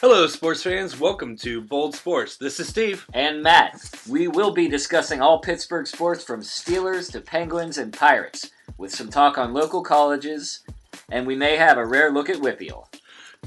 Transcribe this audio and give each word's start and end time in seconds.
Hello, 0.00 0.28
sports 0.28 0.62
fans. 0.62 1.00
Welcome 1.00 1.36
to 1.38 1.60
Bold 1.60 1.94
Sports. 1.94 2.36
This 2.36 2.60
is 2.60 2.68
Steve. 2.68 3.04
and 3.14 3.42
Matt. 3.42 3.80
We 4.08 4.28
will 4.28 4.52
be 4.52 4.68
discussing 4.68 5.20
all 5.20 5.40
Pittsburgh 5.40 5.88
sports 5.88 6.22
from 6.22 6.40
Steelers 6.40 7.10
to 7.12 7.20
Penguins 7.20 7.78
and 7.78 7.92
Pirates, 7.92 8.50
with 8.76 8.94
some 8.94 9.10
talk 9.10 9.38
on 9.38 9.52
local 9.52 9.82
colleges, 9.82 10.60
and 11.10 11.26
we 11.26 11.34
may 11.34 11.56
have 11.56 11.78
a 11.78 11.84
rare 11.84 12.12
look 12.12 12.30
at 12.30 12.36
WPIAL. 12.36 12.86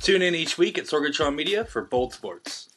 Tune 0.01 0.21
in 0.21 0.35
each 0.35 0.57
week 0.57 0.77
at 0.77 0.85
Sorgatron 0.85 1.35
Media 1.35 1.63
for 1.63 1.83
Bold 1.83 2.13
Sports. 2.13 2.69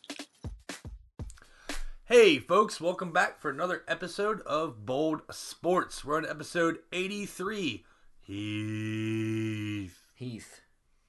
Hey, 2.04 2.38
folks, 2.38 2.80
welcome 2.80 3.12
back 3.12 3.40
for 3.40 3.50
another 3.50 3.82
episode 3.88 4.40
of 4.42 4.86
Bold 4.86 5.22
Sports. 5.32 6.04
We're 6.04 6.18
on 6.18 6.26
episode 6.26 6.78
83. 6.92 7.84
Heath. 8.20 10.00
Heath. 10.14 10.60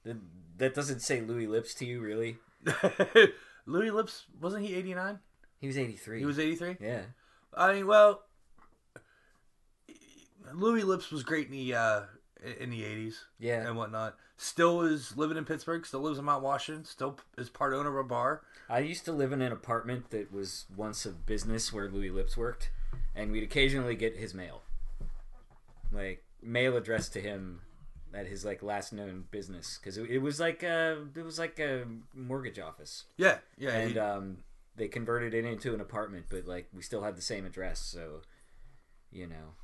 That, 0.04 0.16
that 0.58 0.74
doesn't 0.74 1.00
say 1.00 1.20
Louis 1.20 1.46
Lipps 1.46 1.72
to 1.74 1.86
you, 1.86 2.00
really? 2.00 2.38
Louis 3.66 3.90
Lipps, 3.90 4.24
wasn't 4.40 4.64
he 4.64 4.74
89? 4.74 5.18
He 5.60 5.66
was 5.66 5.78
83. 5.78 6.18
He 6.18 6.26
was 6.26 6.38
83? 6.38 6.76
Yeah. 6.80 7.02
I 7.54 7.72
mean, 7.74 7.86
well, 7.86 8.22
Louis 10.54 10.82
Lipps 10.82 11.10
was 11.10 11.22
great 11.22 11.46
in 11.46 11.52
the 11.52 11.74
uh, 11.74 12.00
in 12.60 12.70
the 12.70 12.82
80s. 12.82 13.14
Yeah. 13.38 13.66
and 13.66 13.76
whatnot. 13.76 14.16
Still 14.36 14.82
is 14.82 15.16
living 15.16 15.38
in 15.38 15.44
Pittsburgh. 15.44 15.86
Still 15.86 16.00
lives 16.00 16.18
in 16.18 16.24
Mount 16.24 16.42
Washington. 16.42 16.84
Still 16.84 17.18
is 17.38 17.48
part 17.48 17.72
owner 17.72 17.98
of 17.98 18.04
a 18.04 18.08
bar. 18.08 18.42
I 18.68 18.80
used 18.80 19.04
to 19.06 19.12
live 19.12 19.32
in 19.32 19.40
an 19.40 19.52
apartment 19.52 20.10
that 20.10 20.32
was 20.32 20.66
once 20.76 21.06
a 21.06 21.10
business 21.10 21.72
where 21.72 21.88
Louis 21.88 22.10
Lipps 22.10 22.36
worked, 22.36 22.70
and 23.14 23.32
we'd 23.32 23.44
occasionally 23.44 23.94
get 23.94 24.16
his 24.16 24.34
mail. 24.34 24.62
Like, 25.92 26.24
mail 26.42 26.76
addressed 26.76 27.12
to 27.14 27.20
him 27.20 27.60
at 28.14 28.26
his 28.26 28.44
like 28.44 28.62
last 28.62 28.92
known 28.92 29.24
business 29.30 29.78
because 29.78 29.98
it, 29.98 30.08
it 30.10 30.18
was 30.18 30.38
like 30.40 30.62
a 30.62 31.04
it 31.14 31.22
was 31.24 31.38
like 31.38 31.58
a 31.58 31.84
mortgage 32.14 32.58
office 32.58 33.04
Yeah, 33.16 33.38
yeah. 33.58 33.70
and 33.70 33.92
he- 33.92 33.98
um, 33.98 34.38
they 34.76 34.88
converted 34.88 35.32
it 35.34 35.44
into 35.44 35.72
an 35.74 35.80
apartment, 35.80 36.26
but 36.30 36.46
like 36.46 36.68
we 36.74 36.82
still 36.82 37.02
had 37.02 37.16
the 37.16 37.22
same 37.22 37.46
address, 37.46 37.80
so 37.80 38.20
you 39.10 39.26
know. 39.26 39.54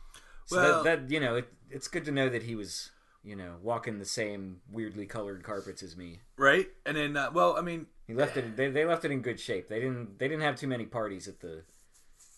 So 0.46 0.56
Well- 0.56 0.82
that, 0.82 1.06
that 1.08 1.12
you 1.12 1.20
know, 1.20 1.36
it, 1.36 1.48
it's 1.70 1.88
good 1.88 2.04
to 2.06 2.10
know 2.12 2.28
that 2.28 2.42
he 2.44 2.54
was 2.54 2.90
you 3.24 3.36
know 3.36 3.56
walking 3.62 3.98
the 3.98 4.04
same 4.04 4.60
weirdly 4.70 5.06
colored 5.06 5.42
carpets 5.44 5.82
as 5.82 5.96
me. 5.96 6.20
right, 6.36 6.68
and 6.86 6.96
then 6.96 7.16
uh, 7.16 7.30
well, 7.32 7.56
I 7.56 7.60
mean, 7.60 7.86
He 8.06 8.14
left 8.14 8.36
it. 8.36 8.56
They, 8.56 8.68
they 8.70 8.84
left 8.84 9.04
it 9.04 9.10
in 9.12 9.20
good 9.22 9.38
shape. 9.38 9.68
They 9.68 9.78
didn't. 9.80 10.18
They 10.18 10.26
didn't 10.28 10.42
have 10.42 10.56
too 10.56 10.66
many 10.66 10.86
parties 10.86 11.28
at 11.28 11.40
the 11.40 11.62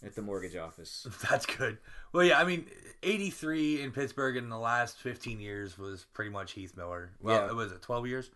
at 0.04 0.14
the 0.14 0.22
mortgage 0.22 0.56
office. 0.56 1.06
that's 1.30 1.46
good. 1.46 1.78
Well, 2.12 2.24
yeah, 2.24 2.38
I 2.40 2.44
mean, 2.44 2.66
'83 3.02 3.82
in 3.82 3.92
Pittsburgh 3.92 4.36
in 4.36 4.48
the 4.48 4.58
last 4.58 4.98
15 4.98 5.40
years 5.40 5.78
was 5.78 6.06
pretty 6.14 6.30
much 6.30 6.52
Heath 6.52 6.76
Miller. 6.76 7.10
Well, 7.20 7.36
Yeah. 7.44 7.48
it 7.48 7.54
was 7.54 7.72
it 7.72 7.82
12 7.82 8.06
years. 8.06 8.30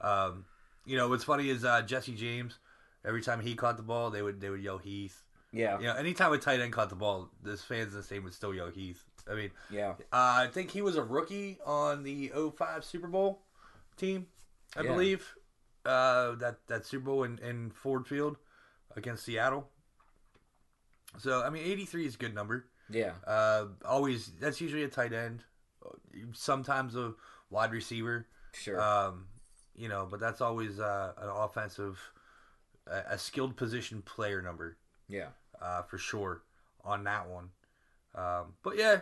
Um, 0.00 0.44
you 0.84 0.96
know, 0.96 1.08
what's 1.08 1.24
funny 1.24 1.48
is 1.48 1.64
uh, 1.64 1.82
Jesse 1.82 2.14
James. 2.14 2.58
Every 3.04 3.22
time 3.22 3.40
he 3.40 3.54
caught 3.54 3.76
the 3.76 3.82
ball, 3.82 4.10
they 4.10 4.22
would 4.22 4.40
they 4.40 4.50
would 4.50 4.62
yell 4.62 4.78
Heath. 4.78 5.22
Yeah. 5.52 5.78
You 5.78 5.84
know, 5.86 5.94
anytime 5.94 6.32
a 6.32 6.38
tight 6.38 6.60
end 6.60 6.72
caught 6.72 6.88
the 6.90 6.96
ball, 6.96 7.30
this 7.42 7.62
fans 7.62 7.92
in 7.92 8.00
the 8.00 8.02
same 8.02 8.24
would 8.24 8.34
still 8.34 8.54
yell 8.54 8.70
Heath. 8.70 9.04
I 9.30 9.34
mean, 9.34 9.50
Yeah. 9.70 9.90
Uh, 10.12 10.44
I 10.44 10.48
think 10.52 10.70
he 10.70 10.82
was 10.82 10.96
a 10.96 11.02
rookie 11.02 11.58
on 11.64 12.02
the 12.02 12.30
05 12.34 12.84
Super 12.84 13.06
Bowl 13.06 13.40
team, 13.96 14.26
I 14.76 14.82
Yeah. 14.82 14.90
believe. 14.92 15.34
Uh, 15.84 16.34
that 16.36 16.66
that 16.66 16.86
Super 16.86 17.04
Bowl 17.04 17.24
in, 17.24 17.38
in 17.38 17.70
Ford 17.70 18.06
Field 18.06 18.36
against 18.96 19.24
Seattle. 19.24 19.70
So 21.18 21.42
I 21.42 21.50
mean, 21.50 21.64
83 21.64 22.06
is 22.06 22.14
a 22.14 22.18
good 22.18 22.34
number. 22.34 22.66
Yeah. 22.90 23.12
Uh, 23.26 23.66
always 23.84 24.32
that's 24.40 24.60
usually 24.60 24.84
a 24.84 24.88
tight 24.88 25.12
end, 25.12 25.42
sometimes 26.32 26.96
a 26.96 27.14
wide 27.50 27.72
receiver. 27.72 28.26
Sure. 28.52 28.80
Um, 28.80 29.26
you 29.76 29.88
know, 29.88 30.06
but 30.08 30.20
that's 30.20 30.40
always 30.40 30.78
uh, 30.78 31.12
an 31.18 31.28
offensive, 31.28 31.98
a, 32.86 33.14
a 33.14 33.18
skilled 33.18 33.56
position 33.56 34.02
player 34.02 34.40
number 34.40 34.76
yeah. 35.08 35.28
uh, 35.60 35.82
for 35.82 35.98
sure 35.98 36.42
on 36.84 37.04
that 37.04 37.28
one. 37.28 37.48
Um, 38.14 38.54
but 38.62 38.76
yeah, 38.76 39.00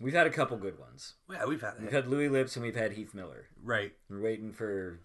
We've 0.00 0.14
had 0.14 0.26
a 0.26 0.30
couple 0.30 0.56
good 0.56 0.78
ones. 0.78 1.14
yeah, 1.30 1.44
we've 1.44 1.60
had 1.60 1.74
We've 1.80 1.92
had 1.92 2.08
Louis 2.08 2.28
Lipps 2.28 2.56
and 2.56 2.64
we've 2.64 2.76
had 2.76 2.92
Heath 2.92 3.14
Miller. 3.14 3.46
right. 3.62 3.92
We're 4.08 4.20
waiting 4.20 4.52
for 4.52 4.98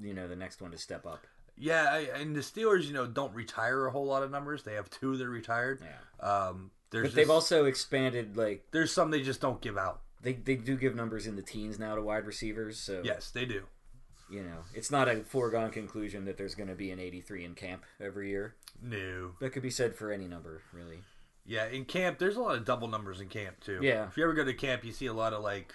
you 0.00 0.14
know 0.14 0.26
the 0.28 0.36
next 0.36 0.60
one 0.60 0.70
to 0.70 0.78
step 0.78 1.06
up. 1.06 1.26
Yeah, 1.56 1.96
and 2.16 2.34
the 2.34 2.40
Steelers, 2.40 2.84
you 2.84 2.92
know, 2.92 3.06
don't 3.06 3.32
retire 3.34 3.86
a 3.86 3.90
whole 3.90 4.06
lot 4.06 4.22
of 4.22 4.30
numbers. 4.30 4.62
They 4.64 4.74
have 4.74 4.90
two 4.90 5.16
that 5.16 5.24
are 5.24 5.30
retired. 5.30 5.80
Yeah. 5.82 6.26
Um, 6.28 6.70
there's 6.90 7.08
But 7.08 7.14
they've 7.14 7.30
also 7.30 7.64
expanded. 7.66 8.36
Like 8.36 8.64
there's 8.72 8.92
some 8.92 9.10
they 9.10 9.22
just 9.22 9.40
don't 9.40 9.60
give 9.60 9.76
out. 9.78 10.00
they 10.22 10.32
they 10.32 10.56
do 10.56 10.76
give 10.76 10.94
numbers 10.94 11.26
in 11.26 11.36
the 11.36 11.42
teens 11.42 11.78
now 11.78 11.94
to 11.94 12.02
wide 12.02 12.24
receivers. 12.26 12.78
So 12.78 13.02
Yes, 13.04 13.30
they 13.30 13.44
do. 13.44 13.62
you 14.30 14.42
know 14.42 14.58
it's 14.74 14.90
not 14.90 15.08
a 15.08 15.22
foregone 15.22 15.70
conclusion 15.70 16.24
that 16.24 16.36
there's 16.36 16.54
going 16.54 16.68
to 16.70 16.74
be 16.74 16.90
an 16.90 16.98
83 16.98 17.44
in 17.44 17.54
camp 17.54 17.84
every 18.00 18.30
year. 18.30 18.54
No. 18.82 19.32
That 19.40 19.50
could 19.50 19.62
be 19.62 19.70
said 19.70 19.94
for 19.94 20.10
any 20.12 20.26
number, 20.26 20.62
really. 20.72 20.98
Yeah, 21.46 21.66
in 21.66 21.84
camp, 21.84 22.18
there's 22.18 22.36
a 22.36 22.40
lot 22.40 22.56
of 22.56 22.64
double 22.64 22.88
numbers 22.88 23.20
in 23.20 23.28
camp 23.28 23.60
too. 23.60 23.78
Yeah. 23.82 24.06
If 24.08 24.16
you 24.16 24.24
ever 24.24 24.32
go 24.32 24.44
to 24.44 24.54
camp, 24.54 24.82
you 24.84 24.92
see 24.92 25.06
a 25.06 25.12
lot 25.12 25.32
of 25.34 25.42
like 25.42 25.74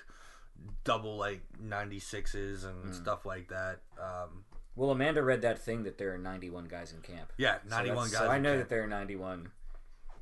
double 0.83 1.15
like 1.17 1.41
96s 1.63 2.65
and 2.65 2.85
Hmm. 2.87 2.91
stuff 2.93 3.25
like 3.25 3.49
that. 3.49 3.79
Um, 4.01 4.43
Well, 4.79 4.91
Amanda 4.91 5.21
read 5.21 5.41
that 5.41 5.59
thing 5.59 5.83
that 5.83 5.97
there 5.97 6.13
are 6.13 6.17
91 6.17 6.69
guys 6.69 6.93
in 6.93 7.01
camp. 7.01 7.33
yeah, 7.35 7.57
91 7.69 7.95
that's- 7.95 8.11
guys. 8.11 8.21
So 8.21 8.27
I 8.29 8.39
know 8.39 8.51
camp. 8.51 8.61
that 8.61 8.69
there 8.69 8.81
are 8.81 8.87
91, 8.87 9.51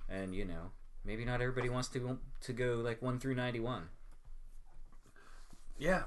and 0.10 0.34
you 0.34 0.46
know 0.46 0.72
maybe 1.06 1.26
not 1.26 1.42
everybody 1.42 1.70
wants 1.70 1.90
to 1.90 2.18
to 2.42 2.54
go 2.54 2.78
like 2.78 3.00
one 3.00 3.20
through 3.20 3.36
91. 3.36 3.90
Yeah, 5.78 6.06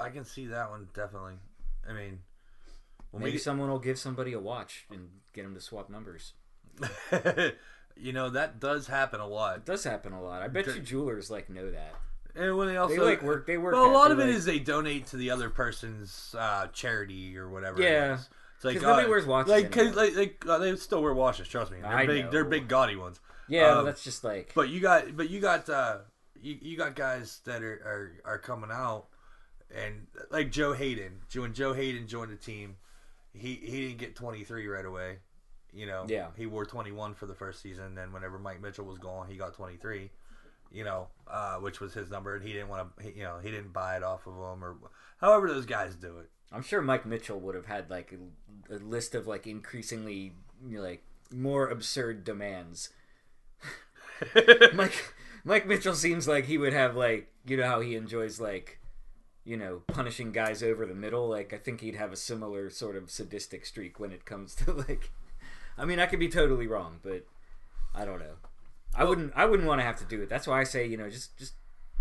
I 0.00 0.08
can 0.08 0.24
see 0.24 0.46
that 0.46 0.70
one 0.70 0.88
definitely. 0.94 1.34
I 1.86 1.92
mean, 1.92 2.20
when 3.10 3.22
Maybe 3.22 3.36
someone 3.36 3.68
will 3.68 3.80
give 3.80 3.98
somebody 3.98 4.32
a 4.32 4.40
watch 4.40 4.86
and 4.90 5.10
get 5.34 5.42
them 5.42 5.54
to 5.54 5.60
swap 5.60 5.90
numbers. 5.90 6.32
you 7.96 8.14
know 8.14 8.30
that 8.30 8.60
does 8.60 8.86
happen 8.86 9.20
a 9.20 9.28
lot. 9.28 9.58
It 9.58 9.66
does 9.66 9.84
happen 9.84 10.14
a 10.14 10.22
lot. 10.22 10.40
I 10.40 10.48
bet 10.48 10.68
you 10.68 10.80
jewelers 10.80 11.30
like 11.30 11.50
know 11.50 11.70
that. 11.70 11.96
And 12.36 12.56
when 12.56 12.68
they 12.68 12.76
also 12.76 12.94
They 12.96 13.00
like 13.00 13.22
work. 13.22 13.46
They 13.46 13.56
work. 13.58 13.74
Well, 13.74 13.86
a 13.90 13.92
lot 13.92 14.10
of 14.10 14.18
it 14.18 14.26
like- 14.26 14.34
is 14.34 14.44
they 14.44 14.58
donate 14.58 15.06
to 15.08 15.16
the 15.16 15.30
other 15.30 15.48
person's 15.50 16.34
uh, 16.38 16.66
charity 16.68 17.36
or 17.38 17.48
whatever. 17.48 17.80
Yeah. 17.82 18.12
it 18.12 18.14
is. 18.16 18.28
it's 18.56 18.64
like 18.64 18.74
'Cause 18.74 18.82
nobody 18.82 19.06
uh, 19.06 19.10
wears 19.10 19.26
watches 19.26 19.50
Like, 19.50 19.72
'cause, 19.72 19.94
like, 19.96 20.14
like 20.16 20.44
uh, 20.46 20.58
they 20.58 20.76
still 20.76 21.02
wear 21.02 21.14
watches. 21.14 21.48
Trust 21.48 21.72
me, 21.72 21.78
they're 21.80 21.90
I 21.90 22.06
big. 22.06 22.24
know. 22.26 22.30
They're 22.30 22.44
big, 22.44 22.68
gaudy 22.68 22.96
ones. 22.96 23.20
Yeah, 23.48 23.78
um, 23.78 23.84
that's 23.86 24.02
just 24.04 24.22
like. 24.24 24.52
But 24.54 24.68
you 24.68 24.80
got, 24.80 25.16
but 25.16 25.30
you 25.30 25.40
got, 25.40 25.68
uh, 25.70 25.98
you, 26.40 26.58
you 26.60 26.76
got 26.76 26.94
guys 26.96 27.40
that 27.44 27.62
are, 27.62 27.72
are 28.24 28.32
are 28.32 28.38
coming 28.38 28.70
out, 28.72 29.06
and 29.74 30.06
like 30.30 30.50
Joe 30.50 30.72
Haden. 30.72 31.20
When 31.34 31.54
Joe 31.54 31.72
Haden 31.72 32.06
joined 32.08 32.32
the 32.32 32.36
team, 32.36 32.76
he 33.32 33.54
he 33.54 33.80
didn't 33.82 33.98
get 33.98 34.16
23 34.16 34.66
right 34.68 34.84
away. 34.84 35.18
You 35.72 35.86
know, 35.86 36.06
Yeah. 36.08 36.28
he 36.36 36.46
wore 36.46 36.64
21 36.64 37.14
for 37.14 37.26
the 37.26 37.34
first 37.34 37.60
season. 37.60 37.94
Then 37.94 38.12
whenever 38.12 38.38
Mike 38.38 38.62
Mitchell 38.62 38.86
was 38.86 38.98
gone, 38.98 39.28
he 39.28 39.36
got 39.36 39.52
23 39.54 40.10
you 40.72 40.84
know, 40.84 41.08
uh, 41.28 41.56
which 41.56 41.80
was 41.80 41.94
his 41.94 42.10
number, 42.10 42.36
and 42.36 42.44
he 42.44 42.52
didn't 42.52 42.68
want 42.68 42.96
to, 42.98 43.16
you 43.16 43.22
know, 43.22 43.38
he 43.42 43.50
didn't 43.50 43.72
buy 43.72 43.96
it 43.96 44.02
off 44.02 44.26
of 44.26 44.34
him, 44.34 44.64
or 44.64 44.76
however 45.20 45.48
those 45.48 45.66
guys 45.66 45.94
do 45.94 46.18
it. 46.18 46.30
I'm 46.52 46.62
sure 46.62 46.80
Mike 46.80 47.06
Mitchell 47.06 47.40
would 47.40 47.54
have 47.54 47.66
had 47.66 47.90
like 47.90 48.12
a, 48.12 48.74
a 48.74 48.78
list 48.78 49.14
of 49.14 49.26
like 49.26 49.46
increasingly 49.46 50.34
you 50.66 50.78
know, 50.78 50.82
like 50.82 51.02
more 51.32 51.68
absurd 51.68 52.24
demands. 52.24 52.90
Mike 54.74 55.14
Mike 55.44 55.66
Mitchell 55.66 55.94
seems 55.94 56.26
like 56.26 56.46
he 56.46 56.58
would 56.58 56.72
have 56.72 56.96
like 56.96 57.32
you 57.46 57.56
know 57.56 57.66
how 57.66 57.80
he 57.80 57.94
enjoys 57.96 58.40
like 58.40 58.80
you 59.44 59.56
know 59.56 59.82
punishing 59.88 60.32
guys 60.32 60.62
over 60.62 60.86
the 60.86 60.94
middle. 60.94 61.28
Like 61.28 61.52
I 61.52 61.58
think 61.58 61.80
he'd 61.80 61.96
have 61.96 62.12
a 62.12 62.16
similar 62.16 62.70
sort 62.70 62.96
of 62.96 63.10
sadistic 63.10 63.66
streak 63.66 63.98
when 63.98 64.12
it 64.12 64.24
comes 64.24 64.54
to 64.56 64.72
like. 64.72 65.10
I 65.78 65.84
mean, 65.84 65.98
I 65.98 66.06
could 66.06 66.20
be 66.20 66.28
totally 66.28 66.66
wrong, 66.66 67.00
but 67.02 67.26
I 67.94 68.06
don't 68.06 68.18
know. 68.18 68.36
I 68.96 69.04
wouldn't. 69.04 69.32
I 69.36 69.44
wouldn't 69.44 69.68
want 69.68 69.80
to 69.80 69.84
have 69.84 69.96
to 69.98 70.04
do 70.04 70.22
it. 70.22 70.28
That's 70.28 70.46
why 70.46 70.60
I 70.60 70.64
say 70.64 70.86
you 70.86 70.96
know 70.96 71.08
just 71.10 71.36
just 71.38 71.54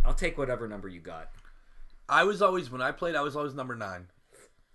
I'll 0.05 0.13
take 0.13 0.37
whatever 0.37 0.67
number 0.67 0.87
you 0.87 0.99
got. 1.01 1.29
I 2.07 2.23
was 2.23 2.41
always 2.41 2.69
when 2.71 2.81
I 2.81 2.91
played, 2.91 3.15
I 3.15 3.21
was 3.21 3.35
always 3.35 3.53
number 3.53 3.75
nine. 3.75 4.07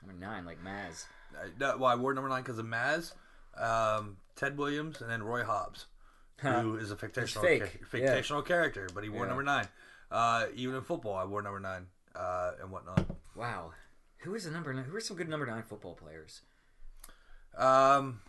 Number 0.04 0.18
nine, 0.24 0.44
like 0.44 0.58
Maz. 0.64 1.04
I, 1.40 1.46
that, 1.58 1.78
well, 1.78 1.88
I 1.90 1.94
wore 1.94 2.12
number 2.12 2.28
nine 2.28 2.42
because 2.42 2.58
of 2.58 2.66
Maz, 2.66 3.12
um, 3.56 4.16
Ted 4.34 4.58
Williams, 4.58 5.00
and 5.00 5.08
then 5.08 5.22
Roy 5.22 5.44
Hobbs, 5.44 5.86
who 6.38 6.76
is 6.76 6.90
a 6.90 6.96
fictional 6.96 7.28
fake, 7.42 7.80
cha- 7.82 7.86
fictional 7.88 8.42
character, 8.42 8.88
but 8.92 9.04
he 9.04 9.08
wore 9.10 9.22
Yeah. 9.24 9.28
number 9.28 9.42
nine. 9.44 9.68
Uh, 10.10 10.46
even 10.56 10.74
in 10.74 10.82
football, 10.82 11.14
I 11.14 11.24
wore 11.24 11.40
number 11.40 11.60
nine 11.60 11.86
uh, 12.16 12.52
and 12.60 12.72
whatnot. 12.72 13.04
Wow. 13.36 13.70
Who 14.24 14.34
is 14.34 14.44
the 14.44 14.50
number 14.50 14.74
nine? 14.74 14.84
Who 14.84 14.96
are 14.96 15.00
some 15.00 15.16
good 15.16 15.28
number 15.28 15.46
nine 15.46 15.62
football 15.62 15.94
players? 15.94 16.40
Um, 17.56 18.20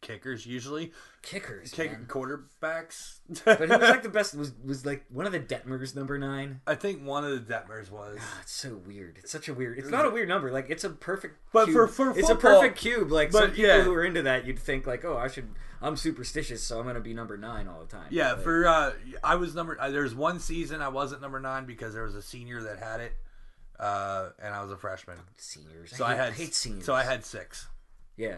kickers 0.00 0.46
usually, 0.46 0.92
Kickers. 1.22 1.70
kick 1.72 1.92
man. 1.92 2.06
quarterbacks. 2.08 3.18
But 3.44 3.58
who 3.58 3.66
was 3.68 3.80
like 3.90 4.02
the 4.02 4.08
best? 4.20 4.34
Was 4.34 4.52
was 4.64 4.86
like 4.86 5.04
one 5.08 5.26
of 5.26 5.32
the 5.32 5.40
Detmers 5.40 5.96
number 5.96 6.18
nine? 6.18 6.60
I 6.66 6.74
think 6.74 7.04
one 7.04 7.24
of 7.24 7.30
the 7.46 7.52
Detmers 7.54 7.90
was. 7.90 8.18
Ah, 8.20 8.38
it's 8.42 8.52
so 8.52 8.76
weird. 8.86 9.18
It's 9.18 9.32
such 9.32 9.48
a 9.48 9.54
weird. 9.54 9.78
It's 9.78 9.90
not 9.90 10.06
a 10.06 10.10
weird 10.10 10.28
number. 10.28 10.50
Like 10.52 10.70
it's 10.70 10.84
a 10.84 10.90
perfect. 10.90 11.38
But 11.52 11.64
cube. 11.66 11.74
for- 11.74 11.88
for 11.88 12.18
it's 12.18 12.30
a 12.30 12.36
perfect 12.36 12.78
cube. 12.78 13.10
Like 13.10 13.32
but 13.32 13.38
some 13.40 13.50
people 13.52 13.64
yeah. 13.64 13.82
who 13.82 13.92
are 13.94 14.04
into 14.04 14.22
that, 14.22 14.46
you'd 14.46 14.58
think 14.58 14.86
like, 14.86 15.04
oh, 15.04 15.16
I 15.16 15.28
should. 15.28 15.48
I'm 15.82 15.96
superstitious, 15.96 16.62
so 16.62 16.80
I'm 16.80 16.86
gonna 16.86 17.00
be 17.00 17.12
number 17.12 17.36
nine 17.36 17.68
all 17.68 17.80
the 17.80 17.86
time. 17.86 18.06
Yeah, 18.10 18.32
Like, 18.32 18.42
for 18.42 18.66
uh, 18.66 18.92
I 19.22 19.34
was 19.34 19.54
number. 19.54 19.76
Uh, 19.80 19.90
there's 19.90 20.14
one 20.14 20.40
season 20.40 20.80
I 20.80 20.88
wasn't 20.88 21.20
number 21.20 21.38
nine 21.40 21.66
because 21.66 21.92
there 21.92 22.02
was 22.04 22.14
a 22.14 22.22
senior 22.22 22.62
that 22.62 22.78
had 22.78 23.00
it. 23.00 23.12
uh, 23.78 24.30
and 24.42 24.54
I 24.54 24.62
was 24.62 24.70
a 24.72 24.76
freshman. 24.76 25.18
Seniors. 25.36 25.94
So 25.94 26.04
I, 26.04 26.12
I, 26.12 26.14
hate, 26.14 26.22
had 26.24 26.32
hate 26.32 26.54
seniors. 26.54 26.84
So 26.86 26.94
I 26.94 27.02
had 27.04 27.24
six. 27.26 27.68
yeah, 28.16 28.36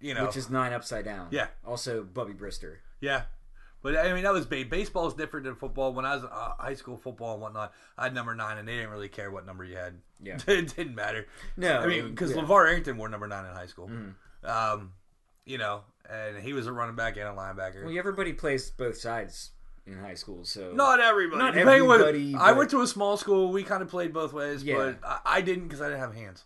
You 0.00 0.14
know, 0.14 0.26
which 0.26 0.36
is 0.36 0.48
nine 0.50 0.72
upside 0.72 1.04
down. 1.04 1.28
Yeah. 1.30 1.48
Also, 1.66 2.02
Bubby 2.02 2.32
Brister. 2.32 2.76
yeah. 3.00 3.22
But 3.82 3.96
I 3.96 4.12
mean, 4.12 4.24
that 4.24 4.32
was 4.34 4.44
ba- 4.44 4.66
baseball 4.68 5.06
is 5.06 5.14
different 5.14 5.46
than 5.46 5.54
football. 5.54 5.94
When 5.94 6.04
I 6.04 6.14
was 6.14 6.24
uh, 6.24 6.52
high 6.58 6.74
school 6.74 6.98
football 6.98 7.32
and 7.32 7.40
whatnot, 7.42 7.72
I 7.96 8.04
had 8.04 8.14
number 8.14 8.34
nine, 8.34 8.58
and 8.58 8.68
they 8.68 8.76
didn't 8.76 8.90
really 8.90 9.08
care 9.08 9.30
what 9.30 9.46
number 9.46 9.64
you 9.64 9.76
had. 9.76 9.94
Yeah. 10.22 10.36
it 10.46 10.76
didn't 10.76 10.94
matter. 10.94 11.26
No, 11.56 11.78
I 11.78 11.86
mean, 11.86 12.10
because 12.10 12.30
yeah. 12.34 12.42
LeVar 12.42 12.68
Arrington 12.68 12.98
wore 12.98 13.08
number 13.08 13.26
nine 13.26 13.46
in 13.46 13.54
high 13.54 13.64
school. 13.66 13.88
Mm-hmm. 13.88 14.46
Um, 14.46 14.92
you 15.46 15.56
know, 15.56 15.80
and 16.10 16.36
he 16.42 16.52
was 16.52 16.66
a 16.66 16.72
running 16.72 16.94
back 16.94 17.16
and 17.16 17.26
a 17.26 17.32
linebacker. 17.32 17.82
Well, 17.84 17.96
everybody 17.96 18.34
plays 18.34 18.70
both 18.70 18.98
sides 18.98 19.52
in 19.86 19.96
high 19.98 20.14
school, 20.14 20.44
so 20.44 20.72
Not 20.72 21.00
everybody. 21.00 21.38
Not 21.42 21.54
Depending 21.54 21.86
what- 21.86 22.00
everybody, 22.02 22.34
I 22.34 22.52
went 22.52 22.68
to 22.70 22.82
a 22.82 22.86
small 22.86 23.16
school. 23.16 23.50
We 23.50 23.62
kind 23.64 23.82
of 23.82 23.88
played 23.88 24.12
both 24.12 24.34
ways, 24.34 24.62
Yeah. 24.62 24.76
but 24.76 24.98
I, 25.02 25.20
I 25.24 25.40
didn't 25.40 25.64
because 25.68 25.80
I 25.80 25.88
didn't 25.88 26.00
have 26.00 26.14
hands. 26.14 26.44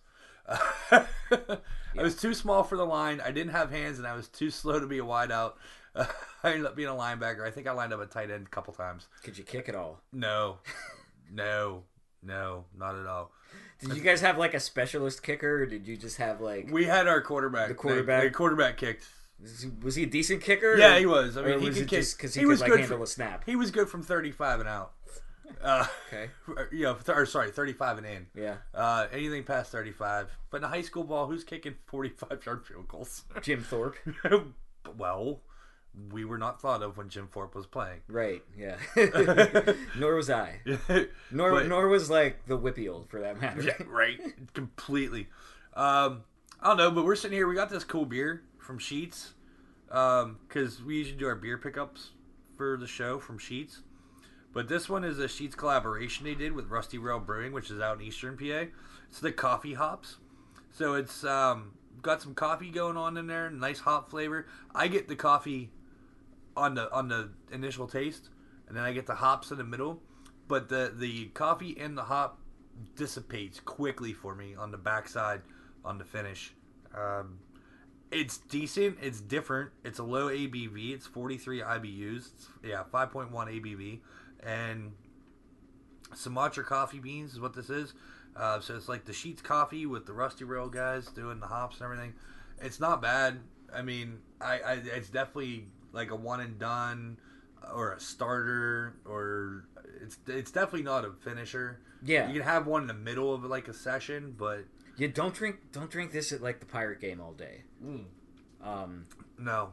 I 0.48 2.02
was 2.02 2.16
too 2.16 2.34
small 2.34 2.62
for 2.62 2.76
the 2.76 2.84
line. 2.84 3.20
I 3.24 3.30
didn't 3.30 3.52
have 3.52 3.70
hands, 3.70 3.98
and 3.98 4.06
I 4.06 4.14
was 4.14 4.28
too 4.28 4.50
slow 4.50 4.78
to 4.80 4.86
be 4.86 4.98
a 4.98 5.04
wideout. 5.04 5.54
I 5.96 6.06
ended 6.44 6.66
up 6.66 6.76
being 6.76 6.88
a 6.88 6.92
linebacker. 6.92 7.46
I 7.46 7.50
think 7.50 7.66
I 7.66 7.72
lined 7.72 7.92
up 7.92 8.00
a 8.00 8.06
tight 8.06 8.30
end 8.30 8.46
a 8.46 8.50
couple 8.50 8.74
times. 8.74 9.06
could 9.22 9.38
you 9.38 9.44
kick 9.44 9.68
it 9.68 9.76
all? 9.76 10.00
No, 10.12 10.58
no, 11.32 11.84
no, 12.22 12.64
not 12.76 12.96
at 12.96 13.06
all. 13.06 13.30
Did 13.80 13.96
you 13.96 14.02
guys 14.02 14.20
have 14.20 14.38
like 14.38 14.54
a 14.54 14.60
specialist 14.60 15.22
kicker, 15.22 15.62
or 15.62 15.66
did 15.66 15.86
you 15.86 15.96
just 15.96 16.16
have 16.16 16.40
like 16.40 16.68
We 16.70 16.84
had 16.84 17.06
our 17.06 17.20
quarterback. 17.20 17.68
The 17.68 17.74
quarterback? 17.74 18.22
The, 18.22 18.28
the 18.28 18.34
quarterback 18.34 18.76
kicked. 18.76 19.04
was 19.82 19.94
he, 19.94 20.04
a 20.04 20.06
decent 20.06 20.42
kicker? 20.42 20.76
Yeah, 20.76 20.96
or- 20.96 20.98
he 20.98 21.06
was. 21.06 21.36
I 21.36 21.42
mean, 21.42 21.60
he 21.60 21.68
was 21.68 21.78
could 21.78 21.88
kick. 21.88 22.04
because 22.16 22.34
he, 22.34 22.40
he 22.40 22.44
could 22.44 22.50
was 22.50 22.60
like 22.60 22.70
good 22.70 22.80
handle 22.80 22.98
for- 22.98 23.04
a 23.04 23.06
snap? 23.06 23.44
He 23.46 23.56
was 23.56 23.70
good 23.70 23.88
from 23.88 24.02
thirty-five 24.02 24.60
and 24.60 24.68
out. 24.68 24.92
Uh, 25.62 25.86
Okay, 26.08 26.30
you 26.72 26.82
know, 26.84 26.94
th- 26.94 27.16
or 27.16 27.26
sorry, 27.26 27.50
thirty-five 27.50 27.98
and 27.98 28.06
in. 28.06 28.26
yeah. 28.34 28.56
Uh, 28.74 29.06
anything 29.12 29.44
past 29.44 29.72
35. 29.72 30.28
But 30.50 30.58
in 30.58 30.64
a 30.64 30.68
high 30.68 30.82
school 30.82 31.04
ball, 31.04 31.26
who's 31.26 31.44
kicking 31.44 31.74
45 31.86 32.44
yard 32.46 32.66
field 32.66 32.88
goals? 32.88 33.24
Jim 33.42 33.62
Thorpe. 33.62 33.96
well, 34.98 35.40
we 36.12 36.24
were 36.24 36.38
not 36.38 36.60
thought 36.60 36.82
of 36.82 36.96
when 36.96 37.08
Jim 37.08 37.28
Thorpe 37.32 37.54
was 37.54 37.66
playing. 37.66 38.00
Right. 38.08 38.42
Yeah. 38.58 38.76
nor 39.98 40.14
was 40.16 40.28
I. 40.30 40.60
Nor 41.30 41.50
But- 41.52 41.68
nor 41.68 41.88
was 41.88 42.10
like 42.10 42.46
the 42.46 42.58
WPIAL 42.58 43.08
for 43.08 43.20
that 43.20 43.40
matter. 43.40 43.62
yeah, 43.62 43.74
right. 43.86 44.18
Completely. 44.54 45.28
Um, 45.74 46.24
I 46.60 46.68
don't 46.68 46.76
know, 46.78 46.90
but 46.90 47.04
we're 47.04 47.16
sitting 47.16 47.36
here. 47.36 47.46
We 47.48 47.54
got 47.54 47.70
this 47.70 47.84
cool 47.84 48.06
beer 48.06 48.42
from 48.58 48.78
Sheets 48.78 49.34
because 49.88 50.82
we 50.84 50.96
usually 50.96 51.18
do 51.18 51.26
our 51.26 51.34
beer 51.36 51.58
pickups 51.58 52.10
for 52.56 52.76
the 52.76 52.86
show 52.86 53.18
from 53.18 53.38
Sheets. 53.38 53.80
But 54.54 54.68
this 54.68 54.88
one 54.88 55.02
is 55.02 55.18
a 55.18 55.28
Sheets 55.28 55.56
collaboration 55.56 56.24
they 56.24 56.34
did 56.34 56.52
with 56.52 56.70
Rusty 56.70 56.96
Rail 56.96 57.18
Brewing, 57.18 57.52
which 57.52 57.70
is 57.70 57.80
out 57.80 57.98
in 58.00 58.06
Eastern 58.06 58.38
PA. 58.38 58.70
It's 59.10 59.20
the 59.20 59.32
coffee 59.32 59.74
hops. 59.74 60.16
So 60.70 60.94
it's 60.94 61.24
um, 61.24 61.72
got 62.00 62.22
some 62.22 62.34
coffee 62.34 62.70
going 62.70 62.96
on 62.96 63.16
in 63.16 63.26
there, 63.26 63.50
nice 63.50 63.80
hop 63.80 64.08
flavor. 64.08 64.46
I 64.74 64.86
get 64.88 65.08
the 65.08 65.16
coffee 65.16 65.70
on 66.56 66.74
the 66.74 66.90
on 66.92 67.08
the 67.08 67.30
initial 67.52 67.88
taste, 67.88 68.30
and 68.68 68.76
then 68.76 68.84
I 68.84 68.92
get 68.92 69.06
the 69.06 69.16
hops 69.16 69.50
in 69.50 69.58
the 69.58 69.64
middle. 69.64 70.00
But 70.46 70.68
the 70.68 70.92
the 70.96 71.26
coffee 71.26 71.76
and 71.78 71.98
the 71.98 72.04
hop 72.04 72.38
dissipates 72.96 73.60
quickly 73.60 74.12
for 74.12 74.34
me 74.34 74.54
on 74.54 74.70
the 74.70 74.78
backside 74.78 75.42
on 75.84 75.98
the 75.98 76.04
finish. 76.04 76.52
Um, 76.96 77.38
it's 78.10 78.38
decent. 78.38 78.98
It's 79.02 79.20
different. 79.20 79.70
It's 79.84 79.98
a 79.98 80.04
low 80.04 80.28
ABV. 80.28 80.92
It's 80.92 81.06
43 81.06 81.60
IBUs. 81.60 82.16
It's, 82.16 82.48
yeah, 82.62 82.84
5.1 82.92 83.30
ABV, 83.32 83.98
and 84.44 84.92
Sumatra 86.14 86.64
coffee 86.64 86.98
beans 86.98 87.32
is 87.32 87.40
what 87.40 87.54
this 87.54 87.70
is. 87.70 87.94
Uh, 88.36 88.60
so 88.60 88.74
it's 88.74 88.88
like 88.88 89.04
the 89.04 89.12
Sheets 89.12 89.42
coffee 89.42 89.86
with 89.86 90.06
the 90.06 90.12
Rusty 90.12 90.44
Rail 90.44 90.68
guys 90.68 91.06
doing 91.06 91.40
the 91.40 91.46
hops 91.46 91.76
and 91.76 91.84
everything. 91.84 92.14
It's 92.60 92.80
not 92.80 93.00
bad. 93.00 93.38
I 93.72 93.82
mean, 93.82 94.18
I, 94.40 94.58
I 94.58 94.72
it's 94.74 95.08
definitely 95.08 95.66
like 95.92 96.10
a 96.10 96.16
one 96.16 96.40
and 96.40 96.58
done 96.58 97.18
or 97.72 97.92
a 97.92 98.00
starter 98.00 98.94
or 99.04 99.64
it's 100.02 100.18
it's 100.26 100.50
definitely 100.50 100.82
not 100.82 101.04
a 101.04 101.12
finisher. 101.12 101.80
Yeah. 102.02 102.28
You 102.28 102.34
can 102.34 102.42
have 102.42 102.66
one 102.66 102.82
in 102.82 102.88
the 102.88 102.94
middle 102.94 103.32
of 103.32 103.44
like 103.44 103.68
a 103.68 103.74
session, 103.74 104.34
but 104.36 104.64
yeah, 104.96 105.08
don't 105.08 105.34
drink 105.34 105.56
don't 105.72 105.90
drink 105.90 106.12
this 106.12 106.32
at 106.32 106.42
like 106.42 106.60
the 106.60 106.66
pirate 106.66 107.00
game 107.00 107.20
all 107.20 107.32
day. 107.32 107.62
Um, 108.62 109.06
no. 109.38 109.70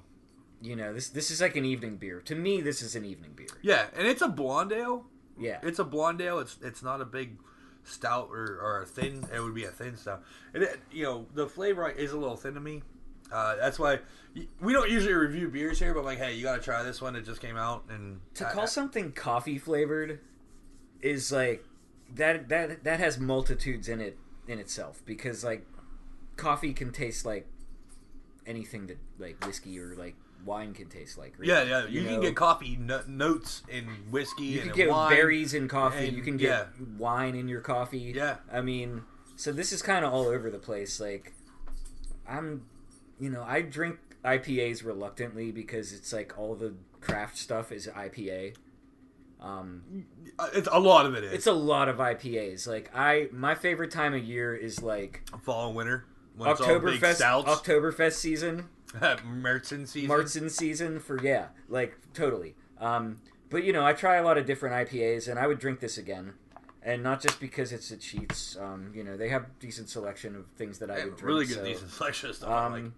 You 0.61 0.75
know, 0.75 0.93
this 0.93 1.09
this 1.09 1.31
is 1.31 1.41
like 1.41 1.55
an 1.55 1.65
evening 1.65 1.97
beer. 1.97 2.21
To 2.21 2.35
me, 2.35 2.61
this 2.61 2.81
is 2.81 2.95
an 2.95 3.05
evening 3.05 3.31
beer. 3.35 3.47
Yeah, 3.61 3.85
and 3.97 4.07
it's 4.07 4.21
a 4.21 4.27
blonde 4.27 4.71
ale. 4.71 5.05
Yeah. 5.39 5.59
It's 5.63 5.79
a 5.79 5.83
blonde 5.83 6.21
ale. 6.21 6.39
It's 6.39 6.57
it's 6.61 6.83
not 6.83 7.01
a 7.01 7.05
big 7.05 7.37
stout 7.83 8.29
or, 8.31 8.59
or 8.61 8.81
a 8.83 8.85
thin. 8.85 9.25
It 9.33 9.39
would 9.41 9.55
be 9.55 9.63
a 9.65 9.71
thin 9.71 9.97
stout. 9.97 10.21
And 10.53 10.63
it, 10.63 10.79
you 10.91 11.03
know 11.03 11.25
the 11.33 11.47
flavor 11.47 11.89
is 11.89 12.11
a 12.11 12.17
little 12.17 12.37
thin 12.37 12.53
to 12.53 12.59
me. 12.59 12.83
Uh, 13.31 13.55
that's 13.55 13.79
why 13.79 13.99
we 14.59 14.73
don't 14.73 14.89
usually 14.89 15.13
review 15.13 15.47
beers 15.47 15.79
here. 15.79 15.93
But 15.93 16.01
I'm 16.01 16.05
like, 16.05 16.17
hey, 16.19 16.35
you 16.35 16.43
got 16.43 16.57
to 16.57 16.61
try 16.61 16.83
this 16.83 17.01
one. 17.01 17.15
It 17.15 17.25
just 17.25 17.41
came 17.41 17.55
out, 17.57 17.85
and 17.89 18.19
to 18.35 18.47
I- 18.47 18.51
call 18.51 18.63
I- 18.63 18.67
something 18.67 19.13
coffee 19.13 19.57
flavored 19.57 20.19
is 21.01 21.31
like 21.31 21.65
that 22.13 22.49
that 22.49 22.83
that 22.83 22.99
has 22.99 23.17
multitudes 23.19 23.87
in 23.89 23.99
it 24.01 24.17
in 24.47 24.59
itself 24.59 25.01
because 25.05 25.43
like 25.43 25.65
coffee 26.35 26.73
can 26.73 26.91
taste 26.91 27.25
like 27.25 27.47
anything 28.45 28.87
that 28.87 28.97
like 29.17 29.43
whiskey 29.45 29.79
or 29.79 29.95
like 29.95 30.15
wine 30.45 30.73
can 30.73 30.87
taste 30.87 31.17
like. 31.17 31.33
really. 31.37 31.51
yeah, 31.51 31.63
yeah. 31.63 31.85
You, 31.87 32.03
can 32.03 32.13
know? 32.15 32.21
get 32.21 32.35
coffee 32.35 32.75
no- 32.79 33.03
notes 33.07 33.63
in 33.69 33.85
whiskey 34.09 34.43
You 34.45 34.61
and 34.61 34.69
can 34.71 34.77
get 34.77 34.89
wine. 34.89 35.09
berries 35.09 35.53
in 35.53 35.67
coffee. 35.67 36.07
and- 36.07 36.17
you 36.17 36.23
can 36.23 36.37
get 36.37 36.47
yeah. 36.79 36.85
wine 36.97 37.35
in 37.35 37.47
your 37.47 37.61
coffee. 37.61 38.13
Yeah. 38.15 38.37
I 38.51 38.61
mean, 38.61 39.03
so 39.35 39.51
this 39.51 39.71
is 39.71 39.81
kind 39.81 40.03
of 40.05 40.13
all 40.13 40.27
over 40.27 40.49
the 40.49 40.59
place. 40.59 40.99
Like, 40.99 41.33
I'm, 42.27 42.65
you 43.19 43.29
know, 43.29 43.43
I 43.43 43.61
drink 43.61 43.97
IPAs 44.23 44.85
reluctantly 44.85 45.51
because 45.51 45.93
it's 45.93 46.13
like 46.13 46.37
all 46.37 46.55
the 46.55 46.73
craft 46.99 47.37
stuff 47.37 47.71
is 47.71 47.87
IPA. 47.87 48.55
Um, 49.41 50.05
Uh, 50.37 50.49
It's 50.53 50.67
a 50.71 50.79
lot 50.79 51.05
of 51.07 51.15
it 51.15 51.23
is. 51.23 51.33
it's 51.33 51.47
a 51.47 51.53
lot 51.53 51.89
of 51.89 51.97
IPAs. 51.97 52.67
Like 52.67 52.91
I, 52.95 53.27
my 53.31 53.55
favorite 53.55 53.89
time 53.91 54.13
of 54.13 54.23
year 54.23 54.55
is 54.55 54.81
like 54.83 55.23
fall 55.43 55.67
and 55.67 55.75
winter. 55.75 56.05
When 56.37 56.49
it's 56.49 56.61
all 56.61 56.79
big 56.79 57.01
Oktoberfest, 57.01 57.43
Oktoberfest 57.45 58.13
season. 58.13 58.69
Märzen 58.99 59.87
season. 59.87 60.07
Martin 60.07 60.49
season 60.49 60.99
for 60.99 61.21
yeah, 61.23 61.47
like 61.69 61.97
totally. 62.13 62.55
Um, 62.79 63.21
but 63.49 63.63
you 63.63 63.73
know, 63.73 63.85
I 63.85 63.93
try 63.93 64.15
a 64.15 64.23
lot 64.23 64.37
of 64.37 64.45
different 64.45 64.89
IPAs, 64.89 65.27
and 65.27 65.39
I 65.39 65.47
would 65.47 65.59
drink 65.59 65.79
this 65.79 65.97
again, 65.97 66.33
and 66.81 67.03
not 67.03 67.21
just 67.21 67.39
because 67.39 67.71
it's 67.71 67.91
a 67.91 67.99
Sheets. 67.99 68.57
Um, 68.59 68.91
you 68.95 69.03
know, 69.03 69.17
they 69.17 69.29
have 69.29 69.59
decent 69.59 69.89
selection 69.89 70.35
of 70.35 70.47
things 70.57 70.79
that 70.79 70.89
I 70.89 71.05
would 71.05 71.17
drink. 71.17 71.23
really 71.23 71.45
good, 71.45 71.57
so, 71.57 71.63
decent 71.63 71.91
selection 71.91 72.29
of 72.29 72.35
stuff. 72.35 72.49
Um, 72.49 72.73
like. 72.73 72.91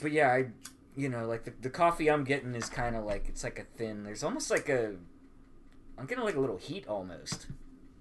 but 0.00 0.12
yeah, 0.12 0.28
I, 0.28 0.46
you 0.96 1.08
know, 1.08 1.26
like 1.26 1.44
the, 1.44 1.52
the 1.60 1.70
coffee 1.70 2.10
I'm 2.10 2.24
getting 2.24 2.54
is 2.54 2.68
kind 2.68 2.94
of 2.94 3.04
like 3.04 3.26
it's 3.28 3.42
like 3.42 3.58
a 3.58 3.64
thin. 3.64 4.04
There's 4.04 4.22
almost 4.22 4.50
like 4.50 4.68
a, 4.68 4.94
I'm 5.98 6.06
getting 6.06 6.24
like 6.24 6.36
a 6.36 6.40
little 6.40 6.58
heat 6.58 6.86
almost, 6.86 7.46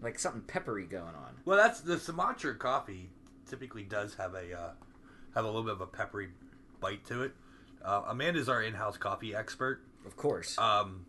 like 0.01 0.19
something 0.19 0.41
peppery 0.41 0.85
going 0.85 1.15
on. 1.15 1.37
Well, 1.45 1.57
that's 1.57 1.81
the 1.81 1.99
Sumatra 1.99 2.55
coffee. 2.55 3.09
Typically, 3.47 3.83
does 3.83 4.15
have 4.15 4.33
a 4.33 4.57
uh, 4.57 4.71
have 5.35 5.45
a 5.45 5.47
little 5.47 5.63
bit 5.63 5.73
of 5.73 5.81
a 5.81 5.87
peppery 5.87 6.29
bite 6.81 7.05
to 7.05 7.23
it. 7.23 7.31
Uh, 7.83 8.03
Amanda's 8.07 8.49
our 8.49 8.61
in-house 8.61 8.97
coffee 8.97 9.33
expert. 9.33 9.81
Of 10.05 10.17
course. 10.17 10.57
Um, 10.57 11.05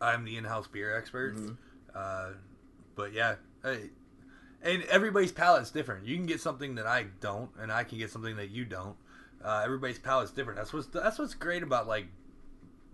I'm 0.00 0.24
the 0.24 0.36
in-house 0.36 0.66
beer 0.66 0.96
expert. 0.96 1.36
Mhm. 1.36 1.56
Uh, 1.94 2.30
but 2.96 3.12
yeah, 3.12 3.36
hey, 3.62 3.90
and 4.62 4.82
everybody's 4.84 5.32
palate's 5.32 5.70
different. 5.70 6.06
You 6.06 6.16
can 6.16 6.26
get 6.26 6.40
something 6.40 6.74
that 6.76 6.86
I 6.86 7.04
don't, 7.20 7.50
and 7.58 7.70
I 7.70 7.84
can 7.84 7.98
get 7.98 8.10
something 8.10 8.36
that 8.36 8.50
you 8.50 8.64
don't. 8.64 8.96
Uh, 9.42 9.62
everybody's 9.64 9.98
palate's 9.98 10.32
different. 10.32 10.58
That's 10.58 10.72
what's 10.72 10.86
that's 10.88 11.18
what's 11.18 11.34
great 11.34 11.62
about 11.62 11.86
like 11.86 12.06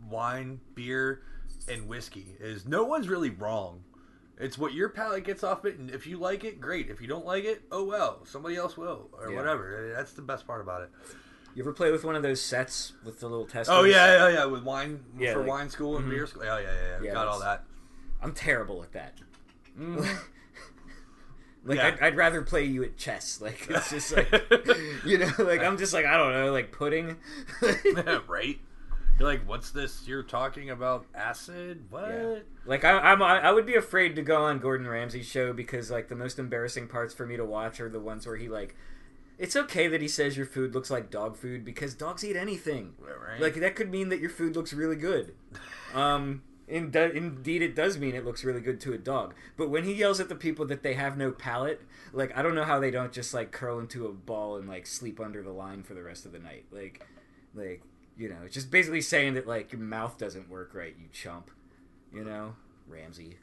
wine, 0.08 0.60
beer, 0.74 1.22
and 1.68 1.88
whiskey 1.88 2.36
is 2.40 2.66
no 2.66 2.84
one's 2.84 3.08
really 3.08 3.30
wrong. 3.30 3.84
It's 4.38 4.56
what 4.56 4.72
your 4.72 4.88
palate 4.88 5.24
gets 5.24 5.44
off 5.44 5.64
it, 5.64 5.78
and 5.78 5.90
if 5.90 6.06
you 6.06 6.16
like 6.18 6.44
it, 6.44 6.60
great. 6.60 6.88
If 6.88 7.00
you 7.00 7.06
don't 7.06 7.26
like 7.26 7.44
it, 7.44 7.62
oh 7.70 7.84
well, 7.84 8.24
somebody 8.24 8.56
else 8.56 8.76
will, 8.76 9.10
or 9.12 9.30
Yeah. 9.30 9.36
whatever. 9.36 9.92
That's 9.94 10.12
the 10.12 10.22
best 10.22 10.46
part 10.46 10.60
about 10.60 10.82
it. 10.82 10.90
You 11.54 11.62
ever 11.62 11.72
play 11.72 11.90
with 11.90 12.04
one 12.04 12.14
of 12.16 12.22
those 12.22 12.40
sets 12.40 12.92
with 13.04 13.20
the 13.20 13.28
little 13.28 13.46
testers? 13.46 13.74
Oh 13.76 13.84
yeah, 13.84 14.28
yeah, 14.28 14.28
yeah. 14.34 14.44
With 14.44 14.62
wine 14.62 15.04
Yeah, 15.18 15.32
for 15.34 15.40
like- 15.40 15.48
wine 15.48 15.70
school 15.70 15.96
and 15.96 16.06
Mhm. 16.06 16.10
beer 16.10 16.26
school. 16.26 16.42
Oh 16.44 16.58
yeah, 16.58 16.62
yeah, 16.62 16.88
yeah. 16.98 16.98
Yeah, 17.02 17.12
Got 17.14 17.26
all 17.28 17.40
that. 17.40 17.64
I'm 18.22 18.32
terrible 18.32 18.82
at 18.82 18.92
that. 18.92 19.14
Mm. 19.78 20.06
Like 21.62 21.76
Yeah. 21.76 21.88
I'd, 21.88 22.00
I'd 22.00 22.16
rather 22.16 22.40
play 22.40 22.64
you 22.64 22.82
at 22.84 22.96
chess. 22.96 23.38
Like 23.42 23.66
it's 23.68 23.90
just 23.90 24.12
like 24.16 24.30
you 25.04 25.18
know, 25.18 25.30
like 25.38 25.60
I'm 25.60 25.76
just 25.76 25.92
like 25.92 26.06
I 26.06 26.16
don't 26.16 26.32
know, 26.32 26.52
like 26.52 26.72
pudding. 26.72 27.16
right? 28.28 28.58
You're 29.18 29.28
like, 29.28 29.46
what's 29.46 29.70
this? 29.70 30.08
You're 30.08 30.22
talking 30.22 30.70
about 30.70 31.04
acid? 31.14 31.84
What? 31.90 32.08
Yeah. 32.08 32.38
Like 32.64 32.84
I, 32.84 32.92
I'm, 32.92 33.20
I 33.22 33.40
I 33.40 33.52
would 33.52 33.66
be 33.66 33.74
afraid 33.74 34.16
to 34.16 34.22
go 34.22 34.36
on 34.44 34.58
Gordon 34.58 34.86
Ramsay's 34.88 35.26
show 35.26 35.52
because 35.52 35.90
like 35.90 36.08
the 36.08 36.16
most 36.16 36.38
embarrassing 36.38 36.88
parts 36.88 37.12
for 37.12 37.26
me 37.26 37.36
to 37.36 37.44
watch 37.44 37.78
are 37.80 37.90
the 37.90 38.00
ones 38.00 38.26
where 38.26 38.36
he 38.36 38.48
like, 38.48 38.74
it's 39.40 39.56
okay 39.56 39.88
that 39.88 40.02
he 40.02 40.06
says 40.06 40.36
your 40.36 40.44
food 40.44 40.74
looks 40.74 40.90
like 40.90 41.10
dog 41.10 41.34
food 41.34 41.64
because 41.64 41.94
dogs 41.94 42.22
eat 42.22 42.36
anything. 42.36 42.92
Right? 43.00 43.40
Like 43.40 43.54
that 43.54 43.74
could 43.74 43.90
mean 43.90 44.10
that 44.10 44.20
your 44.20 44.28
food 44.28 44.54
looks 44.54 44.74
really 44.74 44.96
good. 44.96 45.34
Um, 45.94 46.42
in, 46.68 46.94
indeed, 46.94 47.62
it 47.62 47.74
does 47.74 47.96
mean 47.96 48.14
it 48.14 48.24
looks 48.24 48.44
really 48.44 48.60
good 48.60 48.80
to 48.82 48.92
a 48.92 48.98
dog. 48.98 49.34
But 49.56 49.70
when 49.70 49.84
he 49.84 49.94
yells 49.94 50.20
at 50.20 50.28
the 50.28 50.34
people 50.34 50.66
that 50.66 50.82
they 50.82 50.92
have 50.92 51.16
no 51.16 51.32
palate, 51.32 51.80
like 52.12 52.36
I 52.36 52.42
don't 52.42 52.54
know 52.54 52.64
how 52.64 52.78
they 52.78 52.90
don't 52.90 53.14
just 53.14 53.32
like 53.32 53.50
curl 53.50 53.78
into 53.78 54.06
a 54.06 54.12
ball 54.12 54.56
and 54.56 54.68
like 54.68 54.86
sleep 54.86 55.18
under 55.18 55.42
the 55.42 55.52
line 55.52 55.84
for 55.84 55.94
the 55.94 56.02
rest 56.02 56.26
of 56.26 56.32
the 56.32 56.38
night. 56.38 56.66
Like, 56.70 57.06
like 57.54 57.82
you 58.18 58.28
know, 58.28 58.46
just 58.50 58.70
basically 58.70 59.00
saying 59.00 59.34
that 59.34 59.46
like 59.46 59.72
your 59.72 59.80
mouth 59.80 60.18
doesn't 60.18 60.50
work 60.50 60.74
right, 60.74 60.94
you 61.00 61.08
chump. 61.14 61.50
You 62.12 62.24
know, 62.24 62.56
Ramsay. 62.86 63.38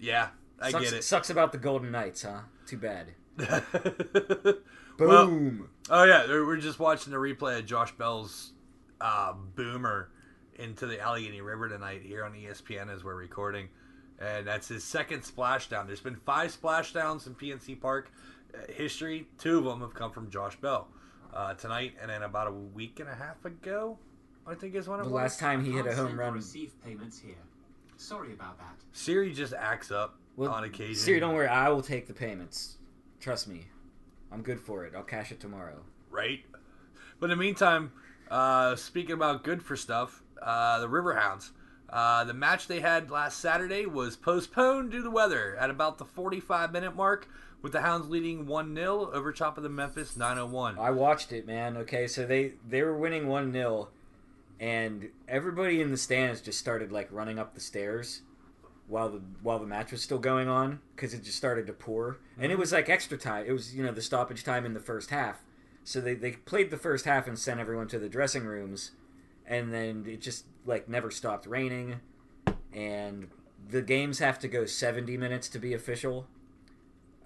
Yeah, 0.00 0.28
I 0.58 0.70
sucks, 0.70 0.84
get 0.84 0.92
it. 0.94 1.04
Sucks 1.04 1.28
about 1.28 1.52
the 1.52 1.58
Golden 1.58 1.90
Knights, 1.90 2.22
huh? 2.22 2.40
Too 2.66 2.78
bad. 2.78 3.08
Well, 4.98 5.26
Boom. 5.26 5.68
oh 5.90 6.04
yeah, 6.04 6.26
we're 6.26 6.56
just 6.56 6.78
watching 6.80 7.12
the 7.12 7.18
replay 7.18 7.58
of 7.58 7.66
Josh 7.66 7.92
Bell's 7.92 8.52
uh, 9.00 9.32
boomer 9.54 10.10
into 10.56 10.86
the 10.86 11.00
Allegheny 11.00 11.40
River 11.40 11.68
tonight 11.68 12.02
here 12.02 12.24
on 12.24 12.32
ESPN 12.32 12.92
as 12.92 13.04
we're 13.04 13.14
recording, 13.14 13.68
and 14.18 14.44
that's 14.46 14.66
his 14.66 14.82
second 14.82 15.20
splashdown. 15.22 15.86
There's 15.86 16.00
been 16.00 16.16
five 16.16 16.56
splashdowns 16.60 17.28
in 17.28 17.34
PNC 17.36 17.80
Park 17.80 18.10
uh, 18.52 18.72
history. 18.72 19.28
Two 19.38 19.58
of 19.58 19.64
them 19.64 19.80
have 19.82 19.94
come 19.94 20.10
from 20.10 20.30
Josh 20.30 20.56
Bell 20.56 20.88
uh, 21.32 21.54
tonight, 21.54 21.92
and 22.00 22.10
then 22.10 22.22
about 22.24 22.48
a 22.48 22.52
week 22.52 22.98
and 22.98 23.08
a 23.08 23.14
half 23.14 23.44
ago, 23.44 23.98
I 24.48 24.54
think 24.56 24.74
is 24.74 24.88
one 24.88 24.98
of 24.98 25.06
the 25.06 25.12
was. 25.12 25.22
last 25.22 25.38
time 25.38 25.64
he 25.64 25.70
hit 25.72 25.86
a 25.86 25.94
home 25.94 26.08
send 26.08 26.18
or 26.18 26.22
run. 26.22 26.34
Receive 26.34 26.72
payments 26.84 27.20
here. 27.20 27.36
Sorry 27.96 28.32
about 28.32 28.58
that. 28.58 28.74
Siri 28.92 29.32
just 29.32 29.52
acts 29.52 29.92
up 29.92 30.16
Well, 30.36 30.50
on 30.50 30.64
occasion. 30.64 30.96
Siri, 30.96 31.20
don't 31.20 31.34
worry. 31.34 31.46
I 31.46 31.68
will 31.68 31.82
take 31.82 32.08
the 32.08 32.14
payments. 32.14 32.78
Trust 33.20 33.46
me. 33.46 33.66
I'm 34.32 34.42
good 34.42 34.60
for 34.60 34.84
it. 34.84 34.94
I'll 34.94 35.02
cash 35.02 35.32
it 35.32 35.40
tomorrow. 35.40 35.82
right? 36.10 36.40
But 37.20 37.30
in 37.30 37.38
the 37.38 37.44
meantime, 37.44 37.92
uh, 38.30 38.76
speaking 38.76 39.12
about 39.12 39.42
good 39.42 39.62
for 39.62 39.76
stuff, 39.76 40.22
uh, 40.40 40.80
the 40.80 40.88
Riverhounds. 40.88 41.50
Uh, 41.88 42.22
the 42.24 42.34
match 42.34 42.66
they 42.68 42.80
had 42.80 43.10
last 43.10 43.40
Saturday 43.40 43.86
was 43.86 44.14
postponed 44.16 44.90
due 44.90 45.02
to 45.02 45.10
weather 45.10 45.56
at 45.56 45.70
about 45.70 45.98
the 45.98 46.04
45 46.04 46.70
minute 46.70 46.94
mark, 46.94 47.28
with 47.62 47.72
the 47.72 47.80
Hounds 47.80 48.08
leading 48.08 48.46
1 48.46 48.74
0 48.74 49.10
over 49.12 49.32
top 49.32 49.56
of 49.56 49.62
the 49.62 49.68
Memphis 49.68 50.16
901. 50.16 50.78
I 50.78 50.90
watched 50.90 51.32
it, 51.32 51.46
man. 51.46 51.76
Okay, 51.78 52.06
so 52.06 52.24
they 52.26 52.52
they 52.68 52.82
were 52.82 52.96
winning 52.96 53.26
one 53.26 53.52
0 53.52 53.88
and 54.60 55.08
everybody 55.28 55.80
in 55.80 55.90
the 55.90 55.96
stands 55.96 56.40
just 56.40 56.58
started 56.58 56.92
like 56.92 57.08
running 57.10 57.38
up 57.38 57.54
the 57.54 57.60
stairs 57.60 58.22
while 58.88 59.10
the 59.10 59.20
while 59.42 59.58
the 59.58 59.66
match 59.66 59.92
was 59.92 60.02
still 60.02 60.18
going 60.18 60.48
on 60.48 60.80
because 60.96 61.14
it 61.14 61.22
just 61.22 61.36
started 61.36 61.66
to 61.66 61.72
pour, 61.72 62.18
and 62.38 62.50
it 62.50 62.58
was 62.58 62.72
like 62.72 62.88
extra 62.88 63.16
time. 63.16 63.44
It 63.46 63.52
was 63.52 63.74
you 63.74 63.84
know 63.84 63.92
the 63.92 64.02
stoppage 64.02 64.42
time 64.42 64.64
in 64.64 64.74
the 64.74 64.80
first 64.80 65.10
half, 65.10 65.42
so 65.84 66.00
they 66.00 66.14
they 66.14 66.32
played 66.32 66.70
the 66.70 66.76
first 66.78 67.04
half 67.04 67.26
and 67.28 67.38
sent 67.38 67.60
everyone 67.60 67.88
to 67.88 67.98
the 67.98 68.08
dressing 68.08 68.44
rooms, 68.44 68.92
and 69.46 69.72
then 69.72 70.04
it 70.08 70.20
just 70.20 70.46
like 70.64 70.88
never 70.88 71.10
stopped 71.10 71.46
raining, 71.46 72.00
and 72.72 73.28
the 73.68 73.82
games 73.82 74.18
have 74.18 74.38
to 74.40 74.48
go 74.48 74.64
seventy 74.64 75.16
minutes 75.16 75.48
to 75.50 75.58
be 75.58 75.74
official. 75.74 76.26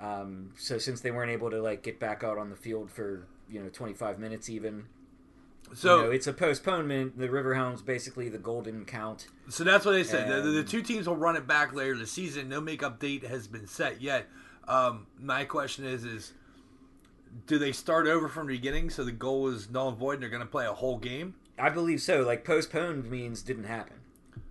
Um, 0.01 0.51
so 0.59 0.79
since 0.79 1.01
they 1.01 1.13
weren't 1.13 1.31
able 1.31 1.51
to 1.51 1.63
like 1.63 1.85
get 1.85 2.01
back 2.01 2.25
out 2.25 2.37
on 2.37 2.51
the 2.51 2.57
field 2.57 2.91
for 2.91 3.29
you 3.49 3.63
know 3.63 3.69
25 3.69 4.19
minutes 4.19 4.49
even 4.49 4.87
So, 5.75 5.97
you 5.97 6.03
know, 6.05 6.11
it's 6.11 6.27
a 6.27 6.33
postponement 6.33 7.19
the 7.19 7.29
riverhounds 7.29 7.85
basically 7.85 8.29
the 8.29 8.39
golden 8.39 8.85
count 8.85 9.27
so 9.49 9.65
that's 9.65 9.85
what 9.85 9.93
they 9.93 10.05
said. 10.05 10.29
The, 10.29 10.43
the, 10.43 10.51
the 10.51 10.65
two 10.65 10.83
teams 10.83 11.07
will 11.09 11.17
run 11.17 11.37
it 11.37 11.47
back 11.47 11.73
later 11.75 11.93
in 11.93 11.99
the 11.99 12.07
season. 12.07 12.49
No 12.49 12.61
makeup 12.61 12.99
date 12.99 13.25
has 13.25 13.47
been 13.47 13.67
set 13.67 14.01
yet. 14.01 14.27
Um, 14.69 15.07
my 15.19 15.45
question 15.45 15.85
is: 15.85 16.05
is 16.05 16.33
do 17.47 17.59
they 17.59 17.73
start 17.73 18.07
over 18.07 18.29
from 18.29 18.47
the 18.47 18.55
beginning? 18.55 18.91
So 18.91 19.05
the 19.05 19.13
goal 19.13 19.49
is 19.49 19.71
null 19.71 19.89
and 19.89 19.99
void, 19.99 20.15
and 20.15 20.23
they're 20.23 20.31
going 20.31 20.43
to 20.43 20.47
play 20.47 20.67
a 20.67 20.73
whole 20.73 20.99
game. 20.99 21.35
i 21.59 21.69
believe 21.69 22.01
so 22.01 22.23
like 22.23 22.45
postponed 22.45 23.11
means 23.11 23.43
didn't 23.43 23.65
happen 23.65 23.97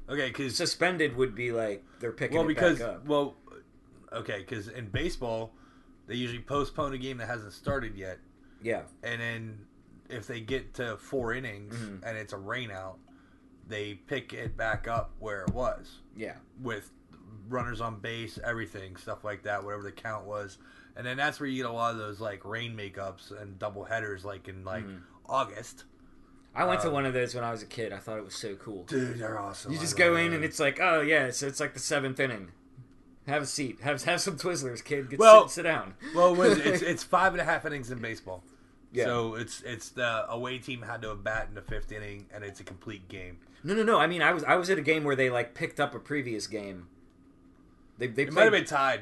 Okay, 0.10 0.28
because 0.28 0.58
suspended 0.58 1.16
would 1.16 1.34
be 1.36 1.52
like 1.54 1.84
they're 2.00 2.12
picking 2.12 2.36
well 2.38 2.46
it 2.46 2.50
because 2.50 2.80
back 2.80 2.88
up 2.90 3.06
well 3.08 3.36
okay 4.12 4.40
because 4.40 4.68
in 4.68 4.88
baseball 4.88 5.54
they 6.08 6.16
usually 6.16 6.42
postpone 6.42 6.94
a 6.94 6.98
game 6.98 7.18
that 7.18 7.28
hasn't 7.28 7.54
started 7.54 7.96
yet 7.96 8.18
yeah 8.62 8.82
and 9.04 9.22
then 9.22 9.60
if 10.12 10.28
they 10.28 10.42
get 10.42 10.74
to 10.76 10.98
four 10.98 11.34
innings 11.34 11.76
Mhm. 11.76 12.02
and 12.04 12.18
it's 12.18 12.34
a 12.34 12.38
rainout, 12.38 12.98
they 13.68 13.94
pick 13.96 14.34
it 14.34 14.58
back 14.58 14.88
up 14.88 15.12
where 15.20 15.42
it 15.44 15.52
was. 15.54 16.00
Yeah. 16.16 16.36
With 16.62 16.92
runners 17.50 17.82
on 17.82 18.00
base 18.00 18.38
everything 18.44 18.96
stuff 18.96 19.24
like 19.24 19.44
that 19.44 19.64
whatever 19.64 19.84
the 19.84 19.92
count 19.92 20.26
was. 20.26 20.58
And 20.96 21.06
then 21.06 21.18
that's 21.18 21.40
where 21.40 21.48
you 21.48 21.64
get 21.64 21.70
a 21.70 21.74
lot 21.74 21.92
of 21.94 21.98
those 21.98 22.20
like 22.20 22.44
rain 22.46 22.76
makeups 22.78 23.32
and 23.42 23.58
double 23.60 23.84
headers 23.86 24.24
like 24.26 24.48
in 24.48 24.64
like 24.64 24.86
Mhm. 24.86 25.02
august. 25.26 25.86
I 26.54 26.66
went 26.66 26.82
to 26.82 26.88
Um, 26.88 26.94
one 26.94 27.06
of 27.06 27.14
those 27.14 27.34
when 27.34 27.44
i 27.46 27.52
was 27.52 27.62
a 27.62 27.66
kid. 27.66 27.94
I 27.94 27.98
thought 27.98 28.18
it 28.18 28.26
was 28.26 28.36
so 28.36 28.56
cool. 28.56 28.84
Dude 28.84 29.20
they're 29.20 29.40
awesome. 29.40 29.72
You 29.72 29.80
just 29.80 29.98
go 29.98 30.16
in 30.18 30.34
and 30.34 30.44
it's 30.44 30.60
like 30.60 30.80
oh 30.82 31.02
yeah 31.02 31.32
so 31.32 31.48
it's 31.48 31.60
like 31.60 31.74
the 31.74 31.80
seventh 31.80 32.20
inning. 32.20 32.52
Have 33.28 33.44
a 33.44 33.46
seat. 33.46 33.80
Have 33.82 34.02
have 34.04 34.20
some 34.22 34.36
twizzlers 34.38 34.84
kid. 34.84 35.10
Get, 35.10 35.20
Well- 35.20 35.48
sit, 35.48 35.56
sit 35.56 35.64
down. 35.64 35.94
Well, 36.16 36.40
it's 36.42 36.82
it's 36.82 37.04
five 37.04 37.34
and 37.34 37.42
a 37.42 37.46
half 37.46 37.66
innings 37.66 37.90
in 37.92 38.00
baseball. 38.00 38.44
Yeah. 38.94 39.06
So 39.06 39.36
it's 39.36 39.62
it's 39.64 39.90
the 39.90 40.30
away 40.30 40.58
team 40.60 40.82
had 40.82 41.02
to 41.04 41.16
bat 41.16 41.48
in 41.50 41.56
the 41.56 41.62
fifth 41.62 41.92
inning, 41.92 42.28
and 42.34 42.44
it's 42.44 42.60
a 42.60 42.64
complete 42.64 43.08
game. 43.08 43.38
no 43.64 43.74
no 43.74 43.84
no 43.84 44.00
i 44.00 44.08
mean 44.08 44.22
i 44.22 44.32
was 44.34 44.44
i 44.46 44.56
was 44.56 44.70
at 44.70 44.78
a 44.78 44.82
game 44.82 45.04
where 45.04 45.16
they 45.16 45.30
like 45.30 45.54
picked 45.54 45.80
up 45.80 45.94
a 45.96 46.00
previous 46.00 46.48
game 46.48 46.88
they, 47.98 48.08
they 48.08 48.24
It 48.24 48.34
might 48.34 48.44
have 48.44 48.52
been 48.52 48.66
tied. 48.66 49.02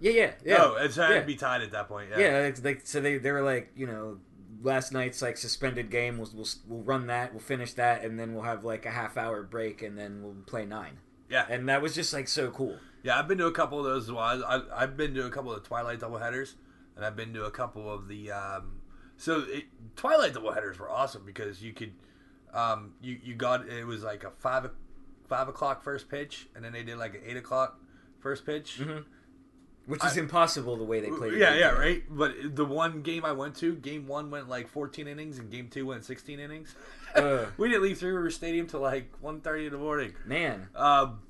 yeah 0.00 0.10
yeah 0.12 0.30
yeah 0.44 0.56
No, 0.58 0.76
it's 0.76 0.96
had 0.96 1.10
yeah. 1.10 1.20
to 1.20 1.26
be 1.26 1.36
tied 1.36 1.60
at 1.62 1.72
that 1.72 1.88
point. 1.88 2.08
Yeah. 2.10 2.18
Yeah, 2.18 2.38
it's 2.46 2.64
like 2.64 2.80
so 2.84 3.00
they 3.00 3.18
they 3.18 3.30
were 3.30 3.42
like 3.42 3.70
you 3.76 3.86
know 3.86 4.18
last 4.62 4.92
night's 4.92 5.20
like 5.22 5.36
suspended 5.36 5.90
game. 5.90 6.18
We'll 6.18 6.30
we'll 6.34 6.48
we'll 6.66 6.82
run 6.82 7.06
that. 7.08 7.32
We'll 7.32 7.40
finish 7.40 7.72
that, 7.74 8.02
and 8.04 8.18
then 8.18 8.32
we'll 8.34 8.44
have 8.44 8.64
like 8.64 8.84
a 8.86 8.90
half 8.90 9.16
hour 9.16 9.42
break, 9.42 9.82
and 9.82 9.96
then 9.98 10.22
we'll 10.22 10.34
play 10.46 10.64
nine. 10.66 10.98
yeah, 11.28 11.46
And 11.48 11.68
that 11.68 11.82
was 11.82 11.94
just 11.94 12.12
like 12.12 12.28
so 12.28 12.50
cool. 12.50 12.76
yeah. 13.02 13.18
I've 13.18 13.28
been 13.28 13.38
to 13.38 13.46
a 13.46 13.52
couple 13.52 13.78
of 13.78 13.84
those 13.84 14.04
as 14.04 14.12
well. 14.12 14.42
I, 14.44 14.62
I've 14.74 14.96
been 14.96 15.14
to 15.14 15.26
a 15.26 15.30
couple 15.30 15.52
of 15.52 15.62
the 15.62 15.68
Twilight 15.68 16.00
doubleheaders, 16.00 16.54
and 16.96 17.04
I've 17.04 17.16
been 17.16 17.32
to 17.34 17.44
a 17.44 17.50
couple 17.50 17.92
of 17.92 18.08
the. 18.08 18.32
Um, 18.32 18.79
so 19.20 19.44
it, 19.46 19.64
Twilight 19.96 20.32
doubleheaders 20.34 20.78
were 20.78 20.90
awesome 20.90 21.22
because 21.26 21.62
you 21.62 21.72
could, 21.72 21.92
um, 22.54 22.94
you 23.02 23.18
you 23.22 23.34
got 23.34 23.68
it 23.68 23.84
was 23.86 24.02
like 24.02 24.24
a 24.24 24.30
five 24.30 24.70
five 25.28 25.48
o'clock 25.48 25.82
first 25.82 26.08
pitch, 26.08 26.48
and 26.54 26.64
then 26.64 26.72
they 26.72 26.82
did 26.82 26.96
like 26.98 27.14
an 27.14 27.20
eight 27.26 27.36
o'clock 27.36 27.78
first 28.18 28.44
pitch. 28.46 28.78
Mhm. 28.80 29.04
Which 29.86 30.04
is 30.04 30.16
I- 30.16 30.20
impossible 30.20 30.76
the 30.76 30.84
way 30.84 31.00
they 31.00 31.08
played. 31.10 31.34
Yeah, 31.34 31.54
yeah, 31.54 31.70
right. 31.70 32.02
But 32.08 32.54
the 32.54 32.64
one 32.64 33.02
game 33.02 33.24
I 33.24 33.32
went 33.32 33.56
to, 33.56 33.74
game 33.74 34.06
one 34.06 34.30
went 34.30 34.48
like 34.48 34.68
14 34.68 35.08
innings, 35.08 35.38
and 35.38 35.50
game 35.50 35.68
two 35.68 35.86
went 35.86 36.04
16 36.04 36.38
innings. 36.38 36.74
We 37.56 37.68
didn't 37.68 37.82
leave 37.82 37.98
Three 37.98 38.12
River 38.12 38.30
Stadium 38.30 38.68
till 38.68 38.78
like 38.80 39.10
1.30 39.20 39.66
in 39.66 39.72
the 39.72 39.78
morning. 39.78 40.14
Man, 40.26 40.68
Um, 40.76 41.22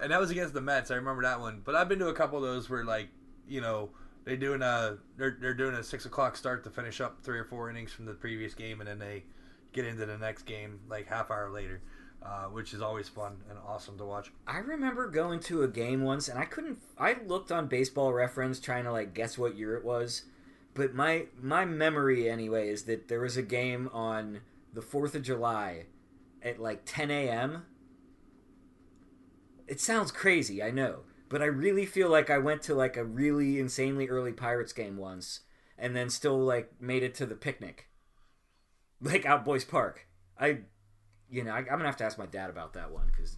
and 0.00 0.12
that 0.12 0.20
was 0.20 0.30
against 0.30 0.54
the 0.54 0.60
Mets. 0.60 0.92
I 0.92 0.96
remember 0.96 1.22
that 1.22 1.40
one. 1.40 1.62
But 1.64 1.74
I've 1.74 1.88
been 1.88 1.98
to 1.98 2.06
a 2.08 2.14
couple 2.14 2.38
of 2.38 2.44
those 2.44 2.70
where 2.70 2.84
like, 2.84 3.08
you 3.48 3.60
know, 3.60 3.90
they're 4.26 4.36
doing 4.36 4.60
a 4.60 4.98
they're 5.16 5.38
they're 5.40 5.54
doing 5.54 5.74
a 5.74 5.82
six 5.82 6.04
o'clock 6.04 6.36
start 6.36 6.64
to 6.64 6.70
finish 6.70 7.00
up 7.00 7.22
three 7.22 7.38
or 7.38 7.44
four 7.44 7.70
innings 7.70 7.92
from 7.92 8.04
the 8.04 8.12
previous 8.12 8.52
game, 8.52 8.80
and 8.80 8.88
then 8.88 8.98
they 8.98 9.22
get 9.72 9.86
into 9.86 10.04
the 10.04 10.18
next 10.18 10.42
game 10.42 10.80
like 10.90 11.06
half 11.06 11.30
hour 11.30 11.48
later, 11.48 11.80
uh, 12.22 12.44
which 12.46 12.74
is 12.74 12.82
always 12.82 13.08
fun 13.08 13.36
and 13.48 13.58
awesome 13.66 13.96
to 13.96 14.04
watch. 14.04 14.32
I 14.46 14.58
remember 14.58 15.08
going 15.08 15.40
to 15.40 15.62
a 15.62 15.68
game 15.68 16.02
once, 16.02 16.28
and 16.28 16.38
I 16.38 16.44
couldn't. 16.44 16.78
I 16.98 17.16
looked 17.26 17.52
on 17.52 17.68
Baseball 17.68 18.12
Reference 18.12 18.58
trying 18.58 18.84
to 18.84 18.92
like 18.92 19.14
guess 19.14 19.38
what 19.38 19.56
year 19.56 19.76
it 19.76 19.84
was, 19.84 20.24
but 20.74 20.92
my 20.92 21.26
my 21.40 21.64
memory 21.64 22.28
anyway 22.28 22.68
is 22.68 22.82
that 22.82 23.08
there 23.08 23.20
was 23.20 23.36
a 23.36 23.42
game 23.42 23.88
on 23.92 24.40
the 24.74 24.82
Fourth 24.82 25.14
of 25.14 25.22
July 25.22 25.86
at 26.42 26.60
like 26.60 26.82
10 26.84 27.12
a.m. 27.12 27.64
It 29.68 29.80
sounds 29.80 30.10
crazy, 30.12 30.62
I 30.62 30.70
know, 30.70 31.00
but 31.28 31.42
I 31.42 31.46
really 31.46 31.86
feel 31.86 32.10
like 32.10 32.30
I 32.30 32.38
went 32.38 32.62
to 32.62 32.74
like 32.74 32.96
a 32.96 33.04
really 33.04 33.58
insanely 33.58 34.08
early 34.08 34.32
Pirates 34.32 34.72
game 34.72 34.96
once, 34.96 35.40
and 35.78 35.94
then 35.94 36.10
still 36.10 36.38
like 36.38 36.72
made 36.80 37.02
it 37.02 37.14
to 37.16 37.26
the 37.26 37.34
picnic, 37.34 37.88
like 39.00 39.26
out 39.26 39.44
Boyce 39.44 39.64
Park. 39.64 40.06
I, 40.38 40.60
you 41.30 41.44
know, 41.44 41.52
I, 41.52 41.58
I'm 41.58 41.64
gonna 41.66 41.86
have 41.86 41.96
to 41.98 42.04
ask 42.04 42.18
my 42.18 42.26
dad 42.26 42.50
about 42.50 42.74
that 42.74 42.90
one 42.90 43.06
because. 43.06 43.36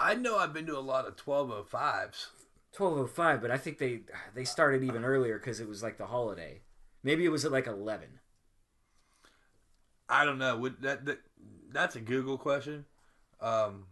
I 0.00 0.14
know 0.14 0.38
I've 0.38 0.52
been 0.52 0.66
to 0.66 0.78
a 0.78 0.80
lot 0.80 1.06
of 1.06 1.16
1205s. 1.16 2.28
1205 2.76 3.40
but 3.40 3.50
i 3.50 3.56
think 3.56 3.78
they 3.78 4.02
they 4.34 4.44
started 4.44 4.84
even 4.84 5.02
earlier 5.02 5.38
because 5.38 5.58
it 5.58 5.66
was 5.66 5.82
like 5.82 5.96
the 5.96 6.06
holiday 6.06 6.60
maybe 7.02 7.24
it 7.24 7.30
was 7.30 7.44
at 7.46 7.50
like 7.50 7.66
11 7.66 8.20
I 10.08 10.24
don't 10.24 10.38
know. 10.38 10.56
Would 10.56 10.82
that, 10.82 11.04
that 11.04 11.20
that's 11.70 11.96
a 11.96 12.00
Google 12.00 12.38
question. 12.38 12.86
Um, 13.40 13.84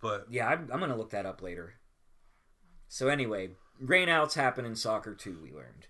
but 0.00 0.26
yeah 0.30 0.48
I'm, 0.48 0.68
I'm 0.72 0.80
gonna 0.80 0.96
look 0.96 1.10
that 1.10 1.26
up 1.26 1.42
later 1.42 1.74
so 2.88 3.08
anyway 3.08 3.48
rainouts 3.84 4.34
happen 4.34 4.64
in 4.64 4.74
soccer 4.74 5.14
too 5.14 5.38
we 5.42 5.52
learned 5.52 5.86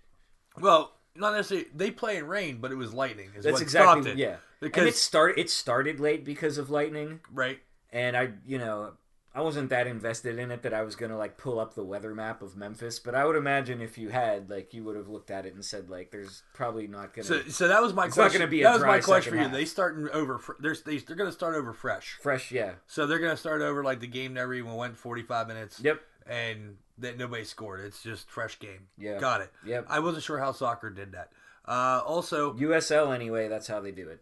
well, 0.59 0.93
not 1.15 1.33
necessarily. 1.33 1.67
They 1.73 1.89
play 1.91 2.17
in 2.17 2.27
rain, 2.27 2.57
but 2.59 2.71
it 2.71 2.75
was 2.75 2.93
lightning. 2.93 3.29
Is 3.37 3.43
that's 3.45 3.53
what 3.53 3.61
exactly 3.61 4.01
stopped 4.03 4.07
it. 4.07 4.17
yeah 4.19 4.37
Because 4.59 4.81
and 4.81 4.89
it 4.89 4.95
started 4.95 5.39
it 5.39 5.49
started 5.49 5.99
late 5.99 6.25
because 6.25 6.57
of 6.57 6.69
lightning 6.69 7.21
right. 7.31 7.59
and 7.91 8.17
i 8.17 8.29
you 8.45 8.57
know 8.57 8.93
I 9.33 9.41
wasn't 9.41 9.69
that 9.69 9.85
invested 9.85 10.39
in 10.39 10.49
it 10.51 10.63
that 10.63 10.73
I 10.73 10.81
was 10.81 10.95
gonna 10.95 11.15
like 11.17 11.37
pull 11.37 11.59
up 11.59 11.75
the 11.75 11.83
weather 11.83 12.15
map 12.15 12.41
of 12.41 12.57
Memphis, 12.57 12.97
but 12.99 13.13
I 13.13 13.23
would 13.25 13.35
imagine 13.35 13.79
if 13.79 13.95
you 13.97 14.09
had, 14.09 14.49
like, 14.49 14.73
you 14.73 14.83
would 14.83 14.95
have 14.95 15.07
looked 15.07 15.29
at 15.29 15.45
it 15.45 15.53
and 15.53 15.63
said, 15.63 15.87
like, 15.87 16.09
there's 16.09 16.41
probably 16.53 16.87
not 16.87 17.13
gonna 17.13 17.23
So, 17.25 17.41
so 17.43 17.67
that 17.67 17.79
was 17.81 17.93
my 17.93 18.07
It's 18.07 18.17
not 18.17 18.23
question. 18.23 18.39
gonna 18.41 18.49
be 18.51 18.61
a 18.61 18.63
that 18.65 18.73
was 18.73 18.81
my 18.83 18.99
question 18.99 19.31
for 19.31 19.37
you. 19.37 19.43
half. 19.43 19.51
They 19.53 19.65
starting 19.65 20.09
over. 20.09 20.41
They're 20.59 20.75
they, 20.83 20.97
they're 20.97 21.15
going 21.15 21.29
to 21.29 21.33
start 21.35 21.55
over 21.55 21.73
fresh. 21.73 22.17
fresh. 22.19 22.51
Yeah. 22.51 22.73
So 22.87 23.05
they're 23.05 23.19
going 23.19 23.31
to 23.31 23.37
start 23.37 23.61
over 23.61 23.83
like 23.83 23.99
the 23.99 24.07
game 24.07 24.33
never 24.33 24.53
even 24.55 24.73
went 24.73 24.97
45 24.97 25.47
minutes. 25.47 25.79
Yep. 25.79 26.01
And 26.25 26.77
that 27.01 27.17
nobody 27.17 27.43
scored. 27.43 27.79
It's 27.81 28.01
just 28.01 28.29
fresh 28.29 28.59
game. 28.59 28.87
Yeah. 28.97 29.19
Got 29.19 29.41
it. 29.41 29.51
Yep. 29.65 29.87
I 29.89 29.99
wasn't 29.99 30.23
sure 30.23 30.39
how 30.39 30.51
soccer 30.51 30.89
did 30.89 31.11
that. 31.13 31.31
Uh, 31.65 32.01
also, 32.05 32.53
USL 32.53 33.13
anyway. 33.13 33.47
That's 33.47 33.67
how 33.67 33.79
they 33.79 33.91
do 33.91 34.09
it. 34.09 34.21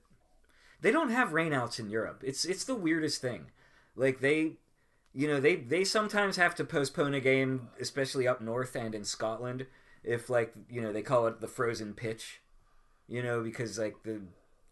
They 0.82 0.92
don't 0.92 1.10
have 1.10 1.30
rainouts 1.30 1.80
in 1.80 1.90
Europe. 1.90 2.22
It's 2.26 2.46
it's 2.46 2.64
the 2.64 2.76
weirdest 2.76 3.22
thing. 3.22 3.48
Like 3.96 4.20
they, 4.20 4.54
you 5.14 5.28
know, 5.28 5.40
they 5.40 5.56
they 5.56 5.84
sometimes 5.84 6.36
have 6.36 6.56
to 6.56 6.64
postpone 6.64 7.14
a 7.14 7.20
game, 7.20 7.70
especially 7.80 8.28
up 8.28 8.42
north 8.42 8.76
and 8.76 8.94
in 8.94 9.04
Scotland, 9.04 9.66
if 10.04 10.30
like 10.30 10.54
you 10.70 10.82
know 10.82 10.94
they 10.94 11.02
call 11.02 11.28
it 11.28 11.42
the 11.42 11.48
frozen 11.48 11.94
pitch, 11.94 12.42
you 13.08 13.24
know, 13.24 13.42
because 13.42 13.80
like 13.80 14.04
the, 14.04 14.22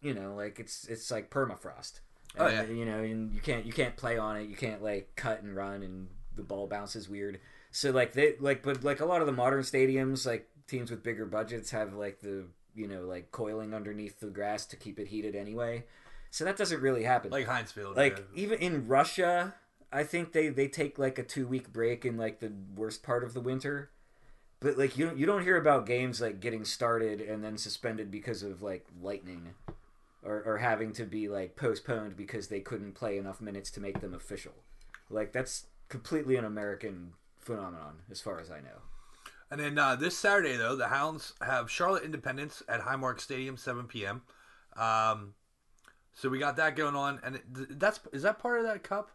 you 0.00 0.14
know, 0.14 0.34
like 0.34 0.60
it's 0.60 0.86
it's 0.86 1.10
like 1.10 1.30
permafrost. 1.30 2.00
Oh, 2.38 2.48
yeah. 2.48 2.64
You 2.64 2.84
know, 2.84 3.02
and 3.02 3.32
you 3.32 3.40
can't 3.40 3.64
you 3.64 3.72
can't 3.72 3.96
play 3.96 4.18
on 4.18 4.36
it. 4.36 4.48
You 4.48 4.56
can't 4.56 4.82
like 4.82 5.16
cut 5.16 5.42
and 5.42 5.56
run, 5.56 5.82
and 5.82 6.08
the 6.36 6.42
ball 6.42 6.66
bounces 6.66 7.08
weird. 7.08 7.40
So 7.76 7.90
like 7.90 8.14
they 8.14 8.36
like, 8.40 8.62
but 8.62 8.82
like 8.84 9.00
a 9.00 9.04
lot 9.04 9.20
of 9.20 9.26
the 9.26 9.34
modern 9.34 9.60
stadiums, 9.60 10.24
like 10.24 10.48
teams 10.66 10.90
with 10.90 11.02
bigger 11.02 11.26
budgets 11.26 11.72
have 11.72 11.92
like 11.92 12.20
the 12.20 12.44
you 12.74 12.88
know 12.88 13.02
like 13.02 13.30
coiling 13.32 13.74
underneath 13.74 14.18
the 14.18 14.28
grass 14.28 14.64
to 14.68 14.76
keep 14.76 14.98
it 14.98 15.08
heated 15.08 15.36
anyway. 15.36 15.84
So 16.30 16.46
that 16.46 16.56
doesn't 16.56 16.80
really 16.80 17.02
happen. 17.02 17.30
like 17.30 17.46
Heinz 17.46 17.72
Field. 17.72 17.94
Like 17.94 18.16
yeah. 18.16 18.42
even 18.42 18.60
in 18.60 18.88
Russia, 18.88 19.56
I 19.92 20.04
think 20.04 20.32
they 20.32 20.48
they 20.48 20.68
take 20.68 20.98
like 20.98 21.18
a 21.18 21.22
two 21.22 21.46
week 21.46 21.70
break 21.70 22.06
in 22.06 22.16
like 22.16 22.40
the 22.40 22.50
worst 22.74 23.02
part 23.02 23.22
of 23.22 23.34
the 23.34 23.42
winter. 23.42 23.90
But 24.58 24.78
like 24.78 24.96
you 24.96 25.08
don't, 25.08 25.18
you 25.18 25.26
don't 25.26 25.42
hear 25.42 25.58
about 25.58 25.84
games 25.84 26.18
like 26.18 26.40
getting 26.40 26.64
started 26.64 27.20
and 27.20 27.44
then 27.44 27.58
suspended 27.58 28.10
because 28.10 28.42
of 28.42 28.62
like 28.62 28.86
lightning, 29.02 29.50
or 30.22 30.42
or 30.46 30.56
having 30.56 30.94
to 30.94 31.04
be 31.04 31.28
like 31.28 31.56
postponed 31.56 32.16
because 32.16 32.48
they 32.48 32.60
couldn't 32.60 32.94
play 32.94 33.18
enough 33.18 33.42
minutes 33.42 33.70
to 33.72 33.80
make 33.80 34.00
them 34.00 34.14
official. 34.14 34.54
Like 35.10 35.32
that's 35.32 35.66
completely 35.90 36.36
an 36.36 36.46
American 36.46 37.12
phenomenon 37.46 38.02
as 38.10 38.20
far 38.20 38.40
as 38.40 38.50
I 38.50 38.60
know. 38.60 38.82
And 39.50 39.60
then 39.60 39.78
uh, 39.78 39.94
this 39.94 40.18
Saturday, 40.18 40.56
though, 40.56 40.74
the 40.76 40.88
Hounds 40.88 41.32
have 41.40 41.70
Charlotte 41.70 42.02
Independence 42.02 42.62
at 42.68 42.80
Highmark 42.80 43.20
Stadium, 43.20 43.56
7 43.56 43.86
p.m. 43.86 44.22
Um, 44.76 45.34
so 46.12 46.28
we 46.28 46.38
got 46.38 46.56
that 46.56 46.74
going 46.76 46.96
on, 46.96 47.20
and 47.22 47.36
it, 47.36 47.78
that's 47.78 48.00
is 48.12 48.22
that 48.22 48.38
part 48.38 48.58
of 48.58 48.64
that 48.66 48.82
cup? 48.82 49.10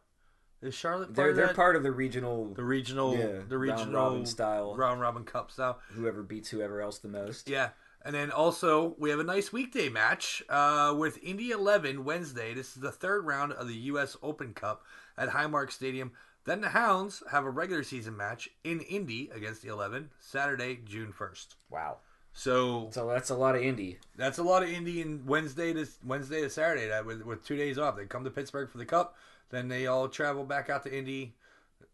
Is 0.62 0.74
Charlotte 0.76 1.08
part 1.08 1.16
They're 1.16 1.30
of 1.32 1.36
they're 1.36 1.48
that? 1.48 1.56
part 1.56 1.76
of 1.76 1.84
the 1.84 1.92
regional 1.92 2.54
the 2.54 2.64
regional, 2.64 3.14
Yeah, 3.18 3.40
the 3.48 3.58
round 3.58 3.80
regional 3.80 3.94
robin 3.94 4.26
style. 4.26 4.76
round 4.76 5.02
robin 5.02 5.24
cup 5.24 5.50
style. 5.52 5.80
whoever 5.94 6.22
beats 6.24 6.50
whoever 6.50 6.80
else 6.82 7.00
the 7.00 7.08
most. 7.08 7.50
Yeah, 7.50 7.70
and 8.06 8.14
then 8.16 8.30
also 8.32 8.96
we 9.00 9.10
have 9.10 9.20
a 9.20 9.24
nice 9.24 9.52
weekday 9.52 9.90
match 9.90 10.44
uh, 10.50 10.94
with 10.98 11.18
Indy 11.24 11.50
11 11.50 12.04
Wednesday. 12.04 12.54
This 12.54 12.76
is 12.76 12.82
the 12.82 12.92
third 12.92 13.26
round 13.26 13.52
of 13.54 13.68
the 13.68 13.76
U.S. 13.76 14.16
Open 14.22 14.54
Cup 14.54 14.84
at 15.18 15.30
Highmark 15.30 15.72
Stadium. 15.72 16.12
Then 16.46 16.62
the 16.62 16.70
Hounds 16.70 17.22
have 17.32 17.46
a 17.46 17.50
regular 17.50 17.84
season 17.84 18.18
match 18.18 18.50
in 18.64 18.82
Indy 18.82 19.30
against 19.34 19.62
the 19.62 19.70
11 19.70 20.10
Saturday, 20.20 20.80
June 20.84 21.14
1st. 21.18 21.48
Wow. 21.70 21.98
So 22.34 22.90
So 22.92 23.08
that's 23.08 23.30
a 23.30 23.36
lot 23.36 23.56
of 23.56 23.62
Indy. 23.62 24.00
That's 24.16 24.38
a 24.38 24.44
lot 24.44 24.64
of 24.64 24.70
Indy 24.70 25.02
Indian 25.02 25.26
Wednesday 25.26 25.74
to 25.74 25.86
Wednesday 26.04 26.42
to 26.42 26.50
Saturday. 26.50 26.88
That 26.88 27.06
with, 27.06 27.22
with 27.24 27.46
two 27.46 27.58
days 27.58 27.78
off, 27.78 27.96
they 27.98 28.06
come 28.06 28.24
to 28.24 28.30
Pittsburgh 28.32 28.70
for 28.70 28.78
the 28.78 28.86
Cup. 28.86 29.16
Then 29.50 29.68
they 29.68 29.86
all 29.86 30.08
travel 30.08 30.44
back 30.46 30.70
out 30.70 30.84
to 30.84 30.98
Indy. 30.98 31.36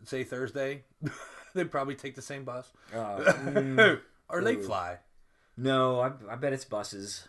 Say 0.03 0.23
Thursday, 0.23 0.83
they 1.55 1.63
probably 1.63 1.95
take 1.95 2.13
the 2.15 2.21
same 2.21 2.43
bus, 2.43 2.71
Uh, 2.93 3.17
mm, 3.17 3.99
or 4.29 4.43
they 4.43 4.55
fly. 4.55 4.99
no, 5.57 5.99
I, 6.01 6.11
I 6.29 6.35
bet 6.35 6.53
it's 6.53 6.65
buses. 6.65 7.27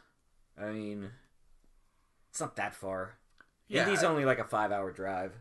I 0.61 0.67
mean, 0.73 1.11
it's 2.29 2.41
not 2.41 2.57
that 2.57 2.75
far. 2.75 3.17
Yeah, 3.69 3.85
Indy's 3.85 4.05
only 4.05 4.27
like 4.27 4.39
a 4.39 4.45
five-hour 4.45 4.93
drive. 4.93 5.33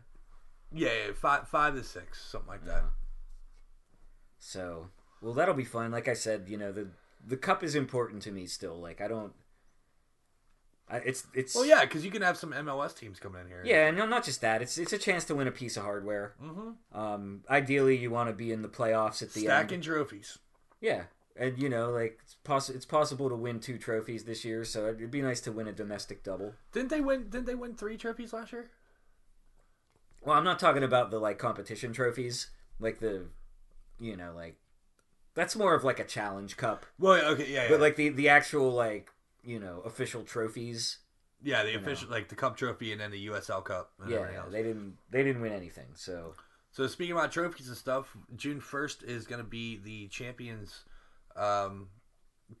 Yeah, 0.72 0.88
yeah, 1.06 1.12
five 1.14 1.48
five 1.48 1.74
to 1.74 1.82
six, 1.82 2.22
something 2.22 2.48
like 2.48 2.64
that. 2.66 2.84
So, 4.38 4.88
well, 5.20 5.32
that'll 5.34 5.54
be 5.54 5.64
fun. 5.64 5.90
Like 5.90 6.08
I 6.08 6.14
said, 6.14 6.46
you 6.48 6.56
know, 6.56 6.72
the 6.72 6.88
the 7.26 7.36
cup 7.36 7.62
is 7.62 7.74
important 7.74 8.22
to 8.22 8.30
me 8.32 8.46
still. 8.46 8.78
Like 8.78 9.00
I 9.00 9.08
don't. 9.08 9.32
I, 10.90 10.98
it's 10.98 11.26
it's 11.34 11.54
Well, 11.54 11.66
yeah, 11.66 11.82
because 11.82 12.04
you 12.04 12.10
can 12.10 12.22
have 12.22 12.38
some 12.38 12.52
MLS 12.52 12.96
teams 12.96 13.18
coming 13.20 13.42
in 13.42 13.46
here. 13.48 13.62
yeah, 13.64 13.90
no, 13.90 14.06
not 14.06 14.24
just 14.24 14.40
that. 14.40 14.62
It's 14.62 14.78
it's 14.78 14.92
a 14.92 14.98
chance 14.98 15.24
to 15.26 15.34
win 15.34 15.46
a 15.46 15.52
piece 15.52 15.76
of 15.76 15.82
hardware. 15.82 16.34
mm-hmm. 16.42 16.98
Um, 16.98 17.42
ideally, 17.50 17.96
you 17.96 18.10
want 18.10 18.30
to 18.30 18.34
be 18.34 18.52
in 18.52 18.62
the 18.62 18.68
playoffs 18.68 19.20
at 19.22 19.32
the 19.34 19.40
end. 19.40 19.48
stacking 19.48 19.74
end. 19.76 19.84
trophies. 19.84 20.38
Yeah, 20.80 21.02
and 21.36 21.60
you 21.60 21.68
know, 21.68 21.90
like 21.90 22.20
it's, 22.22 22.36
poss- 22.42 22.70
it's 22.70 22.86
possible 22.86 23.28
to 23.28 23.36
win 23.36 23.60
two 23.60 23.76
trophies 23.76 24.24
this 24.24 24.44
year, 24.44 24.64
so 24.64 24.86
it'd 24.86 25.10
be 25.10 25.20
nice 25.20 25.40
to 25.42 25.52
win 25.52 25.68
a 25.68 25.72
domestic 25.72 26.22
double. 26.24 26.54
Didn't 26.72 26.88
they 26.88 27.00
win? 27.00 27.28
Didn't 27.28 27.46
they 27.46 27.54
win 27.54 27.74
three 27.74 27.98
trophies 27.98 28.32
last 28.32 28.52
year? 28.52 28.70
Well, 30.22 30.36
I'm 30.36 30.44
not 30.44 30.58
talking 30.58 30.82
about 30.82 31.10
the 31.10 31.18
like 31.18 31.38
competition 31.38 31.92
trophies, 31.92 32.50
like 32.78 32.98
the, 32.98 33.26
you 33.98 34.16
know, 34.16 34.32
like 34.34 34.56
that's 35.34 35.56
more 35.56 35.74
of 35.74 35.84
like 35.84 36.00
a 36.00 36.04
challenge 36.04 36.56
cup. 36.56 36.86
Well, 36.98 37.24
okay, 37.32 37.52
yeah, 37.52 37.62
yeah. 37.62 37.68
But 37.68 37.80
like 37.80 37.96
the 37.96 38.08
the 38.10 38.28
actual 38.28 38.72
like 38.72 39.10
you 39.42 39.58
know 39.58 39.80
official 39.84 40.24
trophies, 40.24 40.98
yeah, 41.42 41.62
the 41.62 41.76
official 41.76 42.10
like 42.10 42.28
the 42.28 42.34
Cup 42.34 42.56
trophy 42.56 42.92
and 42.92 43.00
then 43.00 43.10
the 43.10 43.28
USL 43.28 43.64
Cup. 43.64 43.92
And 44.00 44.10
yeah, 44.10 44.18
everything 44.18 44.50
they 44.50 44.62
didn't 44.62 44.96
they 45.10 45.22
didn't 45.22 45.42
win 45.42 45.52
anything. 45.52 45.86
So 45.94 46.34
So 46.72 46.86
speaking 46.86 47.12
about 47.12 47.32
trophies 47.32 47.68
and 47.68 47.76
stuff, 47.76 48.16
June 48.36 48.60
first 48.60 49.02
is 49.02 49.26
going 49.26 49.40
to 49.40 49.48
be 49.48 49.76
the 49.76 50.08
Champions 50.08 50.84
um, 51.36 51.88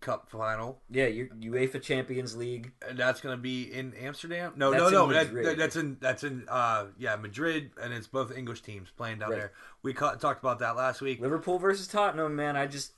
Cup 0.00 0.30
final, 0.30 0.80
yeah, 0.90 1.08
UEFA 1.08 1.80
Champions 1.82 2.36
League. 2.36 2.72
and 2.88 2.98
that's 2.98 3.20
going 3.20 3.36
to 3.36 3.40
be 3.40 3.62
in 3.72 3.94
Amsterdam. 3.94 4.52
No, 4.56 4.70
That's 4.70 4.82
no, 4.92 5.06
no, 5.06 5.12
that, 5.12 5.32
that- 5.32 5.56
that's 5.58 5.76
in 5.76 5.96
that's 6.00 6.24
in 6.24 6.44
uh, 6.48 6.86
yeah 6.98 7.16
Madrid, 7.16 7.70
and 7.82 7.92
it's 7.92 8.06
both 8.06 8.36
English 8.36 8.60
teams 8.62 8.90
playing 8.96 9.18
down 9.20 9.30
Right. 9.30 9.38
there. 9.38 9.52
We 9.82 9.94
ca- 9.94 10.16
talked 10.16 10.40
about 10.42 10.58
that 10.60 10.76
last 10.76 11.00
week. 11.00 11.20
Liverpool 11.20 11.58
versus 11.58 11.88
Tottenham, 11.88 12.36
man. 12.36 12.56
I 12.56 12.66
just 12.66 12.92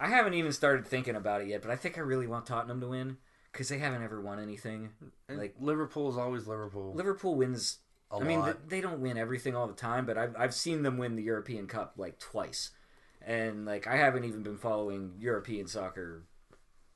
I 0.00 0.08
haven't 0.08 0.34
even 0.34 0.52
started 0.52 0.86
thinking 0.86 1.14
about 1.16 1.42
it 1.42 1.48
yet, 1.48 1.62
but 1.62 1.70
I 1.70 1.76
think 1.76 1.96
I 1.96 2.00
really 2.02 2.26
want 2.26 2.44
Tottenham 2.46 2.80
to 2.80 2.88
win 2.88 3.18
because 3.52 3.68
they 3.68 3.78
haven't 3.78 4.02
ever 4.02 4.20
won 4.20 4.38
anything. 4.40 4.90
And 5.28 5.38
like- 5.38 5.54
Liverpool 5.60 6.10
is 6.10 6.18
always 6.18 6.46
Liverpool. 6.46 6.92
Liverpool 6.94 7.34
wins. 7.36 7.78
A 8.10 8.16
I 8.16 8.22
mean, 8.24 8.38
lot. 8.40 8.44
th- 8.46 8.56
they 8.68 8.80
don't 8.80 9.00
win 9.00 9.16
everything 9.16 9.56
all 9.56 9.66
the 9.66 9.72
time, 9.74 10.06
but 10.06 10.18
I've 10.18 10.34
I've 10.36 10.54
seen 10.54 10.82
them 10.82 10.98
win 10.98 11.16
the 11.16 11.22
European 11.22 11.66
Cup 11.66 11.94
like 11.96 12.18
twice, 12.18 12.70
and 13.26 13.66
like 13.66 13.86
I 13.86 13.96
haven't 13.96 14.24
even 14.24 14.42
been 14.42 14.56
following 14.56 15.16
European 15.18 15.66
soccer 15.66 16.22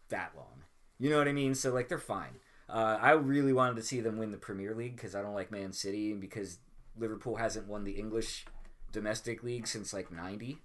that 0.08 0.32
long. 0.36 0.62
You 0.98 1.10
know 1.10 1.18
what 1.18 1.28
I 1.28 1.32
mean? 1.32 1.54
So 1.54 1.72
like 1.72 1.88
they're 1.88 1.98
fine. 1.98 2.38
Uh, 2.68 2.96
I 3.00 3.10
really 3.12 3.52
wanted 3.52 3.76
to 3.76 3.82
see 3.82 4.00
them 4.00 4.16
win 4.16 4.30
the 4.30 4.36
Premier 4.38 4.74
League 4.74 4.94
because 4.96 5.14
I 5.16 5.22
don't 5.22 5.34
like 5.34 5.50
Man 5.50 5.72
City 5.72 6.12
and 6.12 6.20
because 6.20 6.58
Liverpool 6.96 7.36
hasn't 7.36 7.66
won 7.66 7.82
the 7.84 7.92
English 7.98 8.46
domestic 8.92 9.42
league 9.42 9.66
since 9.66 9.92
like 9.92 10.10
'90. 10.12 10.58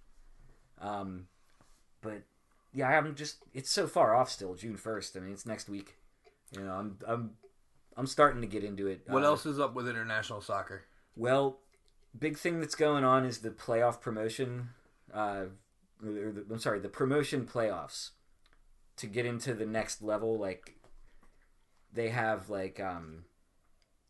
Um, 0.79 1.27
but 2.01 2.21
yeah, 2.73 2.89
I'm 2.89 3.15
just 3.15 3.37
it's 3.53 3.71
so 3.71 3.87
far 3.87 4.15
off 4.15 4.29
still. 4.29 4.53
June 4.55 4.77
first. 4.77 5.17
I 5.17 5.19
mean, 5.21 5.33
it's 5.33 5.45
next 5.45 5.67
week. 5.69 5.95
You 6.55 6.63
know, 6.63 6.73
I'm 6.73 6.97
I'm 7.07 7.31
I'm 7.97 8.07
starting 8.07 8.41
to 8.41 8.47
get 8.47 8.63
into 8.63 8.87
it. 8.87 9.01
what 9.07 9.23
Uh, 9.23 9.27
else 9.27 9.45
is 9.45 9.59
up 9.59 9.73
with 9.73 9.87
international 9.89 10.41
soccer? 10.41 10.83
well, 11.15 11.59
big 12.17 12.37
thing 12.37 12.59
that's 12.59 12.75
going 12.75 13.03
on 13.03 13.25
is 13.25 13.39
the 13.39 13.49
playoff 13.49 14.01
promotion. 14.01 14.69
Uh, 15.15 15.45
I'm 16.03 16.59
sorry, 16.59 16.79
the 16.79 16.89
promotion 16.89 17.47
playoffs 17.47 18.11
to 18.97 19.07
get 19.07 19.25
into 19.25 19.53
the 19.53 19.65
next 19.65 20.01
level. 20.01 20.37
Like 20.37 20.75
they 21.93 22.09
have 22.09 22.49
like 22.49 22.79
um, 22.79 23.25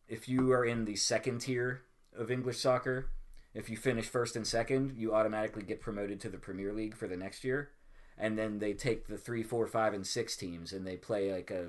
if 0.07 0.27
you 0.27 0.51
are 0.51 0.65
in 0.65 0.85
the 0.85 0.95
second 0.95 1.39
tier 1.39 1.83
of 2.17 2.31
English 2.31 2.59
soccer, 2.59 3.09
if 3.53 3.69
you 3.69 3.77
finish 3.77 4.05
first 4.05 4.35
and 4.35 4.47
second, 4.47 4.95
you 4.97 5.13
automatically 5.13 5.63
get 5.63 5.81
promoted 5.81 6.19
to 6.21 6.29
the 6.29 6.37
Premier 6.37 6.73
League 6.73 6.95
for 6.95 7.07
the 7.07 7.17
next 7.17 7.43
year. 7.43 7.71
And 8.17 8.37
then 8.37 8.59
they 8.59 8.73
take 8.73 9.07
the 9.07 9.17
three, 9.17 9.43
four, 9.43 9.67
five, 9.67 9.93
and 9.93 10.07
six 10.07 10.37
teams, 10.37 10.71
and 10.71 10.87
they 10.87 10.95
play 10.95 11.33
like 11.33 11.51
a, 11.51 11.67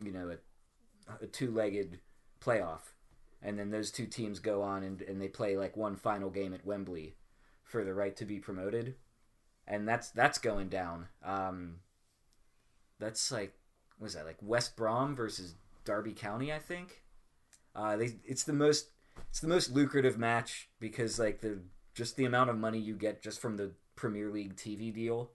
you 0.00 0.12
know, 0.12 0.30
a, 0.30 1.24
a 1.24 1.26
two-legged 1.26 1.98
playoff 2.40 2.92
and 3.42 3.58
then 3.58 3.70
those 3.70 3.90
two 3.90 4.06
teams 4.06 4.38
go 4.38 4.62
on 4.62 4.82
and, 4.82 5.02
and 5.02 5.20
they 5.20 5.28
play 5.28 5.56
like 5.56 5.76
one 5.76 5.96
final 5.96 6.30
game 6.30 6.54
at 6.54 6.64
Wembley 6.64 7.14
for 7.72 7.84
the 7.84 7.94
right 7.94 8.14
to 8.16 8.24
be 8.24 8.38
promoted, 8.38 8.94
and 9.66 9.88
that's 9.88 10.10
that's 10.10 10.38
going 10.38 10.68
down. 10.68 11.08
Um, 11.24 11.76
that's 13.00 13.32
like 13.32 13.54
what 13.98 14.06
was 14.06 14.14
that 14.14 14.26
like 14.26 14.38
West 14.42 14.76
Brom 14.76 15.16
versus 15.16 15.54
Derby 15.84 16.12
County, 16.12 16.52
I 16.52 16.58
think. 16.58 17.02
Uh, 17.74 17.96
they 17.96 18.16
it's 18.24 18.44
the 18.44 18.52
most 18.52 18.90
it's 19.30 19.40
the 19.40 19.48
most 19.48 19.72
lucrative 19.72 20.18
match 20.18 20.68
because 20.78 21.18
like 21.18 21.40
the 21.40 21.60
just 21.94 22.16
the 22.16 22.26
amount 22.26 22.50
of 22.50 22.58
money 22.58 22.78
you 22.78 22.94
get 22.94 23.22
just 23.22 23.40
from 23.40 23.56
the 23.56 23.72
Premier 23.96 24.30
League 24.30 24.54
TV 24.54 24.94
deal, 24.94 25.30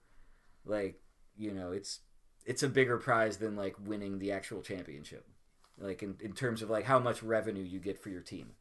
like 0.63 1.01
you 1.35 1.51
know 1.51 1.71
it's 1.71 2.01
it's 2.45 2.63
a 2.63 2.69
bigger 2.69 2.97
prize 2.97 3.37
than 3.37 3.55
like 3.55 3.75
winning 3.83 4.19
the 4.19 4.31
actual 4.31 4.61
championship 4.61 5.27
like 5.79 6.01
in, 6.01 6.15
in 6.21 6.33
terms 6.33 6.61
of 6.61 6.69
like 6.69 6.85
how 6.85 6.99
much 6.99 7.21
revenue 7.21 7.63
you 7.63 7.79
get 7.79 8.01
for 8.01 8.09
your 8.09 8.21
team 8.21 8.51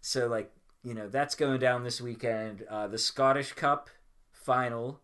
so 0.00 0.26
like 0.26 0.52
you 0.86 0.94
know 0.94 1.08
that's 1.08 1.34
going 1.34 1.58
down 1.58 1.82
this 1.82 2.00
weekend. 2.00 2.64
Uh, 2.70 2.86
the 2.86 2.96
Scottish 2.96 3.54
Cup 3.54 3.90
final 4.30 5.00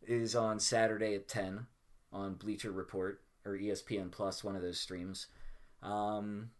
is 0.00 0.36
on 0.36 0.60
Saturday 0.60 1.16
at 1.16 1.26
ten 1.26 1.66
on 2.12 2.34
Bleacher 2.34 2.70
Report 2.70 3.20
or 3.44 3.58
ESPN 3.58 4.12
Plus, 4.12 4.44
one 4.44 4.54
of 4.54 4.62
those 4.62 4.78
streams. 4.78 5.26
Um, 5.82 6.50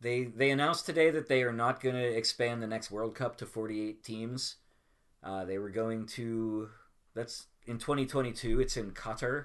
they 0.00 0.24
they 0.24 0.50
announced 0.50 0.86
today 0.86 1.10
that 1.10 1.28
they 1.28 1.42
are 1.42 1.52
not 1.52 1.82
going 1.82 1.96
to 1.96 2.16
expand 2.16 2.62
the 2.62 2.66
next 2.66 2.90
World 2.90 3.14
Cup 3.14 3.36
to 3.36 3.46
48 3.46 4.02
teams. 4.02 4.56
Uh, 5.22 5.44
they 5.44 5.58
were 5.58 5.68
going 5.68 6.06
to 6.06 6.70
that's 7.14 7.48
in 7.66 7.76
2022. 7.76 8.58
It's 8.58 8.78
in 8.78 8.92
Qatar, 8.92 9.44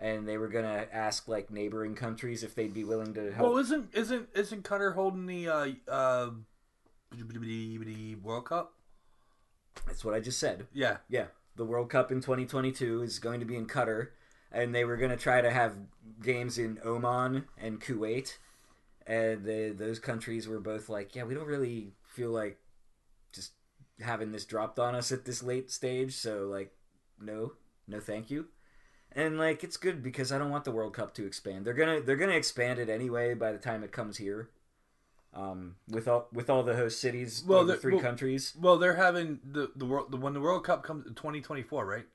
and 0.00 0.28
they 0.28 0.38
were 0.38 0.48
going 0.48 0.64
to 0.64 0.94
ask 0.94 1.26
like 1.28 1.50
neighboring 1.50 1.94
countries 1.94 2.42
if 2.42 2.54
they'd 2.54 2.74
be 2.74 2.84
willing 2.84 3.14
to 3.14 3.32
help. 3.32 3.48
Well, 3.48 3.58
isn't 3.58 3.94
isn't 3.94 4.28
isn't 4.34 4.64
Qatar 4.64 4.94
holding 4.94 5.26
the 5.26 5.48
uh, 5.48 5.68
uh, 5.88 6.30
World 8.22 8.46
Cup? 8.46 8.74
That's 9.86 10.04
what 10.04 10.14
I 10.14 10.20
just 10.20 10.38
said. 10.38 10.66
Yeah. 10.72 10.98
Yeah, 11.08 11.26
the 11.56 11.64
World 11.64 11.90
Cup 11.90 12.12
in 12.12 12.20
2022 12.20 13.02
is 13.02 13.18
going 13.18 13.40
to 13.40 13.46
be 13.46 13.56
in 13.56 13.66
Qatar, 13.66 14.08
and 14.52 14.74
they 14.74 14.84
were 14.84 14.96
going 14.96 15.10
to 15.10 15.16
try 15.16 15.40
to 15.40 15.50
have 15.50 15.76
games 16.22 16.58
in 16.58 16.78
Oman 16.84 17.44
and 17.60 17.80
Kuwait, 17.80 18.36
and 19.06 19.44
they, 19.44 19.70
those 19.70 19.98
countries 19.98 20.46
were 20.46 20.60
both 20.60 20.88
like, 20.88 21.14
"Yeah, 21.14 21.24
we 21.24 21.34
don't 21.34 21.46
really 21.46 21.92
feel 22.06 22.30
like 22.30 22.58
just 23.32 23.52
having 24.00 24.32
this 24.32 24.44
dropped 24.44 24.78
on 24.78 24.94
us 24.94 25.10
at 25.10 25.24
this 25.24 25.42
late 25.42 25.70
stage, 25.70 26.14
so 26.14 26.46
like, 26.46 26.72
no, 27.20 27.54
no, 27.86 28.00
thank 28.00 28.30
you." 28.30 28.46
And 29.12 29.38
like, 29.38 29.64
it's 29.64 29.76
good 29.76 30.02
because 30.02 30.30
I 30.32 30.38
don't 30.38 30.50
want 30.50 30.64
the 30.64 30.70
World 30.70 30.92
Cup 30.94 31.14
to 31.14 31.26
expand. 31.26 31.64
They're 31.64 31.74
gonna 31.74 32.00
they're 32.00 32.16
gonna 32.16 32.32
expand 32.36 32.78
it 32.78 32.88
anyway 32.88 33.34
by 33.34 33.52
the 33.52 33.58
time 33.58 33.82
it 33.82 33.92
comes 33.92 34.18
here. 34.18 34.50
Um, 35.34 35.76
with 35.88 36.08
all 36.08 36.28
with 36.32 36.48
all 36.50 36.62
the 36.62 36.76
host 36.76 37.00
cities, 37.00 37.42
Well, 37.46 37.64
the 37.64 37.76
three 37.76 37.94
well- 37.94 38.02
countries. 38.02 38.54
Well, 38.58 38.76
they're 38.78 38.96
having 38.96 39.40
the 39.44 39.70
the 39.74 39.84
world 39.86 40.10
the 40.10 40.16
when 40.16 40.34
the 40.34 40.40
World 40.40 40.64
Cup 40.64 40.82
comes 40.82 41.06
in 41.06 41.14
2024, 41.14 41.84
right? 41.86 42.06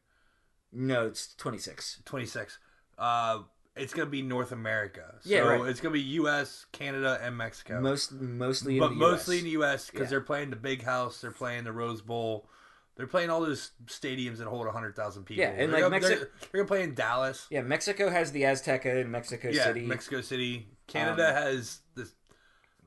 No, 0.72 1.06
it's 1.08 1.34
26. 1.36 2.02
26. 2.06 2.58
Uh, 2.98 3.42
it's 3.76 3.94
gonna 3.94 4.10
be 4.10 4.22
North 4.22 4.52
America. 4.52 5.16
So 5.22 5.30
Yeah, 5.30 5.40
right. 5.42 5.68
it's 5.70 5.80
gonna 5.80 5.94
be 5.94 6.02
U.S., 6.02 6.66
Canada, 6.72 7.20
and 7.22 7.38
Mexico. 7.38 7.80
Most 7.82 8.12
mostly, 8.12 8.76
in 8.76 8.80
but 8.80 8.90
the 8.90 8.96
mostly 8.96 9.36
US. 9.38 9.40
in 9.42 9.46
the 9.46 9.52
U.S. 9.52 9.86
because 9.90 10.02
Yeah. 10.06 10.10
they're 10.10 10.22
playing 10.22 10.50
the 10.52 10.56
Big 10.56 10.84
House, 10.84 11.22
they're 11.22 11.32
playing 11.32 11.64
the 11.66 11.72
Rose 11.72 12.02
Bowl, 12.02 12.48
they're 12.96 13.08
playing 13.08 13.30
all 13.30 13.42
those 13.42 13.72
stadiums 13.88 14.38
that 14.38 14.48
hold 14.48 14.68
hundred 14.68 14.96
thousand 14.96 15.24
people. 15.24 15.44
Yeah, 15.44 15.50
and, 15.52 15.74
they're 15.74 15.90
like, 15.90 16.02
gonna, 16.02 16.16
they're, 16.16 16.18
they're 16.20 16.62
gonna 16.62 16.66
play 16.66 16.84
in 16.84 16.94
Dallas. 16.94 17.48
Yeah, 17.50 17.62
Mexico 17.62 18.10
has 18.10 18.32
the 18.32 18.44
Azteca 18.44 19.02
in 19.02 19.10
Mexico 19.10 19.50
yeah, 19.50 19.64
City. 19.64 19.82
Mexico 19.82 20.22
City. 20.22 20.68
Canada 20.88 21.30
Um, 21.30 21.36
has 21.36 21.80
this. 21.96 22.12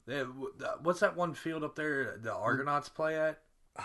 They 0.06 0.16
have, 0.18 0.30
what's 0.82 1.00
that 1.00 1.16
one 1.16 1.34
field 1.34 1.64
up 1.64 1.74
there? 1.74 2.18
The 2.22 2.32
Argonauts 2.32 2.88
play 2.88 3.18
at. 3.18 3.40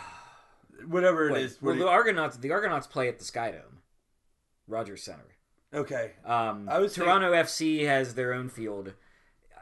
Whatever 0.87 1.29
it 1.29 1.33
Wait, 1.33 1.43
is. 1.45 1.61
well, 1.61 1.75
the 1.75 1.87
Argonauts, 1.87 2.37
the 2.37 2.51
Argonauts 2.51 2.87
play 2.87 3.07
at 3.07 3.19
the 3.19 3.25
Sky 3.25 3.51
Dome, 3.51 3.79
Rogers 4.67 5.03
Center. 5.03 5.27
okay, 5.73 6.13
Um, 6.25 6.67
I 6.69 6.79
was 6.79 6.93
Toronto 6.93 7.31
FC 7.33 7.85
has 7.85 8.15
their 8.15 8.33
own 8.33 8.49
field. 8.49 8.93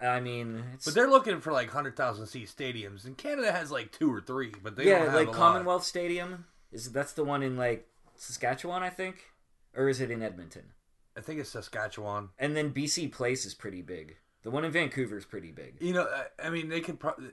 I 0.02 0.22
mean, 0.22 0.64
it's, 0.76 0.86
but 0.86 0.94
they're 0.94 1.10
looking 1.10 1.42
for 1.42 1.52
like 1.52 1.70
hundred 1.70 1.98
thousand 1.98 2.28
seat 2.28 2.48
stadiums, 2.48 3.04
and 3.06 3.18
Canada 3.18 3.52
has 3.52 3.70
like 3.70 3.92
two 3.92 4.14
or 4.14 4.22
three, 4.22 4.54
but 4.64 4.78
they 4.78 4.86
yeah, 4.86 5.00
don't 5.00 5.08
have 5.08 5.16
like 5.16 5.28
a 5.28 5.32
lot. 5.32 5.38
Commonwealth 5.38 5.84
Stadium 5.84 6.46
is 6.72 6.92
that's 6.92 7.14
the 7.14 7.24
one 7.24 7.44
in 7.44 7.58
like 7.58 7.88
Saskatchewan, 8.16 8.84
I 8.84 8.90
think, 8.90 9.32
or 9.76 9.90
is 9.90 10.02
it 10.02 10.12
in 10.12 10.22
Edmonton? 10.22 10.74
I 11.18 11.22
think 11.22 11.40
it's 11.40 11.50
Saskatchewan. 11.50 12.30
And 12.38 12.56
then 12.56 12.72
BC 12.72 13.12
Place 13.12 13.46
is 13.46 13.54
pretty 13.54 13.82
big. 13.82 14.18
The 14.44 14.52
one 14.52 14.64
in 14.64 14.72
Vancouver 14.72 15.18
is 15.18 15.26
pretty 15.26 15.52
big. 15.52 15.76
You 15.82 15.94
know, 15.94 16.08
I, 16.08 16.48
I 16.48 16.50
mean, 16.50 16.70
they 16.70 16.82
could 16.82 17.00
probably. 17.00 17.30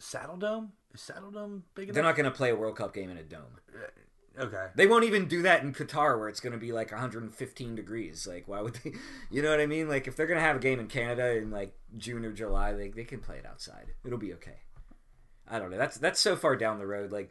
Saddledome 0.00 0.70
is 0.92 1.00
Saddledome 1.00 1.62
big 1.74 1.84
enough? 1.84 1.94
They're 1.94 2.02
not 2.02 2.16
going 2.16 2.24
to 2.24 2.36
play 2.36 2.50
a 2.50 2.56
World 2.56 2.76
Cup 2.76 2.92
game 2.92 3.08
in 3.08 3.16
a 3.16 3.22
dome. 3.22 3.58
Uh, 3.74 4.42
okay. 4.42 4.66
They 4.74 4.86
won't 4.86 5.04
even 5.04 5.26
do 5.26 5.42
that 5.42 5.62
in 5.62 5.72
Qatar 5.72 6.18
where 6.18 6.28
it's 6.28 6.40
going 6.40 6.52
to 6.52 6.58
be 6.58 6.72
like 6.72 6.90
115 6.90 7.74
degrees. 7.74 8.26
Like, 8.26 8.46
why 8.46 8.60
would 8.60 8.74
they? 8.74 8.92
You 9.30 9.42
know 9.42 9.50
what 9.50 9.60
I 9.60 9.66
mean? 9.66 9.88
Like, 9.88 10.06
if 10.06 10.16
they're 10.16 10.26
going 10.26 10.40
to 10.40 10.44
have 10.44 10.56
a 10.56 10.60
game 10.60 10.80
in 10.80 10.88
Canada 10.88 11.36
in 11.38 11.50
like 11.50 11.74
June 11.96 12.24
or 12.24 12.32
July, 12.32 12.72
they, 12.72 12.90
they 12.90 13.04
can 13.04 13.20
play 13.20 13.38
it 13.38 13.46
outside. 13.46 13.92
It'll 14.04 14.18
be 14.18 14.34
okay. 14.34 14.60
I 15.48 15.58
don't 15.58 15.70
know. 15.70 15.78
That's 15.78 15.96
that's 15.96 16.20
so 16.20 16.36
far 16.36 16.56
down 16.56 16.78
the 16.78 16.86
road. 16.86 17.10
Like, 17.10 17.30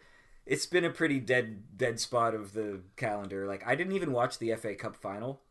it's 0.51 0.65
been 0.65 0.83
a 0.83 0.89
pretty 0.89 1.19
dead 1.21 1.77
dead 1.77 1.97
spot 1.97 2.35
of 2.35 2.51
the 2.51 2.81
calendar. 2.97 3.47
Like, 3.47 3.65
I 3.65 3.73
didn't 3.73 3.93
even 3.93 4.11
watch 4.11 4.37
the 4.37 4.53
FA 4.55 4.75
Cup 4.75 4.97
final, 4.97 5.41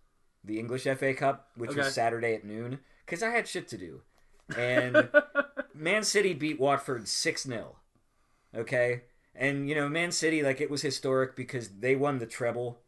the 0.44 0.58
English 0.58 0.82
FA 0.84 1.14
Cup, 1.14 1.48
which 1.56 1.70
Okay. 1.70 1.78
was 1.80 1.94
Saturday 1.94 2.34
at 2.34 2.44
noon, 2.44 2.80
because 3.06 3.22
I 3.22 3.30
had 3.30 3.48
shit 3.48 3.66
to 3.68 3.78
do. 3.78 4.02
And 4.54 5.08
Man 5.74 6.02
City 6.02 6.34
beat 6.34 6.60
Watford 6.60 7.08
6 7.08 7.42
0. 7.44 7.76
Okay? 8.54 9.02
And, 9.34 9.66
you 9.68 9.74
know, 9.74 9.88
Man 9.88 10.12
City, 10.12 10.42
like, 10.42 10.60
it 10.60 10.68
was 10.70 10.82
historic 10.82 11.34
because 11.34 11.68
they 11.80 11.96
won 11.96 12.18
the 12.18 12.26
treble 12.26 12.80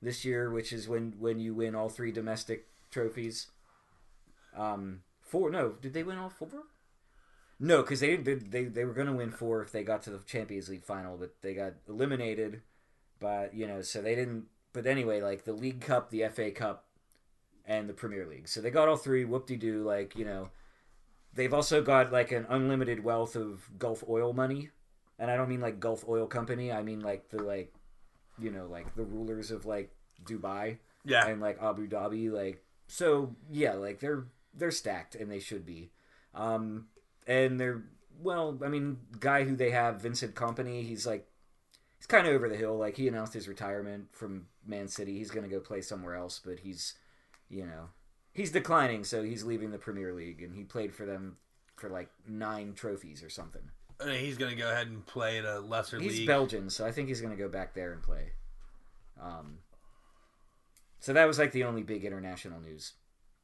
this 0.00 0.24
year, 0.24 0.50
which 0.50 0.72
is 0.72 0.88
when, 0.88 1.14
when 1.18 1.38
you 1.40 1.52
win 1.52 1.74
all 1.74 1.90
three 1.90 2.10
domestic 2.12 2.68
trophies. 2.90 3.48
Um, 4.56 5.02
four, 5.20 5.50
no, 5.50 5.70
did 5.72 5.92
they 5.92 6.04
win 6.04 6.16
all 6.16 6.30
four? 6.30 6.48
No, 7.62 7.82
because 7.82 8.00
they, 8.00 8.16
they 8.16 8.34
they 8.34 8.64
they 8.64 8.84
were 8.86 8.94
going 8.94 9.06
to 9.06 9.12
win 9.12 9.30
four 9.30 9.62
if 9.62 9.70
they 9.70 9.84
got 9.84 10.02
to 10.04 10.10
the 10.10 10.18
Champions 10.24 10.68
League 10.70 10.84
final, 10.84 11.16
but 11.18 11.34
they 11.42 11.52
got 11.54 11.74
eliminated. 11.88 12.62
But 13.20 13.54
you 13.54 13.66
know, 13.66 13.82
so 13.82 14.00
they 14.00 14.14
didn't. 14.14 14.46
But 14.72 14.86
anyway, 14.86 15.20
like 15.20 15.44
the 15.44 15.52
League 15.52 15.80
Cup, 15.82 16.08
the 16.10 16.26
FA 16.28 16.50
Cup, 16.52 16.86
and 17.66 17.86
the 17.88 17.92
Premier 17.92 18.26
League, 18.26 18.48
so 18.48 18.60
they 18.62 18.70
got 18.70 18.88
all 18.88 18.96
three. 18.96 19.24
Whoop 19.26 19.46
de 19.46 19.56
doo! 19.56 19.82
Like 19.82 20.16
you 20.16 20.24
know, 20.24 20.48
they've 21.34 21.52
also 21.52 21.82
got 21.82 22.10
like 22.10 22.32
an 22.32 22.46
unlimited 22.48 23.04
wealth 23.04 23.36
of 23.36 23.68
Gulf 23.78 24.02
oil 24.08 24.32
money, 24.32 24.70
and 25.18 25.30
I 25.30 25.36
don't 25.36 25.48
mean 25.50 25.60
like 25.60 25.80
Gulf 25.80 26.04
Oil 26.08 26.26
Company. 26.26 26.72
I 26.72 26.82
mean 26.82 27.00
like 27.00 27.28
the 27.28 27.42
like, 27.42 27.74
you 28.38 28.50
know, 28.50 28.66
like 28.66 28.94
the 28.96 29.04
rulers 29.04 29.50
of 29.50 29.66
like 29.66 29.90
Dubai 30.24 30.78
Yeah. 31.04 31.26
and 31.26 31.42
like 31.42 31.58
Abu 31.62 31.88
Dhabi. 31.88 32.30
Like 32.32 32.64
so, 32.86 33.36
yeah, 33.50 33.74
like 33.74 34.00
they're 34.00 34.24
they're 34.54 34.70
stacked 34.70 35.14
and 35.14 35.30
they 35.30 35.40
should 35.40 35.66
be. 35.66 35.90
Um, 36.34 36.86
and 37.26 37.58
they're 37.58 37.82
well, 38.22 38.58
I 38.62 38.68
mean, 38.68 38.98
guy 39.18 39.44
who 39.44 39.56
they 39.56 39.70
have, 39.70 40.02
Vincent 40.02 40.34
Kompany, 40.34 40.86
he's 40.86 41.06
like 41.06 41.26
he's 41.98 42.06
kind 42.06 42.26
of 42.26 42.34
over 42.34 42.48
the 42.48 42.56
hill. 42.56 42.76
Like 42.76 42.96
he 42.96 43.08
announced 43.08 43.32
his 43.32 43.48
retirement 43.48 44.08
from 44.12 44.46
Man 44.66 44.88
City. 44.88 45.18
He's 45.18 45.30
gonna 45.30 45.48
go 45.48 45.60
play 45.60 45.80
somewhere 45.80 46.14
else, 46.14 46.40
but 46.44 46.60
he's 46.60 46.94
you 47.48 47.64
know 47.64 47.88
he's 48.32 48.52
declining, 48.52 49.04
so 49.04 49.22
he's 49.22 49.44
leaving 49.44 49.70
the 49.70 49.78
Premier 49.78 50.12
League, 50.12 50.42
and 50.42 50.54
he 50.54 50.64
played 50.64 50.94
for 50.94 51.06
them 51.06 51.36
for 51.76 51.88
like 51.88 52.10
nine 52.28 52.74
trophies 52.74 53.22
or 53.22 53.30
something. 53.30 53.62
I 54.00 54.06
mean, 54.06 54.20
he's 54.20 54.38
going 54.38 54.50
to 54.50 54.56
go 54.56 54.70
ahead 54.70 54.86
and 54.86 55.04
play 55.04 55.38
at 55.38 55.44
a 55.44 55.60
lesser 55.60 55.98
He's 55.98 56.18
league. 56.18 56.26
Belgian, 56.26 56.70
so 56.70 56.86
I 56.86 56.92
think 56.92 57.08
he's 57.08 57.20
going 57.20 57.36
to 57.36 57.42
go 57.42 57.48
back 57.48 57.74
there 57.74 57.92
and 57.92 58.02
play. 58.02 58.32
Um, 59.20 59.58
so 61.00 61.12
that 61.12 61.26
was 61.26 61.38
like 61.38 61.52
the 61.52 61.64
only 61.64 61.82
big 61.82 62.04
international 62.04 62.60
news. 62.60 62.92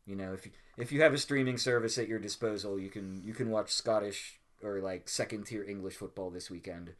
You 0.07 0.17
know, 0.17 0.33
if 0.33 0.47
you, 0.47 0.53
if 0.77 0.93
you 0.93 1.03
have 1.03 1.13
a 1.13 1.19
streaming 1.19 1.59
service 1.59 1.99
at 1.99 2.09
your 2.09 2.19
disposal, 2.19 2.79
you 2.79 2.89
can 2.91 3.23
you 3.25 3.35
can 3.35 3.51
watch 3.51 3.71
Scottish 3.71 4.39
or 4.63 4.81
like 4.81 5.09
second 5.09 5.45
tier 5.47 5.65
English 5.65 5.95
football 5.95 6.31
this 6.31 6.51
weekend. 6.51 6.93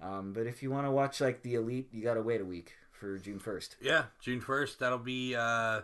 Um, 0.00 0.32
but 0.32 0.46
if 0.46 0.62
you 0.62 0.70
want 0.70 0.86
to 0.86 0.90
watch 0.90 1.20
like 1.20 1.42
the 1.42 1.54
elite, 1.54 1.88
you 1.92 2.02
got 2.02 2.14
to 2.14 2.22
wait 2.22 2.40
a 2.40 2.44
week 2.44 2.74
for 2.90 3.18
June 3.18 3.38
first. 3.38 3.76
yeah, 3.80 4.04
June 4.20 4.40
1st. 4.40 4.78
That'll 4.78 4.98
be. 4.98 5.34
Uh, 5.34 5.82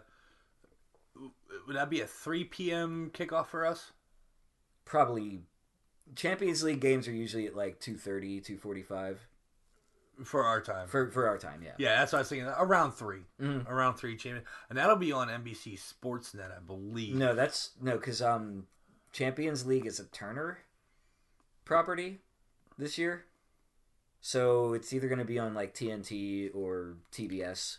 would 1.66 1.76
that 1.76 1.90
be 1.90 2.00
a 2.00 2.06
3 2.06 2.44
p.m. 2.44 3.10
kickoff 3.12 3.46
for 3.46 3.64
us? 3.64 3.92
Probably 4.84 5.40
Champions 6.14 6.62
League 6.62 6.80
games 6.80 7.08
are 7.08 7.12
usually 7.12 7.46
at 7.46 7.56
like 7.56 7.80
2.30, 7.80 8.58
2.45 8.60 9.16
For 10.24 10.44
our 10.44 10.61
time. 10.61 10.88
for 10.88 11.11
for 11.11 11.29
our 11.29 11.37
time. 11.38 11.62
Yeah. 11.62 11.72
yeah, 11.79 11.98
that's 11.98 12.12
what 12.12 12.18
I 12.18 12.20
was 12.22 12.29
thinking. 12.29 12.48
Around 12.48 12.92
3. 12.92 13.18
Mhm. 13.40 13.68
Around 13.68 13.96
3 13.96 14.16
champion. 14.16 14.44
And 14.70 14.79
that'll 14.79 14.96
be 14.96 15.12
on 15.12 15.29
NBC 15.29 15.76
Sportsnet, 15.79 16.57
I 16.57 16.61
believe. 16.61 17.14
No, 17.14 17.35
that's 17.35 17.72
no, 17.81 17.96
because 17.96 18.22
um, 18.22 18.66
Champions 19.12 19.66
League 19.66 19.85
is 19.87 20.00
a 20.00 20.05
Turner 20.07 20.61
property 21.64 22.20
this 22.79 22.96
year, 22.98 23.24
so 24.20 24.72
it's 24.72 24.92
either 24.92 25.09
going 25.09 25.18
to 25.18 25.24
be 25.24 25.38
on 25.38 25.52
like 25.55 25.74
TNT 25.74 26.50
or 26.55 26.96
TBS. 27.12 27.79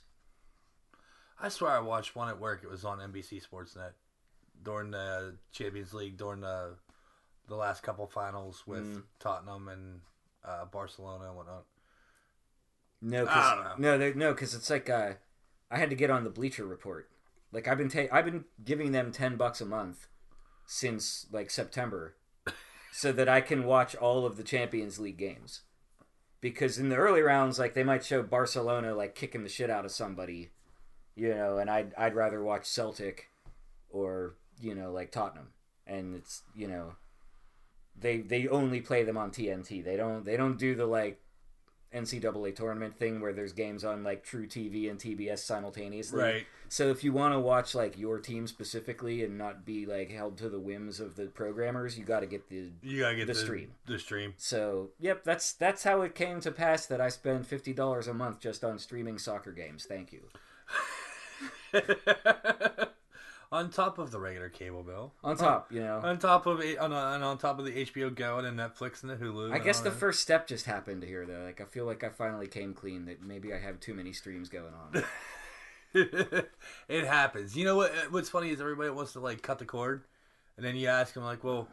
I 1.40 1.50
swear 1.50 1.72
I 1.72 1.80
watched 1.80 2.16
one 2.16 2.30
at 2.30 2.40
work. 2.40 2.62
It 2.64 2.70
was 2.70 2.84
on 2.84 3.00
NBC 3.00 3.42
Sportsnet 3.48 3.92
during 4.64 4.92
the 4.92 5.36
Champions 5.52 5.94
League, 5.94 6.18
during 6.18 6.42
the 6.42 6.76
the 7.48 7.56
last 7.56 7.82
couple 7.82 8.06
finals 8.08 8.64
with 8.68 8.84
Mm. 8.84 9.04
Tottenham 9.20 9.68
and 9.70 10.02
uh, 10.44 10.66
Barcelona 10.66 11.28
and 11.28 11.36
whatnot. 11.38 11.64
No, 13.02 13.26
cause, 13.26 13.58
no, 13.80 13.98
they- 13.98 14.14
no, 14.14 14.34
because 14.34 14.54
it's 14.56 14.70
like 14.70 14.90
uh, 14.90 15.14
I 15.70 15.78
had 15.78 15.90
to 15.90 15.96
get 15.96 16.10
on 16.10 16.24
the 16.24 16.30
Bleacher 16.30 16.66
Report. 16.66 17.10
Like 17.52 17.68
I've 17.68 17.78
been 17.78 17.90
ta- 17.90 18.12
I've 18.12 18.26
been 18.26 18.46
giving 18.64 18.92
them 18.92 19.12
ten 19.12 19.36
bucks 19.38 19.62
a 19.62 19.66
month 19.66 20.08
since 20.66 21.28
like 21.32 21.50
September, 21.50 22.16
so 22.92 23.12
that 23.12 23.30
I 23.30 23.42
can 23.42 23.64
watch 23.66 23.96
all 23.96 24.26
of 24.26 24.36
the 24.38 24.44
Champions 24.44 25.00
League 25.00 25.18
games. 25.18 25.62
Because 26.42 26.78
in 26.78 26.90
the 26.90 26.96
early 26.98 27.22
rounds, 27.22 27.58
like 27.58 27.74
they 27.74 27.84
might 27.84 28.04
show 28.06 28.22
Barcelona 28.22 28.94
like 28.96 29.16
kicking 29.16 29.44
the 29.44 29.50
shit 29.50 29.70
out 29.70 29.86
of 29.86 29.92
somebody, 29.92 30.50
you 31.16 31.30
know, 31.34 31.58
and 31.58 31.70
I'd 31.70 31.94
I'd 31.98 32.16
rather 32.16 32.44
watch 32.44 32.66
Celtic 32.66 33.30
or 33.90 34.36
you 34.60 34.76
know 34.76 34.92
like 34.92 35.12
Tottenham, 35.12 35.50
and 35.88 36.16
it's 36.16 36.44
you 36.56 36.68
know 36.68 36.94
they 38.00 38.18
they 38.18 38.48
only 38.48 38.82
play 38.82 39.04
them 39.04 39.18
on 39.18 39.32
TNT. 39.32 39.84
They 39.84 39.96
don't 39.98 40.26
they 40.26 40.38
don't 40.38 40.60
do 40.60 40.76
the 40.76 40.86
like 40.86 41.20
NCAA 41.94 42.56
tournament 42.56 42.98
thing 42.98 43.22
where 43.22 43.34
there's 43.34 43.54
games 43.54 43.84
on 43.84 44.04
like 44.04 44.26
truTV 44.26 44.90
and 44.90 45.00
TBS 45.00 45.40
simultaneously. 45.40 46.22
Right. 46.22 46.46
So 46.70 46.90
if 46.90 47.04
you 47.04 47.14
want 47.14 47.34
to 47.34 47.40
watch 47.40 47.74
like 47.74 47.98
your 47.98 48.20
team 48.20 48.46
specifically 48.48 49.24
and 49.24 49.38
not 49.38 49.66
be 49.66 49.86
like 49.86 50.12
held 50.12 50.38
to 50.40 50.50
the 50.50 50.60
whims 50.60 51.00
of 51.00 51.16
the 51.16 51.26
programmers, 51.28 51.98
you 51.98 52.04
got 52.04 52.20
to 52.20 52.26
get 52.26 52.50
the 52.50 52.72
You 52.82 53.00
gotta 53.00 53.16
get 53.16 53.28
The 53.28 53.34
the, 53.34 53.40
stream. 53.40 53.72
The 53.86 54.00
stream. 54.00 54.34
so, 54.38 54.90
yep, 55.00 55.24
that's 55.24 55.54
that's 55.54 55.84
how 55.84 56.02
it 56.02 56.14
came 56.14 56.42
to 56.42 56.52
pass 56.52 56.86
that 56.88 57.00
I 57.00 57.10
spend 57.10 57.48
fifty 57.48 57.74
dollars 57.74 58.08
a 58.08 58.14
month 58.14 58.40
just 58.40 58.64
on 58.64 58.80
streaming 58.80 59.18
soccer 59.18 59.52
games. 59.52 59.86
Thank 59.86 60.12
you. 60.12 60.22
on 63.52 63.70
top 63.70 63.98
of 63.98 64.12
the 64.12 64.20
regular 64.20 64.50
cable 64.50 64.84
bill. 64.84 65.14
On 65.24 65.38
top, 65.38 65.72
you 65.72 65.80
know, 65.80 66.00
On 66.04 66.18
top 66.20 66.46
of 66.46 66.60
it, 66.62 66.78
on, 66.78 66.92
on 66.94 67.24
on 67.24 67.38
top 67.38 67.60
of 67.60 67.66
the 67.66 67.86
HBO 67.86 68.14
Go 68.14 68.38
and 68.40 68.46
the 68.58 68.64
Netflix 68.64 69.02
and 69.04 69.12
the 69.12 69.16
Hulu. 69.16 69.52
I 69.52 69.56
and 69.56 69.64
guess 69.64 69.80
all 69.80 69.86
the 69.86 69.90
that. 69.92 70.00
first 70.00 70.22
step 70.22 70.48
just 70.48 70.66
happened 70.66 71.04
here, 71.04 71.26
though. 71.26 71.44
Like, 71.44 71.62
I 71.62 71.66
feel 71.66 71.86
like 71.86 72.04
I 72.04 72.10
finally 72.10 72.48
came 72.48 72.74
clean 72.74 73.06
that 73.06 73.22
maybe 73.22 73.54
I 73.54 73.60
have 73.60 73.80
too 73.80 73.94
many 73.94 74.14
streams 74.14 74.50
going 74.50 74.74
on. 74.74 75.04
it 76.90 77.06
happens. 77.06 77.56
You 77.56 77.66
know 77.66 77.76
what? 77.78 77.92
Eh, 77.92 78.08
what's 78.10 78.30
funny 78.30 78.50
is 78.50 78.60
everybody 78.60 78.90
wants 78.90 79.14
to 79.14 79.20
like 79.20 79.42
cut 79.42 79.60
the 79.60 79.66
cord, 79.66 80.04
and 80.58 80.66
then 80.66 80.76
you 80.76 80.88
ask 80.88 81.14
them 81.14 81.24
like, 81.24 81.44
"Well, 81.44 81.68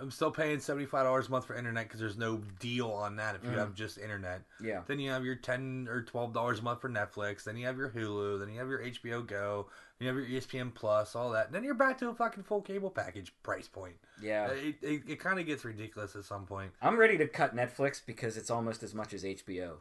I'm 0.00 0.10
still 0.10 0.30
paying 0.30 0.60
seventy 0.60 0.86
five 0.86 1.04
dollars 1.04 1.28
a 1.28 1.30
month 1.30 1.46
for 1.46 1.56
internet 1.56 1.84
because 1.84 1.98
there's 1.98 2.16
no 2.16 2.40
deal 2.60 2.90
on 2.90 3.16
that 3.16 3.34
if 3.34 3.44
you 3.44 3.50
mm. 3.50 3.58
have 3.58 3.74
just 3.74 3.98
internet." 3.98 4.42
Yeah. 4.62 4.82
Then 4.86 5.00
you 5.00 5.10
have 5.10 5.24
your 5.24 5.34
ten 5.34 5.88
or 5.90 6.02
twelve 6.02 6.32
dollars 6.32 6.60
a 6.60 6.62
month 6.62 6.80
for 6.80 6.88
Netflix. 6.88 7.44
Then 7.44 7.56
you 7.56 7.66
have 7.66 7.76
your 7.76 7.90
Hulu. 7.90 8.38
Then 8.38 8.48
you 8.48 8.58
have 8.60 8.68
your 8.68 8.80
HBO 8.80 9.26
Go. 9.26 9.66
Then 9.98 10.06
you 10.06 10.14
have 10.14 10.30
your 10.30 10.40
ESPN 10.40 10.72
Plus. 10.72 11.16
All 11.16 11.30
that. 11.30 11.50
Then 11.50 11.64
you're 11.64 11.74
back 11.74 11.98
to 11.98 12.08
a 12.08 12.14
fucking 12.14 12.44
full 12.44 12.62
cable 12.62 12.90
package 12.90 13.32
price 13.42 13.66
point. 13.66 13.96
Yeah. 14.22 14.48
Uh, 14.50 14.54
it 14.54 14.76
it, 14.82 15.02
it 15.08 15.20
kind 15.20 15.40
of 15.40 15.46
gets 15.46 15.64
ridiculous 15.64 16.14
at 16.14 16.24
some 16.24 16.46
point. 16.46 16.70
I'm 16.80 16.96
ready 16.96 17.18
to 17.18 17.26
cut 17.26 17.56
Netflix 17.56 18.00
because 18.04 18.36
it's 18.36 18.50
almost 18.50 18.82
as 18.84 18.94
much 18.94 19.12
as 19.12 19.24
HBO 19.24 19.78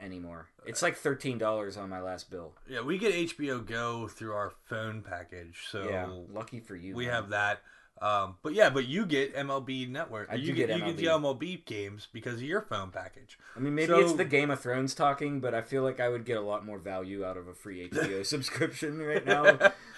anymore. 0.00 0.48
It's 0.66 0.82
like 0.82 0.96
thirteen 0.96 1.38
dollars 1.38 1.76
on 1.76 1.88
my 1.88 2.00
last 2.00 2.30
bill. 2.30 2.54
Yeah, 2.68 2.82
we 2.82 2.98
get 2.98 3.14
HBO 3.14 3.66
Go 3.66 4.08
through 4.08 4.34
our 4.34 4.52
phone 4.66 5.02
package, 5.02 5.58
so 5.68 5.88
yeah, 5.88 6.08
lucky 6.32 6.60
for 6.60 6.76
you. 6.76 6.94
we 6.94 7.06
man. 7.06 7.14
have 7.14 7.28
that. 7.30 7.62
Um, 8.02 8.34
but 8.42 8.52
yeah, 8.52 8.68
but 8.68 8.86
you 8.88 9.06
get 9.06 9.32
MLB 9.36 9.88
Network. 9.88 10.28
I 10.30 10.34
you 10.34 10.52
get, 10.52 10.66
get 10.68 10.78
you 10.80 10.84
get 10.86 10.96
the 10.96 11.04
MLB 11.04 11.64
games 11.64 12.08
because 12.12 12.34
of 12.34 12.42
your 12.42 12.60
phone 12.60 12.90
package. 12.90 13.38
I 13.56 13.60
mean, 13.60 13.76
maybe 13.76 13.92
So- 13.92 14.00
it's 14.00 14.14
the 14.14 14.24
Game 14.24 14.50
of 14.50 14.58
Thrones 14.60 14.92
talking, 14.94 15.38
but 15.38 15.54
I 15.54 15.62
feel 15.62 15.84
like 15.84 16.00
I 16.00 16.08
would 16.08 16.24
get 16.24 16.36
a 16.36 16.40
lot 16.40 16.66
more 16.66 16.78
value 16.78 17.24
out 17.24 17.36
of 17.36 17.46
a 17.46 17.54
free 17.54 17.88
HBO 17.88 18.26
subscription 18.26 18.98
right 19.00 19.24
now. 19.24 19.44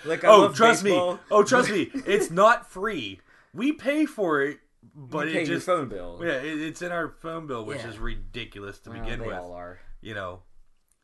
Like, 0.04 0.22
I 0.22 0.28
oh, 0.28 0.52
trust 0.52 0.84
baseball. 0.84 1.14
me. 1.14 1.20
Oh, 1.30 1.42
trust 1.44 1.70
me. 1.70 1.90
It's 2.06 2.30
not 2.30 2.70
free. 2.70 3.20
We 3.54 3.72
pay 3.72 4.04
for 4.04 4.42
it, 4.42 4.58
but 4.94 5.28
you 5.28 5.38
it 5.40 5.46
your 5.48 5.56
just 5.56 5.64
phone 5.66 5.88
bill. 5.88 6.20
yeah, 6.22 6.32
it, 6.42 6.60
it's 6.60 6.82
in 6.82 6.92
our 6.92 7.08
phone 7.22 7.46
bill, 7.46 7.64
which 7.64 7.78
Yeah. 7.78 7.88
is 7.88 7.98
ridiculous 7.98 8.78
to 8.80 8.90
Well, 8.90 9.00
begin 9.00 9.20
they 9.20 9.28
with. 9.28 9.36
all 9.36 9.52
are. 9.54 9.78
You 10.02 10.12
know, 10.12 10.42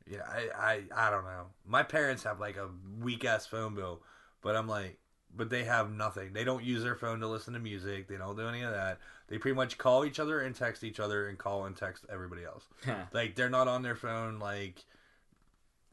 yeah, 0.06 0.18
I, 0.28 0.82
I 0.92 1.06
I 1.06 1.10
don't 1.10 1.24
know. 1.24 1.46
My 1.64 1.82
parents 1.82 2.24
have 2.24 2.40
like 2.40 2.58
a 2.58 2.68
weak 3.00 3.24
ass 3.24 3.46
phone 3.46 3.74
bill, 3.74 4.02
but 4.42 4.54
I'm 4.54 4.68
like, 4.68 4.98
but 5.36 5.50
they 5.50 5.64
have 5.64 5.92
nothing. 5.92 6.32
They 6.32 6.44
don't 6.44 6.64
use 6.64 6.82
their 6.82 6.96
phone 6.96 7.20
to 7.20 7.26
listen 7.28 7.54
to 7.54 7.60
music. 7.60 8.08
They 8.08 8.16
don't 8.16 8.36
do 8.36 8.48
any 8.48 8.62
of 8.62 8.72
that. 8.72 8.98
They 9.28 9.38
pretty 9.38 9.56
much 9.56 9.78
call 9.78 10.04
each 10.04 10.18
other 10.18 10.40
and 10.40 10.54
text 10.54 10.84
each 10.84 11.00
other 11.00 11.28
and 11.28 11.38
call 11.38 11.66
and 11.66 11.76
text 11.76 12.04
everybody 12.10 12.44
else. 12.44 12.64
Like 13.12 13.36
they're 13.36 13.50
not 13.50 13.68
on 13.68 13.82
their 13.82 13.94
phone 13.94 14.38
like 14.38 14.84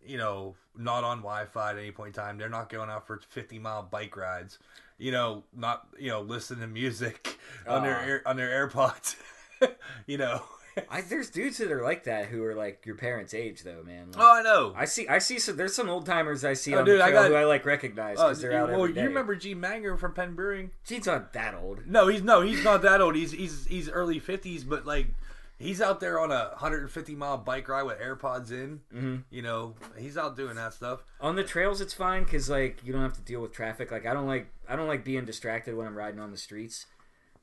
you 0.06 0.18
know, 0.18 0.56
not 0.78 1.04
on 1.04 1.18
Wi-Fi 1.18 1.72
at 1.72 1.78
any 1.78 1.92
point 1.92 2.16
in 2.16 2.24
time. 2.24 2.38
They're 2.38 2.50
not 2.50 2.70
going 2.70 2.90
out 2.90 3.06
for 3.06 3.20
50 3.30 3.60
mile 3.60 3.84
bike 3.84 4.16
rides. 4.16 4.58
You 4.98 5.12
know, 5.12 5.44
not 5.56 5.88
you 6.00 6.10
know, 6.10 6.22
listening 6.22 6.62
to 6.62 6.68
music 6.68 7.38
on 7.68 7.84
their 7.84 8.00
air, 8.00 8.22
on 8.26 8.38
their 8.38 8.68
AirPods. 8.68 9.16
you 10.08 10.18
know. 10.18 10.42
I, 10.90 11.02
there's 11.02 11.30
dudes 11.30 11.58
that 11.58 11.72
are 11.72 11.82
like 11.84 12.04
that 12.06 12.26
who 12.28 12.44
are 12.44 12.56
like 12.56 12.86
your 12.86 12.96
parents' 12.96 13.34
age, 13.34 13.64
though, 13.64 13.84
man. 13.86 14.12
Like, 14.12 14.22
Oh, 14.24 14.36
I 14.40 14.42
know. 14.42 14.74
I 14.76 14.86
see. 14.86 15.08
I 15.08 15.20
see. 15.20 15.40
So 15.40 15.52
there's 15.54 15.74
some 15.76 15.90
old 15.90 16.06
timers 16.06 16.44
I 16.46 16.54
see 16.54 16.74
Oh, 16.76 16.80
on 16.80 16.86
dude, 16.86 17.00
the 17.00 17.04
I 17.06 17.10
trail 17.10 17.24
got- 17.24 17.30
who 17.32 17.36
I 17.38 17.46
like 17.46 17.66
recognize 17.66 18.18
Oh, 18.20 18.26
because 18.30 18.42
they're 18.42 18.54
out 18.54 18.70
well, 18.70 18.82
every 18.82 18.94
day. 18.94 19.02
you 19.02 19.08
remember 19.08 19.36
G 19.36 19.54
Manger 19.54 19.98
from 19.98 20.14
Penn 20.14 20.36
Brewing? 20.36 20.72
He's 20.88 21.06
not 21.06 21.34
that 21.34 21.56
old. 21.56 21.86
No, 21.88 22.08
he's 22.08 22.22
no, 22.24 22.42
he's 22.42 22.64
not 22.64 22.82
that 22.84 23.02
old. 23.02 23.16
He's 23.16 23.32
he's 23.32 23.66
he's 23.68 23.90
early 23.90 24.20
50s, 24.20 24.68
but 24.68 24.86
like 24.86 25.08
he's 25.60 25.82
out 25.82 26.00
there 26.00 26.20
on 26.20 26.32
a 26.32 26.50
150 26.52 27.16
mile 27.16 27.38
bike 27.38 27.68
ride 27.68 27.84
with 27.84 28.00
AirPods 28.00 28.52
in. 28.52 28.82
Mm-hmm. 28.94 29.16
You 29.32 29.42
know, 29.42 29.76
he's 29.98 30.18
out 30.18 30.36
doing 30.38 30.56
that 30.56 30.74
stuff. 30.74 31.04
On 31.20 31.36
the 31.36 31.44
trails, 31.44 31.82
it's 31.82 31.94
fine 31.94 32.24
because 32.24 32.50
like 32.50 32.82
you 32.84 32.94
don't 32.94 33.02
have 33.02 33.14
to 33.16 33.22
deal 33.22 33.42
with 33.42 33.52
traffic. 33.54 33.92
Like 33.92 34.06
I 34.06 34.14
don't 34.14 34.28
like 34.28 34.48
I 34.70 34.76
don't 34.76 34.88
like 34.88 35.04
being 35.04 35.26
distracted 35.26 35.76
when 35.76 35.88
I'm 35.88 35.98
riding 35.98 36.20
on 36.20 36.32
the 36.32 36.38
streets. 36.38 36.86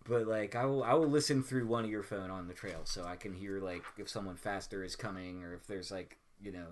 But 0.07 0.27
like 0.27 0.55
I 0.55 0.65
will 0.67 0.85
I 0.85 0.95
will 0.95 1.09
listen 1.09 1.43
through 1.43 1.67
one 1.67 1.87
earphone 1.87 2.31
on 2.31 2.47
the 2.47 2.55
trail 2.55 2.81
so 2.85 3.05
I 3.05 3.17
can 3.17 3.33
hear 3.33 3.61
like 3.61 3.83
if 3.97 4.09
someone 4.09 4.37
faster 4.37 4.85
is 4.85 4.97
coming 4.97 5.43
or 5.43 5.55
if 5.55 5.67
there's 5.67 5.91
like 5.91 6.19
you 6.43 6.53
know 6.53 6.67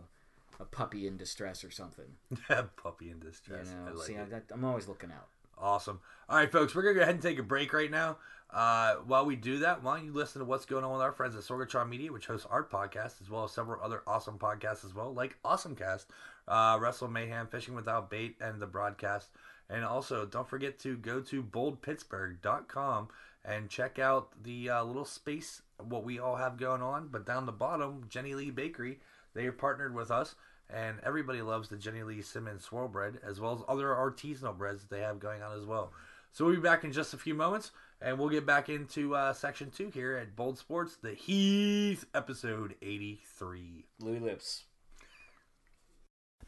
a 0.60 0.64
puppy 0.64 1.06
in 1.06 1.16
distress 1.16 1.64
or 1.64 1.70
something. 1.70 2.04
Puppy 2.76 3.10
in 3.10 3.18
distress. 3.18 3.68
You 3.68 3.84
know, 3.84 3.90
I 3.90 3.94
like 3.94 4.06
see. 4.06 4.16
I, 4.16 4.26
I'm 4.52 4.64
always 4.64 4.86
looking 4.86 5.10
out. 5.10 5.28
Awesome. 5.58 6.00
All 6.28 6.36
right, 6.36 6.50
folks, 6.50 6.74
we're 6.74 6.82
gonna 6.82 6.94
go 6.94 7.00
ahead 7.02 7.14
and 7.14 7.22
take 7.22 7.38
a 7.38 7.42
break 7.42 7.72
right 7.72 7.90
now. 7.90 8.16
Uh, 8.50 8.96
while 9.06 9.24
we 9.24 9.34
do 9.34 9.60
that, 9.60 9.82
why 9.82 9.96
don't 9.96 10.04
you 10.04 10.12
listen 10.12 10.40
to 10.40 10.44
what's 10.44 10.66
going 10.66 10.84
on 10.84 10.92
with 10.92 11.00
our 11.00 11.12
friends 11.12 11.34
at 11.34 11.42
Sorgatron 11.42 11.88
Media, 11.88 12.12
which 12.12 12.26
hosts 12.26 12.46
our 12.50 12.62
podcast 12.62 13.22
as 13.22 13.30
well 13.30 13.44
as 13.44 13.52
several 13.52 13.82
other 13.82 14.02
awesome 14.06 14.38
podcasts 14.38 14.84
as 14.84 14.94
well, 14.94 15.14
like 15.14 15.38
AwesomeCast, 15.42 16.06
uh, 16.48 16.78
Wrestle 16.80 17.08
Mayhem, 17.08 17.46
Fishing 17.46 17.74
Without 17.74 18.10
Bait, 18.10 18.36
and 18.40 18.60
the 18.60 18.66
broadcast. 18.66 19.30
And 19.70 19.84
also, 19.84 20.26
don't 20.26 20.48
forget 20.48 20.78
to 20.80 20.96
go 20.96 21.20
to 21.20 21.42
boldpittsburgh.com 21.42 23.08
and 23.44 23.68
check 23.68 23.98
out 23.98 24.30
the 24.42 24.70
uh, 24.70 24.84
little 24.84 25.04
space 25.04 25.62
what 25.78 26.04
we 26.04 26.18
all 26.18 26.36
have 26.36 26.56
going 26.56 26.82
on. 26.82 27.08
But 27.08 27.26
down 27.26 27.46
the 27.46 27.52
bottom, 27.52 28.04
Jenny 28.08 28.34
Lee 28.34 28.50
Bakery, 28.50 29.00
they 29.34 29.46
are 29.46 29.52
partnered 29.52 29.94
with 29.94 30.10
us, 30.10 30.34
and 30.68 30.98
everybody 31.02 31.42
loves 31.42 31.68
the 31.68 31.76
Jenny 31.76 32.02
Lee 32.02 32.22
cinnamon 32.22 32.60
swirl 32.60 32.88
bread 32.88 33.18
as 33.26 33.40
well 33.40 33.54
as 33.54 33.62
other 33.66 33.88
artisanal 33.88 34.56
breads 34.56 34.82
that 34.82 34.90
they 34.94 35.02
have 35.02 35.18
going 35.18 35.42
on 35.42 35.58
as 35.58 35.64
well. 35.64 35.92
So 36.32 36.44
we'll 36.44 36.54
be 36.54 36.60
back 36.60 36.84
in 36.84 36.92
just 36.92 37.14
a 37.14 37.18
few 37.18 37.34
moments, 37.34 37.72
and 38.00 38.18
we'll 38.18 38.30
get 38.30 38.46
back 38.46 38.68
into 38.68 39.14
uh, 39.14 39.32
section 39.32 39.70
two 39.70 39.90
here 39.90 40.16
at 40.16 40.36
Bold 40.36 40.58
Sports, 40.58 40.96
the 40.96 41.12
Heath 41.14 42.06
episode 42.14 42.74
eighty-three. 42.80 43.84
Louis 44.00 44.20
Lipps. 44.20 44.64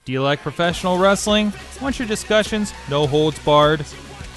Do 0.05 0.13
you 0.13 0.23
like 0.23 0.41
professional 0.41 0.99
wrestling? 0.99 1.53
Want 1.81 1.99
your 1.99 2.07
discussions 2.09 2.75
no 2.91 3.07
holds 3.07 3.39
barred? 3.39 3.87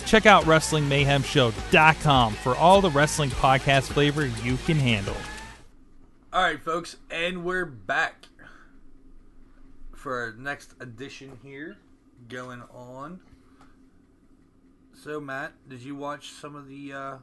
Check 0.06 0.26
out 0.26 0.46
WrestlingMayhemShow.com 0.46 2.34
for 2.36 2.56
all 2.56 2.80
the 2.80 2.89
wrestling 2.89 3.30
podcast 3.32 3.91
flavor 3.91 4.26
you 4.26 4.56
can 4.65 4.78
handle. 4.78 5.17
All 6.32 6.41
right, 6.41 6.63
folks, 6.63 6.96
and 7.12 7.43
we're 7.43 7.65
back 7.65 8.28
for 9.93 10.22
our 10.22 10.32
next 10.32 10.76
edition 10.80 11.39
here 11.43 11.76
going 12.30 12.63
on. 12.74 13.20
So, 14.93 15.20
Matt, 15.20 15.52
did 15.67 15.82
you 15.82 15.96
watch 15.96 16.32
some 16.32 16.56
of 16.56 16.70
the 16.70 16.93
uh, 16.93 17.17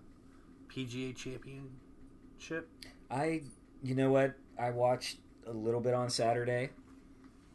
PGA 0.69 1.17
Championship? 1.17 2.69
I, 3.11 3.43
you 3.83 3.95
know 3.95 4.11
what? 4.11 4.35
I 4.59 4.71
watched 4.71 5.19
a 5.47 5.53
little 5.53 5.81
bit 5.81 5.95
on 5.95 6.11
Saturday 6.11 6.71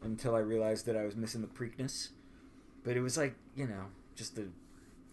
until 0.02 0.36
I 0.36 0.40
realized 0.40 0.86
that 0.86 0.96
I 0.96 1.06
was 1.06 1.16
missing 1.16 1.42
the 1.42 1.48
Preakness. 1.48 2.10
But 2.84 2.96
it 2.96 3.02
was 3.02 3.18
like, 3.18 3.36
you 3.56 3.68
know, 3.68 3.86
just 4.16 4.36
the 4.36 4.48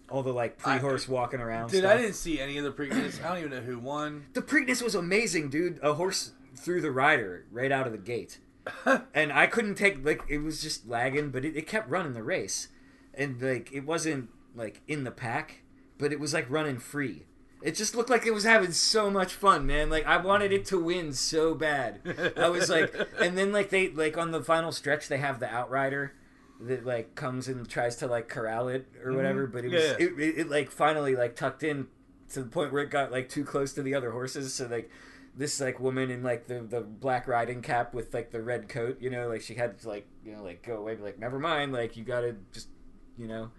all 0.08 0.22
the 0.22 0.32
like 0.32 0.58
pre-horse 0.58 1.08
walking 1.08 1.40
around. 1.40 1.70
Dude, 1.70 1.80
stuff. 1.80 1.92
I 1.92 1.96
didn't 2.00 2.14
see 2.14 2.40
any 2.40 2.58
of 2.58 2.64
the 2.64 2.70
Preakness. 2.70 3.24
I 3.24 3.28
don't 3.28 3.38
even 3.38 3.50
know 3.50 3.60
who 3.60 3.78
won. 3.78 4.26
The 4.34 4.42
Preakness 4.42 4.82
was 4.82 4.94
amazing, 4.94 5.50
dude. 5.50 5.80
A 5.82 5.94
horse 5.94 6.32
threw 6.54 6.80
the 6.80 6.90
rider 6.90 7.44
right 7.50 7.72
out 7.72 7.86
of 7.86 7.92
the 7.92 7.98
gate. 7.98 8.38
and 9.14 9.32
I 9.32 9.46
couldn't 9.46 9.76
take 9.76 10.04
like 10.04 10.22
it 10.28 10.38
was 10.38 10.62
just 10.62 10.88
lagging, 10.88 11.30
but 11.30 11.44
it, 11.44 11.56
it 11.56 11.66
kept 11.66 11.88
running 11.88 12.14
the 12.14 12.22
race. 12.22 12.68
And 13.14 13.40
like 13.40 13.72
it 13.72 13.80
wasn't 13.80 14.30
like 14.54 14.82
in 14.86 15.04
the 15.04 15.10
pack, 15.10 15.62
but 15.98 16.12
it 16.12 16.20
was 16.20 16.32
like 16.34 16.46
running 16.48 16.78
free. 16.78 17.26
It 17.62 17.74
just 17.74 17.94
looked 17.94 18.10
like 18.10 18.26
it 18.26 18.34
was 18.34 18.44
having 18.44 18.72
so 18.72 19.10
much 19.10 19.32
fun, 19.32 19.66
man. 19.66 19.90
Like 19.90 20.06
I 20.06 20.18
wanted 20.18 20.52
it 20.52 20.66
to 20.66 20.78
win 20.78 21.12
so 21.12 21.54
bad. 21.54 22.34
I 22.36 22.48
was 22.48 22.68
like 22.68 22.94
and 23.20 23.36
then 23.36 23.52
like 23.52 23.70
they 23.70 23.88
like 23.88 24.16
on 24.18 24.30
the 24.30 24.42
final 24.42 24.72
stretch 24.72 25.08
they 25.08 25.18
have 25.18 25.40
the 25.40 25.52
outrider 25.52 26.12
that 26.60 26.86
like 26.86 27.14
comes 27.14 27.48
and 27.48 27.68
tries 27.68 27.96
to 27.96 28.06
like 28.06 28.28
corral 28.28 28.68
it 28.68 28.86
or 29.02 29.08
mm-hmm. 29.08 29.16
whatever, 29.16 29.46
but 29.46 29.64
it 29.64 29.72
was 29.72 29.82
yeah. 29.82 29.96
It, 29.98 30.18
it, 30.18 30.38
it 30.38 30.50
like 30.50 30.70
finally 30.70 31.16
like 31.16 31.36
tucked 31.36 31.62
in 31.62 31.88
to 32.30 32.42
the 32.42 32.48
point 32.48 32.72
where 32.72 32.82
it 32.82 32.90
got 32.90 33.12
like 33.12 33.28
too 33.28 33.44
close 33.44 33.72
to 33.74 33.82
the 33.82 33.94
other 33.94 34.10
horses 34.10 34.52
so 34.54 34.66
like 34.66 34.90
this 35.36 35.60
like 35.60 35.78
woman 35.78 36.10
in 36.10 36.22
like 36.22 36.46
the 36.46 36.60
the 36.60 36.80
black 36.80 37.28
riding 37.28 37.62
cap 37.62 37.94
with 37.94 38.12
like 38.14 38.30
the 38.30 38.42
red 38.42 38.68
coat 38.68 38.96
you 39.00 39.10
know 39.10 39.28
like 39.28 39.42
she 39.42 39.54
had 39.54 39.78
to 39.78 39.88
like 39.88 40.06
you 40.24 40.32
know 40.32 40.42
like 40.42 40.62
go 40.62 40.76
away 40.78 40.94
be 40.94 41.02
like 41.02 41.18
never 41.18 41.38
mind 41.38 41.72
like 41.72 41.96
you 41.96 42.04
gotta 42.04 42.34
just 42.52 42.68
you 43.16 43.28
know 43.28 43.50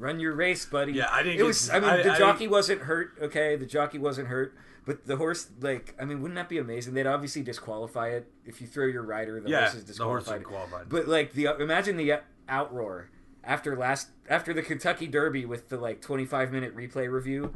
run 0.00 0.18
your 0.20 0.34
race 0.34 0.64
buddy 0.66 0.92
Yeah, 0.92 1.08
I 1.10 1.22
didn't 1.22 1.34
it 1.34 1.38
get 1.38 1.46
was 1.46 1.66
to- 1.68 1.74
i 1.76 1.80
mean 1.80 1.90
I- 1.90 2.02
the 2.02 2.12
I 2.12 2.18
jockey 2.18 2.48
wasn't 2.48 2.82
hurt 2.82 3.12
okay 3.20 3.56
the 3.56 3.66
jockey 3.66 3.98
wasn't 3.98 4.28
hurt 4.28 4.54
but 4.86 5.06
the 5.06 5.16
horse 5.16 5.48
like 5.60 5.94
i 6.00 6.04
mean 6.04 6.20
wouldn't 6.22 6.36
that 6.36 6.48
be 6.48 6.58
amazing 6.58 6.94
they'd 6.94 7.06
obviously 7.06 7.42
disqualify 7.42 8.08
it 8.08 8.26
if 8.44 8.60
you 8.60 8.66
throw 8.66 8.86
your 8.86 9.02
rider 9.02 9.40
the 9.40 9.50
Yeah, 9.50 9.60
horse 9.62 9.74
is 9.74 9.84
the 9.98 10.02
horse 10.04 10.24
disqualified 10.24 10.46
qualified. 10.46 10.88
but 10.88 11.06
like 11.08 11.32
the 11.34 11.44
imagine 11.60 11.96
the 11.96 12.20
outroar 12.48 13.06
after 13.44 13.76
last 13.76 14.08
after 14.28 14.52
the 14.52 14.62
Kentucky 14.62 15.06
Derby 15.06 15.44
with 15.46 15.68
the 15.70 15.76
like 15.78 16.00
25 16.02 16.52
minute 16.52 16.76
replay 16.76 17.10
review. 17.10 17.54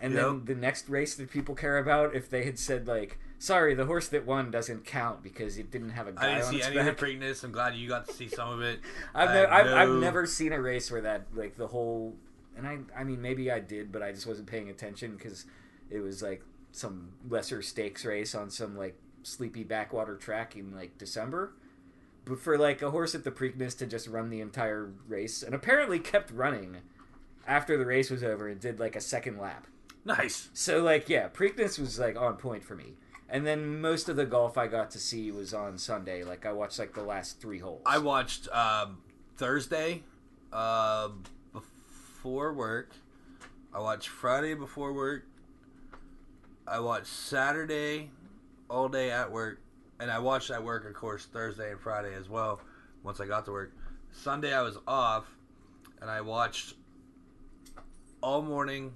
And 0.00 0.12
Yep. 0.14 0.22
then 0.22 0.44
the 0.44 0.54
next 0.54 0.88
race 0.90 1.14
that 1.14 1.30
people 1.30 1.54
care 1.54 1.78
about, 1.78 2.14
if 2.14 2.28
they 2.28 2.44
had 2.44 2.58
said 2.58 2.86
like, 2.86 3.18
"Sorry, 3.38 3.74
the 3.74 3.86
horse 3.86 4.08
that 4.08 4.26
won 4.26 4.50
doesn't 4.50 4.84
count 4.84 5.22
because 5.22 5.58
it 5.58 5.70
didn't 5.70 5.90
have 5.90 6.06
a 6.06 6.10
I 6.10 6.12
guy 6.14 6.28
didn't 6.34 6.44
on 6.44 6.52
see 6.52 6.62
any 6.62 6.76
back." 6.76 6.88
of 6.88 6.96
the 6.98 7.06
Preakness. 7.06 7.44
I'm 7.44 7.52
glad 7.52 7.74
you 7.74 7.88
got 7.88 8.06
to 8.08 8.12
see 8.14 8.28
some 8.28 8.48
of 8.50 8.60
it. 8.62 8.80
I've, 9.14 9.28
I 9.30 9.34
ne- 9.34 9.44
I've, 9.46 9.66
I've 9.90 10.00
never 10.00 10.26
seen 10.26 10.52
a 10.52 10.60
race 10.60 10.90
where 10.90 11.02
that 11.02 11.26
like 11.34 11.56
the 11.56 11.66
whole 11.68 12.16
and 12.56 12.66
I 12.66 12.78
I 12.96 13.04
mean 13.04 13.20
maybe 13.20 13.50
I 13.50 13.60
did 13.60 13.92
but 13.92 14.02
I 14.02 14.12
just 14.12 14.26
wasn't 14.26 14.48
paying 14.48 14.70
attention 14.70 15.16
because 15.16 15.44
it 15.90 16.00
was 16.00 16.22
like 16.22 16.42
some 16.72 17.10
lesser 17.28 17.62
stakes 17.62 18.04
race 18.04 18.34
on 18.34 18.50
some 18.50 18.76
like 18.76 18.98
sleepy 19.22 19.64
backwater 19.64 20.16
track 20.16 20.56
in 20.56 20.74
like 20.74 20.96
December 20.98 21.52
but 22.24 22.38
for 22.40 22.56
like 22.58 22.80
a 22.82 22.90
horse 22.90 23.14
at 23.14 23.24
the 23.24 23.30
Preakness 23.30 23.76
to 23.78 23.86
just 23.86 24.08
run 24.08 24.30
the 24.30 24.40
entire 24.40 24.90
race 25.06 25.42
and 25.42 25.54
apparently 25.54 25.98
kept 25.98 26.30
running 26.30 26.78
after 27.46 27.76
the 27.76 27.84
race 27.86 28.10
was 28.10 28.24
over 28.24 28.48
and 28.48 28.60
did 28.60 28.80
like 28.80 28.96
a 28.96 29.00
second 29.00 29.38
lap 29.38 29.66
Nice. 30.04 30.48
so 30.54 30.82
like 30.82 31.08
yeah 31.08 31.28
Preakness 31.28 31.78
was 31.78 31.98
like 31.98 32.16
on 32.16 32.36
point 32.36 32.64
for 32.64 32.74
me 32.74 32.94
and 33.28 33.46
then 33.46 33.80
most 33.80 34.08
of 34.08 34.16
the 34.16 34.26
golf 34.26 34.56
I 34.56 34.66
got 34.66 34.90
to 34.92 34.98
see 34.98 35.30
was 35.30 35.52
on 35.52 35.78
Sunday 35.78 36.22
like 36.24 36.46
I 36.46 36.52
watched 36.52 36.78
like 36.78 36.94
the 36.94 37.02
last 37.02 37.40
three 37.40 37.58
holes 37.58 37.82
I 37.86 37.98
watched 37.98 38.48
um, 38.52 38.98
Thursday 39.36 40.02
uh, 40.52 41.08
before 41.52 42.52
work. 42.52 42.92
I 43.72 43.80
watched 43.80 44.08
Friday 44.08 44.54
before 44.54 44.92
work. 44.92 45.24
I 46.66 46.80
watched 46.80 47.06
Saturday 47.08 48.10
all 48.68 48.88
day 48.88 49.10
at 49.10 49.30
work, 49.30 49.60
and 50.00 50.10
I 50.10 50.18
watched 50.18 50.50
at 50.50 50.64
work, 50.64 50.86
of 50.86 50.94
course, 50.94 51.26
Thursday 51.26 51.70
and 51.70 51.80
Friday 51.80 52.14
as 52.14 52.28
well. 52.28 52.60
Once 53.02 53.20
I 53.20 53.26
got 53.26 53.44
to 53.44 53.52
work, 53.52 53.72
Sunday 54.10 54.52
I 54.52 54.62
was 54.62 54.78
off, 54.88 55.26
and 56.00 56.10
I 56.10 56.22
watched 56.22 56.74
all 58.22 58.42
morning 58.42 58.92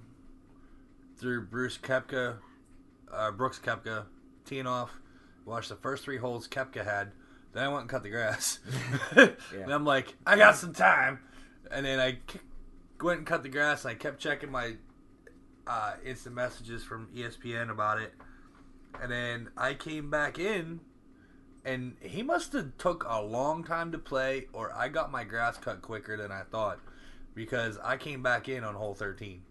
through 1.17 1.45
Bruce 1.45 1.77
Koepka, 1.77 2.37
uh, 3.13 3.31
Brooks 3.31 3.59
Koepka, 3.59 4.05
teeing 4.51 4.67
off. 4.67 4.91
Watched 5.45 5.69
the 5.69 5.75
first 5.75 6.03
three 6.03 6.17
holes 6.17 6.47
Koepka 6.47 6.83
had. 6.83 7.13
Then 7.53 7.63
I 7.63 7.67
went 7.69 7.81
and 7.81 7.89
cut 7.89 8.03
the 8.03 8.09
grass. 8.09 8.59
And 9.63 9.73
I'm 9.73 9.85
like, 9.85 10.15
I 10.27 10.37
got 10.37 10.55
some 10.55 10.73
time. 10.73 11.19
And 11.71 11.85
then 11.85 11.99
I 11.99 12.19
k- 12.27 12.39
went 13.01 13.19
and 13.19 13.27
cut 13.27 13.43
the 13.43 13.49
grass. 13.49 13.83
And 13.85 13.91
I 13.91 13.95
kept 13.95 14.19
checking 14.19 14.51
my 14.51 14.75
uh, 15.65 15.93
instant 16.05 16.35
messages 16.35 16.83
from 16.83 17.07
ESPN 17.15 17.71
about 17.71 17.99
it. 17.99 18.13
And 19.01 19.11
then 19.11 19.49
I 19.57 19.73
came 19.73 20.09
back 20.09 20.37
in, 20.37 20.81
and 21.63 21.95
he 22.01 22.21
must 22.23 22.51
have 22.53 22.77
took 22.77 23.05
a 23.07 23.21
long 23.21 23.63
time 23.63 23.91
to 23.93 23.97
play, 23.97 24.47
or 24.53 24.73
I 24.73 24.89
got 24.89 25.11
my 25.11 25.23
grass 25.23 25.57
cut 25.57 25.81
quicker 25.81 26.17
than 26.17 26.29
I 26.31 26.41
thought, 26.41 26.79
because 27.33 27.77
I 27.81 27.95
came 27.95 28.21
back 28.21 28.49
in 28.49 28.65
on 28.65 28.75
hole 28.75 28.93
13, 28.93 29.41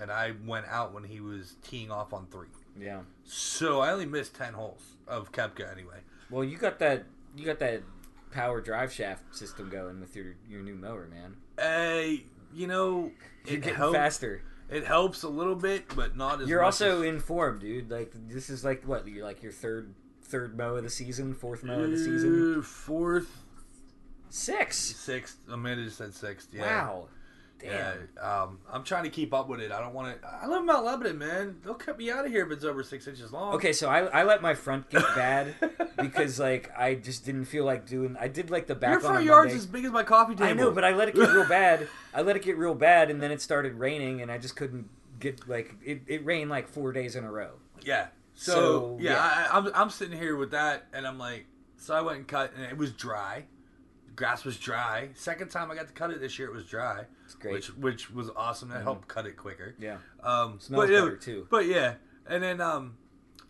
and 0.00 0.10
I 0.10 0.32
went 0.46 0.66
out 0.68 0.94
when 0.94 1.04
he 1.04 1.20
was 1.20 1.56
teeing 1.62 1.90
off 1.90 2.14
on 2.14 2.26
three. 2.30 2.48
Yeah 2.80 3.00
So 3.24 3.80
I 3.80 3.90
only 3.92 4.06
missed 4.06 4.34
10 4.36 4.54
holes 4.54 4.82
of 5.06 5.32
Koepka 5.32 5.70
anyway. 5.70 6.00
Well, 6.30 6.44
you 6.44 6.56
got 6.58 6.78
that 6.80 7.04
you 7.36 7.44
got 7.44 7.58
that 7.60 7.82
power 8.30 8.60
drive 8.60 8.92
shaft 8.92 9.34
system 9.34 9.68
going 9.70 10.00
with 10.00 10.14
your 10.16 10.34
your 10.48 10.62
new 10.62 10.74
mower, 10.74 11.08
man. 11.08 11.36
Uh, 11.58 12.22
you 12.54 12.66
know, 12.66 13.10
You're 13.46 13.56
it 13.58 13.62
getting 13.62 13.92
faster. 13.92 14.42
It 14.70 14.84
helps 14.84 15.22
a 15.22 15.28
little 15.28 15.54
bit, 15.54 15.84
but 15.96 16.14
not 16.16 16.42
as 16.42 16.48
You're 16.48 16.62
also 16.62 16.98
as- 17.00 17.06
in 17.06 17.20
form, 17.20 17.58
dude. 17.58 17.90
Like 17.90 18.12
this 18.28 18.50
is 18.50 18.64
like 18.64 18.86
what 18.86 19.08
you're 19.08 19.24
like 19.24 19.42
your 19.42 19.52
third 19.52 19.94
third 20.22 20.58
mow 20.58 20.76
of 20.76 20.84
the 20.84 20.90
season, 20.90 21.32
fourth 21.34 21.64
mow 21.64 21.80
of 21.80 21.90
the 21.90 21.96
season, 21.96 22.58
Uh, 22.58 22.62
fourth, 22.62 23.30
sixth, 24.28 24.96
sixth. 24.96 25.38
Amanda 25.50 25.84
just 25.84 25.96
said 25.98 26.12
sixth. 26.14 26.48
Yeah. 26.52 26.62
Wow, 26.62 27.08
damn. 27.58 28.08
Yeah. 28.16 28.42
Um, 28.42 28.58
I'm 28.72 28.84
trying 28.84 29.04
to 29.04 29.10
keep 29.10 29.32
up 29.34 29.48
with 29.48 29.60
it. 29.60 29.72
I 29.72 29.80
don't 29.80 29.94
want 29.94 30.20
to. 30.22 30.28
I 30.28 30.46
live 30.46 30.60
in 30.60 30.66
Mount 30.66 30.84
Lebanon, 30.84 31.18
man. 31.18 31.56
They'll 31.64 31.74
cut 31.74 31.98
me 31.98 32.10
out 32.10 32.24
of 32.24 32.30
here 32.30 32.44
if 32.46 32.52
it's 32.52 32.64
over 32.64 32.82
six 32.82 33.06
inches 33.06 33.32
long. 33.32 33.54
Okay, 33.54 33.72
so 33.72 33.88
I, 33.88 34.00
I 34.06 34.22
let 34.24 34.42
my 34.42 34.54
front 34.54 34.88
get 34.90 35.02
bad 35.14 35.54
because 36.00 36.38
like 36.38 36.70
I 36.76 36.94
just 36.94 37.24
didn't 37.24 37.46
feel 37.46 37.64
like 37.64 37.86
doing. 37.86 38.16
I 38.18 38.28
did 38.28 38.50
like 38.50 38.66
the 38.66 38.74
back 38.74 38.90
Your 38.90 39.06
on 39.06 39.12
front 39.14 39.24
yard's 39.24 39.48
Monday. 39.52 39.58
as 39.58 39.66
big 39.66 39.84
as 39.84 39.90
my 39.92 40.02
coffee 40.04 40.34
table. 40.34 40.48
I 40.50 40.52
know, 40.52 40.70
but 40.70 40.84
I 40.84 40.92
let 40.94 41.08
it 41.08 41.14
get 41.14 41.30
real 41.30 41.48
bad. 41.48 41.88
I 42.14 42.22
let 42.22 42.36
it 42.36 42.42
get 42.42 42.56
real 42.56 42.74
bad, 42.74 43.10
and 43.10 43.20
then 43.22 43.30
it 43.30 43.40
started 43.42 43.74
raining, 43.74 44.20
and 44.22 44.30
I 44.30 44.38
just 44.38 44.56
couldn't 44.56 44.88
get 45.20 45.48
like 45.48 45.74
it. 45.84 46.02
It 46.06 46.24
rained 46.24 46.50
like 46.50 46.68
four 46.68 46.92
days 46.92 47.16
in 47.16 47.24
a 47.24 47.30
row. 47.30 47.52
yeah. 47.84 48.08
So, 48.34 48.52
So, 48.52 48.98
yeah, 49.00 49.12
yeah. 49.14 49.48
I, 49.52 49.58
I'm 49.58 49.70
I'm 49.74 49.90
sitting 49.90 50.16
here 50.16 50.36
with 50.36 50.52
that, 50.52 50.86
and 50.92 51.04
I'm 51.06 51.18
like, 51.18 51.46
so 51.76 51.92
I 51.94 52.02
went 52.02 52.18
and 52.18 52.28
cut, 52.28 52.52
and 52.54 52.64
it 52.64 52.76
was 52.78 52.92
dry. 52.92 53.46
Grass 54.14 54.44
was 54.44 54.56
dry. 54.56 55.08
Second 55.14 55.50
time 55.50 55.70
I 55.72 55.74
got 55.74 55.88
to 55.88 55.92
cut 55.92 56.10
it 56.12 56.20
this 56.20 56.38
year, 56.38 56.46
it 56.48 56.54
was 56.54 56.64
dry. 56.64 57.04
Which 57.52 57.76
which 57.76 58.10
was 58.10 58.30
awesome. 58.36 58.68
That 58.70 58.82
helped 58.82 59.08
cut 59.08 59.26
it 59.26 59.36
quicker. 59.36 59.74
yeah. 59.78 59.98
Um, 60.22 60.58
Smells 60.60 60.86
but, 60.86 60.92
yeah, 60.92 61.00
better, 61.00 61.16
too. 61.16 61.46
But 61.50 61.66
yeah, 61.66 61.94
and 62.26 62.42
then 62.42 62.60
um, 62.60 62.96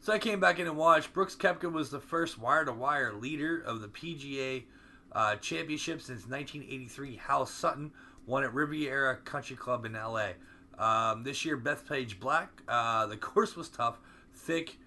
so 0.00 0.12
I 0.12 0.18
came 0.18 0.40
back 0.40 0.58
in 0.58 0.66
and 0.66 0.76
watched. 0.76 1.12
Brooks 1.12 1.34
Koepka 1.34 1.70
was 1.70 1.90
the 1.90 2.00
first 2.00 2.38
wire-to-wire 2.38 3.12
leader 3.14 3.60
of 3.60 3.80
the 3.80 3.88
PGA 3.88 4.64
uh, 5.12 5.36
Championship 5.36 6.00
since 6.00 6.26
1983. 6.26 7.16
Hal 7.26 7.46
Sutton 7.46 7.92
won 8.26 8.44
at 8.44 8.54
Riviera 8.54 9.16
Country 9.16 9.56
Club 9.56 9.84
in 9.84 9.94
LA. 9.94 10.30
Um, 10.78 11.24
this 11.24 11.44
year, 11.44 11.58
Bethpage 11.58 12.20
Black. 12.20 12.62
Uh, 12.68 13.06
the 13.06 13.16
course 13.18 13.56
was 13.56 13.68
tough, 13.68 13.98
thick, 14.34 14.78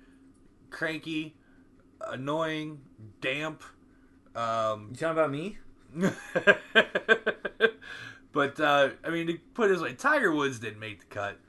cranky, 0.69 1.35
annoying, 2.07 2.79
damp. 3.19 3.63
Um, 4.35 4.89
You 4.91 4.97
talking 4.97 5.11
about 5.11 5.31
me? 5.31 5.57
but 8.31 8.59
uh, 8.59 8.89
I 9.03 9.09
mean, 9.09 9.27
to 9.27 9.37
put 9.53 9.69
it 9.69 9.73
this 9.73 9.81
way, 9.81 9.93
Tiger 9.93 10.31
Woods 10.31 10.59
didn't 10.59 10.79
make 10.79 10.99
the 10.99 11.05
cut. 11.05 11.39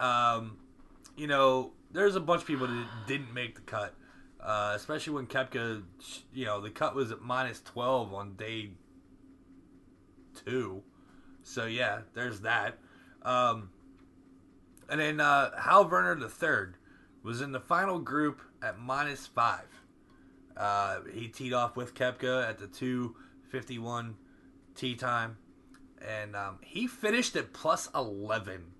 Um, 0.00 0.58
you 1.16 1.26
know, 1.26 1.72
there's 1.92 2.16
a 2.16 2.20
bunch 2.20 2.42
of 2.42 2.46
people 2.46 2.66
that 2.66 2.86
didn't 3.06 3.32
make 3.32 3.54
the 3.54 3.62
cut, 3.62 3.94
uh, 4.40 4.72
especially 4.74 5.14
when 5.14 5.26
Koepka. 5.26 5.82
You 6.32 6.44
know, 6.44 6.60
the 6.60 6.70
cut 6.70 6.94
was 6.94 7.10
at 7.10 7.22
minus 7.22 7.60
twelve 7.60 8.12
on 8.12 8.34
day 8.34 8.70
two, 10.44 10.82
so 11.42 11.66
yeah, 11.66 12.00
there's 12.14 12.40
that. 12.40 12.78
Um, 13.22 13.70
and 14.88 15.00
then 15.00 15.20
uh, 15.20 15.58
Hal 15.60 15.84
Varner 15.84 16.14
the 16.14 16.28
third 16.28 16.76
was 17.22 17.40
in 17.40 17.52
the 17.52 17.60
final 17.60 17.98
group 17.98 18.40
at 18.62 18.78
minus 18.78 19.26
five. 19.26 19.66
Uh, 20.56 21.00
he 21.12 21.28
teed 21.28 21.52
off 21.52 21.76
with 21.76 21.94
Koepka 21.94 22.48
at 22.48 22.58
the 22.58 22.66
251 22.66 24.16
tee 24.74 24.96
time. 24.96 25.36
And 26.06 26.36
um, 26.36 26.58
he 26.62 26.86
finished 26.86 27.36
at 27.36 27.52
plus 27.52 27.88
11. 27.94 28.72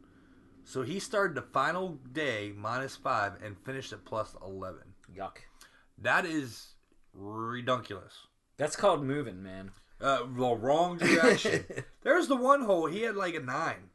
So 0.64 0.83
he 0.83 0.98
started 0.98 1.35
the 1.35 1.42
final 1.42 1.98
day 2.12 2.52
minus 2.57 2.96
five 2.96 3.35
and 3.42 3.57
finished 3.59 3.92
at 3.92 4.04
plus 4.04 4.37
11. 4.44 4.81
Yuck. 5.16 5.38
That 5.96 6.26
is 6.26 6.74
redunculous. 7.14 8.14
That's 8.57 8.76
called 8.76 9.02
moving, 9.02 9.42
man. 9.42 9.70
Uh, 10.00 10.18
the 10.20 10.54
wrong 10.54 10.98
direction. 10.98 11.64
There's 12.02 12.28
the 12.28 12.37
one 12.37 12.62
hole. 12.62 12.87
He 12.87 13.02
had 13.02 13.16
like 13.16 13.35
a 13.35 13.40
nine. 13.40 13.90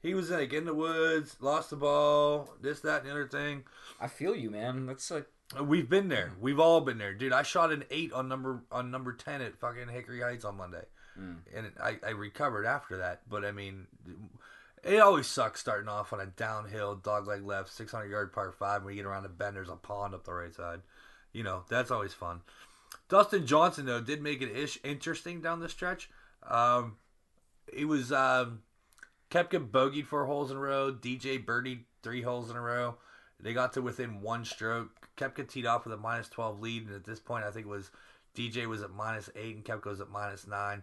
He 0.00 0.14
was 0.14 0.30
like 0.30 0.52
in 0.52 0.64
the 0.64 0.74
woods, 0.74 1.36
lost 1.40 1.70
the 1.70 1.76
ball, 1.76 2.54
this, 2.62 2.80
that, 2.80 3.00
and 3.00 3.08
the 3.08 3.12
other 3.12 3.28
thing. 3.28 3.64
I 4.00 4.06
feel 4.06 4.34
you, 4.34 4.50
man. 4.50 4.86
That's 4.86 5.10
like 5.10 5.26
We've 5.62 5.88
been 5.88 6.08
there. 6.08 6.32
We've 6.40 6.60
all 6.60 6.82
been 6.82 6.98
there, 6.98 7.14
dude. 7.14 7.32
I 7.32 7.42
shot 7.42 7.72
an 7.72 7.84
eight 7.90 8.12
on 8.12 8.28
number 8.28 8.64
on 8.70 8.90
number 8.90 9.14
ten 9.14 9.40
at 9.40 9.58
fucking 9.58 9.88
Hickory 9.88 10.20
Heights 10.20 10.44
on 10.44 10.58
Monday, 10.58 10.84
and 11.18 11.72
I, 11.82 11.96
I 12.06 12.10
recovered 12.10 12.66
after 12.66 12.98
that. 12.98 13.22
But 13.28 13.44
I 13.44 13.52
mean, 13.52 13.86
it 14.84 15.00
always 15.00 15.26
sucks 15.26 15.60
starting 15.60 15.88
off 15.88 16.12
on 16.12 16.20
a 16.20 16.26
downhill 16.26 16.96
dogleg 16.96 17.44
left, 17.44 17.72
six 17.72 17.92
hundred 17.92 18.10
yard 18.10 18.32
par 18.32 18.52
five. 18.52 18.84
When 18.84 18.94
you 18.94 19.02
get 19.02 19.08
around 19.08 19.24
the 19.24 19.28
bend, 19.28 19.56
there's 19.56 19.68
a 19.68 19.76
pond 19.76 20.14
up 20.14 20.24
the 20.24 20.32
right 20.32 20.54
side. 20.54 20.80
You 21.32 21.42
know 21.42 21.64
that's 21.68 21.90
always 21.90 22.14
fun. 22.14 22.40
Dustin 23.08 23.46
Johnson 23.46 23.86
though 23.86 24.00
did 24.00 24.22
make 24.22 24.42
it 24.42 24.56
ish 24.56 24.78
interesting 24.84 25.40
down 25.40 25.60
the 25.60 25.68
stretch. 25.68 26.10
Um, 26.48 26.96
was 27.86 28.12
um, 28.12 28.62
Koepka 29.30 29.68
bogeyed 29.68 30.06
four 30.06 30.26
holes 30.26 30.50
in 30.50 30.56
a 30.56 30.60
row. 30.60 30.92
DJ 30.92 31.44
birdied 31.44 31.80
three 32.02 32.22
holes 32.22 32.50
in 32.50 32.56
a 32.56 32.60
row. 32.60 32.96
They 33.40 33.52
got 33.52 33.74
to 33.74 33.82
within 33.82 34.20
one 34.20 34.44
stroke. 34.44 35.08
Koepka 35.16 35.48
teed 35.48 35.66
off 35.66 35.84
with 35.84 35.94
a 35.94 35.98
minus 35.98 36.28
12 36.28 36.60
lead, 36.60 36.86
and 36.86 36.94
at 36.94 37.04
this 37.04 37.20
point, 37.20 37.44
I 37.44 37.50
think 37.50 37.66
it 37.66 37.70
was 37.70 37.90
DJ 38.38 38.66
was 38.66 38.82
at 38.82 38.90
minus 38.90 39.30
8 39.34 39.56
and 39.56 39.64
Koepka 39.64 39.86
was 39.86 40.00
at 40.00 40.10
minus 40.10 40.46
9. 40.46 40.82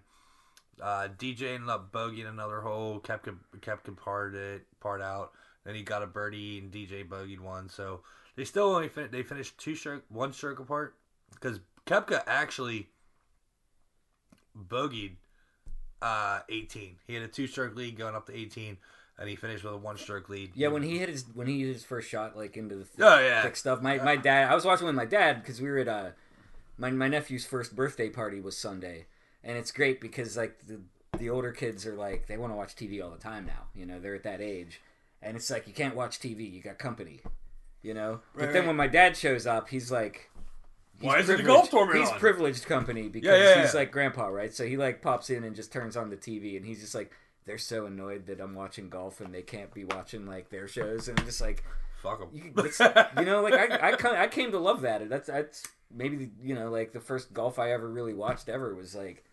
Uh, 0.81 1.07
DJ 1.17 1.55
ended 1.55 1.69
up 1.69 1.91
bogeying 1.91 2.27
another 2.29 2.61
hole. 2.61 2.99
Koepka, 2.99 3.35
Koepka 3.61 3.95
parred 3.97 4.35
it, 4.35 4.63
parred 4.81 5.01
out. 5.01 5.31
Then 5.63 5.73
he 5.75 5.83
got 5.83 6.03
a 6.03 6.07
birdie, 6.07 6.59
and 6.59 6.71
DJ 6.71 7.07
bogeyed 7.07 7.39
one. 7.39 7.69
So 7.69 8.01
they 8.35 8.43
still 8.43 8.75
only 8.75 8.89
fin- 8.89 9.09
they 9.11 9.23
finished 9.23 9.57
two 9.57 9.75
stroke, 9.75 10.03
one 10.09 10.33
stroke 10.33 10.59
apart 10.59 10.95
because 11.31 11.59
Koepka 11.87 12.21
actually 12.27 12.89
bogeyed 14.57 15.15
uh, 16.01 16.41
18. 16.49 16.97
He 17.07 17.13
had 17.13 17.23
a 17.23 17.27
two 17.27 17.47
stroke 17.47 17.75
lead 17.75 17.97
going 17.97 18.15
up 18.15 18.27
to 18.27 18.37
18, 18.37 18.77
and 19.17 19.29
he 19.29 19.35
finished 19.35 19.63
with 19.63 19.73
a 19.73 19.77
one 19.77 19.97
stroke 19.97 20.29
lead. 20.29 20.51
yeah. 20.55 20.67
When 20.67 20.83
he 20.83 20.97
hit 20.99 21.09
his 21.09 21.25
when 21.33 21.47
he 21.47 21.61
hit 21.61 21.73
his 21.73 21.83
first 21.83 22.09
shot 22.09 22.35
like 22.37 22.57
into 22.57 22.75
the 22.75 22.85
thick, 22.85 23.03
Oh, 23.05 23.19
yeah. 23.19 23.41
thick 23.41 23.55
stuff. 23.55 23.81
My 23.81 23.97
my 23.99 24.15
dad. 24.15 24.51
I 24.51 24.55
was 24.55 24.65
watching 24.65 24.85
with 24.87 24.95
my 24.95 25.05
dad 25.05 25.41
because 25.41 25.61
we 25.61 25.69
were 25.69 25.79
at 25.79 25.87
uh 25.87 26.09
my 26.77 26.91
my 26.91 27.07
nephew's 27.07 27.45
first 27.45 27.75
birthday 27.75 28.09
party 28.09 28.39
was 28.41 28.57
Sunday, 28.57 29.05
and 29.45 29.57
it's 29.57 29.71
great 29.71 30.01
because 30.01 30.35
like 30.35 30.67
the 30.67 30.81
the 31.17 31.29
older 31.29 31.51
kids 31.51 31.85
are 31.85 31.95
like 31.95 32.27
they 32.27 32.37
want 32.37 32.51
to 32.51 32.57
watch 32.57 32.75
TV 32.75 33.01
all 33.01 33.11
the 33.11 33.17
time 33.17 33.45
now. 33.45 33.67
You 33.73 33.85
know 33.85 33.99
they're 33.99 34.15
at 34.15 34.23
that 34.23 34.41
age. 34.41 34.81
and 35.21 35.37
it's 35.37 35.49
like 35.49 35.67
you 35.67 35.73
can't 35.73 35.95
watch 35.95 36.19
TV. 36.19 36.51
You 36.51 36.61
got 36.61 36.77
company, 36.77 37.21
you 37.81 37.93
know. 37.93 38.19
But 38.35 38.51
then 38.51 38.61
right. 38.61 38.67
when 38.67 38.75
my 38.75 38.87
dad 38.87 39.15
shows 39.15 39.47
up, 39.47 39.69
he's 39.69 39.91
like. 39.91 40.29
he's 40.99 41.07
Why 41.07 41.19
isn't 41.19 41.37
the 41.37 41.43
golf 41.43 41.69
tournament 41.69 41.99
He's 41.99 42.09
on? 42.11 42.19
privileged 42.19 42.65
company 42.65 43.07
because 43.07 43.39
yeah, 43.39 43.61
he's 43.61 43.73
yeah. 43.73 43.79
like 43.79 43.91
grandpa, 43.91 44.27
right? 44.27 44.53
So 44.53 44.65
he 44.65 44.75
like 44.75 45.01
pops 45.01 45.29
in 45.29 45.43
and 45.43 45.55
just 45.55 45.71
turns 45.71 45.95
on 45.95 46.09
the 46.09 46.17
TV, 46.17 46.57
and 46.57 46.65
he's 46.65 46.81
just 46.81 46.95
like, 46.95 47.11
they're 47.45 47.57
so 47.57 47.85
annoyed 47.85 48.25
that 48.25 48.41
I'm 48.41 48.55
watching 48.55 48.89
golf 48.89 49.21
and 49.21 49.33
they 49.33 49.43
can't 49.43 49.73
be 49.73 49.85
watching 49.85 50.25
like 50.25 50.49
their 50.49 50.67
shows, 50.67 51.07
and 51.07 51.19
I'm 51.19 51.25
just 51.25 51.41
like, 51.41 51.63
Fuck 52.01 52.19
them. 52.19 52.29
you, 52.33 52.51
you 53.19 53.25
know, 53.25 53.41
like 53.41 53.53
I, 53.53 53.91
I, 53.91 54.23
I 54.23 54.27
came 54.27 54.51
to 54.51 54.59
love 54.59 54.81
that. 54.81 55.07
That's 55.09 55.27
that's 55.27 55.63
maybe 55.93 56.31
you 56.43 56.55
know, 56.55 56.69
like 56.69 56.91
the 56.91 56.99
first 56.99 57.33
golf 57.33 57.57
I 57.57 57.71
ever 57.71 57.89
really 57.89 58.13
watched 58.13 58.49
ever 58.49 58.75
was 58.75 58.95
like 58.95 59.23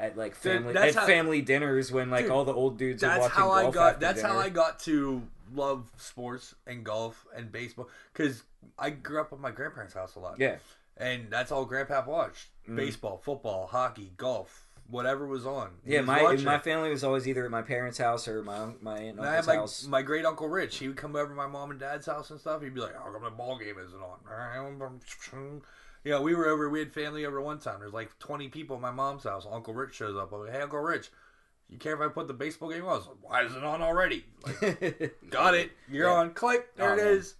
at 0.00 0.16
like 0.16 0.34
family 0.34 0.74
at 0.74 0.94
how- 0.94 1.06
family 1.06 1.42
dinners 1.42 1.92
when 1.92 2.10
like 2.10 2.24
Dude, 2.24 2.32
all 2.32 2.44
the 2.44 2.54
old 2.54 2.78
dudes 2.78 3.04
are 3.04 3.08
that's 3.08 3.20
watching 3.20 3.36
how 3.36 3.50
I 3.50 3.62
golf 3.62 3.74
got. 3.74 4.00
That's 4.00 4.22
how. 4.22 4.38
I 4.38 4.48
got 4.48 4.80
to 4.80 5.22
love 5.54 5.90
sports 5.98 6.54
and 6.66 6.84
golf 6.84 7.26
and 7.36 7.52
baseball 7.52 7.88
because 8.12 8.42
I 8.78 8.90
grew 8.90 9.20
up 9.20 9.32
at 9.32 9.38
my 9.38 9.50
grandparents' 9.50 9.94
house 9.94 10.14
a 10.16 10.20
lot. 10.20 10.36
Yeah, 10.38 10.56
and 10.96 11.30
that's 11.30 11.52
all 11.52 11.64
Grandpa 11.64 12.04
watched: 12.06 12.48
mm. 12.68 12.76
baseball, 12.76 13.18
football, 13.18 13.66
hockey, 13.66 14.12
golf, 14.16 14.66
whatever 14.88 15.26
was 15.26 15.44
on. 15.44 15.70
He 15.84 15.94
yeah. 15.94 16.00
was 16.00 16.06
My 16.06 16.52
my 16.56 16.58
family 16.58 16.90
was 16.90 17.04
always 17.04 17.28
either 17.28 17.44
at 17.44 17.50
my 17.50 17.62
parents' 17.62 17.98
house 17.98 18.26
or 18.26 18.42
my 18.42 18.70
my 18.80 18.98
aunt 18.98 19.18
and 19.18 19.18
And 19.18 19.28
I 19.28 19.34
had 19.34 19.38
uncle's 19.40 19.46
my, 19.46 19.54
house. 19.56 19.86
my 19.86 20.02
great 20.02 20.24
uncle 20.24 20.48
Rich. 20.48 20.78
He 20.78 20.88
would 20.88 20.96
come 20.96 21.14
over 21.14 21.28
to 21.28 21.34
my 21.34 21.46
mom 21.46 21.70
and 21.70 21.78
dad's 21.80 22.06
house 22.06 22.30
and 22.30 22.40
stuff. 22.40 22.62
He'd 22.62 22.74
be 22.74 22.80
like, 22.80 22.96
"How 22.96 23.12
come 23.12 23.22
the 23.22 23.30
ball 23.30 23.58
game 23.58 23.76
isn't 23.78 24.02
on?" 24.02 24.18
You 26.04 26.12
know, 26.12 26.22
we 26.22 26.34
were 26.34 26.46
over. 26.48 26.68
We 26.70 26.78
had 26.78 26.92
family 26.92 27.26
over 27.26 27.40
one 27.40 27.58
time. 27.58 27.80
There's 27.80 27.92
like 27.92 28.18
20 28.18 28.48
people 28.48 28.76
at 28.76 28.82
my 28.82 28.90
mom's 28.90 29.24
house. 29.24 29.46
Uncle 29.50 29.74
Rich 29.74 29.94
shows 29.94 30.16
up. 30.16 30.32
I'm 30.32 30.40
like, 30.44 30.52
"Hey, 30.52 30.62
Uncle 30.62 30.78
Rich, 30.78 31.10
you 31.68 31.76
care 31.78 31.94
if 31.94 32.00
I 32.00 32.08
put 32.08 32.26
the 32.26 32.32
baseball 32.34 32.70
game 32.70 32.84
on?" 32.84 32.90
I 32.92 32.94
was 32.96 33.06
like, 33.06 33.16
Why 33.20 33.42
is 33.44 33.54
it 33.54 33.62
on 33.64 33.82
already? 33.82 34.24
Like, 34.46 35.14
got 35.30 35.54
it. 35.54 35.72
You're 35.90 36.08
Yeah. 36.08 36.14
on. 36.14 36.32
Click. 36.34 36.74
There 36.76 36.90
Oh, 36.90 36.94
it 36.94 36.96
man. 36.96 37.06
is. 37.06 37.34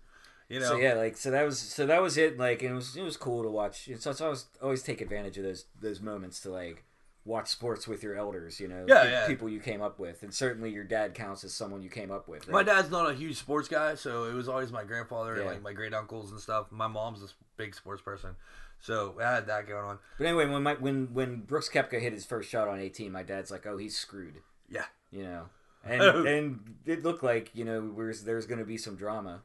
You 0.51 0.61
know. 0.61 0.67
So 0.69 0.77
yeah, 0.77 0.95
like 0.95 1.17
so 1.17 1.31
that 1.31 1.45
was 1.45 1.59
so 1.59 1.87
that 1.87 2.03
was 2.03 2.19
it. 2.19 2.37
Like 2.39 2.63
and 2.63 2.73
it 2.73 2.75
was 2.75 2.97
it 2.97 3.03
was 3.03 3.17
cool 3.17 3.43
to 3.43 3.49
watch. 3.51 3.89
So, 3.99 4.13
so 4.13 4.25
I 4.25 4.27
always 4.27 4.47
always 4.63 4.83
take 4.83 5.01
advantage 5.01 5.39
of 5.39 5.45
those 5.45 5.65
those 5.81 6.01
moments 6.03 6.41
to 6.41 6.51
like 6.51 6.85
watch 7.25 7.49
sports 7.49 7.87
with 7.87 8.03
your 8.03 8.17
elders. 8.17 8.59
You 8.61 8.67
know, 8.69 8.85
Yeah, 8.89 9.05
yeah. 9.05 9.27
people 9.27 9.49
you 9.49 9.61
came 9.61 9.81
up 9.81 9.99
with, 10.01 10.23
and 10.23 10.35
certainly 10.35 10.71
your 10.71 10.85
dad 10.85 11.15
counts 11.15 11.45
as 11.45 11.55
someone 11.55 11.83
you 11.83 11.91
came 11.91 12.11
up 12.11 12.27
with. 12.29 12.49
My 12.49 12.63
dad's 12.65 12.91
not 12.91 13.09
a 13.09 13.15
huge 13.15 13.37
sports 13.37 13.69
guy, 13.69 13.95
so 13.95 14.25
it 14.25 14.35
was 14.35 14.49
always 14.49 14.73
my 14.73 14.83
grandfather 14.85 15.35
and 15.37 15.47
like 15.47 15.63
my 15.63 15.73
great 15.73 15.95
uncles 15.95 16.31
and 16.33 16.41
stuff. 16.41 16.67
My 16.73 16.89
mom's 16.89 17.23
a 17.23 17.29
big 17.65 17.75
sports 17.75 18.01
person, 18.03 18.37
so 18.81 19.17
I 19.21 19.35
had 19.35 19.47
that 19.49 19.67
going 19.69 19.85
on. 19.85 19.99
But 20.19 20.27
anyway, 20.27 20.47
when 20.47 20.63
my 20.63 20.75
when 20.75 21.13
when 21.13 21.41
Brooks 21.43 21.69
Koepka 21.69 22.01
hit 22.01 22.13
his 22.13 22.25
first 22.25 22.49
shot 22.49 22.69
on 22.69 22.79
18, 22.81 23.13
my 23.13 23.23
dad's 23.23 23.51
like, 23.51 23.67
"Oh, 23.67 23.77
he's 23.77 23.97
screwed," 23.97 24.37
Yeah, 24.69 24.87
you 25.11 25.23
know, 25.25 25.47
and 25.85 26.03
and 26.03 26.75
it 26.87 27.03
looked 27.05 27.23
like 27.23 27.51
you 27.55 27.65
know 27.65 27.93
there's 27.95 28.25
there's 28.25 28.47
going 28.47 28.59
to 28.61 28.65
be 28.65 28.77
some 28.79 28.97
drama, 28.97 29.43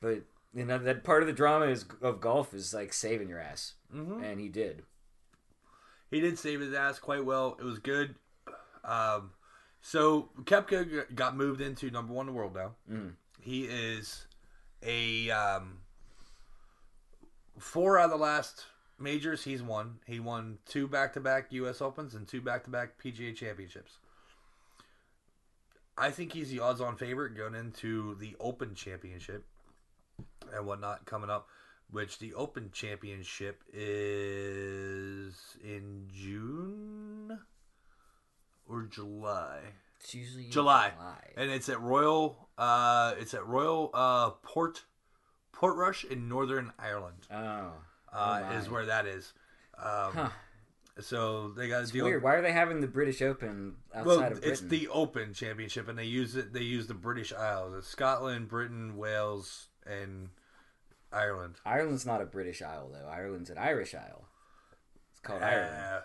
but 0.00 0.22
you 0.54 0.64
know 0.64 0.78
that 0.78 1.04
part 1.04 1.22
of 1.22 1.26
the 1.28 1.32
drama 1.32 1.66
is 1.66 1.84
of 2.02 2.20
golf 2.20 2.52
is 2.54 2.74
like 2.74 2.92
saving 2.92 3.28
your 3.28 3.40
ass, 3.40 3.74
Mhm. 3.94 4.22
and 4.24 4.40
he 4.40 4.48
did. 4.48 4.82
he 6.10 6.20
did 6.20 6.38
save 6.38 6.60
his 6.60 6.72
ass 6.74 6.98
quite 6.98 7.24
well. 7.24 7.56
It 7.60 7.64
was 7.64 7.78
good. 7.78 8.14
Um, 8.84 9.32
so 9.80 10.30
Koepka 10.44 11.14
got 11.14 11.36
moved 11.36 11.60
into 11.60 11.90
number 11.90 12.12
one 12.12 12.26
in 12.28 12.32
the 12.34 12.38
world 12.38 12.54
now. 12.56 12.74
Mm. 12.90 13.12
He 13.40 13.64
is 13.64 14.26
a 14.82 15.30
um, 15.30 15.78
four 17.58 17.98
out 17.98 18.06
of 18.06 18.10
the 18.10 18.16
last 18.16 18.66
majors 18.98 19.44
he's 19.44 19.62
won. 19.62 19.98
He 20.06 20.20
won 20.20 20.58
two 20.66 20.86
back-to-back 20.88 21.46
U.S. 21.52 21.80
Opens 21.80 22.14
and 22.14 22.26
two 22.26 22.40
back-to-back 22.40 23.00
PGA 23.02 23.34
Championships. 23.34 23.98
I 25.96 26.10
think 26.10 26.32
he's 26.32 26.50
the 26.50 26.60
odds-on 26.60 26.96
favorite 26.96 27.36
going 27.36 27.54
into 27.54 28.14
the 28.16 28.36
Open 28.40 28.74
Championship 28.74 29.44
and 30.54 30.66
whatnot 30.66 31.04
coming 31.06 31.30
up. 31.30 31.48
Which 31.90 32.18
the 32.18 32.34
Open 32.34 32.68
Championship 32.70 33.62
is 33.72 35.34
in 35.64 36.06
June 36.12 37.38
or 38.68 38.82
July 38.82 39.60
It's 39.98 40.14
usually 40.14 40.50
July. 40.50 40.92
and 41.38 41.50
it's 41.50 41.70
at 41.70 41.80
Royal. 41.80 42.50
Uh, 42.58 43.14
it's 43.18 43.32
at 43.32 43.46
Royal 43.46 43.90
uh, 43.94 44.30
Port 44.42 44.84
Portrush 45.58 46.04
in 46.04 46.28
Northern 46.28 46.72
Ireland. 46.78 47.26
Oh, 47.32 47.72
Uh, 48.12 48.42
Oh, 48.50 48.56
is 48.56 48.68
where 48.70 48.86
that 48.86 49.06
is. 49.06 49.32
Um, 49.76 50.12
huh. 50.14 50.28
So 51.00 51.50
they 51.50 51.68
got 51.68 51.86
to 51.86 51.92
deal. 51.92 52.04
weird. 52.04 52.22
Why 52.22 52.34
are 52.34 52.42
they 52.42 52.52
having 52.52 52.80
the 52.80 52.86
British 52.88 53.22
Open 53.22 53.76
outside 53.94 54.06
Well, 54.06 54.20
of 54.20 54.28
Britain? 54.32 54.50
it's 54.50 54.60
the 54.62 54.88
Open 54.88 55.32
Championship, 55.32 55.88
and 55.88 55.96
they 55.98 56.04
use 56.04 56.34
it. 56.36 56.52
They 56.52 56.62
use 56.62 56.86
the 56.88 56.94
British 56.94 57.32
Isles: 57.32 57.74
it's 57.76 57.86
Scotland, 57.88 58.48
Britain, 58.48 58.96
Wales, 58.96 59.68
and 59.86 60.30
Ireland. 61.12 61.56
Ireland's 61.64 62.04
not 62.06 62.20
a 62.20 62.24
British 62.26 62.62
Isle 62.62 62.90
though. 62.92 63.08
Ireland's 63.08 63.50
an 63.50 63.58
Irish 63.58 63.94
Isle. 63.94 64.26
It's 65.12 65.20
called 65.20 65.42
Ireland. 65.42 66.02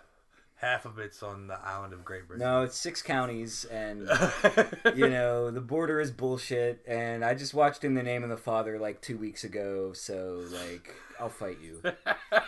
Uh, 0.60 0.66
half 0.66 0.84
of 0.86 0.98
it's 0.98 1.22
on 1.22 1.46
the 1.46 1.58
island 1.60 1.92
of 1.92 2.04
Great 2.04 2.26
Britain. 2.26 2.44
No, 2.44 2.62
it's 2.62 2.76
six 2.76 3.02
counties, 3.02 3.64
and 3.66 4.08
you 4.94 5.08
know 5.08 5.50
the 5.50 5.60
border 5.60 6.00
is 6.00 6.10
bullshit. 6.10 6.82
And 6.86 7.24
I 7.24 7.34
just 7.34 7.54
watched 7.54 7.84
In 7.84 7.94
the 7.94 8.02
Name 8.02 8.22
of 8.22 8.30
the 8.30 8.36
Father 8.36 8.78
like 8.78 9.00
two 9.00 9.18
weeks 9.18 9.44
ago, 9.44 9.92
so 9.92 10.42
like 10.50 10.94
I'll 11.20 11.28
fight 11.28 11.58
you. 11.62 11.82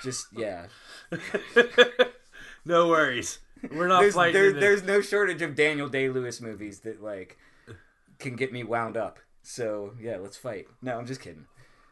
Just 0.02 0.28
yeah. 0.36 0.66
no 2.64 2.88
worries. 2.88 3.38
We're 3.70 3.88
not 3.88 4.00
There's 4.00 4.14
fighting. 4.14 4.34
there, 4.34 4.52
there's 4.52 4.82
no 4.82 5.00
shortage 5.00 5.42
of 5.42 5.54
Daniel 5.54 5.88
Day 5.88 6.08
Lewis 6.08 6.40
movies 6.40 6.80
that 6.80 7.02
like 7.02 7.38
can 8.18 8.36
get 8.36 8.52
me 8.52 8.64
wound 8.64 8.96
up. 8.96 9.18
So 9.42 9.92
yeah, 10.00 10.16
let's 10.16 10.36
fight. 10.36 10.66
No, 10.82 10.98
I'm 10.98 11.06
just 11.06 11.20
kidding. 11.20 11.46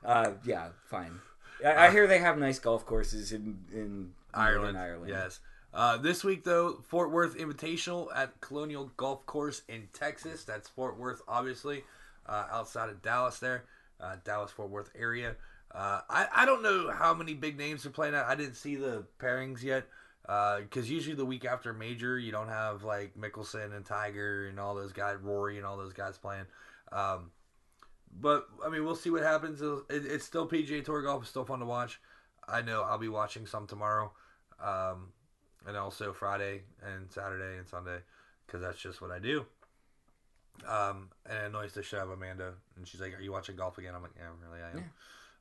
Uh, 0.05 0.33
yeah, 0.45 0.69
fine. 0.85 1.21
I, 1.65 1.87
I 1.87 1.91
hear 1.91 2.07
they 2.07 2.19
have 2.19 2.37
nice 2.37 2.59
golf 2.59 2.85
courses 2.85 3.33
in 3.33 3.59
in 3.73 4.13
Ireland. 4.33 4.77
Ireland. 4.77 5.09
Yes. 5.09 5.41
Uh, 5.75 5.97
this 5.97 6.23
week, 6.23 6.45
though, 6.45 6.83
Fort 6.89 7.11
Worth 7.11 7.37
Invitational 7.37 8.09
at 8.15 8.41
Colonial 8.41 8.93
Golf 8.97 9.27
Course 9.27 9.63
in 9.69 9.89
Texas. 9.93 10.45
That's 10.45 10.69
Fort 10.69 10.99
Worth, 10.99 11.21
obviously, 11.27 11.83
uh, 12.27 12.47
outside 12.51 12.91
of 12.91 13.03
Dallas 13.03 13.41
there, 13.41 13.65
uh, 14.01 14.17
Dallas 14.25 14.53
Fort 14.53 14.71
Worth 14.71 14.91
area. 14.97 15.35
Uh, 15.75 16.01
I, 16.09 16.29
I 16.35 16.47
don't 16.47 16.63
know 16.63 16.93
how 16.93 17.13
many 17.13 17.35
big 17.35 17.59
names 17.59 17.85
are 17.85 17.91
playing 17.91 18.15
at. 18.15 18.27
I 18.27 18.37
didn't 18.37 18.55
see 18.55 18.77
the 18.77 19.05
pairings 19.19 19.63
yet. 19.63 19.87
Because 20.27 20.89
usually 20.89 21.17
the 21.17 21.27
week 21.27 21.45
after 21.45 21.75
major, 21.75 22.19
you 22.19 22.33
don't 22.33 22.49
have 22.49 22.83
like 22.83 23.15
Mickelson 23.15 23.77
and 23.77 23.85
Tiger 23.85 24.49
and 24.49 24.59
all 24.59 24.75
those 24.75 24.93
guys, 24.93 25.17
Rory 25.21 25.59
and 25.59 25.67
all 25.67 25.77
those 25.77 25.93
guys 25.93 26.17
playing. 26.17 26.47
Um, 26.93 27.31
but 28.21 28.47
I 28.65 28.71
mean, 28.71 28.85
we'll 28.85 28.95
see 28.95 29.11
what 29.11 29.23
happens. 29.23 29.61
It, 29.61 29.83
it's 29.91 30.25
still 30.25 30.49
PGA 30.49 30.83
Tour 30.85 31.03
golf. 31.03 31.23
It's 31.23 31.31
still 31.31 31.45
fun 31.45 31.59
to 31.59 31.67
watch. 31.67 32.01
I 32.49 32.63
know 32.63 32.83
I'll 32.83 32.99
be 32.99 33.09
watching 33.09 33.47
some 33.47 33.67
tomorrow, 33.67 34.13
um, 34.63 35.09
and 35.67 35.77
also 35.77 36.13
Friday 36.13 36.63
and 36.83 37.11
Saturday 37.11 37.59
and 37.59 37.69
Sunday 37.69 37.99
because 38.47 38.61
that's 38.61 38.79
just 38.81 39.01
what 39.01 39.11
I 39.11 39.19
do. 39.19 39.47
Um, 40.69 41.11
and 41.27 41.37
it 41.39 41.47
annoys 41.47 41.73
the 41.73 41.83
shit 41.83 41.99
out 41.99 42.07
of 42.07 42.13
Amanda, 42.13 42.55
and 42.77 42.87
she's 42.87 43.01
like, 43.01 43.19
"Are 43.19 43.23
you 43.23 43.33
watching 43.33 43.57
golf 43.57 43.77
again?" 43.79 43.95
I'm 43.95 44.03
like, 44.03 44.13
"Yeah, 44.17 44.29
really, 44.49 44.63
I 44.63 44.71
am." 44.71 44.91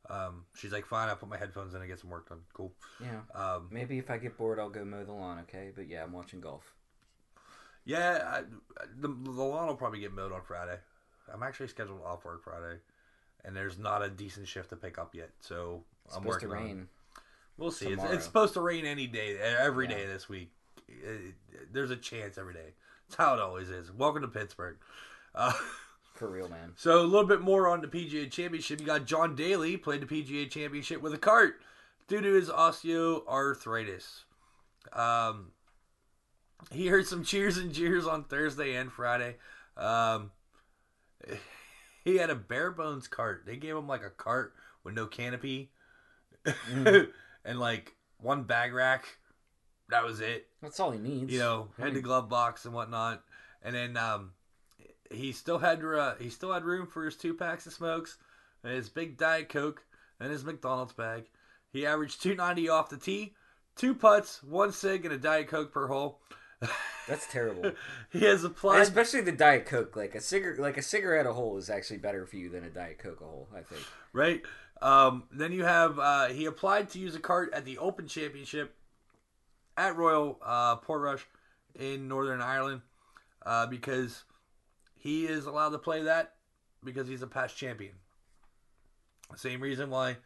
Um, 0.10 0.46
she's 0.56 0.72
like, 0.72 0.86
"Fine, 0.86 1.10
I'll 1.10 1.16
put 1.16 1.30
my 1.30 1.38
headphones 1.38 1.74
in 1.76 1.82
and 1.82 1.90
get 1.90 2.00
some 2.00 2.10
work 2.10 2.28
done." 2.30 2.42
Cool. 2.54 2.74
Yeah. 3.00 3.22
Um, 3.36 3.68
Maybe 3.72 4.00
if 4.00 4.10
I 4.10 4.18
get 4.18 4.38
bored, 4.38 4.60
I'll 4.60 4.70
go 4.72 4.84
mow 4.84 5.04
the 5.06 5.14
lawn. 5.14 5.40
Okay, 5.42 5.72
but 5.76 5.88
yeah, 5.88 6.04
I'm 6.04 6.12
watching 6.14 6.42
golf. 6.42 6.74
yeah, 7.86 8.24
I, 8.26 8.42
the 9.00 9.08
the 9.08 9.32
lawn 9.44 9.68
will 9.68 9.76
probably 9.76 10.00
get 10.00 10.14
mowed 10.14 10.32
on 10.32 10.42
Friday. 10.42 10.78
I'm 11.32 11.44
actually 11.44 11.68
scheduled 11.68 12.02
off 12.04 12.26
work 12.26 12.44
Friday, 12.44 12.80
and 13.46 13.56
there's 13.56 13.78
not 13.78 14.02
a 14.02 14.10
decent 14.10 14.48
shift 14.48 14.70
to 14.72 14.76
pick 14.76 14.98
up 14.98 15.14
yet, 15.16 15.30
so 15.42 15.84
It's 16.06 16.16
I'm 16.16 16.24
supposed 16.24 16.40
to 16.42 16.48
working 16.48 16.64
on 16.64 16.70
it. 16.70 16.74
rain. 16.74 16.88
We'll 17.58 17.72
see. 17.72 17.88
It's, 17.88 18.04
it's 18.06 18.26
supposed 18.26 18.54
to 18.56 18.62
rain 18.62 18.86
any 18.86 19.08
day, 19.08 19.38
every 19.38 19.88
Yeah. 19.90 19.96
day 19.98 20.06
this 20.08 20.28
week. 20.30 20.52
It- 20.88 21.36
there's 21.72 21.92
a 21.92 21.96
chance 21.96 22.38
every 22.38 22.54
day. 22.54 22.74
It's 23.08 23.16
how 23.16 23.34
it 23.36 23.40
always 23.40 23.70
is. 23.70 23.92
Welcome 23.92 24.22
to 24.22 24.28
Pittsburgh. 24.28 24.78
Uh, 25.36 25.54
For 26.14 26.28
real, 26.30 26.48
man. 26.48 26.74
so 26.76 27.02
a 27.02 27.04
little 27.04 27.28
bit 27.28 27.42
more 27.42 27.68
on 27.68 27.82
the 27.82 27.88
PGA 27.88 28.30
Championship. 28.30 28.80
You 28.80 28.86
got 28.86 29.06
John 29.06 29.36
Daly 29.36 29.78
played 29.78 30.02
the 30.02 30.06
PGA 30.06 30.50
Championship 30.50 31.02
with 31.02 31.14
a 31.14 31.18
cart 31.18 31.62
due 32.08 32.22
to 32.22 32.34
his 32.34 32.50
osteoarthritis. 32.50 34.24
Um, 34.94 35.52
he 36.72 36.88
heard 36.88 37.08
some 37.08 37.24
cheers 37.24 37.58
and 37.58 37.74
jeers 37.74 38.06
on 38.06 38.24
Thursday 38.26 38.76
and 38.76 38.92
Friday. 38.92 39.38
Um, 39.76 40.32
he 42.04 42.18
had 42.18 42.30
a 42.30 42.36
bare 42.36 42.72
bones 42.72 43.08
cart. 43.08 43.44
They 43.46 43.58
gave 43.58 43.76
him 43.76 43.88
like 43.88 44.04
a 44.04 44.10
cart 44.12 44.54
with 44.84 44.94
no 44.94 45.08
canopy 45.08 45.72
and 47.46 47.60
like 47.60 47.96
one 48.20 48.44
bag 48.44 48.74
rack. 48.74 49.06
That 49.90 50.04
was 50.06 50.22
it 50.22 50.48
That's 50.62 50.80
all 50.80 50.92
he 50.92 51.00
needs. 51.00 51.32
you 51.32 51.40
know, 51.40 51.68
head 51.78 51.94
to 51.94 52.02
glove 52.02 52.30
box 52.30 52.66
and 52.66 52.74
whatnot. 52.74 53.22
And 53.62 53.76
then 53.76 53.98
um, 53.98 54.32
he 55.12 55.32
still 55.32 55.60
had 55.60 55.84
uh, 55.84 56.16
he 56.20 56.30
still 56.30 56.52
had 56.54 56.64
room 56.64 56.88
for 56.88 57.06
his 57.06 57.16
two 57.16 57.34
packs 57.34 57.66
of 57.68 57.74
smokes, 57.74 58.18
and 58.64 58.74
his 58.74 58.90
big 58.90 59.18
diet 59.18 59.50
coke, 59.50 59.84
and 60.20 60.32
his 60.32 60.44
McDonald's 60.46 60.94
bag. 60.94 61.26
He 61.72 61.86
averaged 61.86 62.22
290 62.22 62.70
off 62.70 62.90
the 62.90 62.98
tee, 62.98 63.34
two 63.76 63.94
putts, 63.96 64.42
one 64.44 64.72
cig, 64.72 65.06
and 65.06 65.14
a 65.14 65.18
diet 65.18 65.48
coke 65.48 65.72
per 65.74 65.88
hole. 65.88 66.22
That's 67.08 67.28
terrible. 67.28 67.72
he 68.12 68.22
has 68.26 68.44
And 68.46 68.54
applied. 68.54 68.82
especially 68.84 69.20
the 69.22 69.34
Diet 69.34 69.66
Coke. 69.66 69.98
Like 69.98 70.16
a 70.16 70.22
cigarette, 70.22 70.60
like 70.60 70.78
a 70.78 70.82
cigarette 70.82 71.26
a 71.26 71.34
whole 71.34 71.58
is 71.58 71.70
actually 71.70 71.98
better 71.98 72.26
for 72.26 72.38
you 72.38 72.48
than 72.48 72.64
a 72.64 72.70
Diet 72.70 73.00
Coke 73.00 73.20
a 73.20 73.26
whole. 73.26 73.50
I 73.54 73.62
think. 73.62 73.82
right? 74.14 74.42
Um, 74.84 75.24
then 75.32 75.54
you 75.54 75.64
have 75.64 75.98
uh, 75.98 76.28
he 76.28 76.46
applied 76.46 76.90
to 76.90 77.00
use 77.00 77.16
a 77.16 77.20
cart 77.20 77.54
at 77.54 77.64
the 77.64 77.78
Open 77.78 78.06
Championship 78.06 78.76
at 79.78 79.96
Royal 79.96 80.38
uh, 80.46 80.76
Portrush 80.76 81.22
in 81.74 82.10
Northern 82.10 82.42
Ireland 82.42 82.82
uh, 83.46 83.66
because 83.66 84.26
he 84.94 85.26
is 85.26 85.46
allowed 85.46 85.70
to 85.70 85.78
play 85.78 86.04
that 86.04 86.34
because 86.84 87.08
he's 87.08 87.22
a 87.22 87.28
past 87.28 87.56
champion. 87.56 87.94
Same 89.38 89.62
reason 89.62 89.90
why 89.90 90.18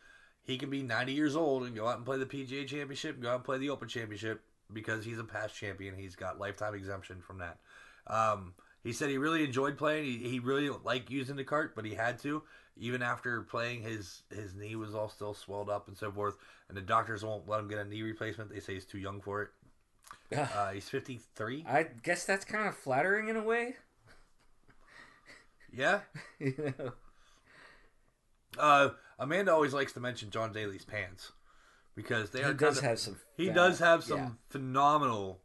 he 0.42 0.58
can 0.58 0.72
be 0.72 0.82
90 0.82 1.14
years 1.14 1.36
old 1.36 1.64
and 1.64 1.76
go 1.76 1.88
out 1.88 1.98
and 1.98 2.06
play 2.06 2.18
the 2.18 2.26
PGA 2.26 2.66
Championship 2.66 3.22
go 3.22 3.30
out 3.30 3.36
and 3.36 3.44
play 3.44 3.60
the 3.60 3.70
Open 3.70 3.88
Championship 3.88 4.42
because 4.74 5.06
he's 5.06 5.20
a 5.20 5.24
past 5.24 5.56
champion. 5.56 5.96
He's 5.96 6.16
got 6.16 6.40
lifetime 6.40 6.74
exemption 6.74 7.22
from 7.22 7.38
that. 7.38 7.60
Um, 8.08 8.56
he 8.84 8.92
said 8.92 9.10
he 9.10 9.20
really 9.20 9.44
enjoyed 9.44 9.78
playing. 9.78 10.06
He, 10.06 10.18
he 10.30 10.40
really 10.40 10.70
liked 10.84 11.12
using 11.12 11.36
the 11.36 11.44
cart, 11.44 11.76
but 11.76 11.86
he 11.86 11.94
had 11.94 12.18
to. 12.20 12.42
Even 12.80 13.02
after 13.02 13.42
playing, 13.42 13.82
his 13.82 14.22
his 14.30 14.54
knee 14.56 14.76
was 14.76 14.94
all 14.96 15.10
still 15.10 15.34
swelled 15.34 15.70
up 15.70 15.88
and 15.88 15.98
so 15.98 16.12
forth. 16.12 16.36
And 16.70 16.78
the 16.78 16.82
doctors 16.82 17.24
won't 17.24 17.48
let 17.48 17.60
him 17.60 17.68
get 17.68 17.80
a 17.80 17.86
knee 17.86 18.02
replacement. 18.02 18.50
They 18.52 18.60
say 18.60 18.74
he's 18.76 18.86
too 18.86 19.00
young 19.00 19.22
for 19.22 19.42
it. 19.44 19.50
Uh, 20.38 20.72
he's 20.72 20.90
53. 20.90 21.66
I 21.68 21.84
guess 22.04 22.26
that's 22.26 22.46
kind 22.46 22.68
of 22.68 22.76
flattering 22.76 23.30
in 23.30 23.36
a 23.38 23.44
way. 23.44 23.76
Yeah. 25.72 26.00
you 26.40 26.74
know. 26.78 26.92
Uh, 28.58 28.90
Amanda 29.20 29.54
always 29.54 29.74
likes 29.74 29.94
to 29.94 30.00
mention 30.00 30.30
John 30.30 30.52
Daly's 30.52 30.86
pants 30.86 31.32
because 31.96 32.30
they 32.32 32.40
He 32.40 32.46
are 32.46 32.54
does 32.54 32.76
kind 32.80 32.86
of- 32.86 32.90
have 32.92 33.00
some. 33.00 33.18
He 33.36 33.50
does 33.50 33.80
have 33.80 34.04
some 34.04 34.38
phenomenal 34.50 35.42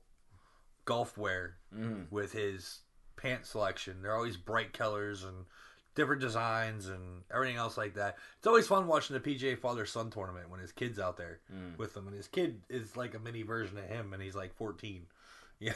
golf 0.85 1.16
wear 1.16 1.57
Mhm. 1.74 2.11
with 2.11 2.33
his 2.33 2.80
pant 3.16 3.47
selection. 3.47 4.03
They're 4.03 4.16
always 4.16 4.37
bright 4.37 4.72
colors 4.72 5.22
and 5.24 5.47
different 5.95 6.20
designs 6.20 6.88
and 6.88 7.22
everything 7.32 7.57
else 7.57 7.76
like 7.76 7.95
that. 7.95 8.16
It's 8.38 8.47
always 8.47 8.66
fun 8.66 8.86
watching 8.86 9.14
the 9.14 9.20
PGA 9.20 9.59
Father 9.59 9.84
Son 9.86 10.11
tournament 10.11 10.49
when 10.51 10.61
his 10.61 10.72
kid's 10.72 10.99
out 10.99 11.16
there 11.16 11.40
Mm. 11.53 11.76
with 11.78 11.95
them, 11.95 12.07
and 12.09 12.16
his 12.16 12.28
kid 12.28 12.62
is 12.68 12.97
like 12.97 13.14
a 13.14 13.18
mini 13.18 13.43
version 13.43 13.76
of 13.78 13.84
him, 13.84 14.12
and 14.12 14.22
he's 14.22 14.34
like 14.34 14.55
14. 14.55 15.07
Yeah, 15.61 15.74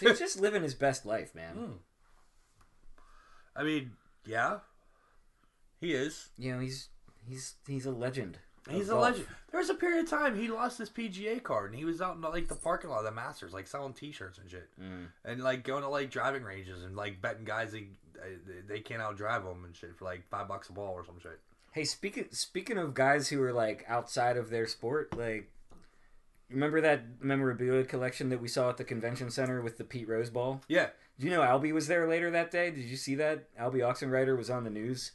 He's 0.00 0.18
just 0.18 0.40
living 0.40 0.62
his 0.62 0.74
best 0.74 1.04
life, 1.04 1.34
man. 1.34 1.56
Mm. 1.56 1.72
I 3.54 3.62
mean, 3.64 3.92
yeah, 4.24 4.58
he 5.80 5.92
is. 5.92 6.30
You 6.38 6.52
know, 6.54 6.60
he's 6.60 6.88
he's 7.28 7.54
he's 7.66 7.84
a 7.86 7.90
legend. 7.90 8.38
He's 8.70 8.88
a 8.88 8.96
legend. 8.96 9.26
There 9.50 9.60
was 9.60 9.70
a 9.70 9.74
period 9.74 10.04
of 10.04 10.10
time 10.10 10.36
he 10.36 10.48
lost 10.48 10.78
his 10.78 10.90
PGA 10.90 11.42
card, 11.42 11.70
and 11.70 11.78
he 11.78 11.84
was 11.84 12.02
out 12.02 12.16
in 12.16 12.20
like 12.22 12.48
the 12.48 12.54
parking 12.56 12.90
lot 12.90 12.98
of 12.98 13.04
the 13.04 13.12
Masters, 13.12 13.52
like 13.52 13.66
selling 13.66 13.92
T-shirts 13.94 14.38
and 14.38 14.50
shit, 14.50 14.68
Mm. 14.80 15.06
and 15.24 15.40
like 15.42 15.62
going 15.64 15.82
to 15.82 15.88
like 15.88 16.10
driving 16.10 16.42
ranges 16.42 16.82
and 16.82 16.96
like 16.96 17.20
betting 17.22 17.44
guys 17.44 17.72
they 17.72 17.88
they 18.66 18.80
can't 18.80 19.00
outdrive 19.02 19.44
them 19.44 19.64
and 19.64 19.76
shit 19.76 19.94
for 19.96 20.04
like 20.04 20.26
five 20.28 20.48
bucks 20.48 20.68
a 20.68 20.72
ball 20.72 20.92
or 20.94 21.04
some 21.04 21.18
shit. 21.20 21.38
Hey, 21.72 21.84
speaking 21.84 22.26
speaking 22.32 22.76
of 22.78 22.94
guys 22.94 23.28
who 23.28 23.40
are 23.42 23.52
like 23.52 23.84
outside 23.88 24.36
of 24.36 24.50
their 24.50 24.66
sport, 24.66 25.16
like 25.16 25.50
remember 26.50 26.80
that 26.80 27.02
memorabilia 27.22 27.84
collection 27.84 28.28
that 28.30 28.40
we 28.40 28.48
saw 28.48 28.70
at 28.70 28.76
the 28.78 28.84
convention 28.84 29.30
center 29.30 29.60
with 29.60 29.78
the 29.78 29.84
Pete 29.84 30.08
Rose 30.08 30.30
ball? 30.30 30.62
Yeah, 30.68 30.88
Do 31.18 31.26
you 31.26 31.30
know 31.30 31.42
Alby 31.42 31.72
was 31.72 31.86
there 31.88 32.08
later 32.08 32.30
that 32.30 32.50
day? 32.50 32.70
Did 32.70 32.84
you 32.84 32.96
see 32.96 33.14
that? 33.16 33.48
Alby 33.58 33.80
Oxenreiter 33.80 34.36
was 34.36 34.48
on 34.50 34.64
the 34.64 34.70
news. 34.70 35.12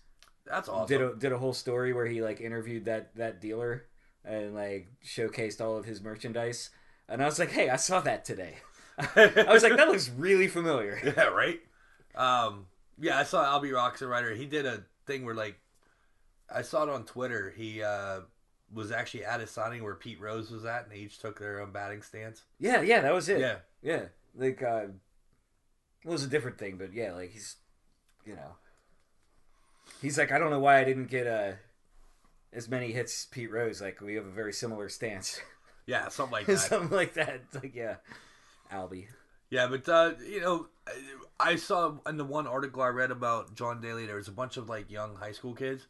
That's 0.51 0.69
awesome. 0.69 0.87
Did 0.87 1.01
a 1.01 1.15
did 1.15 1.31
a 1.31 1.37
whole 1.37 1.53
story 1.53 1.93
where 1.93 2.05
he 2.05 2.21
like 2.21 2.41
interviewed 2.41 2.85
that 2.85 3.15
that 3.15 3.39
dealer 3.39 3.85
and 4.25 4.53
like 4.53 4.87
showcased 5.03 5.61
all 5.61 5.77
of 5.77 5.85
his 5.85 6.01
merchandise. 6.01 6.69
And 7.07 7.21
I 7.21 7.25
was 7.25 7.39
like, 7.39 7.51
"Hey, 7.51 7.69
I 7.69 7.77
saw 7.77 8.01
that 8.01 8.25
today." 8.25 8.57
I 8.97 9.45
was 9.47 9.63
like, 9.63 9.77
"That 9.77 9.87
looks 9.87 10.09
really 10.09 10.47
familiar." 10.47 10.99
yeah, 11.17 11.23
right. 11.23 11.59
Um, 12.15 12.67
yeah, 12.99 13.17
I 13.17 13.23
saw 13.23 13.43
Alby 13.43 13.69
Oxenreiter. 13.69 14.35
He 14.35 14.45
did 14.45 14.65
a 14.65 14.83
thing 15.07 15.25
where 15.25 15.35
like 15.35 15.57
I 16.53 16.61
saw 16.61 16.83
it 16.83 16.89
on 16.89 17.05
Twitter. 17.05 17.53
He 17.55 17.81
uh 17.81 18.21
was 18.73 18.91
actually 18.91 19.25
at 19.25 19.41
a 19.41 19.47
signing 19.47 19.83
where 19.83 19.95
Pete 19.95 20.19
Rose 20.19 20.51
was 20.51 20.65
at, 20.65 20.83
and 20.83 20.91
they 20.91 20.97
each 20.97 21.19
took 21.19 21.39
their 21.39 21.61
own 21.61 21.71
batting 21.71 22.01
stance. 22.01 22.43
Yeah, 22.59 22.81
yeah, 22.81 23.01
that 23.01 23.13
was 23.13 23.29
it. 23.29 23.39
Yeah, 23.39 23.55
Yeah, 23.81 24.05
like 24.35 24.61
uh, 24.61 24.85
it 26.03 26.09
was 26.09 26.23
a 26.23 26.27
different 26.27 26.57
thing, 26.57 26.77
but 26.77 26.93
yeah, 26.93 27.13
like 27.13 27.31
he's, 27.31 27.57
you 28.25 28.35
know, 28.35 28.55
he's 30.01 30.17
like, 30.17 30.31
I 30.31 30.39
don't 30.39 30.49
know 30.49 30.59
why 30.59 30.79
I 30.79 30.83
didn't 30.83 31.09
get 31.09 31.27
uh, 31.27 31.53
as 32.53 32.69
many 32.69 32.91
hits 32.91 33.23
as 33.23 33.25
Pete 33.31 33.51
Rose. 33.51 33.81
Like 33.81 34.01
we 34.01 34.15
have 34.15 34.25
a 34.25 34.31
very 34.31 34.53
similar 34.53 34.89
stance, 34.89 35.39
yeah, 35.85 36.07
something 36.09 36.33
like 36.33 36.45
that. 36.47 36.57
something 36.57 36.95
like 36.95 37.13
that. 37.13 37.41
It's 37.45 37.55
like 37.55 37.75
yeah, 37.75 37.95
Alby. 38.71 39.07
Yeah, 39.49 39.67
but 39.67 39.87
uh, 39.89 40.13
you 40.25 40.39
know, 40.41 40.67
I 41.39 41.55
saw 41.57 41.97
in 42.07 42.17
the 42.17 42.23
one 42.25 42.47
article 42.47 42.81
I 42.81 42.87
read 42.87 43.11
about 43.11 43.55
John 43.55 43.81
Daly, 43.81 44.05
there 44.05 44.15
was 44.15 44.27
a 44.27 44.33
bunch 44.33 44.57
of 44.57 44.69
like 44.69 44.89
young 44.89 45.15
high 45.15 45.33
school 45.33 45.53
kids 45.53 45.87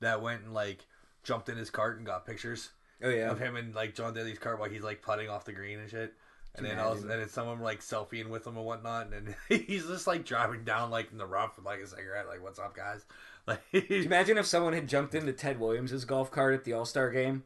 that 0.00 0.22
went 0.22 0.42
and 0.42 0.54
like 0.54 0.86
jumped 1.22 1.48
in 1.48 1.56
his 1.56 1.70
cart 1.70 1.98
and 1.98 2.06
got 2.06 2.26
pictures 2.26 2.70
Oh 3.02 3.08
yeah, 3.08 3.30
of 3.30 3.38
him 3.40 3.56
and 3.56 3.74
like 3.74 3.94
John 3.94 4.14
Daly's 4.14 4.38
cart 4.38 4.58
while 4.60 4.70
he's 4.70 4.82
like 4.82 5.02
putting 5.02 5.28
off 5.28 5.44
the 5.44 5.52
green 5.52 5.80
and 5.80 5.90
shit. 5.90 6.14
And 6.54 6.66
then 6.66 6.78
also, 6.78 7.02
and 7.02 7.10
then 7.10 7.28
someone 7.30 7.60
like 7.60 7.80
selfieing 7.80 8.28
with 8.28 8.46
him 8.46 8.58
and 8.58 8.66
whatnot, 8.66 9.06
and 9.12 9.28
then 9.28 9.34
he's 9.66 9.86
just 9.86 10.06
like 10.06 10.24
driving 10.26 10.64
down 10.64 10.90
like 10.90 11.10
in 11.10 11.16
the 11.16 11.26
rough 11.26 11.56
with 11.56 11.64
like 11.64 11.80
a 11.80 11.86
cigarette, 11.86 12.28
like 12.28 12.42
"What's 12.42 12.58
up, 12.58 12.76
guys?" 12.76 13.06
Like, 13.46 13.60
Imagine 13.72 14.38
if 14.38 14.46
someone 14.46 14.72
had 14.72 14.88
jumped 14.88 15.14
into 15.16 15.32
Ted 15.32 15.58
Williams' 15.58 16.04
golf 16.04 16.30
cart 16.30 16.54
at 16.54 16.62
the 16.64 16.72
All 16.74 16.84
Star 16.84 17.10
game. 17.10 17.42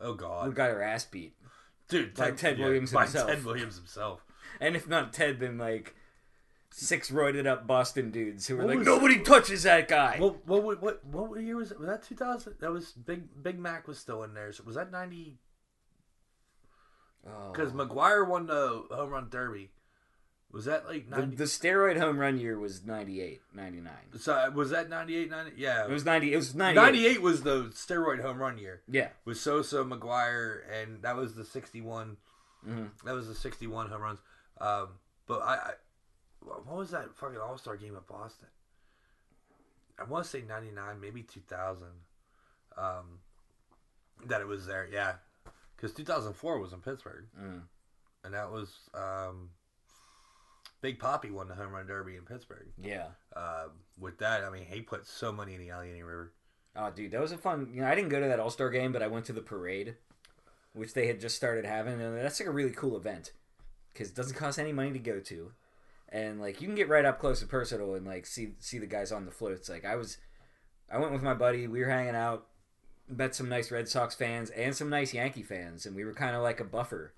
oh 0.00 0.14
God, 0.14 0.48
We 0.48 0.54
got 0.54 0.70
our 0.70 0.80
ass 0.80 1.04
beat. 1.04 1.34
dude, 1.88 2.14
by 2.14 2.30
Ted 2.30 2.58
Williams 2.58 2.92
by 2.92 3.02
himself. 3.02 3.28
Ted 3.28 3.44
Williams 3.44 3.76
himself. 3.76 4.24
And 4.60 4.74
if 4.74 4.88
not 4.88 5.12
Ted, 5.12 5.38
then 5.38 5.58
like 5.58 5.94
six 6.70 7.10
roided 7.10 7.46
up 7.46 7.66
Boston 7.66 8.10
dudes 8.10 8.46
who 8.46 8.56
were 8.56 8.62
What 8.62 8.68
like, 8.70 8.78
was- 8.78 8.86
nobody 8.86 9.20
touches 9.20 9.64
that 9.64 9.86
guy. 9.88 10.16
What 10.18 10.46
what 10.46 10.80
what 10.82 11.04
what, 11.04 11.40
year 11.42 11.56
was 11.56 11.72
it? 11.72 11.78
Was 11.78 11.88
that 11.88 12.02
two 12.02 12.14
thousand? 12.14 12.54
That 12.60 12.72
was 12.72 12.92
Big 12.92 13.42
Big 13.42 13.58
Mac 13.58 13.86
was 13.86 13.98
still 13.98 14.22
in 14.22 14.32
there. 14.32 14.50
So 14.52 14.64
was 14.64 14.76
that 14.76 14.90
ninety? 14.90 15.36
Oh. 17.26 17.50
Because 17.52 17.72
McGwire 17.72 18.26
won 18.26 18.46
the 18.46 18.84
home 18.90 19.10
run 19.10 19.28
derby. 19.28 19.70
Was 20.56 20.64
that 20.64 20.86
like 20.86 21.10
The, 21.10 21.18
90? 21.18 21.36
the 21.36 21.44
steroid 21.44 21.98
home 21.98 22.16
run 22.18 22.38
year 22.38 22.58
was 22.58 22.82
98, 22.82 23.42
99. 23.54 23.92
so 24.18 24.50
was 24.54 24.70
that 24.70 24.88
98, 24.88 25.28
90? 25.28 25.52
Yeah. 25.54 25.84
It 25.84 25.90
was 25.90 26.06
90. 26.06 26.32
It 26.32 26.36
was 26.36 26.54
98. 26.54 26.80
98 26.82 27.20
was 27.20 27.42
the 27.42 27.64
steroid 27.74 28.22
home 28.22 28.38
run 28.38 28.56
year. 28.56 28.80
Yeah. 28.88 29.08
With 29.26 29.36
Sosa, 29.36 29.84
McGwire, 29.84 30.60
and 30.72 31.02
that 31.02 31.14
was 31.14 31.34
the 31.34 31.44
61. 31.44 32.16
Mhm. 32.66 32.88
That 33.04 33.12
was 33.14 33.28
the 33.28 33.34
61 33.34 33.90
home 33.90 34.00
runs. 34.00 34.20
Um, 34.58 34.88
but 35.26 35.42
I, 35.42 35.54
I, 35.56 35.72
what 36.40 36.76
was 36.78 36.90
that 36.92 37.14
fucking 37.16 37.36
All 37.36 37.58
Star 37.58 37.76
game 37.76 37.94
at 37.94 38.06
Boston? 38.06 38.48
I 39.98 40.04
want 40.04 40.24
to 40.24 40.30
say 40.30 40.40
99, 40.40 40.98
maybe 41.02 41.22
2000. 41.22 41.84
Um, 42.78 43.18
that 44.24 44.40
it 44.40 44.46
was 44.46 44.64
there, 44.64 44.88
yeah. 44.90 45.16
Because 45.76 45.92
2004 45.92 46.58
was 46.58 46.72
in 46.72 46.80
Pittsburgh. 46.80 47.26
Mm. 47.38 47.64
And 48.24 48.32
that 48.32 48.50
was 48.50 48.74
um, 48.94 49.50
Big 50.86 51.00
Papi 51.00 51.32
won 51.32 51.48
the 51.48 51.54
home 51.56 51.72
run 51.72 51.88
derby 51.88 52.14
in 52.14 52.22
Pittsburgh. 52.22 52.68
Yeah. 52.80 53.06
Uh, 53.34 53.70
with 53.98 54.18
that, 54.18 54.44
I 54.44 54.50
mean, 54.50 54.66
he 54.70 54.82
put 54.82 55.04
so 55.04 55.32
money 55.32 55.54
in 55.54 55.60
the 55.60 55.70
Allegheny 55.70 56.04
River. 56.04 56.32
Oh, 56.76 56.92
dude, 56.94 57.10
that 57.10 57.20
was 57.20 57.32
a 57.32 57.36
fun. 57.36 57.70
You 57.74 57.80
know, 57.80 57.88
I 57.88 57.96
didn't 57.96 58.10
go 58.10 58.20
to 58.20 58.28
that 58.28 58.38
All 58.38 58.50
Star 58.50 58.70
game, 58.70 58.92
but 58.92 59.02
I 59.02 59.08
went 59.08 59.24
to 59.24 59.32
the 59.32 59.40
parade, 59.40 59.96
which 60.74 60.94
they 60.94 61.08
had 61.08 61.20
just 61.20 61.34
started 61.34 61.64
having, 61.64 62.00
and 62.00 62.16
that's 62.16 62.38
like 62.38 62.48
a 62.48 62.52
really 62.52 62.70
cool 62.70 62.96
event 62.96 63.32
because 63.92 64.10
it 64.10 64.14
doesn't 64.14 64.36
cost 64.36 64.60
any 64.60 64.72
money 64.72 64.92
to 64.92 65.00
go 65.00 65.18
to, 65.18 65.50
and 66.08 66.40
like 66.40 66.60
you 66.60 66.68
can 66.68 66.76
get 66.76 66.88
right 66.88 67.04
up 67.04 67.18
close 67.18 67.40
and 67.40 67.50
personal 67.50 67.96
and 67.96 68.06
like 68.06 68.24
see 68.24 68.50
see 68.60 68.78
the 68.78 68.86
guys 68.86 69.10
on 69.10 69.24
the 69.24 69.32
floats. 69.32 69.68
Like 69.68 69.84
I 69.84 69.96
was, 69.96 70.18
I 70.88 70.98
went 70.98 71.10
with 71.10 71.22
my 71.22 71.34
buddy. 71.34 71.66
We 71.66 71.80
were 71.80 71.90
hanging 71.90 72.14
out, 72.14 72.46
met 73.08 73.34
some 73.34 73.48
nice 73.48 73.72
Red 73.72 73.88
Sox 73.88 74.14
fans 74.14 74.50
and 74.50 74.72
some 74.72 74.88
nice 74.88 75.12
Yankee 75.12 75.42
fans, 75.42 75.84
and 75.84 75.96
we 75.96 76.04
were 76.04 76.14
kind 76.14 76.36
of 76.36 76.42
like 76.42 76.60
a 76.60 76.64
buffer 76.64 77.12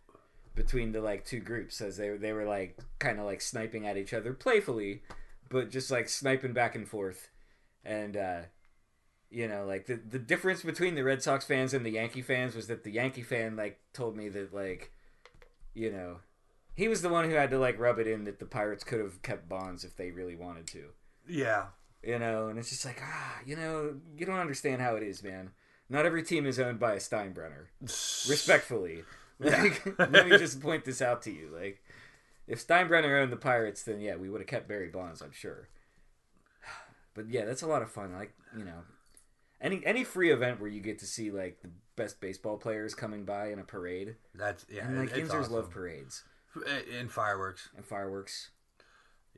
between 0.58 0.92
the 0.92 1.00
like 1.00 1.24
two 1.24 1.40
groups 1.40 1.80
as 1.80 1.96
they 1.96 2.10
they 2.10 2.32
were 2.34 2.44
like 2.44 2.78
kind 2.98 3.18
of 3.18 3.24
like 3.24 3.40
sniping 3.40 3.86
at 3.86 3.96
each 3.96 4.12
other 4.12 4.34
playfully, 4.34 5.02
but 5.48 5.70
just 5.70 5.90
like 5.90 6.10
sniping 6.10 6.52
back 6.52 6.74
and 6.74 6.86
forth, 6.86 7.30
and. 7.84 8.16
uh 8.16 8.40
you 9.30 9.46
know, 9.46 9.66
like 9.66 9.84
the 9.84 9.96
the 9.96 10.18
difference 10.18 10.62
between 10.62 10.94
the 10.94 11.04
Red 11.04 11.22
Sox 11.22 11.44
fans 11.44 11.74
and 11.74 11.84
the 11.84 11.90
Yankee 11.90 12.22
fans 12.22 12.54
was 12.54 12.66
that 12.68 12.82
the 12.82 12.90
Yankee 12.90 13.22
fan 13.22 13.56
like 13.56 13.78
told 13.92 14.16
me 14.16 14.30
that 14.30 14.54
like, 14.54 14.90
you 15.74 15.92
know, 15.92 16.20
he 16.74 16.88
was 16.88 17.02
the 17.02 17.10
one 17.10 17.28
who 17.28 17.34
had 17.36 17.50
to 17.50 17.58
like 17.58 17.78
rub 17.78 17.98
it 17.98 18.06
in 18.06 18.24
that 18.24 18.38
the 18.38 18.46
Pirates 18.46 18.84
could 18.84 19.00
have 19.00 19.20
kept 19.20 19.46
Bonds 19.46 19.84
if 19.84 19.96
they 19.96 20.10
really 20.12 20.34
wanted 20.34 20.66
to. 20.68 20.92
Yeah. 21.28 21.66
You 22.02 22.18
know, 22.18 22.48
and 22.48 22.58
it's 22.58 22.70
just 22.70 22.86
like 22.86 23.02
ah, 23.04 23.40
you 23.44 23.54
know, 23.54 23.96
you 24.16 24.24
don't 24.24 24.38
understand 24.38 24.80
how 24.80 24.96
it 24.96 25.02
is, 25.02 25.22
man. 25.22 25.50
Not 25.90 26.06
every 26.06 26.22
team 26.22 26.46
is 26.46 26.58
owned 26.58 26.80
by 26.80 26.94
a 26.94 26.98
Steinbrenner. 26.98 27.66
Respectfully, 27.82 29.04
like, 29.40 29.98
let 29.98 30.28
me 30.28 30.36
just 30.36 30.60
point 30.60 30.84
this 30.84 31.00
out 31.00 31.22
to 31.22 31.30
you. 31.30 31.50
Like, 31.54 31.82
if 32.46 32.66
Steinbrenner 32.66 33.22
owned 33.22 33.32
the 33.32 33.36
Pirates, 33.36 33.82
then 33.82 34.00
yeah, 34.00 34.16
we 34.16 34.28
would 34.28 34.40
have 34.40 34.48
kept 34.48 34.68
Barry 34.68 34.88
Bonds, 34.88 35.22
I'm 35.22 35.32
sure. 35.32 35.68
But 37.14 37.30
yeah, 37.30 37.44
that's 37.46 37.62
a 37.62 37.66
lot 37.66 37.82
of 37.82 37.90
fun. 37.90 38.12
Like, 38.12 38.32
you 38.56 38.64
know, 38.64 38.84
any 39.60 39.84
any 39.84 40.04
free 40.04 40.30
event 40.30 40.60
where 40.60 40.70
you 40.70 40.80
get 40.80 41.00
to 41.00 41.06
see 41.06 41.32
like 41.32 41.62
the 41.62 41.70
best 41.96 42.20
baseball 42.20 42.56
players 42.58 42.94
coming 42.94 43.24
by 43.24 43.50
in 43.50 43.58
a 43.58 43.64
parade, 43.64 44.14
That's 44.34 44.64
yeah. 44.70 44.86
and 44.86 44.98
like 44.98 45.16
it's 45.16 45.30
awesome. 45.30 45.52
love 45.52 45.70
parades. 45.70 46.22
in 46.54 47.06
eh, 47.06 47.08
fireworks. 47.08 47.70
and 47.76 47.84
fireworks. 47.84 48.50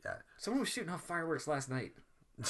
Yeah. 0.05 0.17
Someone 0.37 0.61
was 0.61 0.69
shooting 0.69 0.91
off 0.91 1.03
fireworks 1.03 1.47
last 1.47 1.71
night. 1.71 1.93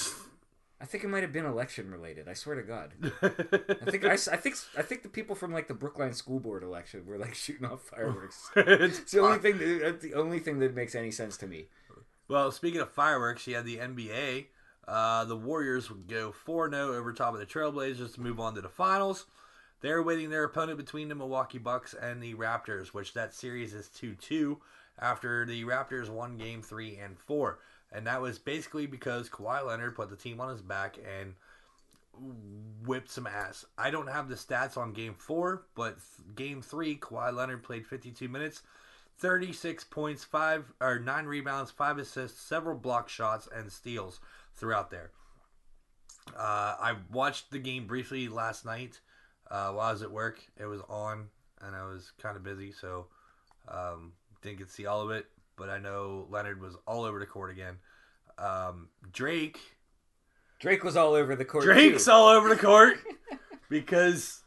I 0.81 0.87
think 0.87 1.05
it 1.05 1.09
might 1.09 1.22
have 1.22 1.33
been 1.33 1.45
election 1.45 1.91
related. 1.91 2.26
I 2.26 2.33
swear 2.33 2.57
to 2.57 2.62
God. 2.62 2.93
I 3.22 3.91
think 3.91 4.05
I, 4.05 4.12
I 4.12 4.16
think 4.16 4.57
I 4.78 4.83
think 4.83 5.03
the 5.03 5.11
people 5.11 5.37
from 5.37 5.53
like 5.53 5.68
the 5.68 5.74
Brookline 5.74 6.14
School 6.14 6.41
Board 6.41 6.62
election 6.62 7.05
were 7.07 7.18
like 7.18 7.35
shooting 7.45 7.66
off 7.66 7.83
fireworks. 7.83 8.51
It's 8.57 9.12
the 9.12 9.20
only 9.20 9.39
thing. 9.39 9.59
That, 9.59 10.01
the 10.01 10.14
only 10.14 10.39
thing 10.39 10.59
that 10.61 10.74
makes 10.74 10.95
any 10.95 11.11
sense 11.11 11.37
to 11.39 11.47
me. 11.47 11.66
Well, 12.28 12.51
speaking 12.51 12.81
of 12.81 12.91
fireworks, 12.91 13.47
you 13.47 13.57
had 13.57 13.66
the 13.66 13.78
NBA. 13.78 14.47
Uh, 14.89 15.24
the 15.24 15.37
Warriors 15.37 15.91
would 15.91 16.09
go 16.09 16.33
4 16.33 16.70
0 16.70 16.95
over 16.95 17.12
top 17.12 17.35
of 17.35 17.41
the 17.41 17.47
Trailblazers 17.47 18.14
to 18.14 18.20
move 18.20 18.41
on 18.41 18.55
to 18.55 18.61
the 18.61 18.68
finals. 18.68 19.26
They're 19.83 20.03
waiting 20.03 20.31
their 20.31 20.45
opponent 20.45 20.78
between 20.78 21.09
the 21.09 21.14
Milwaukee 21.14 21.59
Bucks 21.59 21.95
and 21.95 22.22
the 22.22 22.35
Raptors, 22.35 22.89
which 22.89 23.14
that 23.14 23.35
series 23.35 23.74
is 23.74 23.89
2 23.89 24.14
2 24.14 24.59
after 24.99 25.45
the 25.45 25.64
Raptors 25.64 26.09
won 26.09 26.37
game 26.37 26.62
3 26.62 26.97
and 26.97 27.18
4. 27.18 27.59
And 27.93 28.07
that 28.07 28.20
was 28.20 28.38
basically 28.38 28.86
because 28.86 29.28
Kawhi 29.28 29.66
Leonard 29.66 29.97
put 29.97 30.11
the 30.11 30.16
team 30.16 30.41
on 30.41 30.51
his 30.51 30.62
back 30.62 30.97
and 30.99 31.34
whipped 32.86 33.11
some 33.11 33.26
ass. 33.26 33.64
I 33.76 33.91
don't 33.91 34.09
have 34.09 34.28
the 34.28 34.34
stats 34.36 34.76
on 34.76 34.93
game 34.93 35.14
4, 35.14 35.62
but 35.74 35.97
game 36.34 36.62
3, 36.62 36.97
Kawhi 36.97 37.34
Leonard 37.34 37.62
played 37.62 37.86
52 37.86 38.28
minutes. 38.28 38.62
36 39.18 39.84
points, 39.84 40.24
five 40.24 40.72
or 40.80 40.99
nine 40.99 41.26
rebounds, 41.26 41.70
five 41.70 41.99
assists, 41.99 42.41
several 42.41 42.76
block 42.76 43.09
shots, 43.09 43.49
and 43.55 43.70
steals 43.70 44.18
throughout 44.57 44.91
there. 44.91 45.11
Uh, 46.34 46.74
I 46.80 46.95
watched 47.12 47.51
the 47.51 47.59
game 47.59 47.86
briefly 47.86 48.28
last 48.28 48.64
night 48.64 49.01
uh, 49.51 49.72
while 49.72 49.88
I 49.88 49.93
was 49.93 50.03
at 50.03 50.11
work. 50.11 50.43
It 50.57 50.64
was 50.64 50.80
on, 50.88 51.28
and 51.61 51.76
I 51.76 51.84
was 51.84 52.12
kind 52.18 52.36
of 52.36 52.43
busy, 52.43 52.72
so 52.72 53.07
um, 53.68 54.12
didn't 54.43 54.59
get 54.59 54.68
to 54.68 54.72
see 54.72 54.86
all 54.86 55.03
of 55.03 55.11
it. 55.11 55.26
But 55.57 55.69
I 55.71 55.79
know 55.79 56.27
Leonard 56.31 56.61
was 56.61 56.75
all 56.87 57.05
over 57.05 57.19
the 57.19 57.27
court 57.27 57.51
again. 57.51 57.77
Um, 58.39 58.89
Drake, 59.13 59.59
Drake 60.59 60.83
was 60.85 60.97
all 60.97 61.15
over 61.15 61.37
the 61.37 61.45
court. 61.45 61.65
Drake's 61.65 62.07
too. 62.07 62.11
all 62.11 62.29
over 62.29 62.49
the 62.49 62.57
court 62.57 62.99
because 63.69 64.43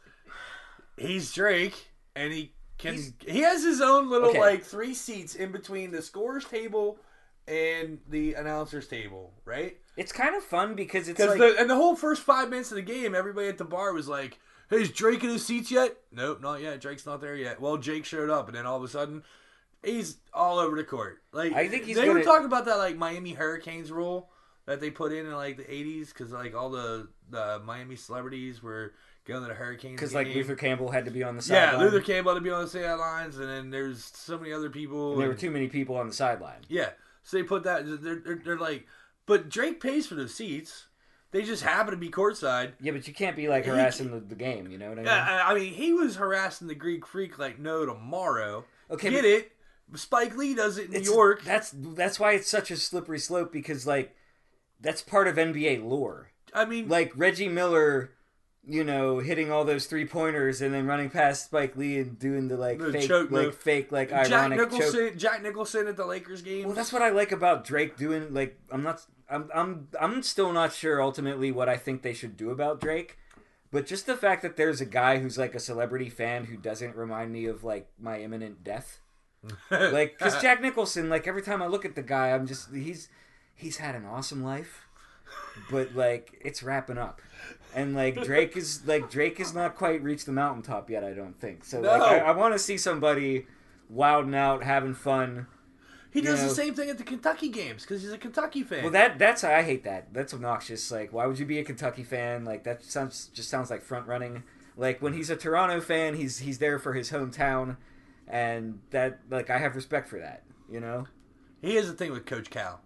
he's 0.96 1.32
Drake, 1.32 1.90
and 2.16 2.32
he 2.32 2.52
can 2.78 2.94
He's- 2.94 3.12
he 3.26 3.40
has 3.40 3.62
his 3.62 3.80
own 3.80 4.10
little 4.10 4.30
Okay. 4.30 4.40
like 4.40 4.64
three 4.64 4.94
seats 4.94 5.34
in 5.34 5.52
between 5.52 5.90
the 5.92 6.02
scorers 6.02 6.44
table 6.44 6.98
and 7.46 7.98
the 8.08 8.34
announcers 8.34 8.88
table, 8.88 9.32
right? 9.44 9.76
It's 9.96 10.12
kind 10.12 10.34
of 10.34 10.42
fun 10.42 10.74
because 10.74 11.08
it's 11.08 11.20
like 11.20 11.38
the 11.38 11.56
and 11.58 11.70
the 11.70 11.76
whole 11.76 11.94
first 11.94 12.22
five 12.22 12.48
minutes 12.50 12.70
of 12.72 12.76
the 12.76 12.82
game, 12.82 13.14
everybody 13.14 13.46
at 13.48 13.58
the 13.58 13.64
bar 13.64 13.92
was 13.92 14.08
like, 14.08 14.38
"Hey, 14.70 14.82
is 14.82 14.90
Drake 14.90 15.22
in 15.22 15.30
his 15.30 15.46
seats 15.46 15.70
yet?" 15.70 15.96
Nope, 16.10 16.40
not 16.40 16.60
yet. 16.62 16.80
Drake's 16.80 17.06
not 17.06 17.20
there 17.20 17.36
yet. 17.36 17.60
Well, 17.60 17.76
Jake 17.76 18.04
showed 18.04 18.30
up, 18.30 18.48
and 18.48 18.56
then 18.56 18.66
all 18.66 18.76
of 18.78 18.82
a 18.82 18.88
sudden, 18.88 19.22
he's 19.84 20.18
all 20.32 20.58
over 20.58 20.76
the 20.76 20.84
court. 20.84 21.22
Like 21.32 21.52
I 21.52 21.68
think 21.68 21.84
he's 21.84 21.96
they 21.96 22.08
were 22.08 22.14
gonna- 22.14 22.24
talking 22.24 22.46
about 22.46 22.64
that 22.66 22.76
like 22.78 22.96
Miami 22.96 23.32
Hurricanes 23.32 23.90
rule 23.92 24.30
that 24.66 24.80
they 24.80 24.90
put 24.90 25.12
in 25.12 25.26
in 25.26 25.32
like 25.32 25.56
the 25.56 25.64
'80s 25.64 26.08
because 26.08 26.32
like 26.32 26.54
all 26.54 26.70
the 26.70 27.08
the 27.30 27.60
Miami 27.64 27.96
celebrities 27.96 28.62
were 28.62 28.92
going 29.26 29.42
to 29.42 29.48
the 29.48 29.54
Hurricanes 29.54 29.96
because 29.96 30.14
like. 30.14 30.26
Luther 30.34 30.54
Campbell 30.56 30.90
had 30.90 31.04
to 31.06 31.10
be 31.10 31.22
on 31.22 31.36
the 31.36 31.42
sideline. 31.42 31.78
Yeah. 31.80 31.84
Luther 31.84 32.00
Campbell 32.00 32.32
had 32.32 32.38
to 32.38 32.44
be 32.44 32.50
on 32.50 32.62
the 32.62 32.68
sidelines, 32.68 33.38
and 33.38 33.48
then 33.48 33.70
there's 33.70 34.04
so 34.14 34.38
many 34.38 34.52
other 34.52 34.68
people. 34.70 35.12
And 35.12 35.20
there 35.22 35.28
were 35.28 35.34
too 35.34 35.50
many 35.50 35.68
people 35.68 35.96
on 35.96 36.06
the 36.08 36.12
sideline. 36.14 36.60
yeah, 36.68 36.90
so 37.22 37.36
they 37.36 37.42
put 37.42 37.62
that. 37.64 37.84
They're, 38.02 38.16
they're, 38.16 38.40
they're 38.44 38.58
like, 38.58 38.86
but 39.26 39.48
Drake 39.48 39.80
pays 39.80 40.06
for 40.06 40.14
those 40.14 40.34
seats. 40.34 40.86
They 41.30 41.42
just 41.42 41.64
happen 41.64 41.90
to 41.90 41.96
be 41.96 42.10
courtside. 42.10 42.72
Yeah, 42.80 42.92
but 42.92 43.08
you 43.08 43.12
can't 43.14 43.34
be 43.34 43.48
like 43.48 43.64
harassing 43.64 44.10
the, 44.12 44.20
the 44.20 44.36
game. 44.36 44.68
You 44.70 44.78
know 44.78 44.90
what 44.90 44.98
I 44.98 45.02
mean? 45.02 45.06
Yeah, 45.06 45.42
I 45.46 45.50
I 45.50 45.54
mean, 45.54 45.72
he 45.74 45.92
was 45.92 46.14
harassing 46.16 46.68
the 46.68 46.76
Greek 46.76 47.04
freak 47.06 47.38
like 47.40 47.58
no 47.58 47.84
tomorrow. 47.84 48.64
Okay, 48.90 49.10
get 49.10 49.22
but- 49.22 49.28
it? 49.30 49.52
Spike 49.94 50.36
Lee 50.36 50.54
does 50.54 50.78
it 50.78 50.86
in 50.92 51.02
New 51.02 51.12
York. 51.12 51.42
That's 51.44 51.72
that's 51.74 52.18
why 52.18 52.32
it's 52.32 52.48
such 52.48 52.70
a 52.70 52.76
slippery 52.76 53.18
slope 53.18 53.52
because 53.52 53.86
like 53.86 54.14
that's 54.80 55.02
part 55.02 55.28
of 55.28 55.36
NBA 55.36 55.84
lore. 55.88 56.30
I 56.52 56.64
mean, 56.64 56.88
Like 56.88 57.12
Reggie 57.16 57.48
Miller, 57.48 58.10
you 58.66 58.84
know, 58.84 59.18
hitting 59.18 59.50
all 59.50 59.64
those 59.64 59.86
three 59.86 60.06
pointers 60.06 60.60
and 60.62 60.72
then 60.72 60.86
running 60.86 61.10
past 61.10 61.46
Spike 61.46 61.76
Lee 61.76 61.98
and 61.98 62.18
doing 62.18 62.48
the 62.48 62.56
like 62.56 62.78
The 62.78 62.92
fake, 62.92 63.10
like 63.10 63.30
move. 63.30 63.54
fake, 63.56 63.92
like 63.92 64.10
Jack 64.10 64.30
ironic 64.30 64.58
Nicholson. 64.58 64.92
choke. 64.92 65.16
Jack 65.16 65.42
Nicholson 65.42 65.86
at 65.88 65.96
the 65.96 66.06
Lakers 66.06 66.42
game. 66.42 66.66
Well, 66.66 66.74
that's 66.74 66.92
what 66.92 67.02
I 67.02 67.10
like 67.10 67.32
about 67.32 67.64
Drake 67.64 67.96
doing. 67.96 68.32
Like, 68.32 68.58
I'm 68.70 68.82
not, 68.82 69.04
I'm, 69.28 69.50
I'm, 69.54 69.88
I'm 70.00 70.22
still 70.22 70.52
not 70.52 70.72
sure 70.72 71.02
ultimately 71.02 71.50
what 71.52 71.68
I 71.68 71.76
think 71.76 72.02
they 72.02 72.14
should 72.14 72.36
do 72.36 72.50
about 72.50 72.80
Drake. 72.80 73.18
But 73.72 73.86
just 73.86 74.06
the 74.06 74.16
fact 74.16 74.42
that 74.42 74.56
there's 74.56 74.80
a 74.80 74.86
guy 74.86 75.18
who's 75.18 75.36
like 75.36 75.54
a 75.56 75.60
celebrity 75.60 76.08
fan 76.08 76.44
who 76.44 76.56
doesn't 76.56 76.94
remind 76.94 77.32
me 77.32 77.46
of 77.46 77.64
like 77.64 77.88
my 77.98 78.20
imminent 78.20 78.62
death. 78.62 79.00
like 79.70 80.18
because 80.18 80.34
uh, 80.36 80.40
Jack 80.40 80.60
Nicholson, 80.60 81.08
like 81.08 81.26
every 81.26 81.42
time 81.42 81.62
I 81.62 81.66
look 81.66 81.84
at 81.84 81.94
the 81.94 82.02
guy, 82.02 82.30
I'm 82.30 82.46
just 82.46 82.72
he's 82.72 83.08
he's 83.54 83.78
had 83.78 83.94
an 83.94 84.04
awesome 84.04 84.42
life, 84.42 84.86
but 85.70 85.94
like 85.94 86.38
it's 86.40 86.62
wrapping 86.62 86.98
up, 86.98 87.20
and 87.74 87.94
like 87.94 88.22
Drake 88.22 88.56
is 88.56 88.86
like 88.86 89.10
Drake 89.10 89.38
has 89.38 89.54
not 89.54 89.76
quite 89.76 90.02
reached 90.02 90.26
the 90.26 90.32
mountaintop 90.32 90.90
yet. 90.90 91.04
I 91.04 91.12
don't 91.12 91.38
think 91.40 91.64
so. 91.64 91.80
Like 91.80 92.02
I, 92.02 92.18
I 92.18 92.30
want 92.32 92.54
to 92.54 92.58
see 92.58 92.78
somebody 92.78 93.46
wilding 93.88 94.34
out, 94.34 94.62
having 94.62 94.94
fun. 94.94 95.46
he 96.12 96.20
does 96.20 96.42
you 96.42 96.48
the 96.48 96.54
same 96.54 96.74
thing 96.74 96.90
at 96.90 96.98
the 96.98 97.04
Kentucky 97.04 97.48
games 97.48 97.82
because 97.82 98.02
he's 98.02 98.12
a 98.12 98.18
Kentucky 98.18 98.62
fan. 98.62 98.82
Well, 98.82 98.92
that 98.92 99.18
that's 99.18 99.44
I 99.44 99.62
hate 99.62 99.84
that. 99.84 100.12
That's 100.12 100.32
obnoxious. 100.34 100.90
Like, 100.90 101.12
why 101.12 101.26
would 101.26 101.38
you 101.38 101.46
be 101.46 101.58
a 101.58 101.64
Kentucky 101.64 102.02
fan? 102.02 102.44
Like 102.44 102.64
that 102.64 102.82
sounds 102.84 103.30
just 103.34 103.50
sounds 103.50 103.70
like 103.70 103.82
front 103.82 104.06
running. 104.06 104.42
Like 104.76 105.00
when 105.00 105.12
he's 105.12 105.30
a 105.30 105.36
Toronto 105.36 105.80
fan, 105.80 106.14
he's 106.14 106.38
he's 106.38 106.58
there 106.58 106.78
for 106.78 106.94
his 106.94 107.10
hometown, 107.10 107.76
and 108.28 108.80
that 108.90 109.20
like 109.30 109.50
I 109.50 109.58
have 109.58 109.74
respect 109.76 110.08
for 110.08 110.18
that. 110.18 110.42
You 110.70 110.80
know, 110.80 111.06
he 111.62 111.74
has 111.76 111.88
a 111.88 111.92
thing 111.92 112.12
with 112.12 112.26
Coach 112.26 112.50
Cal. 112.50 112.80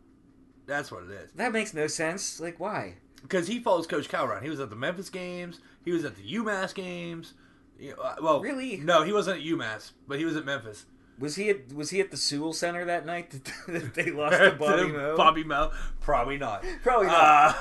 That's 0.67 0.91
what 0.93 1.05
it 1.05 1.11
is. 1.11 1.31
that 1.37 1.53
makes 1.53 1.73
no 1.73 1.87
sense. 1.87 2.41
Like 2.41 2.61
why? 2.61 2.95
Because 3.23 3.49
he 3.49 3.59
follows 3.61 3.87
Coach 3.87 4.09
Cal 4.09 4.25
around. 4.27 4.43
He 4.45 4.51
was 4.51 4.61
at 4.61 4.71
the 4.71 4.77
Memphis 4.77 5.11
games. 5.11 5.61
He 5.85 5.91
was 5.91 6.05
at 6.05 6.17
the 6.17 6.23
UMass 6.35 6.75
games. 6.75 7.35
Uh, 7.81 8.15
well, 8.23 8.41
Really? 8.41 8.77
No, 8.79 9.03
he 9.03 9.13
wasn't 9.13 9.39
at 9.41 9.45
UMass, 9.47 9.93
but 10.07 10.19
he 10.19 10.25
was 10.25 10.37
at 10.37 10.45
Memphis. 10.45 10.87
Was 11.19 11.35
he 11.37 11.49
at 11.51 11.73
was 11.73 11.91
he 11.91 12.01
at 12.01 12.11
the 12.13 12.17
Sewall 12.17 12.53
Center 12.53 12.85
that 12.85 13.05
night 13.07 13.31
that, 13.31 13.45
that 13.69 13.95
they 13.95 14.11
lost 14.13 14.37
to 14.39 14.53
Bobby 14.59 14.93
Moe? 14.93 15.17
Bobby 15.17 15.45
Mo. 15.45 15.73
Probably 16.01 16.39
not. 16.39 16.65
Probably 16.83 17.07
not. 17.09 17.57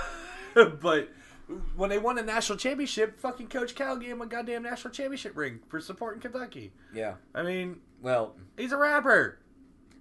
Uh, 0.56 0.66
but 0.80 1.10
when 1.76 1.90
they 1.90 1.98
won 1.98 2.16
the 2.16 2.24
national 2.24 2.58
championship, 2.58 3.20
fucking 3.20 3.48
Coach 3.48 3.76
Cal 3.76 3.98
gave 3.98 4.10
him 4.12 4.22
a 4.22 4.26
goddamn 4.26 4.64
national 4.64 4.94
championship 4.94 5.36
ring 5.38 5.60
for 5.70 5.80
supporting 5.80 6.22
Kentucky. 6.22 6.72
Yeah. 6.94 7.16
I 7.34 7.44
mean, 7.44 7.78
Well, 8.02 8.36
he's 8.58 8.72
a 8.72 8.78
rapper. 8.78 9.40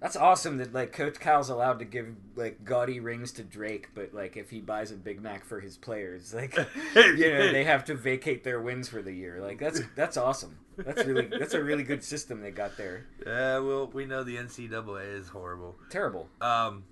that's 0.00 0.16
awesome 0.16 0.58
that 0.58 0.72
like 0.74 0.92
Coach 0.92 1.18
Cal's 1.20 1.48
allowed 1.48 1.78
to 1.78 1.84
give 1.84 2.08
like 2.34 2.64
gaudy 2.64 3.00
rings 3.00 3.32
to 3.32 3.42
Drake, 3.42 3.88
but 3.94 4.12
like 4.12 4.36
if 4.36 4.50
he 4.50 4.60
buys 4.60 4.90
a 4.90 4.96
Big 4.96 5.22
Mac 5.22 5.44
for 5.44 5.60
his 5.60 5.76
players, 5.78 6.34
like 6.34 6.54
you 6.94 7.30
know 7.30 7.52
they 7.52 7.64
have 7.64 7.84
to 7.86 7.94
vacate 7.94 8.44
their 8.44 8.60
wins 8.60 8.88
for 8.88 9.00
the 9.00 9.12
year. 9.12 9.40
Like 9.40 9.58
that's 9.58 9.80
that's 9.94 10.16
awesome. 10.16 10.58
That's 10.76 11.04
really 11.06 11.26
that's 11.38 11.54
a 11.54 11.62
really 11.64 11.82
good 11.84 12.04
system 12.04 12.42
they 12.42 12.50
got 12.50 12.76
there. 12.76 13.06
Yeah, 13.24 13.58
well, 13.60 13.86
we 13.86 14.04
know 14.04 14.22
the 14.24 14.36
NCAA 14.36 15.16
is 15.18 15.28
horrible. 15.28 15.76
Terrible. 15.90 16.28
Um, 16.42 16.84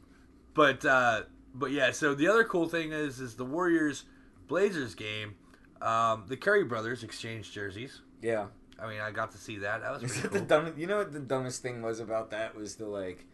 but 0.54 0.82
uh, 0.86 1.22
but 1.54 1.72
yeah. 1.72 1.90
So 1.90 2.14
the 2.14 2.28
other 2.28 2.44
cool 2.44 2.68
thing 2.68 2.92
is 2.92 3.20
is 3.20 3.34
the 3.34 3.44
Warriors 3.44 4.04
Blazers 4.46 4.94
game. 4.94 5.36
Um, 5.80 6.24
the 6.28 6.36
Curry 6.36 6.64
brothers 6.64 7.02
exchanged 7.02 7.52
jerseys. 7.52 8.00
Yeah. 8.22 8.46
I 8.78 8.88
mean, 8.88 9.00
I 9.00 9.10
got 9.10 9.32
to 9.32 9.38
see 9.38 9.58
that. 9.58 9.82
That 9.82 9.92
was 9.92 10.02
pretty 10.18 10.18
it 10.26 10.32
the 10.32 10.38
cool. 10.40 10.48
dumb? 10.48 10.74
You 10.76 10.86
know 10.86 10.98
what 10.98 11.12
the 11.12 11.20
dumbest 11.20 11.62
thing 11.62 11.82
was 11.82 12.00
about 12.00 12.30
that 12.30 12.56
was 12.56 12.76
the 12.76 12.86
like, 12.86 13.26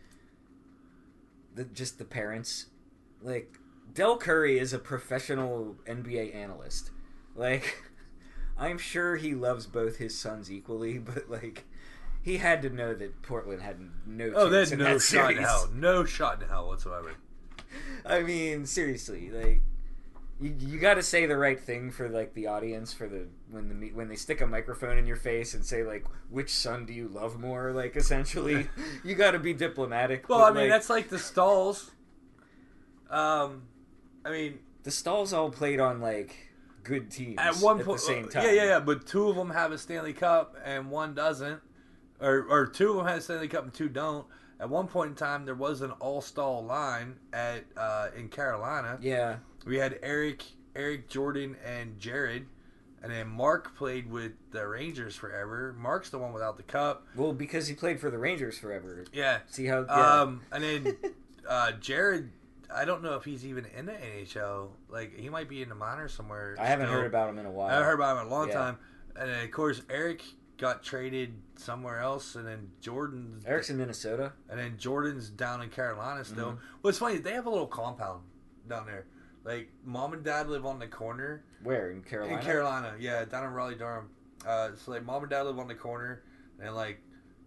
the 1.54 1.64
just 1.64 1.98
the 1.98 2.04
parents, 2.04 2.66
like 3.22 3.58
Del 3.94 4.16
Curry 4.16 4.58
is 4.58 4.72
a 4.72 4.78
professional 4.78 5.76
NBA 5.86 6.34
analyst. 6.34 6.90
Like, 7.34 7.82
I'm 8.58 8.78
sure 8.78 9.16
he 9.16 9.34
loves 9.34 9.66
both 9.66 9.96
his 9.96 10.18
sons 10.18 10.50
equally, 10.50 10.98
but 10.98 11.30
like, 11.30 11.64
he 12.22 12.38
had 12.38 12.62
to 12.62 12.70
know 12.70 12.94
that 12.94 13.22
Portland 13.22 13.62
had 13.62 13.78
no. 14.06 14.32
Oh, 14.34 14.48
there's 14.48 14.72
in 14.72 14.78
no 14.78 14.98
shot 14.98 15.32
in 15.32 15.38
hell. 15.38 15.70
No 15.72 16.04
shot 16.04 16.42
in 16.42 16.48
hell 16.48 16.68
whatsoever. 16.68 17.14
I 18.04 18.22
mean, 18.22 18.66
seriously, 18.66 19.30
like. 19.30 19.62
You, 20.40 20.54
you 20.58 20.78
got 20.78 20.94
to 20.94 21.02
say 21.02 21.26
the 21.26 21.36
right 21.36 21.60
thing 21.60 21.90
for 21.90 22.08
like 22.08 22.32
the 22.34 22.46
audience 22.46 22.92
for 22.92 23.06
the 23.06 23.26
when 23.50 23.80
the 23.80 23.92
when 23.92 24.08
they 24.08 24.16
stick 24.16 24.40
a 24.40 24.46
microphone 24.46 24.96
in 24.96 25.06
your 25.06 25.16
face 25.16 25.52
and 25.52 25.64
say 25.64 25.82
like 25.84 26.06
which 26.30 26.50
son 26.50 26.86
do 26.86 26.94
you 26.94 27.08
love 27.08 27.38
more 27.38 27.72
like 27.72 27.94
essentially 27.94 28.66
you 29.04 29.14
got 29.14 29.32
to 29.32 29.38
be 29.38 29.52
diplomatic. 29.52 30.28
Well, 30.28 30.38
but, 30.38 30.44
I 30.44 30.48
mean, 30.50 30.62
like, 30.64 30.70
that's 30.70 30.88
like 30.90 31.08
the 31.08 31.18
Staals. 31.18 31.90
Um, 33.10 33.64
I 34.24 34.30
mean, 34.30 34.60
the 34.82 34.90
Staals 34.90 35.32
all 35.32 35.50
played 35.50 35.80
on 35.80 36.00
like 36.00 36.34
good 36.82 37.10
teams 37.10 37.38
at 37.38 37.56
one 37.56 37.80
at 37.80 37.86
point, 37.86 37.98
the 38.00 38.06
same 38.06 38.28
time. 38.28 38.44
yeah, 38.44 38.52
yeah, 38.52 38.64
yeah. 38.64 38.80
But 38.80 39.06
two 39.06 39.28
of 39.28 39.36
them 39.36 39.50
have 39.50 39.72
a 39.72 39.78
Stanley 39.78 40.12
Cup 40.12 40.56
and 40.64 40.90
one 40.90 41.14
doesn't, 41.14 41.60
or 42.20 42.46
or 42.48 42.66
two 42.66 42.90
of 42.90 42.96
them 42.96 43.06
have 43.06 43.18
a 43.18 43.20
Stanley 43.20 43.48
Cup 43.48 43.64
and 43.64 43.74
two 43.74 43.88
don't. 43.88 44.26
At 44.58 44.68
one 44.68 44.88
point 44.88 45.10
in 45.10 45.16
time, 45.16 45.46
there 45.46 45.54
was 45.54 45.80
an 45.80 45.90
all-Staal 45.92 46.64
line 46.66 47.16
at 47.32 47.64
uh, 47.78 48.08
in 48.14 48.28
Carolina. 48.28 48.98
Yeah, 49.00 49.36
We 49.66 49.76
had 49.78 49.98
Eric, 50.02 50.42
Eric 50.74 51.08
Jordan, 51.08 51.56
and 51.64 51.98
Jared, 51.98 52.46
and 53.02 53.12
then 53.12 53.28
Marc 53.28 53.74
played 53.76 54.10
with 54.10 54.32
the 54.50 54.66
Rangers 54.66 55.16
forever. 55.16 55.74
Marc's 55.78 56.10
the 56.10 56.18
one 56.18 56.32
without 56.32 56.56
the 56.56 56.62
cup. 56.62 57.06
Well, 57.14 57.32
because 57.32 57.68
he 57.68 57.74
played 57.74 58.00
for 58.00 58.10
the 58.10 58.18
Rangers 58.18 58.58
forever. 58.58 59.04
Yeah. 59.12 59.38
See 59.48 59.66
how? 59.66 59.84
Yeah. 59.88 60.20
Um, 60.22 60.40
and 60.52 60.62
then 60.64 60.96
uh, 61.48 61.72
Jared, 61.72 62.30
I 62.74 62.84
don't 62.84 63.02
know 63.02 63.14
if 63.14 63.24
he's 63.24 63.44
even 63.44 63.66
in 63.76 63.86
the 63.86 63.92
NHL. 63.92 64.68
Like 64.88 65.16
he 65.18 65.28
might 65.28 65.48
be 65.48 65.62
in 65.62 65.68
the 65.68 65.74
minors 65.74 66.12
somewhere. 66.14 66.56
I 66.58 66.66
haven't 66.66 66.86
still. 66.86 66.98
heard 67.00 67.06
about 67.06 67.28
him 67.30 67.38
in 67.38 67.46
a 67.46 67.50
while. 67.50 67.68
I 67.68 67.72
haven't 67.72 67.86
heard 67.86 67.94
about 67.94 68.16
him 68.16 68.22
in 68.26 68.32
a 68.32 68.34
long 68.36 68.48
Yeah. 68.48 68.54
time. 68.54 68.78
And 69.16 69.28
then 69.30 69.44
of 69.44 69.50
course 69.50 69.82
Eric 69.90 70.22
got 70.56 70.82
traded 70.82 71.34
somewhere 71.56 72.00
else, 72.00 72.34
and 72.34 72.46
then 72.46 72.70
Jordan. 72.80 73.40
Eric's 73.46 73.70
in 73.70 73.78
Minnesota. 73.78 74.32
And 74.48 74.58
then 74.58 74.76
Jordan's 74.78 75.30
down 75.30 75.62
in 75.62 75.70
Carolina 75.70 76.22
still. 76.24 76.52
Mhm. 76.52 76.58
Well, 76.82 76.88
it's 76.90 76.98
funny. 76.98 77.16
They 77.18 77.32
have 77.32 77.46
a 77.46 77.50
little 77.50 77.66
compound 77.66 78.22
down 78.68 78.84
there. 78.86 79.06
Like 79.44 79.70
mom 79.84 80.12
and 80.12 80.24
dad 80.24 80.48
live 80.48 80.66
on 80.66 80.78
the 80.78 80.86
corner 80.86 81.44
Where 81.62 81.90
in 81.90 82.02
Carolina? 82.02 82.36
in 82.38 82.44
Carolina. 82.44 82.94
Yeah, 82.98 83.24
down 83.24 83.44
in 83.44 83.52
Raleigh, 83.52 83.74
Durham. 83.76 84.10
Uh, 84.46 84.70
so 84.76 84.92
like 84.92 85.04
mom 85.04 85.22
and 85.22 85.30
dad 85.30 85.42
live 85.42 85.58
on 85.58 85.68
the 85.68 85.74
corner, 85.74 86.22
and 86.62 86.74
like 86.74 87.00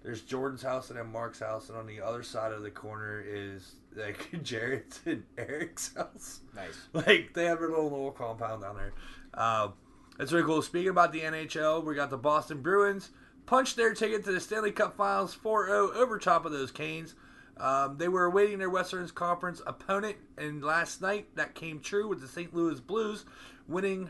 there's 0.04 0.22
Jordan's 0.22 0.62
house 0.62 0.90
and 0.90 1.00
then 1.00 1.12
Marc's 1.12 1.40
house, 1.40 1.70
and 1.70 1.78
on 1.78 1.88
the 1.88 2.02
other 2.02 2.24
side 2.24 2.52
of 2.52 2.62
the 2.62 2.72
corner 2.72 3.24
is 3.26 3.76
like 3.96 4.30
Jared's 4.44 5.02
and 5.06 5.24
Eric's 5.38 5.94
house. 5.96 6.42
Nice. 6.56 6.78
Like 6.94 7.34
they 7.34 7.46
have 7.46 7.60
their 7.60 7.70
little 7.70 7.90
little 7.90 8.12
compound 8.12 8.64
down 8.64 8.76
there. 8.76 8.94
Um, 9.34 9.74
that's 10.18 10.32
really 10.32 10.46
cool. 10.46 10.62
Speaking 10.62 10.90
about 10.90 11.12
the 11.12 11.22
NHL, 11.22 11.84
we 11.84 11.96
got 11.96 12.10
the 12.10 12.18
Boston 12.18 12.62
Bruins 12.62 13.10
punched 13.46 13.76
their 13.76 13.94
ticket 13.94 14.24
to 14.26 14.32
the 14.32 14.40
Stanley 14.40 14.72
Cup 14.72 14.96
Finals 14.96 15.36
4-0 15.36 15.96
over 15.96 16.18
top 16.20 16.46
of 16.46 16.52
those 16.52 16.72
Canes. 16.72 17.16
Um, 17.58 17.98
they 17.98 18.08
were 18.08 18.26
awaiting 18.26 18.60
their 18.60 18.70
Western 18.70 19.08
Conference 19.10 19.62
opponent, 19.68 20.18
and 20.38 20.64
last 20.64 21.02
night 21.02 21.28
that 21.36 21.54
came 21.56 21.80
true 21.80 22.08
with 22.08 22.20
the 22.22 22.28
St. 22.28 22.54
Louis 22.54 22.80
Blues 22.80 23.26
winning 23.68 24.10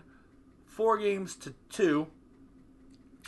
four 0.66 0.98
games 0.98 1.36
to 1.38 1.54
two. 1.70 2.08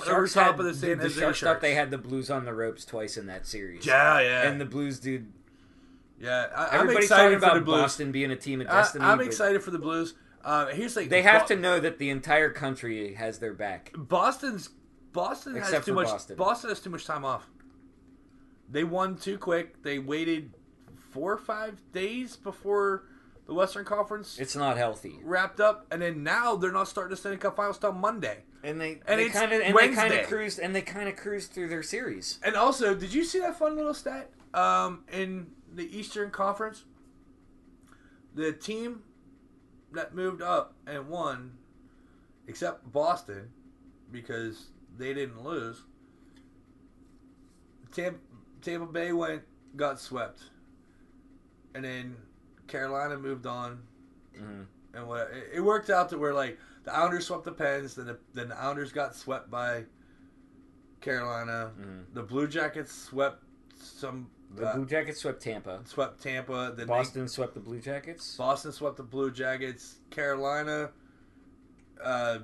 over 0.07 0.27
top 0.27 0.51
had- 0.51 0.59
of 0.59 0.65
the 0.65 0.73
San 0.73 0.97
the 0.97 1.09
Sharks 1.09 1.19
Sharks. 1.19 1.39
thought 1.41 1.61
they 1.61 1.75
had 1.75 1.91
the 1.91 1.97
Blues 1.97 2.29
on 2.29 2.45
the 2.45 2.53
ropes 2.53 2.85
twice 2.85 3.17
in 3.17 3.27
that 3.27 3.45
series. 3.45 3.85
yeah, 3.85 4.19
yeah, 4.21 4.47
And 4.49 4.59
the 4.59 4.65
Blues, 4.65 4.99
dude. 4.99 5.31
yeah. 6.19 6.47
I, 6.55 6.67
I'm 6.67 6.81
Everybody's 6.81 7.05
excited 7.09 7.23
talking 7.25 7.39
for 7.39 7.45
about 7.45 7.53
the 7.55 7.61
Blues. 7.61 7.81
Boston 7.81 8.11
being 8.11 8.31
a 8.31 8.35
team 8.35 8.61
of 8.61 8.67
I, 8.67 8.71
destiny. 8.73 9.05
I'm 9.05 9.21
excited 9.21 9.63
for 9.63 9.71
the 9.71 9.79
Blues. 9.79 10.15
Uh, 10.43 10.67
here's 10.67 10.93
the, 10.93 11.05
they 11.07 11.21
have 11.23 11.41
Bo- 11.43 11.47
to 11.47 11.55
know 11.61 11.79
that 11.79 11.97
the 11.97 12.09
entire 12.09 12.49
country 12.51 13.13
has 13.15 13.39
their 13.39 13.53
back. 13.53 13.91
Boston's 13.95 14.69
Boston 15.11 15.55
has 15.55 15.85
too 15.85 15.93
much. 15.93 16.07
Boston. 16.07 16.35
Boston. 16.35 16.69
has 16.69 16.79
too 16.81 16.89
much 16.89 17.05
time 17.05 17.23
off. 17.25 17.47
They 18.69 18.83
won 18.83 19.17
too 19.17 19.37
quick. 19.37 19.83
They 19.83 19.99
waited 19.99 20.51
four 21.11 21.33
or 21.33 21.37
five 21.37 21.81
days 21.93 22.35
before 22.35 23.03
the 23.47 23.53
Western 23.53 23.85
Conference 23.85 24.39
It's 24.39 24.55
not 24.55 24.75
healthy. 24.75 25.19
wrapped 25.23 25.59
up, 25.59 25.85
and 25.91 26.01
then 26.01 26.23
now 26.23 26.55
they're 26.55 26.71
not 26.71 26.87
starting 26.87 27.11
the 27.11 27.17
Stanley 27.17 27.37
Cup 27.37 27.55
Finals 27.55 27.77
till 27.77 27.91
Monday. 27.93 28.39
And 28.63 28.81
they 28.81 28.99
And 29.07 29.19
they 29.19 29.25
it's 29.25 29.33
kind 29.35 29.53
of 29.53 29.61
and 29.61 29.75
they 29.75 29.87
kind 29.89 29.95
Wednesday. 30.09 30.21
of 30.23 30.27
cruised 30.27 30.57
and 30.59 30.75
they 30.75 30.81
kind 30.81 31.07
of 31.07 31.15
cruised 31.15 31.51
through 31.51 31.69
their 31.69 31.83
series. 31.83 32.39
And 32.43 32.55
also, 32.55 32.95
did 32.95 33.13
you 33.13 33.23
see 33.23 33.39
that 33.39 33.57
fun 33.59 33.75
little 33.75 33.93
stat 33.93 34.31
um, 34.55 35.03
in 35.11 35.47
the 35.71 35.95
Eastern 35.95 36.31
Conference? 36.31 36.83
The 38.33 38.51
team 38.51 39.03
that 39.93 40.15
moved 40.15 40.41
up 40.41 40.73
and 40.87 41.07
won, 41.07 41.53
except 42.47 42.91
Boston, 42.91 43.49
because 44.11 44.69
they 44.97 45.13
didn't 45.13 45.43
lose. 45.43 45.83
Tampa, 47.91 48.19
Tampa 48.65 48.85
Bay 48.91 49.13
went 49.13 49.43
got 49.75 49.99
swept, 49.99 50.41
and 51.75 51.83
then 51.85 52.15
Carolina 52.67 53.17
moved 53.17 53.45
on, 53.45 53.83
Mhm. 54.35 54.65
and 54.93 55.07
what 55.07 55.29
it, 55.31 55.49
it 55.55 55.61
worked 55.61 55.89
out 55.89 56.09
to 56.09 56.17
where 56.17 56.33
like 56.33 56.57
the 56.83 56.93
Islanders 56.93 57.27
swept 57.27 57.43
the 57.45 57.51
Pens, 57.51 57.95
then 57.95 58.07
the 58.07 58.17
then 58.33 58.49
the 58.49 58.57
Islanders 58.57 58.91
got 58.91 59.15
swept 59.15 59.49
by 59.51 59.85
Carolina. 61.01 61.71
Mhm. 61.79 62.05
The 62.13 62.23
Blue 62.23 62.47
Jackets 62.47 62.91
swept 62.91 63.43
some. 63.77 64.29
The 64.55 64.67
uh, 64.67 64.75
Blue 64.75 64.85
Jackets 64.85 65.19
swept 65.21 65.41
Tampa. 65.41 65.81
swept 65.85 66.21
Tampa. 66.21 66.73
Then 66.75 66.87
Boston 66.87 67.27
swept 67.27 67.53
the 67.53 67.59
Blue 67.59 67.79
Jackets. 67.79 68.35
Boston 68.37 68.71
swept 68.71 68.97
the 68.97 69.03
Blue 69.03 69.29
Jackets. 69.31 69.99
Carolina. 70.09 70.91
Uh, 72.01 72.39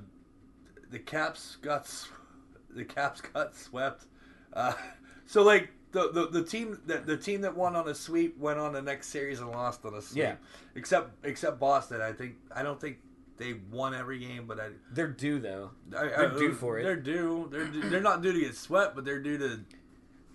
the 0.89 0.99
Caps 0.99 1.55
got 1.61 1.89
the 2.69 2.84
Caps 2.86 3.22
got 3.22 3.55
swept. 3.55 4.05
Uh, 4.53 4.74
so 5.26 5.41
like 5.43 5.72
the, 5.91 6.11
the 6.11 6.27
the 6.27 6.43
team 6.43 6.79
that 6.87 7.05
the 7.05 7.17
team 7.17 7.41
that 7.41 7.55
won 7.55 7.75
on 7.75 7.87
a 7.87 7.95
sweep 7.95 8.37
went 8.37 8.59
on 8.59 8.73
the 8.73 8.81
next 8.81 9.07
series 9.09 9.39
and 9.39 9.49
lost 9.51 9.85
on 9.85 9.93
a 9.93 10.01
sweep. 10.01 10.23
Yeah. 10.23 10.35
Except 10.75 11.11
except 11.25 11.59
Boston. 11.59 12.01
I 12.01 12.11
think 12.13 12.35
I 12.55 12.63
don't 12.63 12.79
think 12.79 12.97
they 13.37 13.53
won 13.71 13.93
every 13.93 14.19
game, 14.19 14.45
but 14.47 14.59
I. 14.59 14.69
They're 14.91 15.07
due 15.07 15.39
though. 15.39 15.71
I, 15.97 16.07
They're 16.07 16.31
I- 16.33 16.37
due 16.37 16.53
for 16.53 16.79
it. 16.79 16.83
They're 16.83 16.95
due. 16.95 17.47
They're 17.51 17.65
due, 17.67 17.89
they're 17.89 18.01
not 18.01 18.21
due 18.21 18.31
to 18.33 18.39
get 18.39 18.55
swept, 18.55 18.95
but 18.95 19.03
they're 19.05 19.21
due 19.21 19.37
to. 19.37 19.59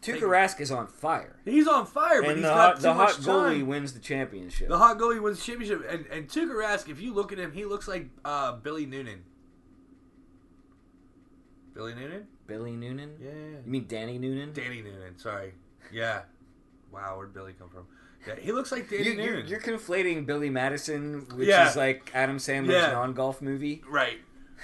Tuukka 0.03 0.21
Rask 0.21 0.61
is 0.61 0.71
on 0.71 0.87
fire, 0.87 1.41
He's 1.45 1.67
on 1.67 1.85
fire, 1.85 2.21
but 2.21 2.31
and 2.33 2.39
he's 2.39 2.47
the 2.47 2.53
got 2.55 2.81
the 2.81 2.95
hot 2.95 3.15
time. 3.15 3.25
goalie 3.25 3.67
wins 3.67 3.93
the 3.93 3.99
championship. 3.99 4.69
The 4.69 4.79
hot 4.79 4.99
goalie 4.99 5.21
wins 5.21 5.39
the 5.39 5.45
championship, 5.45 5.85
and 5.89 6.07
and 6.07 6.29
Tuukka 6.29 6.53
Rask. 6.55 6.89
If 6.89 7.01
you 7.01 7.13
look 7.13 7.33
at 7.33 7.39
him, 7.39 7.51
he 7.51 7.65
looks 7.65 7.89
like 7.89 8.11
uh, 8.25 8.53
Billy 8.53 8.87
Noonan. 8.87 9.25
Billy 11.75 11.95
Noonan? 11.95 12.27
Billy 12.47 12.73
Noonan. 12.77 13.17
Yeah. 13.21 13.31
You 13.65 13.71
mean 13.71 13.87
Danny 13.89 14.19
Noonan? 14.19 14.53
Danny 14.53 14.83
Noonan. 14.83 15.19
Sorry. 15.19 15.55
Yeah. 15.93 16.23
Wow, 16.93 17.17
where'd 17.17 17.33
Billy 17.35 17.53
come 17.59 17.69
from? 17.69 17.87
Yeah, 18.27 18.37
he 18.37 18.53
looks 18.53 18.73
like 18.73 18.89
Danny 18.91 19.05
You, 19.05 19.13
you're, 19.13 19.27
Noonan. 19.35 19.47
you're 19.49 19.61
conflating 19.61 20.27
Billy 20.27 20.51
Madison, 20.51 21.27
which 21.35 21.49
Yeah. 21.49 21.69
is 21.69 21.77
like 21.77 22.11
Adam 22.15 22.39
Sandler's 22.39 22.71
Yeah. 22.75 22.93
non-golf 22.93 23.41
movie. 23.43 23.83
right. 23.89 24.19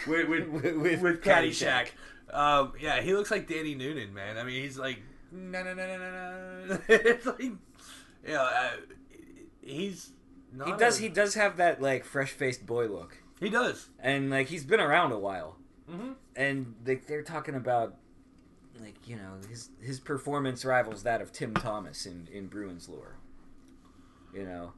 With 0.06 0.28
with 0.28 0.48
With- 0.48 0.76
with, 0.76 1.00
with 1.02 1.20
Caddyshack. 1.22 1.88
Um, 2.32 2.72
yeah, 2.80 3.02
he 3.02 3.12
looks 3.14 3.30
like 3.30 3.46
Danny 3.46 3.74
Noonan, 3.74 4.14
man. 4.14 4.38
I 4.38 4.44
mean, 4.44 4.62
he's 4.62 4.78
like 4.78 5.00
no 5.30 5.62
no 5.62 5.74
no 5.74 5.86
no 5.86 5.98
no 5.98 6.64
no. 6.66 6.78
It's 6.88 7.26
like 7.26 7.40
you 7.42 7.58
know, 8.26 8.42
uh, 8.42 8.70
he's 9.60 10.10
not 10.52 10.68
He 10.68 10.74
does. 10.76 10.98
a- 10.98 11.02
He 11.02 11.08
does 11.08 11.34
have 11.34 11.56
that 11.58 11.82
like 11.82 12.04
fresh-faced 12.04 12.64
boy 12.66 12.86
look, 12.86 13.18
he 13.38 13.50
does. 13.50 13.88
and 13.98 14.30
like 14.30 14.46
he's 14.48 14.64
been 14.64 14.80
around 14.80 15.12
a 15.12 15.18
while. 15.18 15.56
Mm-hmm. 15.92 16.12
and 16.36 16.74
they, 16.84 16.94
they're 16.96 17.22
talking 17.22 17.54
about 17.54 17.96
like 18.80 19.06
you 19.06 19.16
know 19.16 19.34
his 19.48 19.68
his 19.80 20.00
performance 20.00 20.64
rivals 20.64 21.02
that 21.02 21.20
of 21.20 21.32
Tim 21.32 21.54
Thomas 21.54 22.06
in 22.06 22.28
in 22.32 22.46
Bruins 22.46 22.88
lore. 22.88 23.16
You 24.34 24.44
know, 24.44 24.72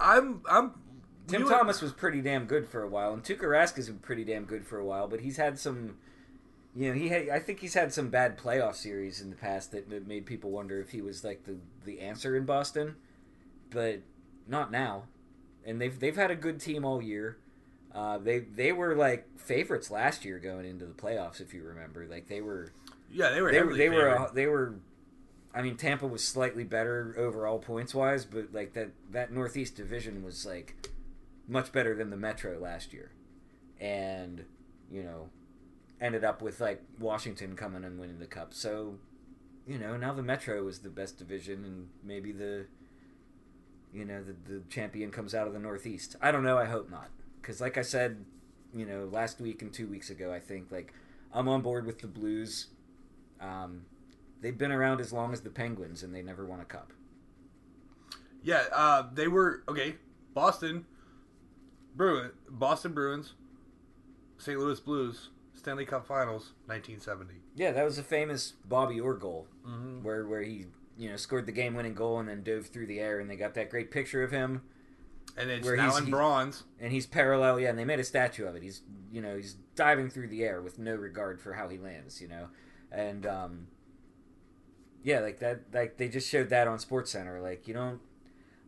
I'm 0.00 0.42
I'm 0.48 0.72
Tim 1.26 1.46
Thomas 1.46 1.82
was 1.82 1.92
pretty 1.92 2.22
damn 2.22 2.46
good 2.46 2.66
for 2.66 2.82
a 2.82 2.88
while, 2.88 3.12
and 3.12 3.22
Tuukka 3.22 3.42
Rask 3.42 3.76
has 3.76 3.88
been 3.88 3.98
pretty 3.98 4.24
damn 4.24 4.44
good 4.44 4.66
for 4.66 4.78
a 4.78 4.84
while. 4.84 5.06
But 5.06 5.20
he's 5.20 5.36
had 5.36 5.58
some, 5.58 5.98
you 6.74 6.88
know, 6.88 6.94
he 6.94 7.08
had 7.08 7.28
I 7.28 7.38
think 7.38 7.60
he's 7.60 7.74
had 7.74 7.92
some 7.92 8.08
bad 8.08 8.38
playoff 8.38 8.74
series 8.76 9.20
in 9.20 9.28
the 9.28 9.36
past 9.36 9.70
that, 9.72 9.90
that 9.90 10.08
made 10.08 10.24
people 10.24 10.50
wonder 10.50 10.80
if 10.80 10.90
he 10.90 11.02
was 11.02 11.22
like 11.22 11.44
the 11.44 11.56
the 11.84 12.00
answer 12.00 12.34
in 12.34 12.46
Boston, 12.46 12.96
but 13.70 14.00
not 14.46 14.70
now. 14.70 15.04
And 15.66 15.78
they've 15.78 15.98
they've 15.98 16.16
had 16.16 16.30
a 16.30 16.36
good 16.36 16.60
team 16.60 16.84
all 16.86 17.02
year. 17.02 17.36
Uh, 17.94 18.18
they 18.18 18.40
they 18.40 18.72
were 18.72 18.94
like 18.94 19.26
favorites 19.38 19.90
last 19.90 20.24
year 20.24 20.38
going 20.38 20.66
into 20.66 20.84
the 20.86 20.92
playoffs, 20.94 21.40
if 21.40 21.54
you 21.54 21.62
remember. 21.62 22.06
Like 22.06 22.28
they 22.28 22.40
were 22.40 22.72
Yeah, 23.10 23.30
they 23.30 23.40
were. 23.42 23.50
they 23.50 23.62
were 23.62 23.76
they 23.76 23.88
were 23.88 24.30
they 24.34 24.46
were. 24.46 24.74
I 25.54 25.62
mean, 25.62 25.76
Tampa 25.76 26.06
was 26.06 26.22
slightly 26.22 26.62
better 26.64 27.14
overall 27.18 27.58
points 27.58 27.94
wise, 27.94 28.24
but 28.24 28.52
like 28.52 28.74
that 28.74 28.90
that 29.10 29.32
Northeast 29.32 29.74
division 29.76 30.22
was 30.22 30.44
like 30.46 30.88
much 31.48 31.72
better 31.72 31.94
than 31.94 32.10
the 32.10 32.16
Metro 32.16 32.58
last 32.58 32.92
year, 32.92 33.10
and 33.80 34.44
you 34.92 35.02
know 35.02 35.30
ended 36.00 36.22
up 36.24 36.42
with 36.42 36.60
like 36.60 36.82
Washington 37.00 37.56
coming 37.56 37.82
and 37.84 37.98
winning 37.98 38.18
the 38.20 38.26
cup. 38.26 38.52
So 38.54 38.98
you 39.66 39.78
know 39.78 39.96
now 39.96 40.12
the 40.12 40.22
Metro 40.22 40.68
is 40.68 40.80
the 40.80 40.90
best 40.90 41.16
division, 41.18 41.64
and 41.64 41.88
maybe 42.04 42.30
the 42.32 42.66
you 43.92 44.04
know 44.04 44.22
the 44.22 44.34
the 44.52 44.60
champion 44.68 45.10
comes 45.10 45.34
out 45.34 45.46
of 45.46 45.54
the 45.54 45.58
Northeast. 45.58 46.14
I 46.20 46.30
don't 46.30 46.44
know. 46.44 46.58
I 46.58 46.66
hope 46.66 46.90
not, 46.90 47.08
because 47.40 47.60
like 47.60 47.76
I 47.78 47.82
said, 47.82 48.24
you 48.74 48.84
know 48.86 49.04
last 49.10 49.40
week 49.40 49.62
and 49.62 49.72
two 49.72 49.86
weeks 49.86 50.10
ago, 50.10 50.32
I 50.32 50.40
think 50.40 50.70
like 50.70 50.92
I'm 51.32 51.48
on 51.48 51.62
board 51.62 51.86
with 51.86 52.00
the 52.00 52.06
Blues. 52.06 52.68
Um, 53.40 53.82
they've 54.40 54.56
been 54.58 54.72
around 54.72 55.00
as 55.00 55.12
long 55.12 55.32
as 55.32 55.40
the 55.42 55.50
Penguins, 55.50 56.02
and 56.02 56.14
they 56.14 56.22
never 56.22 56.44
won 56.44 56.60
a 56.60 56.64
cup. 56.64 56.92
Yeah, 58.42 58.64
uh, 58.72 59.04
they 59.12 59.28
were 59.28 59.62
okay. 59.68 59.96
Boston 60.34 60.86
Bruin, 61.94 62.30
Boston 62.48 62.92
Bruins, 62.92 63.32
St. 64.38 64.58
Louis 64.58 64.78
Blues, 64.78 65.30
Stanley 65.54 65.84
Cup 65.84 66.06
Finals, 66.06 66.52
1970. 66.66 67.34
Yeah, 67.56 67.72
that 67.72 67.84
was 67.84 67.98
a 67.98 68.02
famous 68.04 68.52
Bobby 68.64 69.00
Orr 69.00 69.14
goal, 69.14 69.48
Mm-hmm. 69.66 70.02
where 70.04 70.26
where 70.26 70.42
he 70.42 70.66
you 70.96 71.10
know 71.10 71.16
scored 71.16 71.46
the 71.46 71.52
game-winning 71.52 71.94
goal 71.94 72.18
and 72.20 72.28
then 72.28 72.42
dove 72.42 72.66
through 72.66 72.86
the 72.86 73.00
air, 73.00 73.18
and 73.18 73.28
they 73.28 73.36
got 73.36 73.54
that 73.54 73.70
great 73.70 73.90
picture 73.90 74.22
of 74.22 74.30
him, 74.30 74.62
And 75.38 75.50
it's 75.50 75.64
Where 75.64 75.76
now 75.76 75.90
he's- 75.90 76.00
in 76.04 76.10
bronze. 76.10 76.64
and 76.80 76.92
he's 76.92 77.06
parallel. 77.06 77.60
Yeah, 77.60 77.70
and 77.70 77.78
they 77.78 77.84
made 77.84 78.00
a 78.00 78.04
statue 78.04 78.46
of 78.46 78.56
it. 78.56 78.62
He's 78.62 78.82
you 79.12 79.20
know 79.22 79.36
he's 79.36 79.54
diving 79.76 80.10
through 80.10 80.28
the 80.28 80.42
air 80.44 80.60
with 80.60 80.78
no 80.78 80.94
regard 80.94 81.40
for 81.40 81.52
how 81.54 81.68
he 81.68 81.78
lands. 81.78 82.20
You 82.20 82.28
know, 82.28 82.48
and 82.90 83.24
um, 83.26 83.66
yeah, 85.02 85.20
like 85.20 85.38
that. 85.40 85.60
Like 85.72 85.96
they 85.96 86.08
just 86.08 86.28
showed 86.28 86.48
that 86.50 86.66
on 86.68 86.78
Sports 86.78 87.10
Center. 87.12 87.40
Like 87.40 87.66
you 87.68 87.74
don't. 87.74 88.00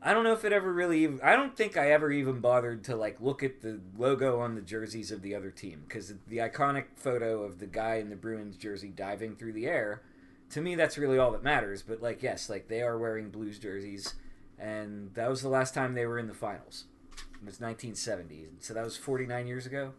I 0.02 0.14
don't 0.14 0.24
know 0.24 0.32
if 0.32 0.46
it 0.46 0.52
ever 0.52 0.72
really. 0.72 1.02
Even, 1.04 1.20
I 1.22 1.36
don't 1.36 1.54
think 1.54 1.76
I 1.76 1.90
ever 1.90 2.10
even 2.10 2.40
bothered 2.40 2.84
to 2.84 2.96
like 2.96 3.20
look 3.20 3.42
at 3.42 3.60
the 3.60 3.80
logo 3.98 4.40
on 4.40 4.54
the 4.54 4.62
jerseys 4.62 5.10
of 5.10 5.20
the 5.22 5.34
other 5.34 5.50
team 5.50 5.82
because 5.86 6.14
the 6.28 6.38
iconic 6.38 6.84
photo 6.96 7.42
of 7.42 7.58
the 7.58 7.66
guy 7.66 7.96
in 7.96 8.08
the 8.08 8.16
Bruins 8.16 8.56
jersey 8.56 8.88
diving 8.88 9.36
through 9.36 9.52
the 9.52 9.66
air. 9.66 10.02
To 10.50 10.60
me, 10.60 10.74
that's 10.74 10.96
really 10.98 11.18
all 11.18 11.30
that 11.32 11.42
matters. 11.44 11.82
But 11.82 12.00
like, 12.02 12.22
yes, 12.22 12.48
like 12.48 12.68
they 12.68 12.80
are 12.82 12.96
wearing 12.98 13.28
Blues 13.30 13.58
jerseys, 13.58 14.14
and 14.60 15.14
that 15.14 15.28
was 15.30 15.42
the 15.42 15.48
last 15.48 15.74
time 15.74 15.94
they 15.94 16.06
were 16.06 16.18
in 16.18 16.26
the 16.28 16.34
finals. 16.34 16.84
It 17.12 17.46
was 17.46 17.60
1970, 17.60 18.48
so 18.60 18.74
that 18.74 18.84
was 18.84 18.96
49 18.96 19.46
years 19.46 19.64
ago. 19.66 19.92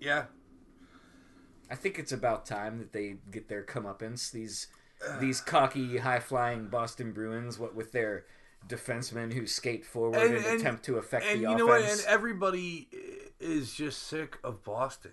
Yeah. 0.00 0.24
I 1.70 1.74
think 1.74 1.98
it's 1.98 2.12
about 2.12 2.46
time 2.46 2.78
that 2.78 2.92
they 2.92 3.16
get 3.30 3.48
their 3.48 3.62
comeuppance. 3.64 4.30
These 4.30 4.68
these 5.20 5.40
cocky, 5.40 5.98
high 5.98 6.20
flying 6.20 6.68
Boston 6.68 7.12
Bruins, 7.12 7.58
what 7.58 7.74
with 7.74 7.92
their 7.92 8.24
defensemen 8.68 9.32
who 9.32 9.46
skate 9.46 9.84
forward 9.84 10.16
and, 10.22 10.36
And- 10.36 10.44
and- 10.46 10.60
attempt 10.60 10.84
to 10.86 10.96
affect 10.98 11.26
And 11.26 11.44
the 11.44 11.50
you 11.50 11.56
know 11.56 11.66
what? 11.66 11.80
offense. 11.82 12.04
And 12.04 12.08
everybody 12.12 12.88
is 13.40 13.74
just 13.74 14.04
sick 14.04 14.38
of 14.44 14.62
Boston. 14.64 15.12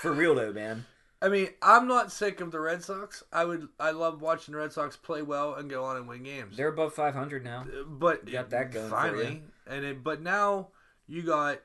For 0.00 0.12
real 0.12 0.34
though, 0.34 0.52
man. 0.52 0.86
I 1.22 1.28
mean, 1.28 1.50
I'm 1.62 1.86
not 1.86 2.10
sick 2.10 2.40
of 2.40 2.50
the 2.50 2.58
Red 2.58 2.82
Sox. 2.82 3.22
I 3.32 3.44
would, 3.44 3.68
I 3.78 3.92
love 3.92 4.20
watching 4.20 4.52
the 4.52 4.58
Red 4.58 4.72
Sox 4.72 4.96
play 4.96 5.22
well 5.22 5.54
and 5.54 5.70
go 5.70 5.84
on 5.84 5.96
and 5.96 6.08
win 6.08 6.24
games. 6.24 6.56
They're 6.56 6.68
above 6.68 6.94
500 6.94 7.44
now. 7.44 7.60
Uh, 7.60 7.84
but 7.84 8.28
got 8.30 8.50
that 8.50 8.72
going 8.72 8.90
finally, 8.90 9.26
you. 9.26 9.42
and 9.68 9.84
it, 9.84 10.02
but 10.02 10.20
now 10.20 10.68
you 11.06 11.22
got, 11.22 11.60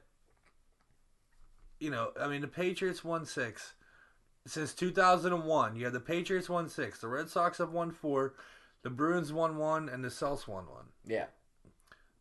you 1.79 1.89
know, 1.89 2.11
I 2.21 2.27
mean, 2.27 2.41
the 2.41 2.47
Patriots 2.47 3.03
won 3.03 3.25
six 3.25 3.73
since 4.45 4.75
2001. 4.75 5.75
You 5.75 5.85
had 5.85 5.93
the 5.93 5.99
Patriots 5.99 6.49
won 6.49 6.69
six, 6.69 6.99
the 6.99 7.07
Red 7.07 7.27
Sox 7.27 7.57
have 7.57 7.71
won 7.71 7.89
four, 7.89 8.35
the 8.83 8.91
Bruins 8.91 9.33
won 9.33 9.57
one, 9.57 9.89
and 9.89 10.03
the 10.03 10.09
Celtics 10.09 10.47
won 10.47 10.65
one. 10.65 10.85
Yeah. 11.03 11.25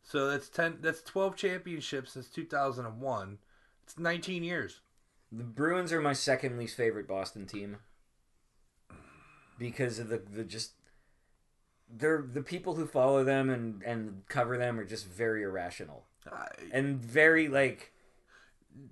So 0.03 0.31
that's 0.31 0.49
ten. 0.49 0.79
That's 0.81 1.03
12 1.03 1.37
championships 1.37 2.13
since 2.13 2.29
2001. 2.29 3.39
It's 3.85 3.99
19 3.99 4.43
years. 4.43 4.81
The 5.33 5.45
Bruins 5.45 5.93
are 5.93 6.01
my 6.01 6.13
second 6.13 6.59
least 6.59 6.77
favorite 6.77 7.09
Boston 7.09 7.47
team 7.47 7.79
because 9.59 9.99
of 9.99 10.09
the 10.09 10.19
the 10.19 10.45
just 10.45 10.73
they're 11.89 12.23
the 12.33 12.43
people 12.43 12.75
who 12.75 12.87
follow 12.87 13.25
them 13.25 13.49
and 13.51 13.83
and 13.83 14.23
cover 14.29 14.57
them 14.59 14.79
are 14.79 14.85
just 14.85 15.07
very 15.07 15.43
irrational 15.43 16.05
I- 16.31 16.49
and 16.73 16.99
very 17.01 17.49
like 17.49 17.93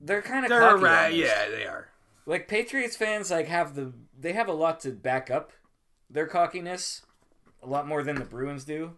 they're 0.01 0.23
kind 0.23 0.45
of 0.45 0.49
They're 0.49 0.61
cocky 0.61 0.83
right. 0.85 1.15
Yeah, 1.15 1.49
they 1.51 1.67
are. 1.67 1.89
like 2.27 2.49
Patriots 2.49 2.97
fans 2.97 3.31
like 3.31 3.47
have 3.49 3.75
the 3.75 3.93
they 4.19 4.33
have 4.33 4.49
a 4.49 4.53
lot 4.53 4.81
to 4.81 4.91
back 4.91 5.31
up 5.31 5.53
their 6.11 6.27
cockiness 6.27 7.03
a 7.63 7.67
lot 7.67 7.87
more 7.89 8.03
than 8.03 8.17
the 8.17 8.25
Bruins 8.25 8.65
do 8.65 8.93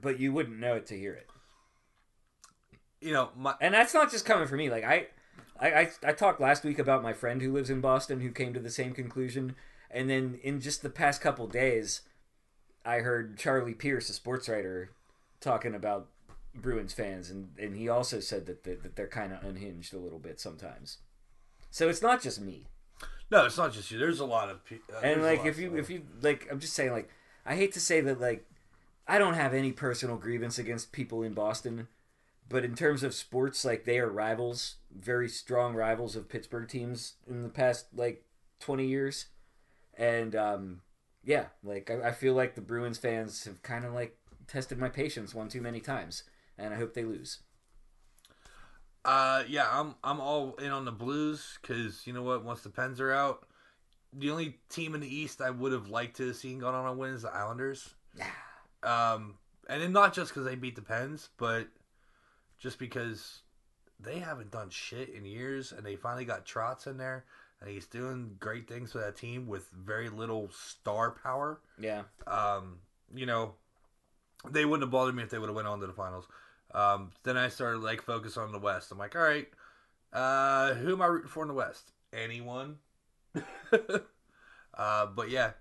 but 0.00 0.18
you 0.20 0.32
wouldn't 0.32 0.58
know 0.58 0.74
it 0.74 0.86
to 0.86 0.98
hear 0.98 1.12
it 1.14 1.28
You 3.00 3.12
know, 3.12 3.30
my 3.36 3.54
and 3.60 3.72
that's 3.74 3.94
not 3.94 4.10
just 4.10 4.24
coming 4.26 4.46
from 4.48 4.58
me. 4.58 4.70
Like 4.70 4.84
I, 4.84 5.06
I, 5.60 5.68
I, 5.72 5.90
I 6.04 6.12
talked 6.12 6.40
last 6.40 6.64
week 6.64 6.78
about 6.78 7.02
my 7.02 7.12
friend 7.12 7.42
who 7.42 7.52
lives 7.52 7.70
in 7.70 7.80
Boston 7.80 8.20
who 8.20 8.30
came 8.30 8.54
to 8.54 8.60
the 8.60 8.70
same 8.70 8.92
conclusion, 8.92 9.56
and 9.90 10.08
then 10.08 10.38
in 10.42 10.60
just 10.60 10.82
the 10.82 10.90
past 10.90 11.20
couple 11.20 11.46
days, 11.46 12.02
I 12.84 12.98
heard 12.98 13.38
Charlie 13.38 13.74
Pierce, 13.74 14.08
a 14.08 14.12
sports 14.12 14.48
writer, 14.48 14.90
talking 15.40 15.74
about 15.74 16.08
Bruins 16.54 16.92
fans, 16.92 17.30
and 17.30 17.50
and 17.58 17.76
he 17.76 17.88
also 17.88 18.20
said 18.20 18.46
that 18.46 18.64
that, 18.64 18.82
that 18.82 18.96
they're 18.96 19.08
kind 19.08 19.32
of 19.32 19.42
unhinged 19.44 19.94
a 19.94 19.98
little 19.98 20.18
bit 20.18 20.40
sometimes. 20.40 20.98
So 21.70 21.88
it's 21.88 22.02
not 22.02 22.22
just 22.22 22.40
me. 22.40 22.66
no, 23.30 23.44
it's 23.44 23.58
not 23.58 23.72
just 23.72 23.90
you. 23.90 23.98
There's 23.98 24.20
a 24.20 24.26
lot 24.26 24.48
of 24.48 24.64
people. 24.64 24.94
Uh, 24.94 25.00
and 25.00 25.22
like 25.22 25.44
if 25.44 25.58
you 25.58 25.76
if 25.76 25.90
you 25.90 26.02
like, 26.22 26.48
I'm 26.50 26.60
just 26.60 26.74
saying 26.74 26.92
like 26.92 27.10
I 27.44 27.56
hate 27.56 27.72
to 27.72 27.80
say 27.80 28.00
that 28.00 28.20
like 28.20 28.46
I 29.06 29.18
don't 29.18 29.34
have 29.34 29.54
any 29.54 29.72
personal 29.72 30.16
grievance 30.16 30.58
against 30.58 30.92
people 30.92 31.22
in 31.22 31.34
Boston, 31.34 31.88
but 32.48 32.64
in 32.64 32.74
terms 32.74 33.02
of 33.02 33.14
sports, 33.14 33.64
like 33.64 33.84
they 33.84 33.98
are 33.98 34.08
rivals, 34.08 34.76
very 34.90 35.28
strong 35.28 35.74
rivals 35.74 36.16
of 36.16 36.28
Pittsburgh 36.28 36.68
teams 36.68 37.14
in 37.28 37.42
the 37.42 37.48
past 37.48 37.86
like 37.94 38.24
20 38.60 38.86
years, 38.86 39.26
and 39.96 40.34
um, 40.34 40.80
yeah, 41.24 41.46
like 41.62 41.90
I, 41.90 42.08
I 42.08 42.12
feel 42.12 42.34
like 42.34 42.54
the 42.54 42.60
Bruins 42.60 42.98
fans 42.98 43.44
have 43.44 43.62
kind 43.62 43.84
of 43.84 43.92
like 43.92 44.16
tested 44.46 44.78
my 44.78 44.88
patience 44.88 45.34
one 45.34 45.48
too 45.48 45.60
many 45.60 45.80
times, 45.80 46.24
and 46.56 46.72
I 46.72 46.76
hope 46.76 46.94
they 46.94 47.04
lose. 47.04 47.40
Uh, 49.04 49.44
yeah, 49.48 49.68
I'm 49.70 49.94
I'm 50.02 50.20
all 50.20 50.54
in 50.54 50.70
on 50.70 50.84
the 50.84 50.92
Blues 50.92 51.58
because 51.60 52.06
you 52.06 52.12
know 52.12 52.22
what? 52.22 52.44
Once 52.44 52.62
the 52.62 52.70
Pens 52.70 53.00
are 53.00 53.12
out, 53.12 53.46
the 54.12 54.30
only 54.30 54.58
team 54.68 54.94
in 54.94 55.00
the 55.00 55.14
East 55.14 55.40
I 55.40 55.50
would 55.50 55.72
have 55.72 55.88
liked 55.88 56.16
to 56.16 56.28
have 56.28 56.36
seen 56.36 56.58
gone 56.58 56.74
on 56.74 56.86
a 56.86 56.94
win 56.94 57.12
is 57.12 57.22
the 57.22 57.34
Islanders. 57.34 57.94
Yeah. 58.16 58.26
Um, 58.82 59.34
and 59.68 59.82
then 59.82 59.92
not 59.92 60.14
just 60.14 60.30
because 60.30 60.44
they 60.44 60.54
beat 60.54 60.76
the 60.76 60.82
Pens, 60.82 61.28
but 61.36 61.68
just 62.58 62.78
because 62.78 63.40
they 64.00 64.18
haven't 64.18 64.50
done 64.50 64.70
shit 64.70 65.10
in 65.10 65.24
years, 65.24 65.72
and 65.72 65.84
they 65.84 65.96
finally 65.96 66.24
got 66.24 66.46
Trotz 66.46 66.86
in 66.86 66.98
there, 66.98 67.24
and 67.60 67.70
he's 67.70 67.86
doing 67.86 68.36
great 68.38 68.68
things 68.68 68.92
for 68.92 68.98
that 68.98 69.16
team 69.16 69.46
with 69.46 69.68
very 69.70 70.08
little 70.08 70.50
star 70.52 71.10
power. 71.10 71.60
Yeah, 71.78 72.02
um, 72.26 72.78
you 73.14 73.26
know, 73.26 73.54
they 74.48 74.64
wouldn't 74.64 74.84
have 74.84 74.90
bothered 74.90 75.14
me 75.14 75.22
if 75.22 75.30
they 75.30 75.38
would 75.38 75.48
have 75.48 75.56
went 75.56 75.68
on 75.68 75.80
to 75.80 75.86
the 75.86 75.92
finals. 75.92 76.26
Um, 76.74 77.12
then 77.22 77.36
I 77.36 77.48
started 77.48 77.78
like 77.78 78.02
focus 78.02 78.36
on 78.36 78.52
the 78.52 78.58
West. 78.58 78.92
I'm 78.92 78.98
like, 78.98 79.16
all 79.16 79.22
right, 79.22 79.48
uh, 80.12 80.74
who 80.74 80.92
am 80.92 81.02
I 81.02 81.06
rooting 81.06 81.28
for 81.28 81.42
in 81.42 81.48
the 81.48 81.54
West? 81.54 81.92
Anyone? 82.12 82.76
uh, 84.74 85.06
but 85.06 85.30
yeah, 85.30 85.52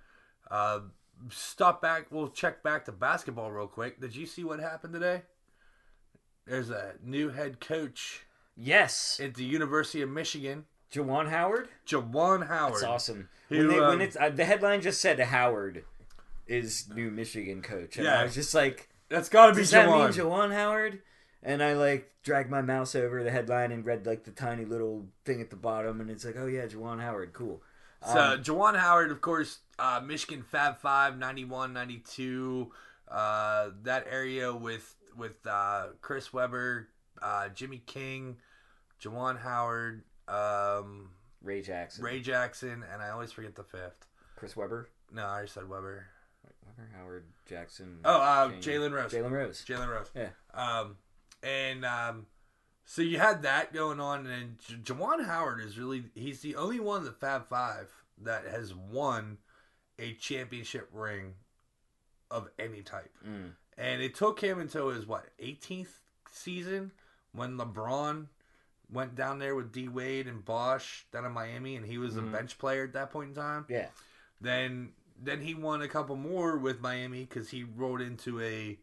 uh, 0.52 0.80
stop 1.30 1.82
back. 1.82 2.08
We'll 2.12 2.30
check 2.30 2.64
back 2.64 2.86
to 2.86 2.92
basketball 2.92 3.52
real 3.52 3.68
quick. 3.68 4.00
Did 4.00 4.16
you 4.16 4.26
see 4.26 4.44
what 4.44 4.60
happened 4.60 4.94
today? 4.94 5.24
There's 6.48 6.70
a 6.70 6.94
new 7.04 7.30
head 7.30 7.60
coach 7.60 8.24
yes, 8.56 9.20
at 9.22 9.36
the 9.36 9.44
University 9.44 10.02
of 10.02 10.10
Michigan, 10.10 10.66
Juwan 10.94 11.30
Howard. 11.30 11.68
Juwan 11.86 12.48
Howard. 12.48 12.74
That's 12.76 12.84
awesome. 12.84 13.30
Who, 13.50 13.58
when, 13.58 13.68
they, 13.68 13.80
um, 13.80 13.88
when 13.90 14.02
it's 14.02 14.18
uh, 14.20 14.30
the 14.30 14.46
headline 14.46 14.82
just 14.82 15.02
said 15.02 15.20
Howard 15.20 15.84
is 16.48 16.88
new 16.94 17.12
Michigan 17.12 17.62
coach, 17.62 17.98
and 17.98 18.06
Yeah. 18.06 18.22
I 18.22 18.24
was 18.24 18.34
just 18.36 18.54
like, 18.54 18.90
That's 19.10 19.30
got 19.30 19.48
to 19.48 19.54
be 19.54 19.62
does 19.62 19.72
that 19.72 19.88
mean 19.88 19.96
Juwan. 20.10 20.14
Juwan 20.50 20.54
Howard? 20.54 21.02
And 21.44 21.62
I 21.62 21.74
like 21.74 22.12
dragged 22.24 22.50
my 22.50 22.62
mouse 22.62 22.96
over 22.96 23.24
the 23.24 23.32
headline 23.32 23.72
and 23.72 23.86
read 23.86 24.06
like 24.06 24.24
the 24.24 24.32
tiny 24.32 24.66
little 24.66 25.06
thing 25.24 25.40
at 25.42 25.50
the 25.50 25.56
bottom, 25.56 26.02
and 26.02 26.10
it's 26.10 26.26
like, 26.26 26.36
oh 26.38 26.48
yeah, 26.48 26.66
Juwan 26.66 27.00
Howard, 27.02 27.34
cool. 27.34 27.62
So, 28.06 28.20
Um, 28.20 28.44
Juwan 28.44 28.78
Howard, 28.78 29.12
of 29.12 29.22
course, 29.22 29.60
uh, 29.80 30.02
Michigan 30.06 30.44
Fab 30.44 30.78
5, 30.80 31.18
91, 31.18 31.74
92, 31.74 32.72
uh, 33.10 33.70
that 33.84 34.06
area 34.10 34.54
with 34.54 34.96
with 35.18 35.46
uh, 35.48 35.88
Chris 36.02 36.32
Webber, 36.32 36.90
uh, 37.22 37.50
Jimmy 37.50 37.82
King, 37.86 38.38
Juwan 39.02 39.40
Howard, 39.40 40.04
um, 40.28 41.10
Ray 41.42 41.62
Jackson, 41.62 42.04
Ray 42.04 42.20
Jackson, 42.20 42.84
and 42.92 43.02
I 43.02 43.10
always 43.10 43.32
forget 43.32 43.56
the 43.56 43.64
fifth. 43.64 44.08
Chris 44.36 44.56
Webber, 44.56 44.90
No, 45.12 45.24
I 45.24 45.30
already 45.30 45.48
said 45.48 45.70
Webber. 45.70 46.08
Webber, 46.66 46.90
Howard, 46.96 47.26
Jackson. 47.48 48.00
Oh, 48.06 48.22
uh. 48.22 48.52
Jalen 48.54 48.92
Rose. 48.92 49.12
Jalen 49.12 49.32
Rose. 49.32 49.66
Jalen 49.68 49.90
Rose. 49.90 50.12
Yeah. 50.16 50.30
Um, 50.54 50.98
and 51.42 51.86
um, 51.86 52.26
so 52.86 53.02
you 53.02 53.20
had 53.20 53.42
that 53.44 53.74
going 53.74 54.00
on, 54.00 54.28
and 54.28 54.60
J- 54.60 54.94
Juwan 54.94 55.26
Howard 55.26 55.62
is 55.62 55.78
really 55.78 56.06
he's 56.16 56.42
the 56.42 56.56
only 56.56 56.80
one 56.80 57.00
of 57.00 57.06
the 57.06 57.12
Fab 57.12 57.48
Five 57.48 57.92
that 58.24 58.46
has 58.46 58.74
won 58.74 59.38
a 60.00 60.14
championship 60.14 60.90
ring 60.92 61.34
of 62.30 62.50
any 62.60 62.82
type. 62.82 63.12
Mm. 63.28 63.52
And 63.78 64.02
it 64.02 64.16
took 64.16 64.40
him 64.40 64.60
until 64.60 64.90
his 64.90 65.06
what 65.06 65.26
18th 65.40 66.00
season 66.32 66.92
when 67.32 67.58
LeBron 67.58 68.28
went 68.92 69.16
down 69.16 69.38
there 69.40 69.54
with 69.56 69.72
D 69.72 69.88
Wade 69.88 70.28
and 70.28 70.44
Bosh 70.44 71.06
down 71.12 71.26
in 71.26 71.32
Miami, 71.32 71.76
and 71.76 71.86
he 71.86 71.98
was 71.98 72.14
Mhm. 72.16 72.30
a 72.30 72.32
bench 72.32 72.58
player 72.58 72.84
at 72.86 72.94
that 72.94 73.12
point 73.12 73.30
in 73.30 73.36
time. 73.36 73.66
Yeah. 73.70 73.90
Then 74.42 74.94
then 75.20 75.42
he 75.42 75.56
won 75.56 75.82
a 75.82 75.88
couple 75.88 76.16
more 76.16 76.58
with 76.58 76.80
Miami 76.80 77.26
because 77.26 77.50
he 77.50 77.64
rolled 77.64 78.02
into 78.02 78.40
a 78.42 78.80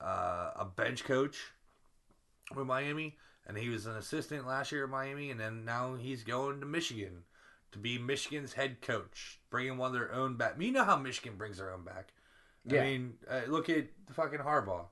uh, 0.00 0.52
a 0.56 0.64
bench 0.64 1.04
coach 1.04 1.36
with 2.54 2.66
Miami, 2.66 3.16
and 3.46 3.56
he 3.58 3.68
was 3.68 3.86
an 3.86 3.94
assistant 3.96 4.46
last 4.46 4.72
year 4.72 4.84
at 4.84 4.90
Miami, 4.90 5.30
and 5.30 5.38
then 5.38 5.64
now 5.64 5.94
he's 5.94 6.24
going 6.24 6.58
to 6.60 6.66
Michigan 6.66 7.24
to 7.72 7.78
be 7.78 7.98
Michigan's 7.98 8.54
head 8.54 8.80
coach, 8.82 9.38
bringing 9.50 9.76
one 9.78 9.88
of 9.88 9.92
their 9.92 10.12
own 10.12 10.36
back. 10.36 10.54
You 10.58 10.72
know 10.72 10.84
how 10.84 10.96
Michigan 10.96 11.36
brings 11.36 11.58
their 11.58 11.70
own 11.72 11.84
back. 11.84 12.12
Yeah. 12.66 12.82
I 12.82 12.84
mean, 12.84 13.14
uh, 13.28 13.40
look 13.48 13.68
at 13.68 13.86
the 14.06 14.12
fucking 14.14 14.40
Harbaugh. 14.40 14.86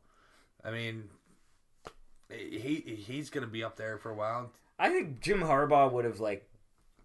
I 0.65 0.71
mean, 0.71 1.05
he 2.31 2.77
he's 3.07 3.31
gonna 3.31 3.47
be 3.47 3.65
up 3.65 3.77
there 3.77 3.99
for 3.99 4.11
a 4.11 4.15
while. 4.15 4.53
I 4.79 4.91
think 4.91 5.21
Jim 5.21 5.41
Harbaugh 5.41 5.91
would 5.93 6.05
have 6.05 6.21
like 6.21 6.49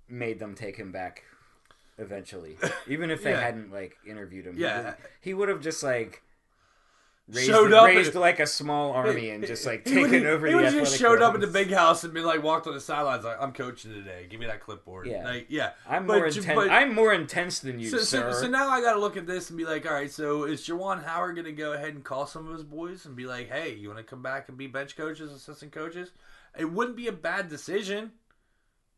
made 0.07 0.39
them 0.39 0.53
take 0.55 0.76
him 0.76 0.91
back 0.91 1.24
eventually, 1.97 2.57
even 2.88 3.09
if 3.09 3.24
they 3.24 3.32
Yeah. 3.34 3.41
hadn't 3.41 3.72
like 3.72 3.97
interviewed 4.05 4.45
him. 4.45 4.55
Yeah. 4.57 4.95
he 5.22 5.34
would 5.34 5.49
have 5.49 5.61
just 5.61 5.84
like 5.84 6.22
raised, 7.30 7.48
Showed 7.50 7.72
up 7.74 7.86
raised 7.88 8.12
and- 8.12 8.20
like 8.22 8.40
a 8.40 8.46
small 8.48 8.92
army 8.92 9.30
and 9.30 9.46
just 9.46 9.66
like 9.66 9.86
taken 9.86 10.26
over 10.26 10.46
He 10.48 10.54
the 10.54 10.58
would 10.62 10.72
just 10.72 10.98
showed 11.00 11.22
up 11.22 11.36
in 11.36 11.42
the 11.42 11.48
big 11.48 11.72
house 11.72 12.04
and 12.04 12.14
been 12.14 12.26
like 12.26 12.44
walked 12.44 12.68
on 12.68 12.74
the 12.74 12.82
sidelines 12.82 13.24
like 13.24 13.38
I'm 13.42 13.54
coaching 13.54 13.92
today. 13.94 14.28
Give 14.30 14.40
me 14.40 14.46
that 14.48 14.60
clipboard. 14.60 15.08
Yeah. 15.08 15.24
like, 15.24 15.46
yeah. 15.50 15.72
I'm 15.88 16.06
But 16.06 16.18
more 16.18 16.26
intense. 16.28 16.46
but- 16.48 16.70
I'm 16.70 16.94
more 16.94 17.14
intense 17.14 17.60
than 17.60 17.80
you, 17.80 17.90
So, 17.90 17.98
so, 18.00 18.04
sir. 18.04 18.34
so 18.34 18.48
now 18.48 18.70
I 18.70 18.82
got 18.82 18.94
to 18.94 19.00
look 19.00 19.16
at 19.18 19.26
this 19.26 19.50
and 19.50 19.58
be 19.58 19.66
like, 19.66 19.86
all 19.86 19.94
right, 19.94 20.12
so 20.12 20.44
is 20.44 20.62
Juwan 20.68 21.04
Howard 21.06 21.36
going 21.36 21.46
to 21.46 21.52
go 21.54 21.74
ahead 21.74 21.94
and 21.94 22.04
call 22.04 22.26
some 22.28 22.48
of 22.48 22.54
his 22.54 22.64
boys 22.64 23.06
and 23.06 23.16
be 23.16 23.26
like, 23.26 23.50
hey, 23.50 23.74
you 23.74 23.88
want 23.88 24.00
to 24.00 24.04
come 24.04 24.22
back 24.22 24.50
and 24.50 24.58
be 24.58 24.68
bench 24.68 24.98
coaches, 24.98 25.32
assistant 25.32 25.72
coaches? 25.72 26.12
It 26.58 26.66
wouldn't 26.72 26.98
be 26.98 27.08
a 27.08 27.12
bad 27.14 27.48
decision. 27.50 28.12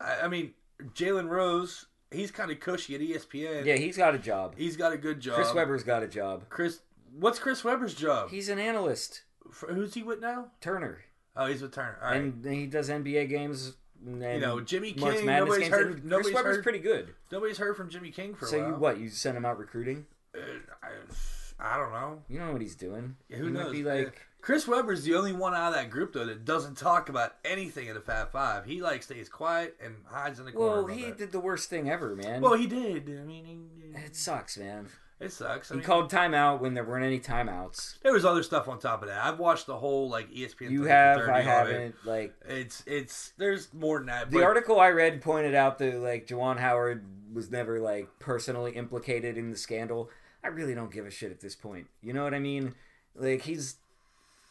I, 0.01 0.21
I 0.23 0.27
mean, 0.27 0.53
Jalen 0.93 1.29
Rose, 1.29 1.85
he's 2.11 2.31
kind 2.31 2.51
of 2.51 2.59
cushy 2.59 2.95
at 2.95 3.01
ESPN. 3.01 3.65
yeah, 3.65 3.75
he's 3.75 3.97
got 3.97 4.15
a 4.15 4.19
job. 4.19 4.55
he's 4.57 4.75
got 4.75 4.91
a 4.93 4.97
good 4.97 5.19
job. 5.19 5.35
Chris 5.35 5.53
Webber's 5.53 5.83
got 5.83 6.03
a 6.03 6.07
job. 6.07 6.43
Chris, 6.49 6.79
what's 7.19 7.39
Chris 7.39 7.63
Webber's 7.63 7.93
job? 7.93 8.29
He's 8.29 8.49
an 8.49 8.59
analyst. 8.59 9.21
For, 9.51 9.73
who's 9.73 9.93
he 9.93 10.03
with 10.03 10.19
now? 10.21 10.47
Turner. 10.61 11.01
Oh, 11.35 11.45
he's 11.47 11.61
with 11.61 11.73
Turner. 11.73 11.97
All 12.01 12.09
right. 12.11 12.21
and 12.21 12.45
he 12.45 12.65
does 12.65 12.89
NBA 12.89 13.29
games. 13.29 13.73
And 14.05 14.21
you 14.21 14.39
know, 14.39 14.59
Jimmy 14.61 14.93
March 14.97 15.15
King. 15.17 15.25
Madness 15.25 15.47
Nobody's 15.49 15.69
games, 15.69 15.73
heard. 15.81 16.03
and 16.03 16.11
Chris 16.11 16.33
Webber's 16.33 16.55
heard. 16.57 16.63
pretty 16.63 16.79
good. 16.79 17.13
Nobody's 17.31 17.57
heard 17.57 17.75
from 17.77 17.89
Jimmy 17.89 18.11
King 18.11 18.35
for 18.35 18.45
a 18.45 18.47
So 18.47 18.59
while. 18.59 18.67
you 18.69 18.75
what? 18.75 18.99
You 18.99 19.09
send 19.09 19.37
him 19.37 19.45
out 19.45 19.57
recruiting? 19.57 20.05
Uh, 20.35 20.39
I, 20.83 21.73
I 21.73 21.77
don't 21.77 21.91
know. 21.91 22.21
You 22.29 22.39
know 22.39 22.51
what 22.51 22.61
he's 22.61 22.75
doing? 22.75 23.15
Yeah, 23.29 23.37
who 23.37 23.45
he 23.47 23.51
knows? 23.51 23.63
Might 23.67 23.71
be 23.71 23.83
like, 23.83 24.21
Chris 24.41 24.67
Webber's 24.67 25.03
the 25.03 25.15
only 25.15 25.33
one 25.33 25.55
out 25.55 25.69
of 25.69 25.73
that 25.73 25.89
group 25.89 26.13
though 26.13 26.25
that 26.25 26.45
doesn't 26.45 26.77
talk 26.77 27.09
about 27.09 27.35
anything 27.43 27.87
in 27.87 27.95
the 27.95 28.01
Fab 28.01 28.31
Five. 28.31 28.65
He 28.65 28.81
like 28.81 29.01
stays 29.01 29.27
quiet 29.29 29.75
and 29.83 29.95
hides 30.05 30.37
in 30.39 30.45
the 30.45 30.51
corner. 30.51 30.83
well, 30.83 30.87
he 30.87 31.05
bit. 31.05 31.17
did 31.17 31.31
the 31.31 31.39
worst 31.39 31.69
thing 31.69 31.89
ever, 31.89 32.15
man. 32.15 32.41
Well, 32.41 32.53
he 32.53 32.67
did. 32.67 33.09
I 33.09 33.23
mean, 33.25 33.45
he, 33.45 33.97
it 33.99 34.15
sucks, 34.15 34.57
man. 34.57 34.87
It 35.19 35.31
sucks. 35.31 35.71
I 35.71 35.75
He 35.75 35.77
mean, 35.79 35.85
called 35.85 36.11
timeout 36.11 36.59
when 36.59 36.73
there 36.73 36.83
weren't 36.83 37.05
any 37.05 37.19
timeouts. 37.19 37.99
there 38.01 38.11
was 38.11 38.25
other 38.25 38.43
stuff 38.43 38.67
on 38.67 38.79
top 38.79 39.01
of 39.01 39.07
that. 39.07 39.23
I've 39.23 39.39
watched 39.39 39.65
the 39.65 39.77
whole 39.77 40.09
like 40.09 40.29
ESPN. 40.29 40.71
You 40.71 40.83
have, 40.83 41.21
I 41.29 41.41
haven't. 41.41 41.95
Like 42.05 42.33
It's 42.47 42.83
it's 42.85 43.31
there's 43.37 43.73
more 43.73 43.99
than 43.99 44.07
that. 44.07 44.29
the 44.29 44.43
article 44.43 44.79
I 44.79 44.89
read 44.89 45.21
pointed 45.21 45.55
out 45.55 45.77
that 45.79 45.95
like 45.95 46.27
Juwan 46.27 46.57
Howard 46.59 47.05
was 47.33 47.49
never 47.49 47.79
like 47.79 48.09
personally 48.19 48.73
implicated 48.73 49.37
in 49.37 49.51
the 49.51 49.57
scandal. 49.57 50.09
I 50.43 50.47
really 50.49 50.75
don't 50.75 50.91
give 50.91 51.05
a 51.05 51.11
shit 51.11 51.31
at 51.31 51.39
this 51.39 51.55
point. 51.55 51.87
You 52.01 52.11
know 52.13 52.23
what 52.23 52.33
I 52.33 52.39
mean? 52.39 52.75
Like 53.15 53.41
he's 53.43 53.77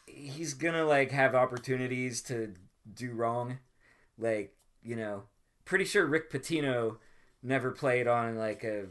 he's 0.06 0.54
gonna 0.54 0.84
like 0.86 1.10
have 1.10 1.34
opportunities 1.34 2.22
to 2.22 2.54
do 2.94 3.12
wrong. 3.12 3.58
Like, 4.18 4.54
you 4.82 4.96
know, 4.96 5.24
pretty 5.66 5.84
sure 5.84 6.06
Rick 6.06 6.30
Pitino 6.32 6.96
never 7.42 7.70
played 7.70 8.06
on 8.06 8.36
like 8.36 8.64
a 8.64 8.86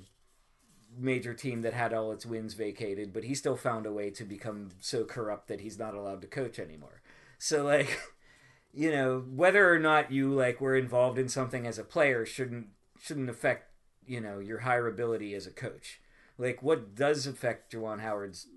major 0.97 1.33
team 1.33 1.61
that 1.61 1.73
had 1.73 1.93
all 1.93 2.11
its 2.11 2.25
wins 2.25 2.53
vacated, 2.53 3.13
but 3.13 3.23
he 3.23 3.35
still 3.35 3.55
found 3.55 3.85
a 3.85 3.91
way 3.91 4.09
to 4.11 4.23
become 4.23 4.69
so 4.79 5.03
corrupt 5.03 5.47
that 5.47 5.61
he's 5.61 5.79
not 5.79 5.93
allowed 5.93 6.21
to 6.21 6.27
coach 6.27 6.59
anymore. 6.59 7.01
So 7.37 7.63
like 7.63 7.99
you 8.73 8.91
know 8.91 9.23
whether 9.29 9.71
or 9.71 9.79
not 9.79 10.11
you 10.11 10.33
like 10.33 10.59
were 10.61 10.75
involved 10.75 11.19
in 11.19 11.29
something 11.29 11.67
as 11.67 11.77
a 11.77 11.83
player 11.83 12.25
shouldn't 12.25 12.67
shouldn't 12.99 13.29
affect 13.29 13.69
you 14.05 14.19
know 14.19 14.39
your 14.39 14.61
hireability 14.61 15.35
as 15.35 15.47
a 15.47 15.51
coach. 15.51 16.01
Like 16.37 16.63
what 16.63 16.95
does 16.95 17.27
affect 17.27 17.73
Juwan 17.73 18.01
Howard's 18.01 18.47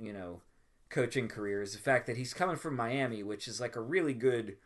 you 0.00 0.12
know 0.12 0.42
coaching 0.90 1.28
career 1.28 1.60
is 1.60 1.72
the 1.72 1.78
fact 1.78 2.06
that 2.06 2.16
he's 2.16 2.32
coming 2.32 2.56
from 2.56 2.74
Miami 2.74 3.22
which 3.22 3.46
is 3.46 3.60
like 3.60 3.76
a 3.76 3.80
really 3.80 4.14
good 4.14 4.56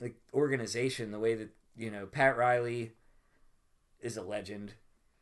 like 0.00 0.16
organization. 0.32 1.10
The 1.10 1.18
way 1.18 1.34
that 1.34 1.50
you 1.76 1.90
know 1.90 2.06
Pat 2.06 2.36
Riley 2.36 2.92
is 4.00 4.16
a 4.16 4.22
legend 4.22 4.74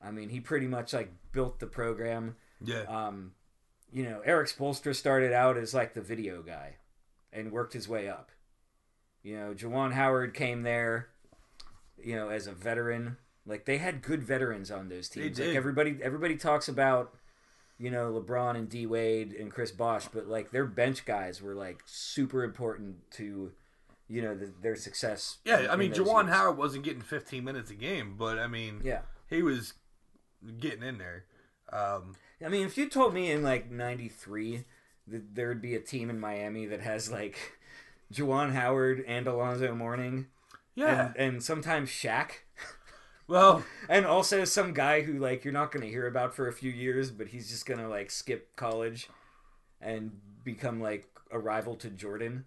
I 0.05 0.11
mean 0.11 0.29
he 0.29 0.41
pretty 0.41 0.67
much 0.67 0.93
like 0.93 1.13
built 1.33 1.59
the 1.61 1.67
program 1.67 2.37
yeah. 2.65 2.83
um, 2.89 3.33
you 3.93 4.05
know, 4.05 4.21
Erik 4.25 4.49
Spoelstra 4.49 4.95
started 4.95 5.33
out 5.33 5.57
as 5.57 5.73
like 5.75 5.95
the 5.95 6.01
video 6.01 6.43
guy 6.43 6.77
and 7.33 7.53
worked 7.53 7.73
his 7.75 7.89
way 7.89 8.09
up. 8.09 8.31
You 9.23 9.37
know, 9.39 9.55
Juwan 9.55 9.93
Howard 9.93 10.35
came 10.35 10.63
there, 10.63 11.09
you 12.03 12.15
know, 12.17 12.29
as 12.29 12.47
a 12.47 12.53
veteran. 12.53 13.17
Like 13.47 13.65
they 13.67 13.79
had 13.79 14.03
good 14.03 14.23
veterans 14.23 14.71
on 14.71 14.89
those 14.89 15.09
They 15.09 15.23
teams. 15.25 15.37
did. 15.37 15.49
Like 15.49 15.57
everybody 15.57 15.99
everybody 16.03 16.37
talks 16.37 16.69
about, 16.69 17.15
you 17.79 17.91
know, 17.91 18.13
LeBron 18.13 18.57
and 18.57 18.69
D 18.69 18.87
Wade 18.87 19.33
and 19.33 19.51
Chris 19.53 19.71
Bosh, 19.71 20.09
but 20.09 20.27
like 20.27 20.51
their 20.51 20.65
bench 20.67 21.05
guys 21.05 21.41
were 21.43 21.55
like 21.55 21.83
super 21.87 22.43
important 22.43 22.97
to, 23.13 23.53
you 24.09 24.23
know, 24.23 24.35
the, 24.35 24.53
their 24.63 24.77
success. 24.77 25.39
yeah, 25.45 25.69
I 25.71 25.77
mean, 25.77 25.93
Juwan. 25.93 26.29
Howard 26.31 26.57
wasn't 26.57 26.85
getting 26.85 27.03
15 27.03 27.45
minutes 27.45 27.71
a 27.71 27.75
game, 27.75 28.17
but 28.19 28.39
I 28.39 28.47
mean, 28.47 28.81
Yeah. 28.83 29.03
he 29.29 29.43
was 29.43 29.75
getting 30.61 30.83
in 30.83 30.99
there. 30.99 31.25
Um, 31.73 32.15
I 32.45 32.49
mean, 32.49 32.67
if 32.67 32.77
you 32.77 32.89
told 32.89 33.15
me 33.15 33.31
in 33.31 33.43
like 33.43 33.71
'93 33.71 34.65
that 35.09 35.35
there 35.35 35.49
would 35.49 35.63
be 35.63 35.75
a 35.75 35.81
team 35.81 36.11
in 36.11 36.19
Miami 36.21 36.67
that 36.67 36.81
has 36.81 37.11
like 37.11 37.37
Juwan 38.13 38.53
Howard 38.53 39.05
and 39.07 39.27
Alonzo 39.27 39.75
Mourning, 39.75 40.27
yeah. 40.75 41.07
and, 41.09 41.17
and 41.17 41.43
sometimes 41.43 41.91
Shaq, 41.91 42.31
well, 43.27 43.65
and 43.89 44.07
also 44.07 44.45
some 44.45 44.73
guy 44.73 45.03
who 45.03 45.19
like 45.19 45.45
you're 45.45 45.53
not 45.53 45.73
going 45.73 45.83
to 45.85 45.91
hear 45.91 46.07
about 46.07 46.35
for 46.35 46.49
a 46.49 46.53
few 46.53 46.71
years, 46.71 47.11
but 47.11 47.29
he's 47.29 47.49
just 47.51 47.67
going 47.67 47.81
to 47.81 47.89
like 47.89 48.11
skip 48.11 48.55
college 48.57 49.09
and 49.81 50.13
become 50.45 50.81
like 50.81 51.07
a 51.31 51.39
rival 51.39 51.75
to 51.77 51.91
Jordan. 51.91 52.45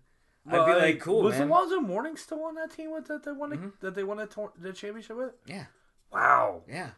I'd 0.49 0.65
be 0.65 0.73
like, 0.79 0.99
cool, 1.01 1.23
Was 1.23 1.37
man. 1.37 1.49
Alonzo 1.49 1.81
Mourning 1.81 2.15
still 2.15 2.41
on 2.45 2.55
that 2.55 2.71
team 2.71 2.93
with 2.93 3.07
that 3.07 3.23
they 3.25 3.33
won 3.33 3.51
Mhm. 3.51 3.71
that 3.81 3.95
they 3.95 4.03
won 4.05 4.15
the, 4.15 4.27
tor- 4.27 4.53
the 4.57 4.71
championship 4.71 5.17
with? 5.17 5.33
Yeah, 5.45 5.65
Wow, 6.09 6.61
yeah. 6.69 6.91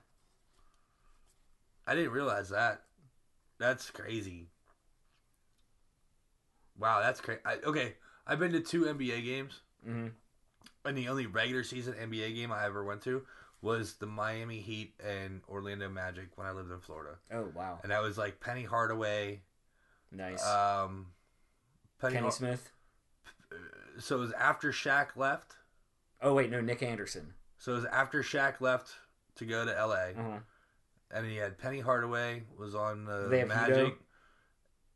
I 1.89 1.95
didn't 1.95 2.11
realize 2.11 2.49
that. 2.49 2.83
That's 3.57 3.89
crazy. 3.89 4.47
Wow, 6.77 7.01
that's 7.01 7.19
crazy. 7.19 7.41
Okay, 7.65 7.95
I've 8.25 8.39
been 8.39 8.51
to 8.53 8.59
two 8.61 8.83
NBA 8.85 9.23
games, 9.25 9.61
hmm 9.83 10.07
and 10.85 10.97
the 10.97 11.09
only 11.09 11.25
regular 11.25 11.63
season 11.63 11.93
NBA 11.93 12.33
game 12.35 12.51
I 12.53 12.65
ever 12.65 12.83
went 12.85 13.01
to 13.03 13.23
was 13.61 13.95
the 13.95 14.05
Miami 14.05 14.59
Heat 14.59 14.93
and 15.05 15.41
Orlando 15.49 15.89
Magic 15.89 16.29
when 16.37 16.47
I 16.47 16.51
lived 16.51 16.71
in 16.71 16.79
Florida, 16.79 17.17
Oh 17.33 17.51
wow, 17.53 17.79
and 17.83 17.91
that 17.91 18.01
was 18.01 18.17
like 18.17 18.39
Penny 18.39 18.63
Hardaway, 18.63 19.41
nice. 20.11 20.45
um, 20.47 21.07
Penny. 21.99 22.17
Har- 22.17 22.31
Smith. 22.31 22.71
so 23.97 24.17
it 24.17 24.19
was 24.19 24.31
after 24.33 24.71
Shaq 24.71 25.15
left. 25.17 25.55
Oh 26.21 26.33
wait, 26.35 26.49
no, 26.49 26.61
Nick 26.61 26.81
Anderson. 26.83 27.33
So 27.57 27.73
it 27.73 27.75
was 27.75 27.85
after 27.85 28.23
Shaq 28.23 28.61
left 28.61 28.91
to 29.35 29.45
go 29.45 29.65
to 29.65 29.71
LA, 29.71 30.11
Uh-huh. 30.17 30.39
And 31.12 31.26
he 31.26 31.38
had 31.38 31.57
Penny 31.57 31.80
Hardaway 31.80 32.43
was 32.57 32.76
on 32.76 33.05
the 33.05 33.28
They 33.30 33.43
Magic. 33.43 33.76
Hito? 33.76 33.88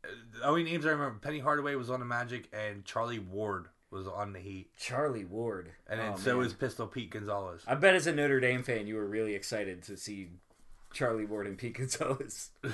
Uh, 0.04 0.08
The 0.40 0.46
only 0.46 0.64
names 0.64 0.84
I 0.86 0.90
remember: 0.90 1.18
Penny 1.20 1.38
Hardaway 1.40 1.74
was 1.74 1.90
on 1.90 2.00
the 2.00 2.06
Magic, 2.06 2.48
and 2.52 2.84
Charlie 2.84 3.18
Ward 3.18 3.66
was 3.90 4.06
on 4.08 4.32
the 4.32 4.40
Heat, 4.40 4.70
Charlie 4.76 5.24
Ward. 5.24 5.70
and 5.86 6.00
then 6.00 6.12
Oh, 6.14 6.16
so 6.16 6.30
man. 6.30 6.38
was 6.38 6.52
Pistol 6.52 6.86
Pete 6.88 7.10
Gonzalez. 7.10 7.62
I 7.66 7.74
bet 7.76 7.94
as 7.94 8.06
a 8.06 8.12
Notre 8.12 8.40
Dame 8.40 8.62
fan, 8.64 8.86
you 8.86 8.96
were 8.96 9.06
really 9.06 9.34
excited 9.34 9.82
to 9.84 9.96
see 9.96 10.30
Charlie 10.92 11.26
Ward 11.26 11.46
and 11.46 11.56
Pete 11.56 11.74
Gonzalez. 11.78 12.50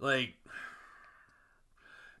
Like, 0.00 0.34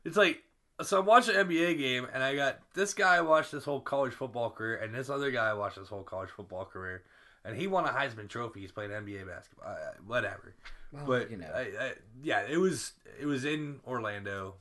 it's 0.04 0.16
like 0.16 0.42
so. 0.82 1.00
I'm 1.00 1.06
watching 1.06 1.34
an 1.36 1.46
NBA 1.48 1.76
game, 1.78 2.06
and 2.12 2.22
I 2.22 2.34
got 2.34 2.60
this 2.74 2.94
guy 2.94 3.20
watched 3.20 3.50
his 3.50 3.64
whole 3.64 3.80
college 3.80 4.12
football 4.14 4.50
career, 4.50 4.76
and 4.76 4.94
this 4.94 5.10
other 5.10 5.30
guy 5.30 5.52
watched 5.54 5.76
his 5.78 5.88
whole 5.88 6.02
college 6.02 6.30
football 6.30 6.64
career, 6.64 7.02
and 7.44 7.56
he 7.56 7.66
won 7.66 7.84
a 7.84 7.88
Heisman 7.88 8.28
Trophy. 8.28 8.60
He's 8.60 8.72
playing 8.72 8.90
NBA 8.90 9.26
basketball, 9.26 9.68
uh, 9.72 9.76
whatever. 10.06 10.54
Well, 10.92 11.04
but 11.06 11.30
you 11.30 11.36
know, 11.36 11.50
I, 11.54 11.60
I, 11.60 11.92
yeah, 12.22 12.44
it 12.48 12.56
was 12.58 12.92
it 13.20 13.26
was 13.26 13.44
in 13.44 13.80
Orlando, 13.86 14.54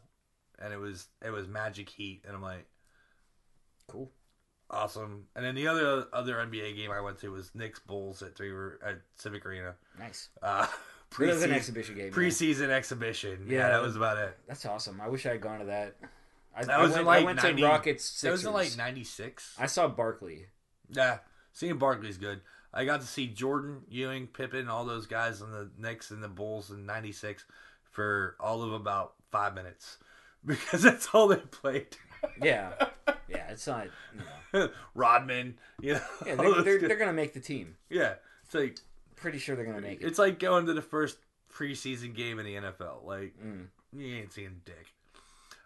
and 0.60 0.74
it 0.74 0.78
was 0.80 1.08
it 1.24 1.30
was 1.32 1.48
Magic 1.48 1.90
Heat, 1.90 2.24
and 2.26 2.36
I'm 2.36 2.42
like 2.42 2.66
cool. 3.88 4.12
awesome. 4.70 5.26
And 5.36 5.46
then 5.46 5.56
the 5.56 5.68
other 5.68 6.08
other 6.14 6.36
NBA 6.36 6.76
game 6.76 6.92
I 6.92 7.02
went 7.02 7.20
to 7.20 7.32
was 7.32 7.52
Knicks 7.54 7.80
Bulls 7.80 8.22
at 8.22 8.36
three 8.36 8.52
at 8.86 9.02
Civic 9.18 9.46
Arena. 9.46 9.76
Nice. 10.00 10.30
Uh, 10.42 10.68
It 11.20 11.28
was 11.28 11.44
an 11.44 11.52
preseason- 11.52 11.54
exhibition 11.54 11.96
game. 11.96 12.12
Preseason 12.12 12.70
exhibition. 12.70 13.46
Yeah, 13.48 13.58
Yeah. 13.60 13.68
that 13.70 13.84
was 13.84 13.96
about 13.96 14.18
it. 14.18 14.36
That's 14.48 14.66
awesome. 14.66 15.00
I 15.00 15.10
wish 15.10 15.28
I 15.28 15.34
had 15.34 15.42
gone 15.42 15.60
to 15.60 15.66
that. 15.66 15.96
I, 16.56 16.64
That 16.66 16.80
I 16.80 16.82
was 16.82 16.94
went, 16.94 17.06
like 17.06 17.22
I 17.22 17.26
went 17.26 17.44
90 17.44 17.62
to 17.62 17.68
Rockets. 17.68 18.22
That 18.22 18.32
was 18.32 18.44
in 18.44 18.52
like 18.52 18.76
'96. 18.76 19.56
I 19.60 19.68
saw 19.68 19.88
Barkley. 19.88 20.48
Yeah, 20.90 21.20
seeing 21.52 21.78
Barkley's 21.78 22.18
good. 22.18 22.42
I 22.74 22.86
got 22.86 23.02
to 23.02 23.08
see 23.08 23.28
Jordan, 23.28 23.82
Ewing, 23.90 24.28
Pippen, 24.28 24.68
all 24.68 24.86
those 24.86 25.06
guys 25.06 25.42
in 25.42 25.52
the 25.52 25.70
Knicks 25.78 26.10
and 26.12 26.24
the 26.24 26.28
Bulls 26.28 26.72
in 26.72 26.86
'96 26.86 27.46
for 27.84 28.36
all 28.40 28.64
of 28.64 28.74
about 28.74 29.14
five 29.32 29.54
minutes 29.54 29.98
because 30.46 30.82
that's 30.82 31.08
all 31.14 31.28
they 31.28 31.36
played. 31.38 31.96
Yeah, 32.42 32.72
yeah. 33.28 33.50
It's 33.50 33.68
not. 33.68 33.88
You 34.16 34.22
know. 34.60 34.70
Rodman, 34.96 35.58
you 35.82 35.94
know. 35.94 36.02
Yeah, 36.26 36.36
they're, 36.36 36.62
they're, 36.64 36.80
they're 36.88 36.98
gonna 36.98 37.14
make 37.14 37.34
the 37.34 37.40
team. 37.40 37.76
yeah. 37.90 38.16
It's 38.46 38.54
like 38.56 38.78
Pretty 39.16 39.38
sure 39.38 39.56
they're 39.56 39.66
gonna 39.66 39.80
make 39.82 40.02
it. 40.02 40.06
it's 40.06 40.20
like 40.20 40.40
going 40.40 40.66
to 40.66 40.74
the 40.74 40.82
first 40.82 41.18
preseason 41.54 42.16
game 42.16 42.40
in 42.40 42.46
the 42.46 42.56
NFL. 42.56 43.04
Like 43.06 43.34
Mm. 43.44 43.68
you 43.96 44.16
ain't 44.18 44.34
seeing 44.34 44.62
dick. 44.66 44.94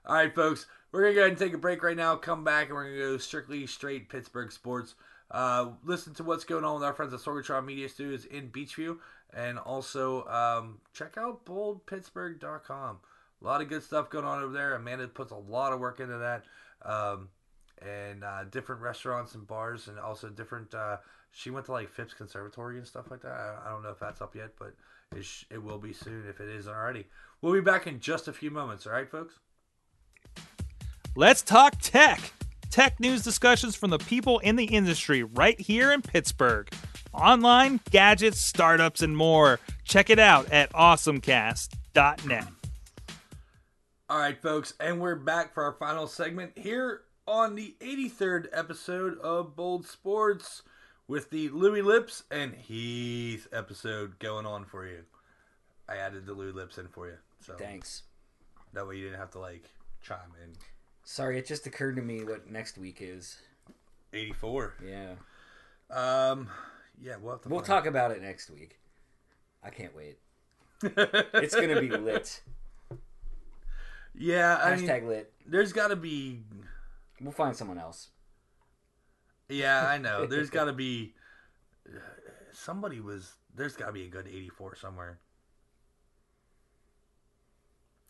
All 0.05 0.15
right, 0.15 0.33
folks, 0.33 0.65
we're 0.91 1.01
gonna 1.03 1.13
go 1.15 1.19
ahead 1.21 1.31
and 1.31 1.39
take 1.39 1.53
a 1.53 1.57
break 1.57 1.83
right 1.83 1.95
now. 1.97 2.15
Come 2.15 2.43
back 2.43 2.67
and 2.67 2.75
we're 2.75 2.85
gonna 2.85 2.97
go 2.97 3.17
strictly 3.17 3.65
straight 3.67 4.09
Pittsburgh 4.09 4.51
sports. 4.51 4.95
Uh, 5.29 5.71
listen 5.83 6.13
to 6.15 6.23
what's 6.23 6.45
going 6.45 6.63
on 6.63 6.75
with 6.75 6.83
our 6.83 6.93
friends 6.93 7.13
at 7.13 7.19
Sorgatron 7.19 7.65
Media 7.65 7.89
Studios 7.89 8.25
in 8.25 8.49
Beechview, 8.49 8.97
and 9.33 9.59
also 9.59 10.25
um, 10.27 10.79
check 10.93 11.17
out 11.17 11.45
boldpittsburgh.com. 11.45 12.99
a 13.41 13.45
lot 13.45 13.61
of 13.61 13.67
good 13.67 13.83
stuff 13.83 14.09
going 14.09 14.25
on 14.25 14.41
over 14.41 14.53
there. 14.53 14.75
Amanda 14.75 15.07
puts 15.07 15.31
a 15.31 15.35
lot 15.35 15.73
of 15.73 15.79
work 15.79 15.99
into 15.99 16.17
that, 16.17 16.43
um, 16.89 17.29
and 17.81 18.23
uh, 18.23 18.45
different 18.45 18.81
restaurants 18.81 19.35
and 19.35 19.45
bars, 19.45 19.87
and 19.87 19.99
also 19.99 20.29
different. 20.29 20.73
Uh, 20.73 20.97
she 21.31 21.49
went 21.49 21.65
to 21.65 21.73
like 21.73 21.89
Phipps 21.89 22.13
Conservatory 22.13 22.77
and 22.77 22.87
stuff 22.87 23.11
like 23.11 23.21
that. 23.21 23.31
I, 23.31 23.67
I 23.67 23.69
don't 23.69 23.83
know 23.83 23.89
if 23.89 23.99
that's 23.99 24.21
up 24.21 24.33
yet, 24.33 24.51
but 24.57 24.73
it, 25.15 25.25
sh- 25.25 25.43
it 25.51 25.61
will 25.61 25.77
be 25.77 25.93
soon 25.93 26.25
if 26.27 26.39
it 26.39 26.47
isn't 26.49 26.73
already. 26.73 27.05
We'll 27.41 27.53
be 27.53 27.61
back 27.61 27.85
in 27.85 27.99
just 27.99 28.27
a 28.27 28.33
few 28.33 28.49
moments. 28.49 28.87
All 28.87 28.93
right, 28.93 29.09
folks. 29.09 29.39
Let's 31.15 31.41
talk 31.41 31.75
tech. 31.81 32.31
Tech 32.69 32.99
news 32.99 33.23
discussions 33.23 33.75
from 33.75 33.89
the 33.89 33.97
people 33.97 34.39
in 34.39 34.55
the 34.55 34.65
industry 34.65 35.23
right 35.23 35.59
here 35.59 35.91
in 35.91 36.01
Pittsburgh. 36.01 36.69
Online, 37.13 37.79
gadgets, 37.89 38.39
startups, 38.39 39.01
and 39.01 39.15
more. 39.15 39.59
Check 39.83 40.09
it 40.09 40.19
out 40.19 40.51
at 40.51 40.71
awesomecast.net. 40.73 42.47
All 44.09 44.19
right, 44.19 44.41
folks, 44.41 44.73
and 44.79 45.01
we're 45.01 45.15
back 45.15 45.53
for 45.53 45.63
our 45.63 45.73
final 45.73 46.07
segment 46.07 46.57
here 46.57 47.01
on 47.27 47.55
the 47.55 47.75
83rd 47.81 48.47
episode 48.53 49.17
of 49.19 49.55
Bold 49.55 49.85
Sports 49.85 50.63
with 51.07 51.29
the 51.29 51.49
Louis 51.49 51.81
Lipps 51.81 52.23
and 52.31 52.53
Heath 52.53 53.47
episode 53.51 54.19
going 54.19 54.45
on 54.45 54.65
for 54.65 54.85
you. 54.85 55.03
I 55.89 55.97
added 55.97 56.25
the 56.25 56.33
Louis 56.33 56.53
Lipps 56.53 56.77
in 56.77 56.87
for 56.87 57.07
you, 57.07 57.17
so 57.41 57.55
Thanks. 57.55 58.03
that 58.73 58.87
way 58.87 58.97
you 58.97 59.05
didn't 59.05 59.19
have 59.19 59.31
to 59.31 59.39
like 59.39 59.65
chime 60.01 60.19
in. 60.43 60.53
Sorry, 61.09 61.39
it 61.39 61.45
just 61.45 61.65
occurred 61.65 61.95
to 61.95 62.01
me 62.01 62.25
what 62.25 62.51
next 62.51 62.77
week 62.77 62.97
is. 62.99 63.37
84. 64.11 64.73
Yeah. 64.85 65.13
Um, 65.89 66.49
yeah, 67.01 67.15
we'll 67.21 67.31
have 67.31 67.41
to. 67.43 67.49
We'll 67.49 67.59
find- 67.59 67.65
talk 67.67 67.85
about 67.85 68.11
it 68.11 68.21
next 68.21 68.49
week. 68.49 68.77
I 69.63 69.69
can't 69.69 69.95
wait. 69.95 70.17
It's 70.83 71.55
gonna 71.55 71.79
be 71.79 71.89
lit. 71.89 72.41
yeah, 74.13 74.59
I 74.61 74.75
mean, 74.75 74.85
Hashtag 74.85 75.07
lit. 75.07 75.31
there's 75.45 75.71
got 75.71 75.87
to 75.87 75.95
be. 75.95 76.41
We'll 77.21 77.31
find 77.31 77.55
someone 77.55 77.77
else. 77.79 78.09
Yeah, 79.47 79.87
I 79.87 79.97
know. 80.05 80.25
There's 80.25 80.49
got 80.49 80.65
to 80.65 80.73
be. 80.73 81.13
Somebody 82.51 82.99
was. 82.99 83.33
There's 83.55 83.77
got 83.77 83.87
to 83.87 83.91
be 83.93 84.03
a 84.03 84.09
good 84.09 84.27
84 84.27 84.75
somewhere. 84.75 85.19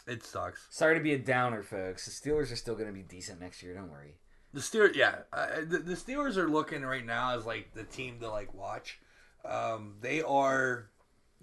It 0.08 0.24
sucks. 0.24 0.66
Sorry 0.70 0.96
to 0.96 1.04
be 1.04 1.14
a 1.14 1.20
downer, 1.20 1.62
folks. 1.62 2.06
The 2.06 2.12
Steelers 2.12 2.52
are 2.52 2.56
still 2.56 2.76
gonna 2.76 2.94
be 2.94 3.04
decent 3.04 3.42
next 3.42 3.62
year. 3.62 3.74
Don't 3.74 3.92
worry. 3.92 4.16
The 4.54 4.62
Steelers, 4.62 4.96
yeah, 4.96 5.20
uh, 5.34 5.58
the, 5.68 5.80
the 5.80 5.96
Steelers 5.96 6.38
are 6.38 6.48
looking 6.48 6.84
right 6.84 7.06
now 7.06 7.38
as 7.38 7.46
like 7.46 7.74
the 7.74 7.84
team 7.84 8.20
to 8.22 8.30
like 8.30 8.54
watch. 8.54 9.00
Um, 9.44 9.96
they 10.02 10.22
are 10.22 10.90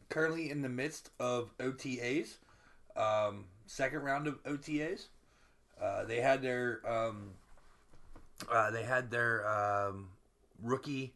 currently 0.08 0.50
in 0.50 0.62
the 0.62 0.68
midst 0.68 1.10
of 1.20 1.56
OTAs, 1.58 2.38
um, 2.96 3.44
second 3.66 4.00
round 4.00 4.26
of 4.26 4.42
OTAs. 4.44 5.08
Uh, 5.80 6.04
they 6.04 6.20
had 6.20 6.40
their 6.40 6.80
um, 6.90 7.32
uh, 8.50 8.70
they 8.70 8.82
had 8.82 9.10
their 9.10 9.46
um, 9.46 10.08
rookie 10.62 11.14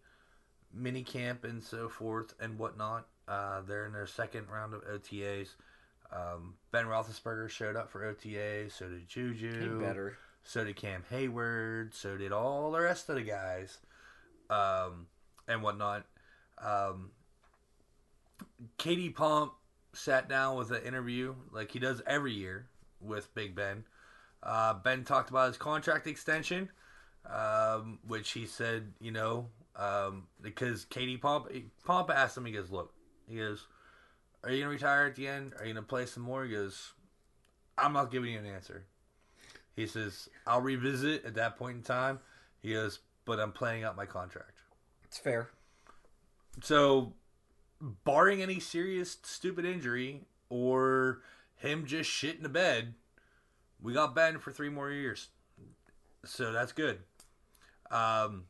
mini 0.72 1.02
camp 1.02 1.44
and 1.44 1.62
so 1.62 1.88
forth 1.88 2.34
and 2.40 2.58
whatnot. 2.58 3.06
Uh, 3.26 3.62
they're 3.62 3.86
in 3.86 3.92
their 3.92 4.06
second 4.06 4.48
round 4.48 4.74
of 4.74 4.84
OTAs. 4.84 5.48
Um, 6.12 6.54
ben 6.70 6.86
Roethlisberger 6.86 7.50
showed 7.50 7.76
up 7.76 7.90
for 7.90 8.04
OTA. 8.04 8.70
So 8.70 8.88
did 8.88 9.08
Juju. 9.08 9.78
He 9.78 9.84
better. 9.84 10.16
So 10.42 10.64
did 10.64 10.76
Cam 10.76 11.04
Hayward. 11.10 11.94
So 11.94 12.16
did 12.16 12.32
all 12.32 12.70
the 12.70 12.80
rest 12.80 13.08
of 13.08 13.16
the 13.16 13.22
guys, 13.22 13.78
um, 14.48 15.06
and 15.46 15.62
whatnot. 15.62 16.06
Um, 16.62 17.10
Katie 18.78 19.10
Pomp 19.10 19.52
sat 19.92 20.28
down 20.28 20.56
with 20.56 20.70
an 20.70 20.82
interview 20.82 21.34
like 21.52 21.70
he 21.70 21.78
does 21.78 22.02
every 22.06 22.32
year 22.32 22.66
with 23.00 23.34
Big 23.34 23.54
Ben. 23.54 23.84
Uh, 24.42 24.74
ben 24.74 25.04
talked 25.04 25.30
about 25.30 25.48
his 25.48 25.56
contract 25.56 26.06
extension, 26.06 26.70
um, 27.28 27.98
which 28.06 28.30
he 28.30 28.46
said, 28.46 28.92
you 29.00 29.10
know, 29.10 29.48
um, 29.76 30.26
because 30.40 30.84
Katie 30.84 31.16
Pomp, 31.16 31.48
Pomp 31.84 32.10
asked 32.10 32.36
him, 32.36 32.44
he 32.44 32.52
goes, 32.52 32.70
look, 32.70 32.92
he 33.28 33.36
goes, 33.36 33.66
are 34.44 34.50
you 34.50 34.60
gonna 34.60 34.72
retire 34.72 35.06
at 35.06 35.16
the 35.16 35.28
end? 35.28 35.54
Are 35.58 35.66
you 35.66 35.74
gonna 35.74 35.86
play 35.86 36.06
some 36.06 36.22
more? 36.22 36.44
He 36.44 36.52
goes, 36.52 36.92
I'm 37.76 37.92
not 37.92 38.10
giving 38.10 38.32
you 38.32 38.38
an 38.38 38.46
answer. 38.46 38.84
He 39.74 39.86
says, 39.86 40.28
I'll 40.46 40.60
revisit 40.60 41.24
at 41.24 41.34
that 41.34 41.56
point 41.56 41.76
in 41.76 41.82
time. 41.82 42.18
He 42.60 42.72
goes, 42.72 43.00
but 43.24 43.38
I'm 43.38 43.52
playing 43.52 43.84
out 43.84 43.96
my 43.96 44.06
contract. 44.06 44.58
It's 45.04 45.18
fair. 45.18 45.50
So, 46.62 47.12
barring 47.80 48.42
any 48.42 48.58
serious 48.58 49.16
stupid 49.22 49.64
injury 49.64 50.22
or 50.48 51.20
him 51.56 51.86
just 51.86 52.10
shitting 52.10 52.42
the 52.42 52.48
bed, 52.48 52.94
we 53.80 53.92
got 53.92 54.14
Ben 54.14 54.38
for 54.38 54.50
three 54.50 54.68
more 54.68 54.90
years. 54.90 55.28
So 56.24 56.52
that's 56.52 56.72
good. 56.72 56.98
Um, 57.90 58.44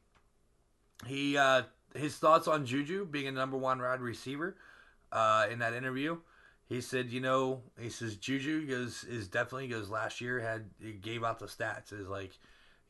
he 1.07 1.37
uh, 1.37 1.63
his 1.95 2.17
thoughts 2.17 2.49
on 2.49 2.67
Juju 2.67 3.07
being 3.07 3.27
a 3.27 3.33
number 3.33 3.57
one 3.57 3.81
wide 3.81 4.01
receiver 4.01 4.57
uh, 5.13 5.47
in 5.51 5.59
that 5.61 5.75
interview. 5.75 6.19
He 6.69 6.83
said, 6.83 7.11
you 7.11 7.21
know, 7.21 7.63
he 7.81 7.89
says 7.89 8.17
Juju 8.17 8.67
goes 8.67 9.05
is 9.05 9.27
definitely 9.29 9.69
goes 9.69 9.89
last 9.89 10.21
year 10.21 10.39
had 10.41 10.67
he 10.83 10.93
gave 10.93 11.25
out 11.25 11.39
the 11.39 11.47
stats 11.47 11.93
is 11.93 12.09
like, 12.09 12.33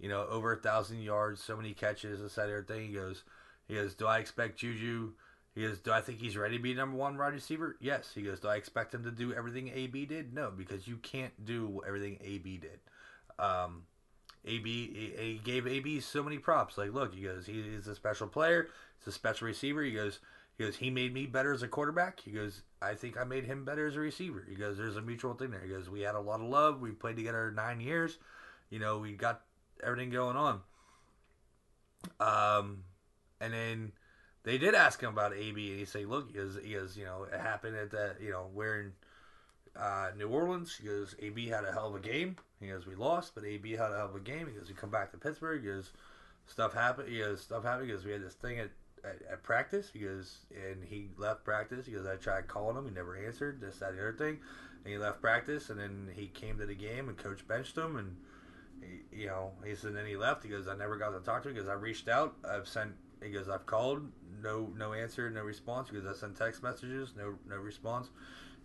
you 0.00 0.08
know, 0.08 0.26
over 0.28 0.52
a 0.52 0.56
thousand 0.56 1.00
yards, 1.00 1.42
so 1.42 1.56
many 1.56 1.74
catches, 1.74 2.20
this 2.20 2.34
that 2.34 2.48
everything. 2.48 2.88
He 2.88 2.94
goes, 2.94 3.22
he 3.68 3.74
goes, 3.74 3.94
do 3.94 4.06
I 4.06 4.18
expect 4.18 4.58
Juju? 4.58 5.12
He 5.54 5.62
goes, 5.62 5.78
do 5.78 5.92
I 5.92 6.00
think 6.00 6.20
he's 6.20 6.36
ready 6.36 6.56
to 6.56 6.62
be 6.62 6.74
number 6.74 6.96
one 6.96 7.16
wide 7.16 7.34
receiver? 7.34 7.76
Yes. 7.80 8.12
He 8.14 8.22
goes, 8.22 8.40
do 8.40 8.48
I 8.48 8.56
expect 8.56 8.94
him 8.94 9.04
to 9.04 9.10
do 9.10 9.32
everything 9.32 9.70
AB 9.74 10.06
did? 10.06 10.32
No, 10.32 10.52
because 10.56 10.86
you 10.86 10.96
can't 10.96 11.44
do 11.44 11.80
everything 11.86 12.18
AB 12.24 12.58
did. 12.58 12.80
Um, 13.38 13.82
AB 14.44 15.14
he, 15.18 15.40
gave 15.42 15.66
AB 15.66 16.00
so 16.00 16.22
many 16.22 16.38
props. 16.38 16.78
Like, 16.78 16.92
look, 16.92 17.14
he 17.14 17.22
goes, 17.22 17.46
he 17.46 17.60
is 17.60 17.86
a 17.86 17.94
special 17.94 18.28
player. 18.28 18.68
He's 18.98 19.08
a 19.08 19.12
special 19.12 19.46
receiver. 19.46 19.82
He 19.82 19.92
goes, 19.92 20.20
he 20.58 20.64
goes, 20.64 20.76
he 20.76 20.90
made 20.90 21.14
me 21.14 21.26
better 21.26 21.52
as 21.52 21.62
a 21.62 21.68
quarterback. 21.68 22.20
He 22.20 22.32
goes, 22.32 22.62
I 22.82 22.94
think 22.94 23.16
I 23.16 23.24
made 23.24 23.44
him 23.44 23.64
better 23.64 23.86
as 23.86 23.96
a 23.96 24.00
receiver. 24.00 24.44
He 24.48 24.56
goes, 24.56 24.76
there's 24.76 24.96
a 24.96 25.02
mutual 25.02 25.34
thing 25.34 25.50
there. 25.50 25.62
He 25.62 25.68
goes, 25.68 25.88
we 25.88 26.00
had 26.00 26.16
a 26.16 26.20
lot 26.20 26.40
of 26.40 26.48
love. 26.48 26.80
We 26.80 26.90
played 26.90 27.16
together 27.16 27.52
nine 27.52 27.80
years. 27.80 28.18
You 28.68 28.80
know, 28.80 28.98
we 28.98 29.12
got 29.12 29.42
everything 29.82 30.10
going 30.10 30.36
on. 30.36 30.60
Um, 32.20 32.84
and 33.40 33.52
then 33.52 33.92
they 34.44 34.58
did 34.58 34.74
ask 34.74 35.00
him 35.00 35.10
about 35.10 35.34
AB, 35.34 35.70
and 35.70 35.78
he 35.78 35.84
said, 35.84 36.06
"Look, 36.06 36.28
he 36.28 36.34
goes, 36.34 36.58
he 36.62 36.74
goes, 36.74 36.96
you 36.96 37.04
know, 37.04 37.24
it 37.24 37.38
happened 37.38 37.76
at 37.76 37.90
the, 37.90 38.14
you 38.20 38.30
know, 38.30 38.46
we're 38.52 38.80
in 38.80 38.92
uh, 39.76 40.10
New 40.16 40.28
Orleans." 40.28 40.76
He 40.80 40.86
goes, 40.86 41.14
"AB 41.18 41.48
had 41.48 41.64
a 41.64 41.72
hell 41.72 41.88
of 41.88 41.94
a 41.94 42.00
game." 42.00 42.36
He 42.60 42.68
goes, 42.68 42.86
"We 42.86 42.94
lost, 42.94 43.34
but 43.34 43.44
AB 43.44 43.72
had 43.72 43.92
a 43.92 43.96
hell 43.96 44.06
of 44.06 44.14
a 44.14 44.20
game." 44.20 44.46
He 44.46 44.54
goes, 44.54 44.68
"We 44.68 44.74
come 44.74 44.90
back 44.90 45.10
to 45.12 45.18
Pittsburgh." 45.18 45.60
He 45.62 45.68
goes, 45.68 45.92
"Stuff 46.46 46.74
happened." 46.74 47.08
He 47.08 47.18
goes, 47.18 47.42
"Stuff 47.42 47.64
happened." 47.64 47.88
He 47.88 47.94
goes, 47.94 48.04
"We 48.04 48.12
had 48.12 48.24
this 48.24 48.34
thing 48.34 48.58
at, 48.58 48.70
at, 49.04 49.22
at 49.30 49.42
practice." 49.42 49.90
Goes, 49.90 50.38
and 50.50 50.84
he 50.84 51.08
left 51.16 51.44
practice. 51.44 51.86
Goes, 51.86 52.06
"I 52.06 52.16
tried 52.16 52.48
calling 52.48 52.76
him, 52.76 52.86
he 52.86 52.90
never 52.92 53.16
answered." 53.16 53.60
This, 53.60 53.78
that, 53.78 53.94
the 53.94 54.00
other 54.00 54.12
thing. 54.12 54.38
And 54.84 54.92
he 54.92 54.98
left 54.98 55.20
practice, 55.20 55.70
and 55.70 55.78
then 55.78 56.08
he 56.14 56.28
came 56.28 56.58
to 56.58 56.66
the 56.66 56.74
game, 56.74 57.08
and 57.08 57.18
coach 57.18 57.46
benched 57.46 57.76
him, 57.76 57.96
and 57.96 58.16
he, 58.80 59.22
you 59.22 59.26
know, 59.26 59.52
he 59.64 59.74
said, 59.74 59.94
then 59.94 60.06
he 60.06 60.16
left. 60.16 60.44
He 60.44 60.48
goes, 60.48 60.68
I 60.68 60.76
never 60.76 60.96
got 60.96 61.10
to 61.10 61.20
talk 61.20 61.42
to 61.42 61.48
him. 61.48 61.56
Goes, 61.56 61.68
I 61.68 61.74
reached 61.74 62.08
out. 62.08 62.36
I've 62.48 62.68
sent. 62.68 62.92
He 63.22 63.30
goes, 63.30 63.48
I've 63.48 63.66
called. 63.66 64.02
No, 64.42 64.72
no 64.76 64.92
answer. 64.92 65.28
No 65.30 65.42
response. 65.42 65.90
Goes, 65.90 66.06
I 66.06 66.14
sent 66.14 66.36
text 66.36 66.62
messages. 66.62 67.14
No, 67.16 67.34
no 67.48 67.56
response. 67.56 68.08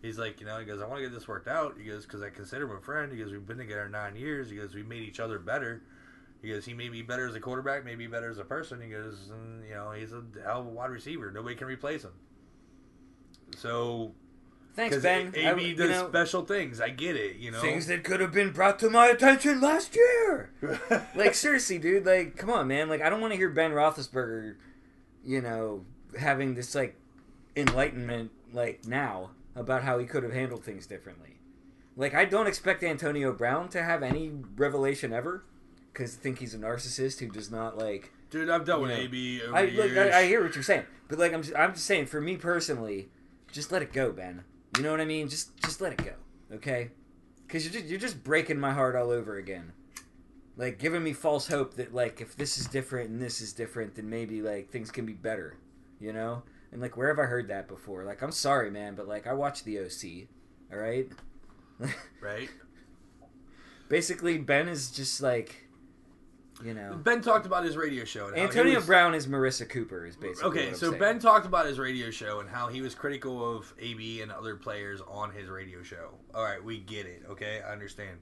He's 0.01 0.19
like, 0.19 0.39
you 0.39 0.45
know, 0.45 0.59
he 0.59 0.65
goes, 0.65 0.81
I 0.81 0.85
want 0.85 0.97
to 0.97 1.03
get 1.03 1.13
this 1.13 1.27
worked 1.27 1.47
out. 1.47 1.75
He 1.77 1.85
goes, 1.85 2.05
because 2.05 2.21
I 2.21 2.29
consider 2.29 2.65
him 2.65 2.77
a 2.77 2.81
friend. 2.81 3.11
He 3.11 3.17
goes, 3.17 3.31
we've 3.31 3.47
been 3.47 3.57
together 3.57 3.87
nine 3.87 4.15
years. 4.15 4.49
He 4.49 4.57
goes, 4.57 4.75
we 4.75 4.83
made 4.83 5.03
each 5.03 5.19
other 5.19 5.39
better. 5.39 5.81
He 6.43 6.49
goes, 6.49 6.65
he 6.65 6.73
made 6.73 6.91
me 6.91 7.01
better 7.01 7.25
as 7.25 7.35
a 7.35 7.39
quarterback, 7.39 7.85
maybe 7.85 8.05
better 8.05 8.29
as 8.29 8.37
a 8.37 8.43
person. 8.43 8.81
He 8.81 8.89
goes, 8.89 9.31
and, 9.31 9.65
you 9.65 9.73
know, 9.73 9.91
he's 9.91 10.11
a 10.11 10.21
hell 10.43 10.59
of 10.59 10.67
a 10.67 10.69
wide 10.69 10.91
receiver. 10.91 11.31
Nobody 11.31 11.55
can 11.55 11.67
replace 11.67 12.03
him. 12.03 12.11
So, 13.55 14.13
Thanks, 14.75 14.97
Ben. 14.97 15.33
I- 15.37 15.51
AB 15.51 15.69
you 15.69 15.75
does 15.75 15.89
know, 15.89 16.09
special 16.09 16.43
things. 16.43 16.81
I 16.81 16.89
get 16.89 17.15
it. 17.15 17.37
You 17.37 17.51
know, 17.51 17.61
things 17.61 17.87
that 17.87 18.03
could 18.03 18.19
have 18.19 18.33
been 18.33 18.51
brought 18.51 18.77
to 18.79 18.89
my 18.89 19.07
attention 19.07 19.61
last 19.61 19.95
year. 19.95 20.51
like 21.15 21.33
seriously, 21.33 21.77
dude. 21.77 22.05
Like, 22.05 22.35
come 22.35 22.49
on, 22.49 22.67
man. 22.67 22.89
Like, 22.89 23.01
I 23.01 23.09
don't 23.09 23.21
want 23.21 23.31
to 23.31 23.37
hear 23.37 23.49
Ben 23.49 23.71
Roethlisberger, 23.71 24.55
you 25.23 25.41
know, 25.41 25.85
having 26.19 26.55
this 26.55 26.75
like 26.75 26.95
enlightenment 27.55 28.31
like 28.51 28.85
now 28.85 29.29
about 29.55 29.83
how 29.83 29.97
he 29.99 30.05
could 30.05 30.23
have 30.23 30.33
handled 30.33 30.63
things 30.65 30.87
differently. 30.87 31.37
Like, 31.95 32.15
I 32.15 32.25
don't 32.25 32.47
expect 32.47 32.83
Antonio 32.83 33.31
Brown 33.31 33.69
to 33.69 33.83
have 33.83 34.01
any 34.01 34.31
revelation 34.55 35.13
ever, 35.13 35.43
because 35.93 36.15
I 36.17 36.19
think 36.19 36.39
he's 36.39 36.53
a 36.53 36.57
narcissist 36.57 37.19
who 37.19 37.29
does 37.29 37.51
not 37.51 37.77
like. 37.77 38.11
Dude, 38.29 38.49
I've 38.49 38.65
dealt 38.65 38.81
with 38.81 38.91
Yeah. 38.91 38.97
AB 38.97 39.41
over 39.43 39.55
I, 39.55 39.61
years. 39.61 40.13
I 40.13 40.19
I 40.21 40.25
hear 40.25 40.43
what 40.43 40.55
you're 40.55 40.63
saying, 40.63 40.85
but 41.07 41.19
like 41.19 41.33
I'm 41.33 41.43
just, 41.43 41.55
I'm 41.55 41.73
just 41.73 41.85
saying 41.85 42.07
for 42.07 42.19
me 42.19 42.35
personally, 42.37 43.09
just 43.51 43.71
let 43.71 43.81
it 43.81 43.93
go, 43.93 44.11
Ben. 44.11 44.43
You 44.75 44.83
know 44.83 44.91
what 44.91 45.01
I 45.01 45.05
mean? 45.05 45.29
Just 45.29 45.55
just 45.61 45.79
let 45.81 45.93
it 45.93 46.03
go, 46.03 46.13
okay? 46.55 46.89
Because 47.45 47.63
you're 47.63 47.73
just, 47.73 47.85
you're 47.85 47.99
just 47.99 48.23
breaking 48.23 48.59
my 48.59 48.71
heart 48.73 48.95
all 48.95 49.11
over 49.11 49.37
again, 49.37 49.73
like 50.57 50.79
giving 50.79 51.03
me 51.03 51.13
false 51.13 51.47
hope 51.47 51.75
that 51.75 51.93
like 51.93 52.21
if 52.21 52.35
this 52.35 52.57
is 52.57 52.65
different 52.65 53.11
and 53.11 53.21
this 53.21 53.39
is 53.39 53.53
different, 53.53 53.93
then 53.93 54.09
maybe 54.09 54.41
like 54.41 54.71
things 54.71 54.89
can 54.89 55.05
be 55.05 55.13
better, 55.13 55.57
you 55.99 56.11
know? 56.11 56.41
And 56.71 56.81
like 56.81 56.97
where 56.97 57.09
have 57.09 57.19
I 57.19 57.25
heard 57.29 57.49
that 57.49 57.67
before? 57.67 58.03
Like 58.03 58.23
I'm 58.23 58.31
sorry, 58.31 58.71
man, 58.71 58.95
but 58.95 59.07
like 59.07 59.27
I 59.27 59.33
watched 59.33 59.63
the 59.65 59.77
OC, 59.77 60.27
all 60.71 60.79
right? 60.79 61.07
right? 62.21 62.49
Basically, 63.89 64.39
Ben 64.39 64.67
is 64.67 64.89
just 64.89 65.21
like, 65.21 65.67
you 66.63 66.73
know, 66.73 66.93
Ben 67.03 67.21
talked 67.21 67.45
about 67.45 67.63
his 67.63 67.75
radio 67.77 68.03
show. 68.03 68.27
And 68.27 68.37
Antonio 68.37 68.75
was- 68.75 68.85
Brown 68.85 69.13
is 69.15 69.27
Marissa 69.27 69.67
Cooper. 69.67 70.05
Is 70.05 70.15
basically 70.15 70.49
Okay, 70.49 70.73
so 70.73 70.89
saying. 70.89 70.99
Ben 70.99 71.19
talked 71.19 71.45
about 71.45 71.65
his 71.65 71.79
radio 71.79 72.11
show 72.11 72.39
and 72.41 72.49
how 72.49 72.67
he 72.67 72.81
was 72.81 72.93
critical 72.95 73.55
of 73.57 73.73
AB 73.79 74.21
and 74.21 74.31
other 74.31 74.55
players 74.55 75.01
on 75.07 75.31
his 75.31 75.49
radio 75.49 75.81
show. 75.83 76.11
All 76.35 76.43
right, 76.43 76.63
we 76.63 76.79
get 76.79 77.05
it. 77.05 77.23
Okay, 77.29 77.61
I 77.67 77.71
understand. 77.71 78.19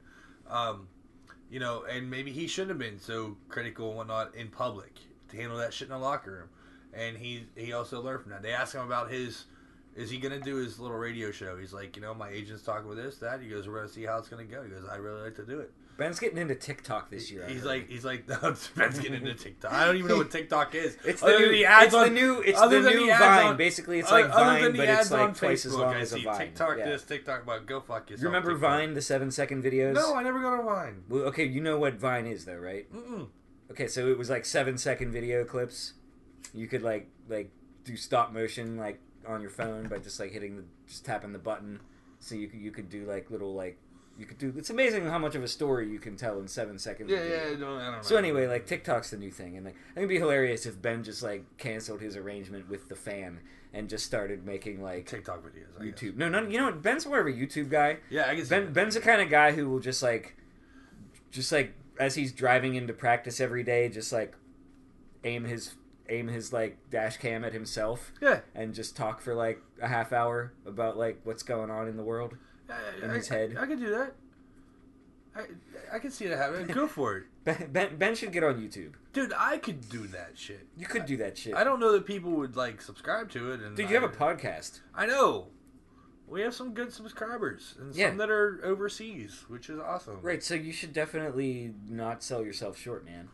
Um, 0.49 0.87
you 1.49 1.59
know, 1.59 1.83
and 1.83 2.09
maybe 2.09 2.31
he 2.31 2.47
shouldn't 2.47 2.69
have 2.69 2.79
been 2.79 2.99
so 2.99 3.35
critical 3.49 3.89
and 3.89 3.97
whatnot 3.97 4.35
in 4.35 4.47
public 4.47 4.93
to 5.29 5.37
handle 5.37 5.57
that 5.57 5.73
shit 5.73 5.87
in 5.87 5.93
the 5.93 5.99
locker 5.99 6.31
room. 6.31 6.49
And 6.93 7.17
he 7.17 7.45
he 7.55 7.73
also 7.73 8.01
learned 8.01 8.21
from 8.23 8.31
that. 8.31 8.41
They 8.41 8.53
asked 8.53 8.73
him 8.75 8.81
about 8.85 9.11
his. 9.11 9.45
Is 9.93 10.09
he 10.09 10.17
gonna 10.19 10.39
do 10.39 10.55
his 10.55 10.79
little 10.79 10.95
radio 10.97 11.31
show? 11.31 11.57
He's 11.57 11.73
like, 11.73 11.97
you 11.97 12.01
know, 12.01 12.13
my 12.13 12.29
agent's 12.29 12.63
talking 12.63 12.87
with 12.87 12.97
this, 12.97 13.17
that. 13.17 13.41
He 13.41 13.49
goes, 13.49 13.67
we're 13.67 13.75
gonna 13.75 13.89
see 13.89 14.03
how 14.05 14.17
it's 14.17 14.29
gonna 14.29 14.45
go. 14.45 14.63
He 14.63 14.69
goes, 14.69 14.85
I 14.89 14.95
really 14.95 15.21
like 15.21 15.35
to 15.35 15.45
do 15.45 15.59
it. 15.59 15.71
Ben's 16.01 16.19
getting 16.19 16.39
into 16.39 16.55
TikTok 16.55 17.11
this 17.11 17.29
year. 17.29 17.45
I 17.45 17.49
He's 17.51 17.61
heard. 17.61 17.67
like, 17.67 17.89
he's 17.89 18.03
like, 18.03 18.25
Ben's 18.75 18.99
getting 18.99 19.13
into 19.13 19.35
TikTok. 19.35 19.71
I 19.71 19.85
don't 19.85 19.97
even 19.97 20.07
know 20.09 20.17
what 20.17 20.31
TikTok 20.31 20.73
is. 20.73 20.97
It's 21.05 21.21
Other 21.21 21.37
the 21.45 21.51
new. 21.51 21.63
ads 21.65 21.85
It's 21.85 21.93
the 21.93 21.99
on- 21.99 22.13
new. 22.15 22.41
It's 22.41 22.59
the 22.59 22.69
new 22.69 22.81
the 22.81 23.05
Vine. 23.19 23.45
on- 23.45 23.57
Basically, 23.57 23.99
it's 23.99 24.09
like 24.09 24.25
other 24.25 24.33
Vine, 24.45 24.63
than 24.63 24.71
the 24.71 24.77
but 24.79 24.89
it's 24.89 25.11
like 25.11 25.21
on 25.21 25.33
twice 25.35 25.65
as 25.67 25.73
Facebook, 25.73 25.79
long 25.79 25.93
I 25.93 25.99
as 25.99 26.11
a 26.11 26.15
see 26.15 26.23
Vine. 26.23 26.37
TikTok 26.39 26.77
yeah. 26.79 26.85
this, 26.85 27.03
TikTok 27.03 27.45
but 27.45 27.65
go 27.67 27.79
fuck 27.81 28.09
yourself. 28.09 28.23
You 28.23 28.27
remember 28.29 28.53
TikTok. 28.53 28.69
Vine, 28.71 28.93
the 28.95 29.01
seven 29.01 29.29
second 29.29 29.63
videos? 29.63 29.93
No, 29.93 30.15
I 30.15 30.23
never 30.23 30.41
got 30.41 30.53
on 30.59 30.65
Vine. 30.65 31.03
Well, 31.07 31.21
okay, 31.25 31.45
you 31.45 31.61
know 31.61 31.77
what 31.77 31.93
Vine 31.95 32.25
is, 32.25 32.45
though, 32.45 32.57
right? 32.57 32.91
Mm-mm. 32.91 33.27
Okay, 33.69 33.87
so 33.87 34.07
it 34.07 34.17
was 34.17 34.29
like 34.29 34.45
seven 34.45 34.77
second 34.79 35.11
video 35.11 35.45
clips. 35.45 35.93
You 36.53 36.67
could 36.67 36.81
like 36.81 37.09
like 37.29 37.51
do 37.85 37.95
stop 37.95 38.33
motion 38.33 38.75
like 38.77 38.99
on 39.27 39.39
your 39.41 39.51
phone 39.51 39.87
by 39.87 39.99
just 39.99 40.19
like 40.19 40.31
hitting 40.31 40.57
the 40.57 40.63
just 40.87 41.05
tapping 41.05 41.31
the 41.31 41.39
button. 41.39 41.79
So 42.19 42.35
you 42.35 42.47
could 42.47 42.59
you 42.59 42.71
could 42.71 42.89
do 42.89 43.05
like 43.05 43.29
little 43.31 43.53
like 43.53 43.77
you 44.21 44.27
could 44.27 44.37
do. 44.37 44.53
It's 44.55 44.69
amazing 44.69 45.05
how 45.05 45.17
much 45.17 45.33
of 45.33 45.43
a 45.43 45.47
story 45.47 45.89
you 45.89 45.99
can 45.99 46.15
tell 46.15 46.39
in 46.39 46.47
seven 46.47 46.77
seconds. 46.77 47.09
Yeah, 47.09 47.23
yeah. 47.23 47.35
I 47.51 47.55
don't, 47.55 47.63
I 47.63 47.85
don't 47.85 47.91
know. 47.93 48.01
So 48.01 48.15
anyway, 48.15 48.47
like 48.47 48.67
TikTok's 48.67 49.09
the 49.09 49.17
new 49.17 49.31
thing, 49.31 49.57
and 49.57 49.65
like 49.65 49.75
I 49.75 49.95
think 49.95 49.97
it'd 49.97 50.09
be 50.09 50.19
hilarious 50.19 50.65
if 50.67 50.79
Ben 50.79 51.03
just 51.03 51.23
like 51.23 51.43
canceled 51.57 51.99
his 51.99 52.15
arrangement 52.15 52.69
with 52.69 52.87
the 52.87 52.95
fan 52.95 53.39
and 53.73 53.89
just 53.89 54.05
started 54.05 54.45
making 54.45 54.81
like 54.81 55.07
TikTok 55.07 55.43
videos. 55.43 55.79
I 55.79 55.85
guess. 55.85 55.99
YouTube. 55.99 56.15
No, 56.17 56.29
no, 56.29 56.47
you 56.47 56.59
know 56.59 56.65
what? 56.65 56.81
Ben's 56.83 57.05
more 57.05 57.19
of 57.19 57.27
a 57.27 57.31
YouTube 57.31 57.69
guy. 57.69 57.97
Yeah, 58.09 58.27
I 58.29 58.35
guess. 58.35 58.47
Ben 58.47 58.71
Ben's 58.71 58.93
the 58.93 59.01
kind 59.01 59.21
of 59.21 59.29
guy 59.29 59.53
who 59.53 59.67
will 59.67 59.79
just 59.79 60.03
like, 60.03 60.37
just 61.31 61.51
like 61.51 61.73
as 61.99 62.15
he's 62.15 62.31
driving 62.31 62.75
into 62.75 62.93
practice 62.93 63.41
every 63.41 63.63
day, 63.63 63.89
just 63.89 64.13
like 64.13 64.35
aim 65.23 65.45
his 65.45 65.73
aim 66.09 66.27
his 66.27 66.51
like 66.51 66.77
dash 66.89 67.17
cam 67.17 67.43
at 67.43 67.53
himself 67.53 68.11
yeah, 68.21 68.41
and 68.53 68.73
just 68.73 68.95
talk 68.95 69.21
for 69.21 69.33
like 69.33 69.61
a 69.81 69.87
half 69.87 70.11
hour 70.11 70.51
about 70.65 70.97
like 70.97 71.19
what's 71.23 71.43
going 71.43 71.71
on 71.71 71.87
in 71.87 71.97
the 71.97 72.03
world. 72.03 72.35
I, 72.71 73.03
In 73.05 73.11
I, 73.11 73.13
his 73.15 73.27
head. 73.27 73.55
I, 73.57 73.63
I 73.63 73.65
could 73.67 73.79
do 73.79 73.89
that. 73.91 74.13
I 75.35 75.41
I 75.93 75.99
can 75.99 76.11
see 76.11 76.27
that 76.27 76.37
happening. 76.37 76.67
Go 76.67 76.87
for 76.97 77.17
it, 77.17 77.23
Ben, 77.43 77.69
ben 77.71 77.97
Ben 77.97 78.15
should 78.15 78.31
get 78.31 78.43
on 78.43 78.55
YouTube. 78.55 78.93
dude. 79.13 79.33
I 79.37 79.57
could 79.57 79.89
do 79.89 80.07
that 80.07 80.31
shit. 80.35 80.67
You 80.77 80.85
could 80.85 81.05
do 81.05 81.17
that 81.17 81.37
shit. 81.37 81.53
I 81.55 81.63
don't 81.63 81.79
know 81.79 81.91
that 81.93 82.05
people 82.05 82.31
would 82.31 82.55
like 82.55 82.81
subscribe 82.81 83.29
to 83.31 83.51
it. 83.53 83.61
And 83.61 83.75
Dude, 83.75 83.89
you 83.89 83.95
have 83.95 84.03
a 84.03 84.09
podcast. 84.13 84.79
I 84.95 85.05
know. 85.05 85.47
We 86.27 86.41
have 86.41 86.53
some 86.53 86.73
good 86.73 86.93
subscribers 86.93 87.75
and 87.79 87.93
Yeah. 87.93 88.09
some 88.09 88.17
that 88.17 88.29
are 88.29 88.61
overseas, 88.63 89.43
which 89.49 89.69
is 89.69 89.79
awesome. 89.79 90.19
Right, 90.21 90.41
so 90.41 90.53
you 90.55 90.71
should 90.71 90.93
definitely 90.93 91.73
not 91.89 92.23
sell 92.23 92.41
yourself 92.43 92.77
short, 92.77 93.03
man. 93.03 93.27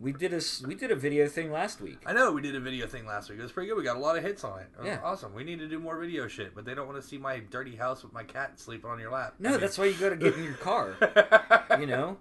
We 0.00 0.12
did 0.12 0.32
a 0.32 0.40
we 0.66 0.74
did 0.74 0.90
a 0.90 0.96
video 0.96 1.28
thing 1.28 1.52
last 1.52 1.80
week. 1.82 1.98
I 2.06 2.14
know 2.14 2.32
we 2.32 2.40
did 2.40 2.56
a 2.56 2.60
video 2.60 2.86
thing 2.86 3.04
last 3.06 3.28
week. 3.28 3.38
It 3.38 3.42
was 3.42 3.52
pretty 3.52 3.68
good. 3.68 3.76
We 3.76 3.84
got 3.84 3.96
a 3.96 4.00
lot 4.00 4.16
of 4.16 4.22
hits 4.24 4.44
on 4.44 4.58
it. 4.60 4.68
It 4.82 4.86
Yeah. 4.86 5.00
awesome. 5.04 5.34
We 5.34 5.44
need 5.44 5.58
to 5.58 5.68
do 5.68 5.78
more 5.78 5.98
video 5.98 6.26
shit, 6.26 6.54
but 6.54 6.64
they 6.64 6.74
don't 6.74 6.86
want 6.88 7.00
to 7.00 7.06
see 7.06 7.18
my 7.18 7.40
dirty 7.50 7.76
house 7.76 8.02
with 8.02 8.14
my 8.14 8.24
cat 8.24 8.58
sleeping 8.58 8.88
on 8.90 8.98
your 8.98 9.10
lap. 9.12 9.34
No, 9.38 9.58
that's 9.58 9.76
why 9.76 9.84
you 9.84 9.94
got 9.94 10.08
to 10.08 10.16
get 10.16 10.34
in 10.34 10.44
your 10.44 10.54
car. 10.54 10.94
You 11.78 11.86
know, 11.86 12.16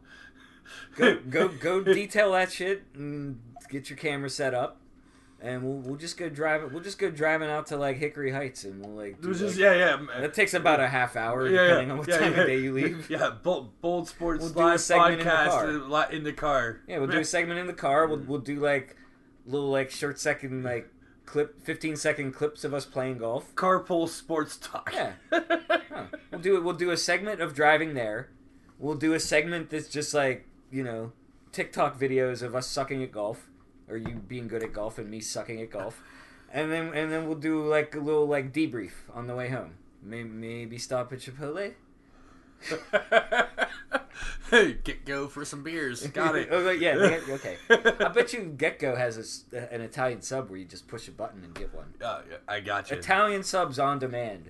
go 0.96 1.20
go 1.30 1.48
go 1.48 1.82
detail 1.84 2.34
that 2.34 2.52
shit 2.52 2.84
and 2.94 3.40
get 3.70 3.90
your 3.90 3.98
camera 3.98 4.30
set 4.30 4.54
up, 4.54 4.78
and 5.42 5.64
we'll 5.64 5.78
we'll 5.78 5.96
just 5.96 6.18
go 6.18 6.30
driving. 6.30 6.74
We'll 6.74 6.84
just 6.84 7.00
go 7.00 7.10
driving 7.10 7.50
out 7.50 7.68
to 7.68 7.78
like 7.78 7.98
Hickory 7.98 8.32
Heights, 8.32 8.64
and 8.64 8.84
we'll 8.84 8.96
like. 8.96 9.22
Do, 9.22 9.34
just 9.34 9.44
like- 9.44 9.58
yeah, 9.58 9.74
yeah. 9.74 10.22
That 10.22 10.34
takes 10.34 10.54
about 10.54 10.80
a 10.80 10.88
half 10.88 11.16
hour, 11.16 11.48
yeah, 11.48 11.62
depending 11.62 11.88
yeah, 11.88 11.94
on 11.94 11.98
what 12.00 12.08
yeah, 12.08 12.18
time 12.18 12.34
yeah. 12.34 12.42
of 12.42 12.48
day 12.48 12.60
you 12.60 12.74
leave. 12.74 13.10
Yeah, 13.10 13.32
bold, 13.42 13.82
bold 13.82 14.08
sports 14.08 14.44
We'll 14.44 14.54
do 14.54 14.60
a 14.60 14.62
live 14.62 14.82
segment 14.82 15.14
in 15.14 15.20
the 15.20 15.26
podcast 15.26 15.48
car. 15.48 15.70
in 15.70 15.90
the, 15.90 16.16
in 16.16 16.24
the 16.24 16.34
car. 16.34 16.82
Yeah, 16.88 16.98
we'll 17.00 17.08
do 17.08 17.20
a 17.20 17.26
segment 17.26 17.60
in 17.60 17.68
the 17.68 17.74
car. 17.74 18.08
We'll 18.08 18.20
mm. 18.20 18.28
we'll 18.28 18.40
do 18.40 18.60
like 18.60 18.96
little 19.46 19.70
like 19.70 19.90
short 19.92 20.20
second 20.20 20.64
like 20.64 20.90
clip, 21.26 21.62
fifteen 21.62 21.96
second 21.96 22.34
clips 22.34 22.64
of 22.64 22.74
us 22.74 22.86
playing 22.86 23.20
golf. 23.20 23.54
carpool 23.56 24.08
sports 24.08 24.58
talk. 24.58 24.92
Yeah. 24.94 25.14
Huh. 25.92 26.06
We'll 26.32 26.42
do 26.42 26.56
it. 26.56 26.64
We'll 26.64 26.76
do 26.76 26.92
a 26.92 26.98
segment 26.98 27.42
of 27.42 27.56
driving 27.56 27.96
there. 27.96 28.30
We'll 28.78 28.96
do 28.96 29.14
a 29.14 29.20
segment 29.20 29.72
that's 29.72 29.88
just 29.88 30.14
like 30.14 30.48
you 30.72 30.84
know 30.84 31.12
TikTok 31.52 32.00
videos 32.00 32.42
of 32.42 32.56
us 32.56 32.68
sucking 32.68 33.04
at 33.04 33.12
golf, 33.12 33.49
or 33.90 33.98
you 33.98 34.16
being 34.28 34.48
good 34.48 34.64
at 34.64 34.74
golf 34.74 34.98
and 34.98 35.10
me 35.10 35.20
sucking 35.20 35.62
at 35.62 35.72
golf, 35.72 36.02
and 36.52 36.72
then 36.72 36.94
and 36.94 37.12
then 37.12 37.28
we'll 37.28 37.38
do 37.38 37.66
like 37.66 37.96
a 37.96 38.00
little 38.00 38.28
like 38.28 38.54
debrief 38.54 38.92
on 39.14 39.28
the 39.28 39.36
way 39.36 39.50
home. 39.50 39.74
Maybe, 40.02 40.30
maybe 40.30 40.78
stop 40.78 41.12
at 41.12 41.20
Chipotle. 41.20 41.74
hey, 44.50 44.74
get 44.84 45.06
go 45.06 45.28
for 45.28 45.46
some 45.46 45.64
beers. 45.64 46.06
Got 46.08 46.36
it. 46.36 46.50
oh, 46.52 46.70
yeah. 46.72 47.20
Okay. 47.30 47.58
I 47.70 48.08
bet 48.14 48.34
you 48.34 48.54
Getgo 48.58 48.98
has 48.98 49.46
a 49.54 49.74
an 49.74 49.82
Italian 49.82 50.22
sub 50.22 50.50
where 50.50 50.60
you 50.60 50.66
just 50.66 50.88
push 50.88 51.08
a 51.08 51.12
button 51.12 51.44
and 51.44 51.54
get 51.54 51.74
one. 51.74 51.94
Uh, 52.04 52.22
yeah, 52.30 52.38
I 52.48 52.60
got 52.60 52.92
you. 52.92 52.98
Italian 52.98 53.44
subs 53.44 53.80
on 53.80 54.00
demand. 54.00 54.50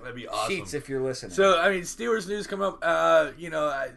That'd 0.00 0.14
be 0.14 0.28
awesome. 0.28 0.56
Sheets 0.56 0.74
if 0.74 0.88
you're 0.88 1.02
listening. 1.02 1.32
So 1.32 1.58
I 1.58 1.70
mean, 1.70 1.82
Steelers 1.82 2.28
news 2.28 2.46
come 2.46 2.60
up. 2.60 2.78
Uh, 2.82 3.30
you 3.36 3.50
know, 3.50 3.66
I, 3.66 3.90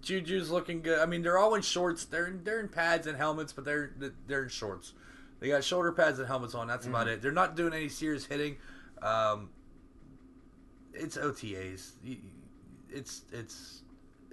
Juju's 0.00 0.50
looking 0.50 0.82
good. 0.82 0.98
I 0.98 1.06
mean, 1.06 1.22
they're 1.22 1.38
all 1.38 1.54
in 1.54 1.62
shorts. 1.62 2.04
They're 2.04 2.26
in, 2.26 2.44
they're 2.44 2.60
in 2.60 2.68
pads 2.68 3.06
and 3.06 3.16
helmets, 3.16 3.52
but 3.52 3.64
they're 3.64 3.92
they're 4.26 4.42
in 4.44 4.48
shorts. 4.48 4.92
They 5.40 5.48
got 5.48 5.62
shoulder 5.64 5.92
pads 5.92 6.18
and 6.18 6.26
helmets 6.26 6.54
on. 6.54 6.66
That's 6.66 6.86
about 6.86 7.06
it. 7.08 7.22
They're 7.22 7.30
not 7.32 7.54
doing 7.56 7.72
any 7.72 7.88
serious 7.88 8.24
hitting. 8.26 8.56
Um, 9.02 9.50
it's 10.92 11.16
OTAs. 11.16 11.92
It's 12.90 13.22
it's 13.32 13.82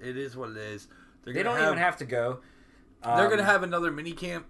it 0.02 0.18
is 0.18 0.36
what 0.36 0.50
it 0.52 0.58
is. 0.58 0.88
They're 1.24 1.34
they 1.34 1.44
don't 1.44 1.62
even 1.62 1.78
have 1.78 1.98
to 1.98 2.06
go. 2.06 2.40
they're 3.04 3.12
Um, 3.26 3.30
gonna 3.30 3.44
have 3.44 3.64
another 3.64 3.92
mini 3.92 4.14
camp. 4.14 4.46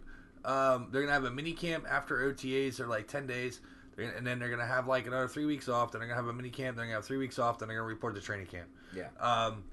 Um, 0.46 0.90
they're 0.92 1.02
gonna 1.02 1.14
have 1.14 1.24
a 1.26 1.32
mini 1.32 1.54
camp 1.54 1.86
after 1.90 2.18
OTAs. 2.32 2.78
They're 2.78 2.88
like 2.88 3.08
ten 3.08 3.26
days, 3.28 3.62
They're 3.96 4.06
gonna- 4.06 4.18
and 4.18 4.26
then 4.28 4.40
they're 4.40 4.50
gonna 4.50 4.66
have 4.66 4.88
like 4.88 5.08
another 5.08 5.28
three 5.28 5.46
weeks 5.46 5.68
off. 5.68 5.92
Then 5.92 6.00
they're 6.00 6.08
gonna 6.08 6.22
have 6.22 6.30
a 6.30 6.34
mini 6.34 6.50
camp. 6.52 6.76
Then 6.78 6.84
They're 6.84 6.86
gonna 6.88 6.98
have 7.00 7.06
three 7.06 7.18
weeks 7.18 7.40
off. 7.40 7.60
Then 7.60 7.68
they're 7.68 7.78
gonna 7.78 7.88
report 7.88 8.16
to 8.16 8.22
training 8.22 8.46
camp. 8.48 8.70
Yeah. 8.96 9.08
Um, 9.20 9.64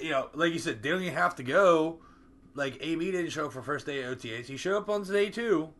you 0.00 0.10
know, 0.10 0.28
like 0.34 0.52
you 0.52 0.58
said, 0.58 0.82
they 0.82 0.90
don't 0.90 1.02
even 1.02 1.14
have 1.14 1.34
to 1.36 1.42
go. 1.42 1.98
Like 2.54 2.78
AB 2.80 3.10
didn't 3.12 3.30
show 3.30 3.46
up 3.46 3.52
for 3.52 3.62
first 3.62 3.86
day 3.86 4.02
of 4.02 4.18
OTAs. 4.18 4.46
He 4.46 4.56
showed 4.56 4.76
up 4.76 4.88
on 4.88 5.02
day 5.04 5.30
two. 5.30 5.70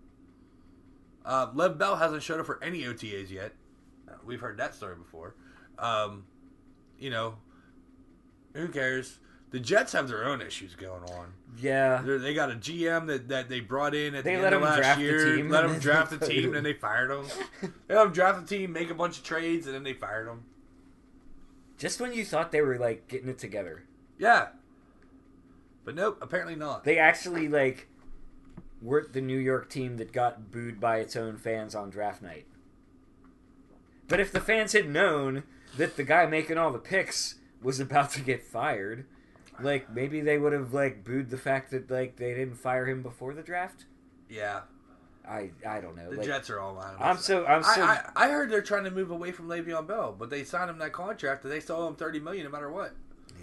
Uh, 1.25 1.49
Lev 1.55 1.77
Bell 1.79 1.97
hasn't 1.97 2.23
showed 2.23 2.41
up 2.41 2.47
for 2.47 2.63
any 2.63 2.83
OTAs 2.83 3.31
yet. 3.31 3.53
Uh, 4.09 4.13
we've 4.25 4.41
heard 4.41 4.57
that 4.59 4.75
story 4.75 4.95
before. 4.97 5.35
Um, 5.79 6.25
you 6.99 7.11
know, 7.11 7.35
who 8.55 8.69
cares? 8.69 9.19
The 9.51 9.61
Jets 9.61 9.93
have 9.93 10.09
their 10.09 10.25
own 10.27 10.43
issues 10.43 10.75
going 10.75 11.03
on. 11.05 11.33
Yeah. 11.59 12.03
They're, 12.05 12.19
they 12.19 12.35
got 12.35 12.51
a 12.51 12.55
GM 12.55 13.07
that, 13.07 13.29
that 13.29 13.49
they 13.49 13.61
brought 13.61 13.95
in 13.95 14.15
at 14.15 14.23
They 14.25 14.37
the 14.37 14.43
let 14.43 14.53
end 14.53 14.57
of 14.57 14.61
him 14.63 14.69
last 14.69 14.77
draft 14.77 14.99
the 14.99 15.05
year. 15.05 15.37
team, 15.37 15.49
let 15.49 15.65
and 15.65 15.73
then 15.75 15.81
draft 15.81 16.11
the 16.19 16.27
team, 16.27 16.55
and 16.55 16.65
they 16.67 16.75
fired 16.75 17.11
him. 17.11 17.25
they 17.89 17.95
let 17.95 18.07
him 18.07 18.13
draft 18.13 18.47
the 18.47 18.57
team, 18.57 18.73
make 18.73 18.91
a 18.91 18.95
bunch 18.95 19.19
of 19.19 19.25
trades, 19.25 19.67
and 19.67 19.75
then 19.75 19.83
they 19.85 19.95
fired 19.95 20.29
him. 20.29 20.45
Just 21.79 22.01
when 22.01 22.13
you 22.13 22.25
thought 22.25 22.53
they 22.53 22.61
were 22.61 22.77
like 22.79 23.09
getting 23.09 23.29
it 23.29 23.39
together, 23.39 23.85
Yeah, 24.19 24.49
but 25.85 25.95
nope, 25.95 26.19
apparently 26.21 26.57
not. 26.57 26.85
they 26.85 26.99
actually 26.99 27.49
like 27.49 27.89
were 28.83 29.07
the 29.11 29.21
New 29.21 29.39
York 29.39 29.71
team 29.71 29.97
that 29.97 30.13
got 30.13 30.51
booed 30.51 30.81
by 30.81 30.99
its 30.99 31.17
own 31.17 31.37
fans 31.37 31.75
on 31.75 31.91
draft 31.91 32.23
night. 32.23 32.47
But 34.07 34.21
if 34.21 34.33
the 34.33 34.41
fans 34.41 34.73
had 34.73 34.89
known 34.89 35.45
that 35.77 35.97
the 35.97 36.03
guy 36.05 36.27
making 36.27 36.59
all 36.59 36.73
the 36.73 36.79
picks 36.79 37.37
was 37.63 37.81
about 37.81 38.11
to 38.13 38.21
get 38.21 38.43
fired, 38.43 39.07
like 39.61 39.91
maybe 39.91 40.21
they 40.21 40.39
would 40.39 40.53
have 40.53 40.73
like 40.73 41.05
booed 41.05 41.31
the 41.31 41.37
fact 41.37 41.71
that 41.71 41.91
like 41.91 42.17
they 42.17 42.35
didn't 42.35 42.57
fire 42.57 42.87
him 42.87 43.03
before 43.03 43.35
the 43.35 43.43
draft. 43.43 43.85
yeah, 44.29 44.61
I 45.29 45.51
I 45.67 45.81
don't 45.81 45.97
know. 45.97 46.11
the 46.11 46.17
like, 46.19 46.27
Jets 46.27 46.51
are 46.51 46.61
all 46.61 46.77
about 46.77 47.01
I'm 47.01 47.19
so 47.19 47.45
I'm 47.45 47.63
so 47.63 47.83
I, 47.83 48.03
I, 48.17 48.27
I 48.27 48.29
heard 48.31 48.51
they're 48.51 48.63
trying 48.63 48.85
to 48.85 48.91
move 48.91 49.11
away 49.11 49.33
from 49.33 49.49
Le'Veon 49.49 49.87
Bell, 49.87 50.15
but 50.19 50.31
they 50.31 50.45
signed 50.45 50.71
him 50.71 50.79
that 50.79 50.93
contract, 50.93 51.45
and 51.45 51.53
they 51.53 51.61
owe 51.73 51.87
him 51.89 51.97
thirty 51.97 52.21
million 52.21 52.45
no 52.45 52.51
matter 52.51 52.71
what. 52.71 52.93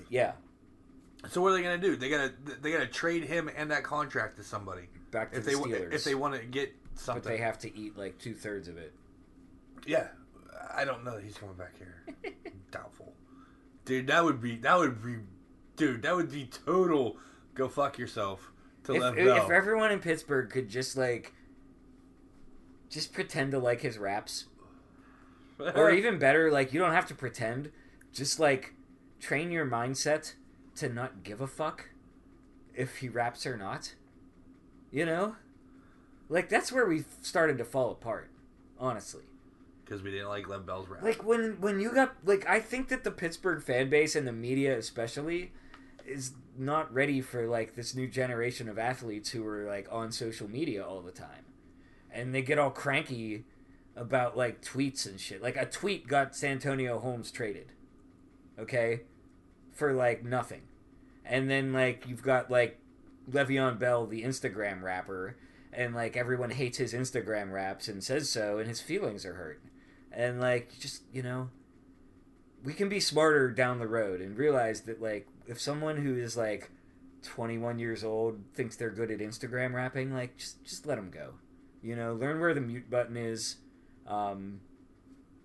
yeah. 0.09 0.33
So 1.29 1.41
what 1.41 1.49
are 1.49 1.53
they 1.55 1.63
gonna 1.63 1.77
do? 1.77 1.95
They 1.95 2.09
gotta 2.09 2.33
they 2.61 2.71
gotta 2.71 2.87
trade 2.87 3.23
him 3.23 3.49
and 3.55 3.71
that 3.71 3.83
contract 3.83 4.37
to 4.37 4.43
somebody 4.43 4.83
Back 5.11 5.31
to 5.31 5.37
if 5.37 5.45
the 5.45 5.51
they 5.51 5.57
Steelers. 5.57 5.93
if 5.93 6.03
they 6.03 6.15
want 6.15 6.35
to 6.35 6.45
get 6.45 6.73
something, 6.95 7.23
but 7.23 7.29
they 7.29 7.37
have 7.37 7.57
to 7.59 7.77
eat 7.77 7.97
like 7.97 8.17
two 8.19 8.33
thirds 8.33 8.67
of 8.67 8.77
it. 8.77 8.93
Yeah, 9.85 10.07
I 10.73 10.85
don't 10.85 11.03
know 11.03 11.15
that 11.15 11.23
he's 11.23 11.37
coming 11.37 11.55
back 11.55 11.77
here. 11.77 12.03
Doubtful, 12.71 13.13
dude. 13.85 14.07
That 14.07 14.23
would 14.23 14.41
be 14.41 14.57
that 14.57 14.77
would 14.77 15.03
be, 15.03 15.17
dude. 15.77 16.01
That 16.03 16.15
would 16.15 16.31
be 16.31 16.45
total. 16.65 17.17
Go 17.53 17.69
fuck 17.69 17.97
yourself. 17.97 18.51
To 18.85 18.95
if, 18.95 19.01
Lev 19.01 19.17
if 19.17 19.49
everyone 19.49 19.91
in 19.91 19.99
Pittsburgh 19.99 20.49
could 20.49 20.69
just 20.69 20.97
like 20.97 21.33
just 22.89 23.13
pretend 23.13 23.51
to 23.51 23.59
like 23.59 23.81
his 23.81 23.97
raps 23.97 24.45
or 25.75 25.91
even 25.91 26.19
better 26.19 26.51
like 26.51 26.71
you 26.71 26.79
don't 26.79 26.93
have 26.93 27.07
to 27.07 27.15
pretend 27.15 27.71
just 28.13 28.39
like 28.39 28.73
train 29.19 29.51
your 29.51 29.65
mindset 29.65 30.33
to 30.75 30.89
not 30.89 31.23
give 31.23 31.41
a 31.41 31.47
fuck 31.47 31.89
if 32.73 32.97
he 32.97 33.09
raps 33.09 33.45
or 33.45 33.57
not. 33.57 33.95
You 34.91 35.05
know? 35.05 35.35
Like 36.29 36.49
that's 36.49 36.71
where 36.71 36.85
we 36.87 37.03
started 37.21 37.57
to 37.59 37.65
fall 37.65 37.91
apart, 37.91 38.29
honestly. 38.79 39.23
because 39.83 40.01
we 40.01 40.11
didn't 40.11 40.29
like 40.29 40.47
Lev 40.47 40.65
Bell's 40.65 40.87
rap. 40.89 41.03
Like 41.03 41.23
when 41.23 41.61
when 41.61 41.79
you 41.79 41.93
got 41.93 42.15
like 42.25 42.47
I 42.49 42.59
think 42.59 42.89
that 42.89 43.03
the 43.03 43.11
Pittsburgh 43.11 43.61
fan 43.61 43.89
base 43.89 44.15
and 44.15 44.27
the 44.27 44.31
media 44.33 44.77
especially 44.77 45.51
is 46.05 46.31
not 46.57 46.93
ready 46.93 47.21
for 47.21 47.47
like 47.47 47.75
this 47.75 47.95
new 47.95 48.07
generation 48.07 48.69
of 48.69 48.77
athletes 48.79 49.29
who 49.31 49.45
are 49.45 49.65
like 49.65 49.87
on 49.91 50.11
social 50.11 50.49
media 50.49 50.85
all 50.85 51.01
the 51.01 51.11
time. 51.11 51.45
And 52.11 52.33
they 52.33 52.41
get 52.41 52.57
all 52.57 52.71
cranky 52.71 53.43
about 53.95 54.37
like 54.37 54.61
tweets 54.61 55.05
and 55.05 55.19
shit. 55.19 55.41
Like 55.41 55.57
a 55.57 55.65
tweet 55.65 56.07
got 56.07 56.35
Santonio 56.35 56.99
Holmes 56.99 57.31
traded. 57.31 57.67
Okay? 58.57 59.01
For 59.75 59.93
like 59.93 60.23
nothing. 60.23 60.61
And 61.23 61.49
then 61.49 61.73
like 61.73 62.07
you've 62.07 62.23
got 62.23 62.49
like 62.49 62.79
Le'Veon 63.29 63.77
Bell, 63.77 64.05
the 64.07 64.23
Instagram 64.23 64.81
rapper, 64.81 65.37
and 65.73 65.93
like 65.93 66.15
everyone 66.15 66.51
hates 66.51 66.77
his 66.77 66.93
Instagram 66.93 67.51
raps 67.51 67.87
and 67.87 68.03
says 68.03 68.29
so 68.29 68.57
and 68.57 68.67
his 68.67 68.81
feelings 68.81 69.25
are 69.25 69.33
hurt. 69.33 69.61
And 70.11 70.39
like 70.39 70.79
just 70.79 71.03
you 71.11 71.21
know 71.21 71.49
we 72.63 72.73
can 72.73 72.89
be 72.89 72.99
smarter 72.99 73.51
down 73.51 73.79
the 73.79 73.87
road 73.87 74.21
and 74.21 74.37
realize 74.37 74.81
that 74.81 75.01
like 75.01 75.27
if 75.45 75.59
someone 75.59 75.97
who 75.97 76.15
is 76.15 76.37
like 76.37 76.71
21 77.23 77.79
years 77.79 78.03
old 78.03 78.39
thinks 78.53 78.75
they're 78.75 78.91
good 78.91 79.11
at 79.11 79.19
instagram 79.19 79.73
rapping 79.73 80.13
like 80.13 80.37
just 80.37 80.63
just 80.63 80.85
let 80.85 80.95
them 80.95 81.11
go. 81.11 81.33
You 81.81 81.95
know 81.95 82.13
learn 82.13 82.39
where 82.39 82.53
the 82.53 82.61
mute 82.61 82.89
button 82.89 83.17
is 83.17 83.57
um 84.07 84.61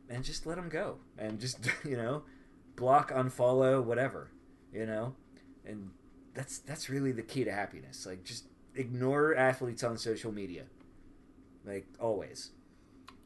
and 0.08 0.24
just 0.24 0.46
let 0.46 0.56
them 0.56 0.68
go. 0.68 0.98
And 1.18 1.40
just 1.40 1.58
you 1.84 1.96
know 1.96 2.22
block 2.76 3.10
unfollow 3.12 3.82
whatever 3.82 4.30
you 4.72 4.86
know 4.86 5.14
and 5.66 5.90
that's 6.34 6.58
that's 6.58 6.88
really 6.88 7.12
the 7.12 7.22
key 7.22 7.44
to 7.44 7.52
happiness 7.52 8.06
like 8.06 8.24
just 8.24 8.44
ignore 8.74 9.34
athletes 9.34 9.82
on 9.82 9.96
social 9.98 10.32
media 10.32 10.64
like 11.66 11.86
always 12.00 12.50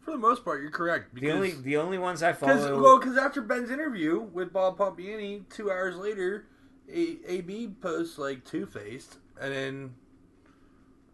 For 0.01 0.11
the 0.11 0.19
most 0.19 0.45
part, 0.45 0.61
you're 0.63 0.71
correct. 0.71 1.15
the 1.15 1.31
only 1.31 1.53
the 1.53 1.77
only 1.77 1.99
ones 1.99 2.23
I 2.23 2.33
follow. 2.33 2.81
well, 2.83 2.99
because 2.99 3.17
after 3.17 3.41
Ben's 3.41 3.71
interview 3.71 4.21
with 4.21 4.53
Bob 4.53 4.77
Pompeani, 4.79 5.49
two 5.49 5.71
hours 5.71 5.97
later, 5.97 6.47
A- 6.93 7.19
AB 7.27 7.69
posts 7.81 8.19
like 8.19 8.45
Two 8.45 8.67
Faced, 8.67 9.17
and 9.41 9.53
then 9.55 9.95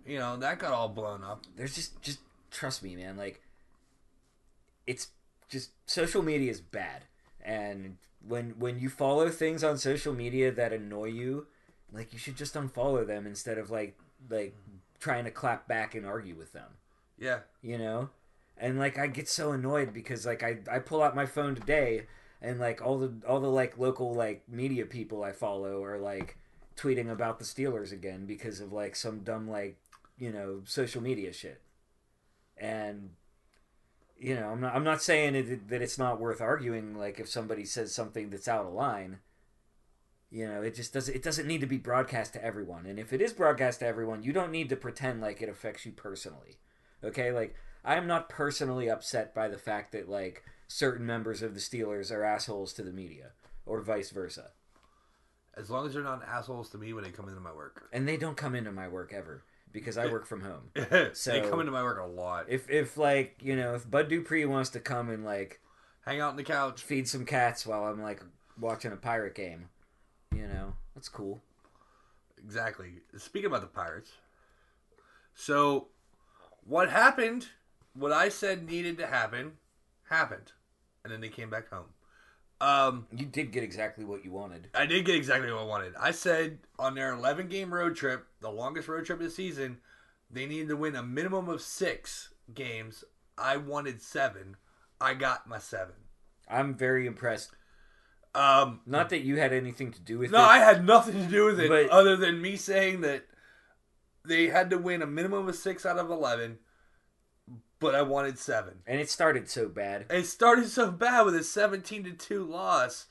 you 0.06 0.18
know 0.18 0.36
that 0.38 0.58
got 0.58 0.72
all 0.72 0.88
blown 0.88 1.22
up. 1.22 1.44
there's 1.56 1.74
just 1.74 2.00
just 2.02 2.18
trust 2.50 2.82
me, 2.82 2.96
man. 2.96 3.16
Like 3.16 3.42
it's 4.86 5.08
just 5.48 5.70
social 5.86 6.22
media 6.22 6.50
is 6.50 6.60
bad, 6.60 7.04
and 7.44 7.96
when 8.26 8.50
when 8.58 8.78
you 8.78 8.88
follow 8.88 9.28
things 9.30 9.64
on 9.64 9.78
social 9.78 10.14
media 10.14 10.50
that 10.52 10.72
annoy 10.72 11.06
you, 11.06 11.46
like 11.92 12.12
you 12.12 12.18
should 12.18 12.36
just 12.36 12.54
unfollow 12.54 13.06
them 13.06 13.26
instead 13.26 13.58
of 13.58 13.70
like 13.70 13.98
like 14.28 14.54
trying 14.98 15.24
to 15.24 15.30
clap 15.30 15.66
back 15.66 15.94
and 15.94 16.06
argue 16.06 16.34
with 16.34 16.52
them. 16.52 16.68
Yeah, 17.18 17.40
you 17.62 17.78
know? 17.78 18.10
And 18.56 18.78
like 18.78 18.98
i 18.98 19.06
get 19.06 19.26
so 19.26 19.52
annoyed 19.52 19.94
because 19.94 20.26
like 20.26 20.42
i, 20.42 20.58
I 20.70 20.80
pull 20.80 21.02
out 21.02 21.16
my 21.16 21.24
phone 21.24 21.54
today 21.54 22.06
and 22.42 22.60
like 22.60 22.82
all 22.84 22.98
the 22.98 23.10
all 23.26 23.40
the 23.40 23.48
like 23.48 23.78
local 23.78 24.12
like 24.12 24.42
media 24.50 24.84
people 24.84 25.24
i 25.24 25.32
follow 25.32 25.82
are 25.82 25.98
like 25.98 26.36
tweeting 26.76 27.10
about 27.10 27.38
the 27.38 27.44
steelers 27.44 27.92
again 27.92 28.26
because 28.26 28.60
of 28.60 28.72
like 28.72 28.96
some 28.96 29.20
dumb 29.20 29.48
like 29.48 29.76
you 30.18 30.30
know 30.30 30.60
social 30.64 31.02
media 31.02 31.32
shit. 31.32 31.60
And 32.56 33.10
you 34.20 34.34
know 34.34 34.50
i'm 34.50 34.60
not 34.60 34.74
i'm 34.74 34.84
not 34.84 35.02
saying 35.02 35.34
it, 35.34 35.68
that 35.68 35.82
it's 35.82 35.98
not 35.98 36.20
worth 36.20 36.40
arguing 36.40 36.94
like 36.94 37.18
if 37.18 37.28
somebody 37.28 37.64
says 37.64 37.92
something 37.92 38.30
that's 38.30 38.48
out 38.48 38.66
of 38.66 38.72
line. 38.72 39.18
You 40.32 40.46
know 40.46 40.62
it 40.62 40.76
just 40.76 40.92
doesn't 40.92 41.12
it 41.12 41.24
doesn't 41.24 41.48
need 41.48 41.60
to 41.62 41.66
be 41.66 41.78
broadcast 41.78 42.34
to 42.34 42.44
everyone. 42.44 42.86
And 42.86 43.00
if 43.00 43.12
it 43.12 43.20
is 43.20 43.32
broadcast 43.32 43.80
to 43.80 43.86
everyone 43.86 44.22
you 44.22 44.32
don't 44.32 44.52
need 44.52 44.68
to 44.68 44.76
pretend 44.76 45.20
like 45.20 45.42
it 45.42 45.48
affects 45.48 45.84
you 45.84 45.90
personally. 45.90 46.60
Okay? 47.02 47.32
Like 47.32 47.56
i'm 47.84 48.06
not 48.06 48.28
personally 48.28 48.88
upset 48.88 49.34
by 49.34 49.48
the 49.48 49.58
fact 49.58 49.90
that 49.90 50.08
like 50.08 50.44
certain 50.68 51.04
members 51.04 51.42
of 51.42 51.54
the 51.54 51.60
steelers 51.60 52.12
are 52.12 52.22
assholes 52.22 52.72
to 52.74 52.82
the 52.82 52.92
media 52.92 53.30
or 53.66 53.80
vice 53.80 54.10
versa. 54.10 54.50
As 55.56 55.68
long 55.68 55.84
as 55.86 55.94
they're 55.94 56.02
not 56.02 56.22
assholes 56.22 56.70
to 56.70 56.78
me 56.78 56.92
when 56.92 57.02
they 57.02 57.10
come 57.10 57.28
into 57.28 57.40
my 57.40 57.52
work. 57.52 57.88
and 57.92 58.06
they 58.06 58.16
don't 58.16 58.36
come 58.36 58.54
into 58.54 58.70
my 58.70 58.86
work 58.86 59.12
ever 59.12 59.42
because 59.72 59.96
i 59.98 60.06
work 60.06 60.26
from 60.26 60.40
home 60.42 60.70
So 61.12 61.30
they 61.32 61.40
come 61.48 61.60
into 61.60 61.72
my 61.72 61.82
work 61.82 61.98
a 62.00 62.04
lot. 62.06 62.46
if 62.48 62.68
if 62.70 62.96
like 62.96 63.36
you 63.42 63.56
know 63.56 63.74
if 63.74 63.88
bud 63.90 64.08
dupree 64.08 64.44
wants 64.44 64.70
to 64.70 64.80
come 64.80 65.10
and 65.10 65.24
like 65.24 65.60
Hang 66.06 66.20
out 66.20 66.30
on 66.30 66.36
the 66.36 66.42
couch. 66.44 66.80
feed 66.82 67.06
some 67.08 67.24
cats 67.26 67.66
while 67.66 67.84
i'm 67.84 68.02
like 68.02 68.22
watching 68.58 68.92
a 68.92 68.96
pirate 68.96 69.34
game 69.34 69.68
you 70.34 70.46
know 70.46 70.74
that's 70.94 71.08
cool 71.08 71.40
Exactly. 72.42 72.92
Speaking 73.18 73.48
about 73.48 73.60
the 73.60 73.66
Pirates, 73.66 74.12
so 75.34 75.88
what 76.64 76.88
happened? 76.90 77.48
What 77.92 78.12
I 78.12 78.30
said 78.30 78.66
needed 78.66 78.96
to 78.96 79.06
happen, 79.06 79.52
happened, 80.08 80.52
and 81.04 81.12
then 81.12 81.20
they 81.20 81.28
came 81.28 81.50
back 81.50 81.68
home. 81.68 81.86
Um, 82.60 83.06
you 83.10 83.24
did 83.24 83.52
get 83.52 83.62
exactly 83.62 84.04
what 84.04 84.22
you 84.22 84.30
wanted 84.32 84.68
I 84.74 84.84
did 84.84 85.06
get 85.06 85.14
exactly 85.14 85.50
what 85.50 85.62
I 85.62 85.64
wanted. 85.64 85.94
I 85.98 86.10
said 86.10 86.58
on 86.78 86.94
their 86.94 87.12
11 87.14 87.48
game 87.48 87.72
road 87.72 87.96
trip, 87.96 88.26
the 88.40 88.50
longest 88.50 88.86
road 88.86 89.06
trip 89.06 89.18
of 89.18 89.24
the 89.24 89.30
season, 89.30 89.78
they 90.30 90.44
needed 90.46 90.68
to 90.68 90.76
win 90.76 90.94
a 90.94 91.02
minimum 91.02 91.48
of 91.48 91.62
six 91.62 92.28
games. 92.52 93.02
I 93.38 93.56
wanted 93.56 94.02
seven. 94.02 94.56
I 95.00 95.14
got 95.14 95.46
my 95.48 95.58
seven. 95.58 95.94
i'm 96.48 96.74
very 96.74 97.06
impressed 97.06 97.52
Um, 98.34 98.80
not 98.84 99.08
that 99.08 99.20
you 99.22 99.36
had 99.38 99.52
anything 99.54 99.90
to 99.92 100.00
do 100.00 100.18
with 100.18 100.30
no, 100.30 100.38
it 100.38 100.40
No, 100.42 100.46
I 100.48 100.58
had 100.58 100.84
nothing 100.84 101.14
to 101.14 101.26
do 101.30 101.46
with 101.46 101.58
it 101.60 101.68
But- 101.70 101.88
other 101.88 102.16
than 102.16 102.42
me 102.42 102.56
saying 102.56 103.00
that 103.00 103.24
they 104.24 104.48
had 104.48 104.68
to 104.70 104.76
win 104.78 105.00
a 105.00 105.06
minimum 105.06 105.48
of 105.48 105.56
six 105.56 105.86
out 105.86 105.96
of 105.98 106.10
11, 106.10 106.58
but 107.80 107.94
I 107.94 108.02
wanted 108.02 108.38
seven. 108.38 108.82
and 108.86 109.00
it 109.00 109.10
started 109.10 109.48
so 109.50 109.68
bad 109.68 110.06
It 110.10 110.26
started 110.26 110.68
so 110.68 110.90
bad 110.90 111.22
with 111.22 111.34
a 111.34 111.42
17 111.42 112.04
to 112.04 112.12
2 112.12 112.44
loss 112.44 113.06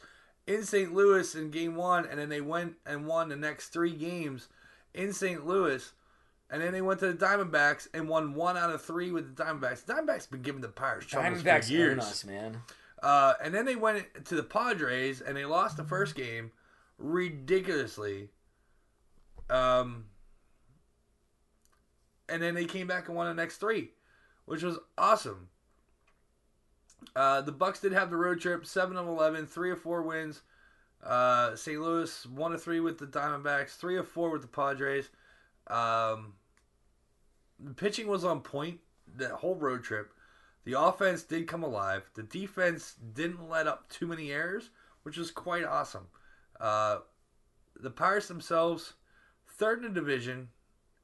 in 0.48 0.64
St. 0.64 0.94
Louis 0.94 1.36
in 1.36 1.52
game 1.52 1.76
one, 1.76 2.06
and 2.06 2.20
then 2.20 2.30
they 2.30 2.42
went 2.42 2.76
and 2.86 3.06
won 3.06 3.30
the 3.30 3.36
next 3.36 3.70
three 3.70 3.94
games 3.94 4.48
in 4.94 5.14
St. 5.14 5.46
Louis. 5.46 5.92
And 6.50 6.62
then 6.64 6.72
they 6.72 6.82
went 6.82 7.00
to 7.02 7.12
the 7.12 7.26
Diamondbacks 7.26 7.88
and 7.94 8.10
won 8.10 8.34
one 8.34 8.58
out 8.58 8.72
of 8.72 8.82
three 8.82 9.12
with 9.12 9.36
the 9.36 9.44
Diamondbacks. 9.44 9.86
The 9.86 9.94
Diamondbacks 9.94 10.30
been 10.32 10.42
giving 10.42 10.62
the 10.62 10.68
Pirates 10.70 11.06
trouble 11.06 11.36
for 11.36 11.72
years. 11.72 12.00
us, 12.00 12.26
man. 12.26 12.62
Uh, 13.04 13.34
and 13.44 13.54
then 13.54 13.66
they 13.66 13.76
went 13.76 14.26
to 14.26 14.34
the 14.36 14.42
Padres 14.44 15.22
and 15.22 15.38
they 15.38 15.46
lost 15.46 15.78
the 15.78 15.84
first 15.84 16.16
game 16.16 16.52
ridiculously. 16.98 18.30
Um, 19.52 20.06
and 22.28 22.42
then 22.42 22.56
they 22.56 22.66
came 22.66 22.88
back 22.88 23.08
and 23.08 23.16
won 23.16 23.28
the 23.28 23.40
next 23.40 23.58
three, 23.58 23.92
which 24.50 24.64
was 24.64 24.80
awesome. 24.98 25.48
Uh, 27.16 27.40
the 27.40 27.52
Bucks 27.52 27.82
did 27.82 27.94
have 27.94 28.10
the 28.10 28.18
road 28.18 28.42
trip, 28.42 28.66
seven 28.66 28.98
of 28.98 29.08
11, 29.08 29.46
three 29.46 29.70
of 29.70 29.80
four 29.80 30.02
wins. 30.02 30.42
Uh, 31.04 31.56
St. 31.56 31.80
Louis 31.80 32.26
one 32.26 32.52
of 32.52 32.64
three 32.64 32.80
with 32.80 32.98
the 32.98 33.06
Diamondbacks, 33.06 33.78
three 33.78 33.96
of 33.96 34.08
four 34.08 34.32
with 34.32 34.42
the 34.42 34.48
Padres. 34.48 35.10
Um, 35.68 36.34
the 37.60 37.76
pitching 37.76 38.08
was 38.08 38.26
on 38.26 38.42
point 38.42 38.80
that 39.18 39.30
whole 39.30 39.56
road 39.56 39.84
trip. 39.84 40.14
The 40.66 40.82
offense 40.82 41.22
did 41.22 41.48
come 41.48 41.62
alive. 41.62 42.10
The 42.16 42.24
defense 42.24 42.96
didn't 43.14 43.48
let 43.48 43.68
up 43.68 43.88
too 43.88 44.08
many 44.08 44.32
errors, 44.32 44.72
which 45.04 45.18
was 45.18 45.30
quite 45.30 45.64
awesome. 45.64 46.08
Uh, 46.60 46.98
the 47.80 47.92
Pirates 47.92 48.28
themselves, 48.28 48.94
third 49.46 49.86
in 49.86 49.94
the 49.94 50.00
division. 50.00 50.50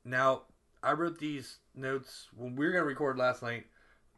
Now, 0.03 0.45
I 0.81 0.93
wrote 0.93 1.19
these 1.19 1.59
notes 1.77 2.27
when 2.35 2.56
we 2.56 2.65
were 2.65 2.72
going 2.72 2.84
to 2.84 2.88
record 2.88 3.18
last 3.18 3.41
night, 3.43 3.65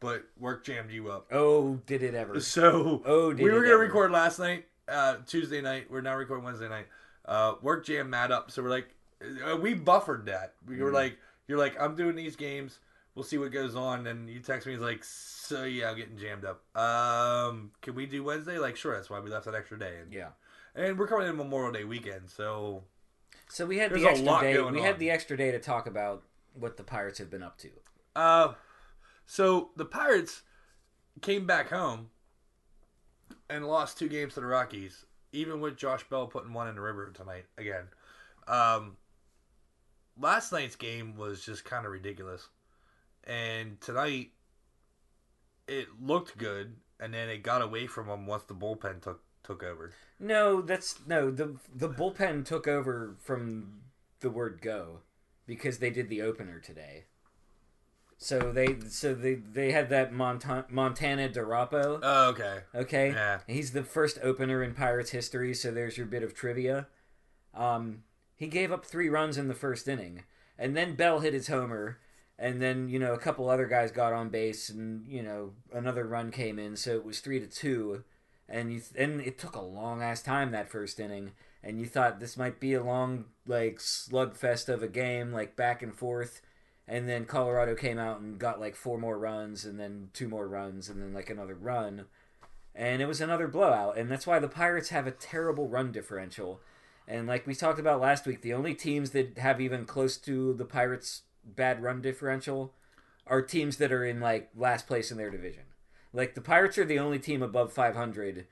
but 0.00 0.24
work 0.38 0.64
jammed 0.64 0.90
you 0.90 1.10
up. 1.10 1.26
Oh, 1.32 1.80
did 1.86 2.02
it 2.02 2.14
ever? 2.14 2.38
So 2.40 3.02
Oh, 3.04 3.32
did 3.32 3.42
we 3.42 3.50
were 3.50 3.60
gonna 3.62 3.74
ever. 3.74 3.78
record 3.82 4.10
last 4.12 4.38
night, 4.38 4.66
uh, 4.86 5.16
Tuesday 5.26 5.60
night. 5.60 5.90
We're 5.90 6.00
now 6.00 6.16
recording 6.16 6.44
Wednesday 6.44 6.68
night. 6.68 6.86
Uh, 7.24 7.54
work 7.62 7.84
jam 7.84 8.08
Matt 8.10 8.30
up, 8.32 8.50
so 8.50 8.62
we're 8.62 8.70
like, 8.70 8.88
uh, 9.44 9.56
we 9.56 9.74
buffered 9.74 10.26
that. 10.26 10.54
We 10.66 10.76
Mm. 10.76 10.80
were 10.80 10.92
like, 10.92 11.18
you're 11.48 11.58
like, 11.58 11.78
I'm 11.80 11.94
doing 11.96 12.14
these 12.16 12.36
games. 12.36 12.78
We'll 13.14 13.24
see 13.24 13.38
what 13.38 13.50
goes 13.50 13.74
on. 13.74 14.06
And 14.06 14.30
you 14.30 14.38
text 14.40 14.66
me, 14.66 14.74
he's 14.74 14.80
like, 14.82 15.02
so 15.02 15.64
yeah, 15.64 15.90
I'm 15.90 15.96
getting 15.96 16.16
jammed 16.16 16.44
up. 16.44 16.62
Um, 16.76 17.72
can 17.82 17.94
we 17.96 18.06
do 18.06 18.22
Wednesday? 18.22 18.58
Like, 18.58 18.76
sure. 18.76 18.94
That's 18.94 19.10
why 19.10 19.18
we 19.20 19.28
left 19.30 19.46
that 19.46 19.54
extra 19.56 19.78
day. 19.78 19.96
And, 20.00 20.12
Yeah. 20.12 20.28
and 20.76 20.96
we're 20.98 21.08
coming 21.08 21.26
in 21.26 21.36
Memorial 21.36 21.72
Day 21.72 21.84
weekend, 21.84 22.30
so 22.30 22.84
So 23.48 23.66
we 23.66 23.78
had 23.78 23.90
There's 23.90 24.02
the 24.02 24.08
extra 24.10 24.40
day. 24.42 24.58
We 24.58 24.78
on. 24.78 24.84
had 24.84 24.98
the 24.98 25.10
extra 25.10 25.36
day 25.36 25.50
to 25.50 25.58
talk 25.58 25.86
about 25.86 26.22
what 26.58 26.76
the 26.76 26.82
Pirates 26.82 27.18
have 27.18 27.30
been 27.30 27.42
up 27.42 27.58
to. 27.58 27.70
Uh, 28.14 28.54
so 29.26 29.70
the 29.76 29.84
Pirates 29.84 30.42
came 31.20 31.46
back 31.46 31.70
home 31.70 32.10
and 33.50 33.66
lost 33.66 33.98
two 33.98 34.08
games 34.08 34.34
to 34.34 34.40
the 34.40 34.46
Rockies, 34.46 35.04
even 35.32 35.60
with 35.60 35.76
Josh 35.76 36.08
Bell 36.08 36.26
putting 36.26 36.52
one 36.52 36.68
in 36.68 36.74
the 36.74 36.80
river 36.80 37.12
tonight 37.14 37.46
again. 37.56 37.84
Um, 38.46 38.96
last 40.18 40.52
night's 40.52 40.76
game 40.76 41.16
was 41.16 41.44
just 41.44 41.64
kind 41.64 41.86
of 41.86 41.92
ridiculous, 41.92 42.48
and 43.24 43.80
tonight 43.80 44.30
it 45.66 45.88
looked 46.00 46.38
good, 46.38 46.76
and 46.98 47.12
then 47.12 47.28
it 47.28 47.42
got 47.42 47.62
away 47.62 47.86
from 47.86 48.08
them 48.08 48.26
once 48.26 48.44
the 48.44 48.54
bullpen 48.54 49.02
took 49.02 49.22
took 49.42 49.62
over. 49.62 49.92
No, 50.18 50.60
that's 50.60 50.96
no 51.06 51.30
the 51.30 51.56
the 51.74 51.88
bullpen 51.88 52.44
took 52.44 52.66
over 52.66 53.16
from 53.20 53.80
the 54.20 54.30
word 54.30 54.60
go 54.60 55.00
because 55.48 55.78
they 55.78 55.90
did 55.90 56.08
the 56.08 56.22
opener 56.22 56.60
today. 56.60 57.06
So 58.20 58.52
they 58.52 58.76
so 58.88 59.14
they 59.14 59.34
they 59.36 59.72
had 59.72 59.88
that 59.90 60.12
Monta- 60.12 60.68
Montana 60.70 61.28
DuRapau. 61.28 62.00
Oh, 62.02 62.28
okay. 62.30 62.60
Okay, 62.74 63.10
Yeah. 63.10 63.40
he's 63.46 63.72
the 63.72 63.82
first 63.84 64.18
opener 64.22 64.62
in 64.62 64.74
Pirates 64.74 65.10
history. 65.10 65.54
So 65.54 65.70
there's 65.72 65.96
your 65.96 66.06
bit 66.06 66.22
of 66.22 66.34
trivia. 66.34 66.86
Um, 67.54 68.02
he 68.36 68.46
gave 68.48 68.70
up 68.70 68.84
three 68.84 69.08
runs 69.08 69.36
in 69.38 69.48
the 69.48 69.54
first 69.54 69.88
inning, 69.88 70.24
and 70.58 70.76
then 70.76 70.94
Bell 70.96 71.20
hit 71.20 71.32
his 71.32 71.46
homer, 71.48 71.98
and 72.38 72.60
then 72.60 72.88
you 72.88 72.98
know 72.98 73.14
a 73.14 73.18
couple 73.18 73.48
other 73.48 73.66
guys 73.66 73.90
got 73.92 74.12
on 74.12 74.28
base, 74.30 74.68
and 74.68 75.06
you 75.08 75.22
know 75.22 75.52
another 75.72 76.04
run 76.04 76.30
came 76.32 76.58
in, 76.58 76.76
so 76.76 76.96
it 76.96 77.04
was 77.04 77.20
three 77.20 77.38
to 77.38 77.46
two, 77.46 78.02
and 78.48 78.72
you 78.72 78.80
and 78.96 79.20
it 79.20 79.38
took 79.38 79.54
a 79.54 79.60
long 79.62 80.02
ass 80.02 80.22
time 80.22 80.50
that 80.50 80.68
first 80.68 80.98
inning, 80.98 81.32
and 81.62 81.80
you 81.80 81.86
thought 81.86 82.20
this 82.20 82.36
might 82.36 82.60
be 82.60 82.74
a 82.74 82.82
long 82.82 83.26
like 83.46 83.78
slugfest 83.78 84.68
of 84.68 84.82
a 84.82 84.88
game, 84.88 85.32
like 85.32 85.56
back 85.56 85.82
and 85.82 85.94
forth. 85.94 86.40
And 86.86 87.08
then 87.08 87.26
Colorado 87.26 87.74
came 87.74 87.98
out 87.98 88.20
and 88.20 88.38
got 88.38 88.60
like 88.60 88.74
four 88.74 88.98
more 88.98 89.18
runs, 89.18 89.64
and 89.64 89.78
then 89.78 90.08
two 90.14 90.28
more 90.28 90.48
runs, 90.48 90.88
and 90.88 91.02
then 91.02 91.12
like 91.12 91.30
another 91.30 91.54
run 91.54 92.06
and 92.78 93.02
it 93.02 93.06
was 93.06 93.20
another 93.20 93.48
blowout. 93.48 93.98
And 93.98 94.08
that's 94.08 94.26
why 94.26 94.38
the 94.38 94.48
Pirates 94.48 94.90
have 94.90 95.06
a 95.06 95.10
terrible 95.10 95.68
run 95.68 95.90
differential. 95.90 96.60
And 97.08 97.26
like 97.26 97.46
we 97.46 97.54
talked 97.54 97.80
about 97.80 98.00
last 98.00 98.24
week, 98.24 98.40
the 98.40 98.54
only 98.54 98.72
teams 98.72 99.10
that 99.10 99.36
have 99.36 99.60
even 99.60 99.84
close 99.84 100.16
to 100.18 100.54
the 100.54 100.64
Pirates' 100.64 101.22
bad 101.44 101.82
run 101.82 102.00
differential 102.00 102.72
are 103.26 103.42
teams 103.42 103.78
that 103.78 103.92
are 103.92 104.04
in 104.04 104.20
like 104.20 104.50
last 104.56 104.86
place 104.86 105.10
in 105.10 105.18
their 105.18 105.30
division. 105.30 105.64
Like 106.12 106.34
the 106.34 106.40
Pirates 106.40 106.78
are 106.78 106.84
the 106.84 107.00
only 107.00 107.18
team 107.18 107.42
above 107.42 107.72
500 107.72 108.46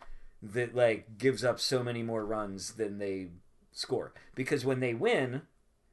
that 0.53 0.75
like 0.75 1.19
gives 1.19 1.45
up 1.45 1.61
so 1.61 1.83
many 1.83 2.03
more 2.03 2.25
runs 2.25 2.73
than 2.75 2.99
they 2.99 3.29
score. 3.73 4.13
Because 4.35 4.65
when 4.65 4.81
they 4.81 4.95
win, 4.95 5.43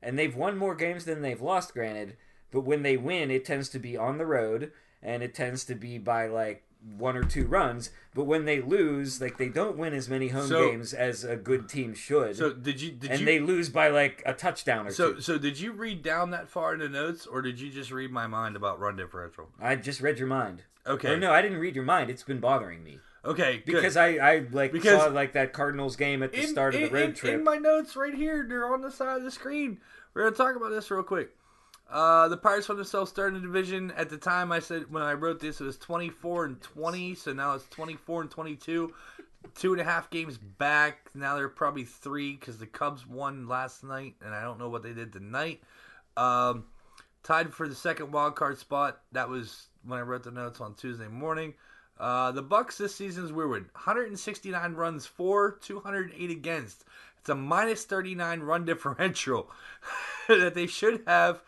and 0.01 0.17
they've 0.17 0.35
won 0.35 0.57
more 0.57 0.75
games 0.75 1.05
than 1.05 1.21
they've 1.21 1.41
lost, 1.41 1.73
granted, 1.73 2.17
but 2.51 2.61
when 2.61 2.83
they 2.83 2.97
win, 2.97 3.31
it 3.31 3.45
tends 3.45 3.69
to 3.69 3.79
be 3.79 3.97
on 3.97 4.17
the 4.17 4.25
road 4.25 4.71
and 5.01 5.23
it 5.23 5.33
tends 5.33 5.65
to 5.65 5.75
be 5.75 5.97
by 5.97 6.27
like 6.27 6.63
one 6.97 7.15
or 7.15 7.23
two 7.23 7.45
runs. 7.47 7.89
But 8.13 8.25
when 8.25 8.45
they 8.45 8.61
lose, 8.61 9.19
like 9.21 9.37
they 9.37 9.49
don't 9.49 9.77
win 9.77 9.93
as 9.93 10.09
many 10.09 10.27
home 10.27 10.47
So- 10.47 10.69
games 10.69 10.93
as 10.93 11.23
a 11.23 11.35
good 11.37 11.67
team 11.69 11.93
should, 11.93 12.35
So 12.35 12.53
did 12.53 12.81
you 12.81 12.91
did 12.91 13.11
and 13.11 13.19
you 13.21 13.25
they 13.25 13.39
lose 13.39 13.69
by 13.69 13.87
like 13.89 14.21
a 14.25 14.33
touchdown 14.33 14.87
or 14.87 14.91
so 14.91 15.13
two. 15.13 15.21
so 15.21 15.37
did 15.37 15.59
you 15.59 15.71
read 15.71 16.03
down 16.03 16.31
that 16.31 16.47
far 16.49 16.73
in 16.73 16.79
the 16.81 16.89
notes, 16.89 17.25
or 17.25 17.41
did 17.41 17.59
you 17.59 17.69
just 17.71 17.91
read 17.91 18.11
my 18.11 18.27
mind 18.27 18.55
about 18.55 18.79
run 18.79 18.95
differential? 18.97 19.49
I 19.61 19.75
just 19.77 20.01
read 20.01 20.19
your 20.19 20.27
mind. 20.27 20.63
Okay. 20.85 21.15
No, 21.17 21.31
I 21.31 21.41
didn't 21.41 21.59
read 21.59 21.75
your 21.75 21.85
mind. 21.85 22.09
It's 22.09 22.23
been 22.23 22.39
bothering 22.41 22.83
me 22.83 22.99
Okay. 23.25 23.57
Good. 23.57 23.65
because 23.65 23.95
I 23.97 24.07
I 24.17 24.45
like 24.51 24.71
Because- 24.71 25.01
saw 25.01 25.07
like 25.07 25.33
that 25.33 25.53
Cardinals 25.53 25.95
game 25.95 26.23
at 26.23 26.31
the 26.33 26.45
start 26.45 26.75
of 26.75 26.81
the 26.81 26.89
road 26.89 27.09
in, 27.09 27.13
trip. 27.15 27.33
In 27.35 27.43
my 27.43 27.57
notes 27.57 27.95
right 27.95 28.13
here, 28.13 28.45
they're 28.47 28.71
on 28.71 28.81
the 28.81 28.91
side 28.91 29.17
of 29.17 29.23
the 29.23 29.31
screen. 29.31 29.79
We're 30.13 30.23
gonna 30.25 30.35
talk 30.35 30.55
about 30.55 30.69
this 30.71 30.89
real 30.91 31.03
quick. 31.03 31.35
Uh, 31.89 32.27
the 32.27 32.37
Pirates 32.37 32.67
found 32.67 32.79
themselves 32.79 33.11
third 33.11 33.35
in 33.35 33.41
the 33.41 33.47
division. 33.47 33.91
At 33.91 34.09
the 34.09 34.17
time, 34.17 34.51
I 34.51 34.59
said 34.59 34.91
when 34.91 35.03
I 35.03 35.13
wrote 35.13 35.39
this, 35.39 35.61
it 35.61 35.63
was 35.63 35.77
24 35.77 36.45
and 36.45 36.61
20. 36.61 37.13
So 37.15 37.33
now 37.33 37.53
it's 37.53 37.67
24 37.69 38.21
and 38.21 38.31
22. 38.31 38.93
Two 39.55 39.71
and 39.73 39.81
a 39.81 39.83
half 39.83 40.09
games 40.09 40.37
back. 40.37 41.09
Now 41.13 41.35
they're 41.35 41.49
probably 41.49 41.83
three 41.83 42.35
because 42.35 42.57
the 42.57 42.65
Cubs 42.65 43.05
won 43.05 43.47
last 43.47 43.83
night, 43.83 44.15
and 44.23 44.33
I 44.33 44.41
don't 44.41 44.57
know 44.57 44.69
what 44.69 44.83
they 44.83 44.93
did 44.93 45.11
tonight. 45.13 45.61
Um, 46.15 46.65
tied 47.23 47.53
for 47.53 47.67
the 47.67 47.75
second 47.75 48.11
wild 48.11 48.35
card 48.35 48.57
spot. 48.57 49.01
That 49.11 49.27
was 49.29 49.67
when 49.85 49.99
I 49.99 50.01
wrote 50.01 50.23
the 50.23 50.31
notes 50.31 50.61
on 50.61 50.75
Tuesday 50.75 51.07
morning. 51.09 51.53
Uh, 51.99 52.31
the 52.31 52.41
Bucks 52.41 52.77
this 52.77 52.95
season 52.95 53.25
is 53.25 53.31
weird. 53.31 53.69
169 53.73 54.73
runs 54.73 55.05
for, 55.05 55.51
208 55.61 56.29
against. 56.29 56.85
It's 57.19 57.29
a 57.29 57.35
minus 57.35 57.85
39 57.85 58.41
run 58.41 58.65
differential 58.65 59.49
that 60.27 60.55
they 60.55 60.67
should 60.67 61.03
have. 61.07 61.41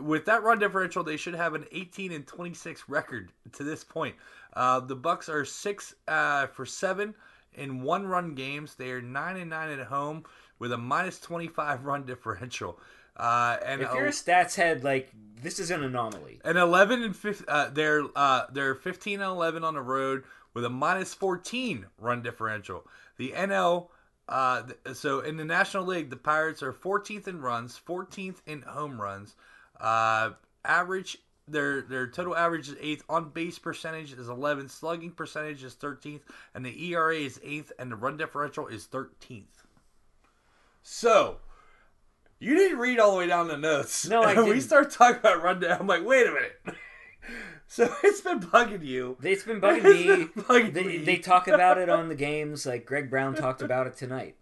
With 0.00 0.24
that 0.26 0.42
run 0.42 0.58
differential, 0.58 1.02
they 1.02 1.16
should 1.16 1.34
have 1.34 1.54
an 1.54 1.66
18 1.72 2.12
and 2.12 2.26
26 2.26 2.88
record 2.88 3.30
to 3.52 3.64
this 3.64 3.84
point. 3.84 4.16
Uh, 4.52 4.80
the 4.80 4.96
Bucks 4.96 5.28
are 5.28 5.44
six 5.44 5.94
uh, 6.08 6.46
for 6.48 6.66
seven 6.66 7.14
in 7.54 7.82
one 7.82 8.06
run 8.06 8.34
games. 8.34 8.74
They 8.74 8.90
are 8.90 9.02
nine 9.02 9.36
and 9.36 9.50
nine 9.50 9.78
at 9.78 9.86
home 9.86 10.24
with 10.58 10.72
a 10.72 10.78
minus 10.78 11.20
25 11.20 11.84
run 11.84 12.06
differential. 12.06 12.78
Uh, 13.16 13.56
and 13.64 13.80
if 13.80 13.92
you're 13.92 14.06
a 14.06 14.10
stats 14.10 14.54
head, 14.54 14.84
like 14.84 15.10
this 15.42 15.58
is 15.58 15.70
an 15.70 15.82
anomaly. 15.82 16.40
and 16.44 16.58
11 16.58 17.02
and 17.02 17.16
15, 17.16 17.44
uh, 17.48 17.70
they're 17.70 18.04
uh, 18.14 18.46
they're 18.52 18.74
15 18.74 19.20
and 19.20 19.30
11 19.30 19.64
on 19.64 19.74
the 19.74 19.82
road 19.82 20.24
with 20.54 20.64
a 20.64 20.70
minus 20.70 21.14
14 21.14 21.86
run 21.98 22.22
differential. 22.22 22.86
The 23.16 23.32
NL 23.32 23.88
uh, 24.28 24.62
so 24.92 25.20
in 25.20 25.36
the 25.36 25.44
National 25.44 25.84
League, 25.84 26.10
the 26.10 26.16
Pirates 26.16 26.62
are 26.62 26.72
14th 26.72 27.28
in 27.28 27.40
runs, 27.40 27.80
14th 27.86 28.38
in 28.46 28.62
home 28.62 29.00
runs. 29.00 29.36
Uh, 29.80 30.30
average 30.64 31.18
their 31.48 31.82
their 31.82 32.08
total 32.08 32.36
average 32.36 32.68
is 32.68 32.76
eighth. 32.80 33.04
On 33.08 33.28
base 33.28 33.58
percentage 33.58 34.12
is 34.12 34.28
11. 34.28 34.68
Slugging 34.68 35.12
percentage 35.12 35.62
is 35.62 35.74
13th, 35.74 36.22
and 36.54 36.66
the 36.66 36.92
ERA 36.92 37.14
is 37.14 37.40
eighth, 37.44 37.70
and 37.78 37.92
the 37.92 37.96
run 37.96 38.16
differential 38.16 38.66
is 38.66 38.86
13th. 38.86 39.44
So. 40.82 41.38
You 42.38 42.54
didn't 42.54 42.78
read 42.78 42.98
all 42.98 43.12
the 43.12 43.18
way 43.18 43.26
down 43.26 43.48
the 43.48 43.56
notes. 43.56 44.06
No, 44.08 44.22
I 44.22 44.28
we 44.28 44.34
didn't. 44.34 44.48
we 44.50 44.60
start 44.60 44.90
talking 44.90 45.20
about 45.20 45.42
rundown. 45.42 45.80
I'm 45.80 45.86
like, 45.86 46.04
wait 46.04 46.26
a 46.26 46.30
minute. 46.32 46.60
so 47.66 47.92
it's 48.04 48.20
been 48.20 48.40
bugging 48.40 48.84
you. 48.84 49.16
It's 49.22 49.44
been 49.44 49.60
bugging 49.60 49.84
me. 49.84 50.06
been 50.06 50.28
bugging 50.44 50.72
they, 50.72 50.84
me. 50.84 50.98
they 50.98 51.16
talk 51.16 51.48
about 51.48 51.78
it 51.78 51.88
on 51.88 52.08
the 52.08 52.14
games. 52.14 52.66
Like 52.66 52.84
Greg 52.84 53.10
Brown 53.10 53.34
talked 53.34 53.62
about 53.62 53.86
it 53.86 53.96
tonight. 53.96 54.36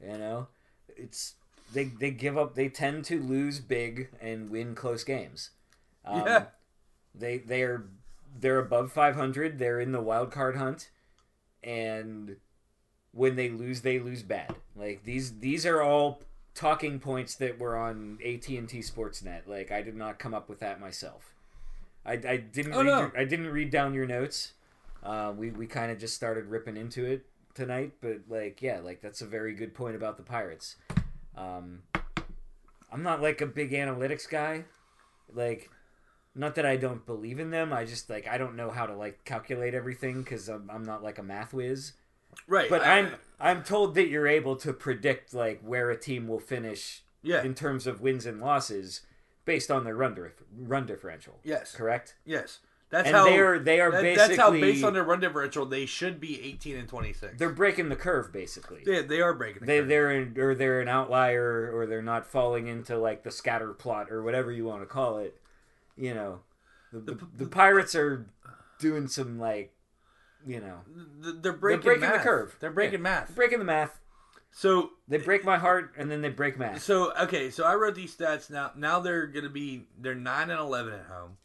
You 0.00 0.18
know, 0.18 0.48
it's 0.96 1.34
they 1.72 1.84
they 1.84 2.10
give 2.10 2.38
up. 2.38 2.54
They 2.54 2.68
tend 2.68 3.04
to 3.06 3.20
lose 3.20 3.60
big 3.60 4.08
and 4.20 4.50
win 4.50 4.74
close 4.74 5.04
games. 5.04 5.50
Um, 6.04 6.24
Yeah. 6.26 6.44
They 7.14 7.38
they 7.38 7.62
are 7.62 7.84
they're 8.38 8.58
above 8.58 8.92
500. 8.92 9.58
They're 9.58 9.80
in 9.80 9.92
the 9.92 10.00
wild 10.00 10.32
card 10.32 10.56
hunt, 10.56 10.90
and 11.62 12.36
when 13.12 13.36
they 13.36 13.48
lose, 13.48 13.82
they 13.82 13.98
lose 14.00 14.22
bad. 14.22 14.54
Like 14.74 15.04
these 15.04 15.38
these 15.38 15.64
are 15.64 15.80
all 15.80 16.22
talking 16.54 16.98
points 17.00 17.34
that 17.36 17.58
were 17.58 17.76
on 17.76 18.18
AT 18.24 18.48
and 18.48 18.68
T 18.68 18.78
Sportsnet. 18.80 19.46
Like 19.46 19.70
I 19.72 19.82
did 19.82 19.96
not 19.96 20.18
come 20.18 20.34
up 20.34 20.48
with 20.48 20.60
that 20.60 20.80
myself. 20.80 21.32
I, 22.06 22.12
I 22.12 22.36
didn't 22.36 22.74
Oh, 22.74 22.78
read 22.78 22.86
no. 22.86 22.98
your, 23.00 23.12
I 23.18 23.24
didn't 23.24 23.48
read 23.48 23.70
down 23.70 23.94
your 23.94 24.06
notes. 24.06 24.52
Uh, 25.02 25.32
we 25.36 25.50
we 25.50 25.66
kind 25.66 25.90
of 25.90 25.98
just 25.98 26.14
started 26.14 26.46
ripping 26.46 26.76
into 26.76 27.04
it 27.04 27.24
tonight, 27.54 27.92
but 28.00 28.20
like 28.28 28.62
yeah, 28.62 28.80
like 28.80 29.00
that's 29.02 29.20
a 29.20 29.26
very 29.26 29.54
good 29.54 29.74
point 29.74 29.96
about 29.96 30.16
the 30.16 30.22
Pirates. 30.22 30.76
Um, 31.36 31.82
I'm 32.92 33.02
not 33.02 33.20
like 33.20 33.40
a 33.40 33.46
big 33.46 33.72
analytics 33.72 34.28
guy. 34.28 34.64
Like, 35.32 35.68
not 36.34 36.54
that 36.54 36.64
I 36.64 36.76
don't 36.76 37.04
believe 37.04 37.40
in 37.40 37.50
them. 37.50 37.72
I 37.72 37.84
just 37.84 38.08
like 38.08 38.28
I 38.28 38.38
don't 38.38 38.54
know 38.56 38.70
how 38.70 38.86
to 38.86 38.94
like 38.94 39.24
calculate 39.24 39.74
everything 39.74 40.22
because 40.22 40.48
I'm 40.48 40.70
I'm 40.70 40.84
not 40.84 41.02
like 41.02 41.18
a 41.18 41.22
math 41.22 41.52
whiz. 41.52 41.92
Right. 42.46 42.68
But 42.70 42.82
I- 42.82 42.98
I'm 42.98 43.14
I'm 43.40 43.62
told 43.62 43.94
that 43.96 44.08
you're 44.08 44.26
able 44.28 44.56
to 44.56 44.72
predict 44.72 45.34
like 45.34 45.60
where 45.62 45.90
a 45.90 45.96
team 45.98 46.28
will 46.28 46.38
finish 46.40 47.02
Yeah. 47.22 47.42
in 47.42 47.54
terms 47.54 47.86
of 47.86 48.00
wins 48.00 48.26
and 48.26 48.40
losses 48.40 49.02
based 49.44 49.70
on 49.70 49.84
their 49.84 49.94
run 49.96 50.14
dif- 50.14 50.42
run 50.56 50.86
differential. 50.86 51.40
Yes. 51.42 51.74
correct. 51.74 52.14
Yes. 52.24 52.60
That's 52.90 53.08
And 53.08 53.16
how 53.16 53.24
they 53.24 53.38
are 53.40 53.58
they 53.58 53.80
are 53.80 53.90
that- 53.90 54.02
basically 54.02 54.36
that's 54.36 54.40
how 54.40 54.50
based 54.52 54.84
on 54.84 54.92
their 54.92 55.02
run 55.02 55.18
differential 55.18 55.66
they 55.66 55.84
should 55.84 56.20
be 56.20 56.40
18 56.42 56.76
and 56.76 56.88
26. 56.88 57.34
they're 57.38 57.50
breaking 57.50 57.88
the 57.88 57.96
curve 57.96 58.32
basically. 58.32 58.82
they, 58.86 59.02
they 59.02 59.20
are 59.20 59.34
breaking 59.34 59.60
the 59.60 59.66
they 59.66 59.78
curve. 59.80 59.88
they're 59.88 60.10
in, 60.12 60.34
or 60.38 60.54
they're 60.54 60.80
an 60.80 60.88
outlier 60.88 61.70
or 61.74 61.86
they're 61.86 62.02
not 62.02 62.24
falling 62.26 62.68
into 62.68 62.96
like 62.96 63.24
the 63.24 63.30
scatter 63.32 63.72
plot 63.72 64.10
or 64.12 64.22
whatever 64.22 64.52
you 64.52 64.64
want 64.64 64.82
to 64.82 64.86
call 64.86 65.18
it. 65.18 65.40
You 65.96 66.14
know, 66.14 66.40
the, 66.92 67.00
the, 67.00 67.26
the 67.38 67.46
pirates 67.46 67.94
are 67.96 68.26
doing 68.78 69.08
some 69.08 69.38
like, 69.40 69.72
you 70.46 70.60
know, 70.60 70.80
they're 71.40 71.52
breaking, 71.52 71.80
they're 71.82 71.96
breaking 71.98 72.12
the 72.12 72.18
curve. 72.18 72.56
They're 72.60 72.70
breaking 72.70 72.98
Yeah. 73.00 73.02
math. 73.02 73.34
breaking 73.34 73.58
the 73.58 73.64
math. 73.64 74.00
So 74.50 74.90
They 75.08 75.18
break 75.18 75.44
my 75.44 75.58
heart 75.58 75.94
and 75.96 76.10
then 76.10 76.22
they 76.22 76.28
break 76.28 76.58
math. 76.58 76.82
so 76.82 77.12
okay, 77.16 77.50
so 77.50 77.64
I 77.64 77.74
wrote 77.74 77.94
these 77.96 78.16
stats 78.16 78.50
now. 78.50 78.70
Now 78.76 79.00
they're 79.00 79.26
to 79.26 79.48
be 79.48 79.88
they're 79.98 80.14
9 80.14 80.50
and 80.50 80.60
11 80.60 80.92
at 80.92 81.06
home. 81.06 81.38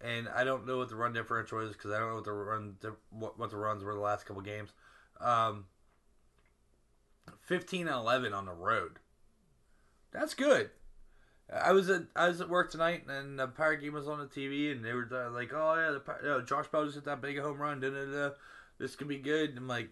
And 0.00 0.28
I 0.28 0.44
don't 0.44 0.66
know 0.66 0.78
what 0.78 0.88
the 0.88 0.96
run 0.96 1.12
differential 1.12 1.58
is 1.60 1.74
cuz 1.76 1.90
I 1.92 1.98
don't 1.98 2.08
know 2.10 2.14
what 2.16 2.24
the 2.24 2.32
run 2.32 2.76
what, 3.10 3.38
what 3.38 3.50
the 3.50 3.56
runs 3.56 3.82
were 3.82 3.94
the 3.94 4.00
last 4.00 4.24
couple 4.26 4.42
games. 4.42 4.72
Um 5.20 5.66
15 7.40 7.86
and 7.88 7.96
11 7.96 8.32
on 8.32 8.46
the 8.46 8.52
road. 8.52 8.98
That's 10.12 10.34
good. 10.34 10.70
I 11.54 11.72
was 11.72 11.90
at 11.90 12.02
I 12.16 12.28
was 12.28 12.40
at 12.40 12.48
work 12.48 12.70
tonight, 12.70 13.04
and 13.08 13.38
the 13.38 13.46
Pirate 13.46 13.82
game 13.82 13.92
was 13.92 14.08
on 14.08 14.18
the 14.18 14.26
TV, 14.26 14.72
and 14.72 14.84
they 14.84 14.92
were 14.92 15.08
uh, 15.12 15.30
like, 15.30 15.52
"Oh 15.52 15.74
yeah, 15.74 15.90
the 15.90 16.00
Pir- 16.00 16.20
you 16.22 16.28
know, 16.28 16.40
Josh 16.40 16.66
just 16.72 16.94
hit 16.94 17.04
that 17.04 17.20
big 17.20 17.38
home 17.38 17.58
run. 17.58 17.80
Da, 17.80 17.90
da, 17.90 18.04
da. 18.04 18.30
This 18.78 18.96
could 18.96 19.08
be 19.08 19.18
good." 19.18 19.50
And 19.50 19.58
I'm 19.58 19.68
like, 19.68 19.90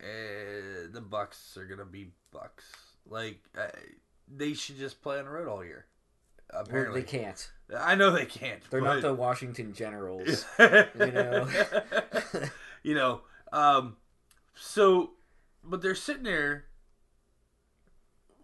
eh, 0.00 0.88
"The 0.92 1.00
Bucks 1.00 1.56
are 1.56 1.66
gonna 1.66 1.84
be 1.84 2.10
Bucks. 2.32 2.64
Like 3.08 3.40
uh, 3.56 3.68
they 4.28 4.54
should 4.54 4.78
just 4.78 5.02
play 5.02 5.18
on 5.18 5.26
the 5.26 5.30
road 5.30 5.48
all 5.48 5.64
year." 5.64 5.86
Well, 6.52 6.62
Apparently, 6.62 7.02
they 7.02 7.06
can't. 7.06 7.50
I 7.78 7.94
know 7.94 8.10
they 8.10 8.26
can't. 8.26 8.68
They're 8.70 8.80
not 8.80 9.02
the 9.02 9.14
Washington 9.14 9.72
Generals. 9.72 10.44
you 10.58 11.12
know? 11.12 11.48
you 12.82 12.94
know. 12.94 13.20
Um, 13.52 13.96
So, 14.56 15.12
but 15.62 15.80
they're 15.80 15.94
sitting 15.94 16.24
there 16.24 16.64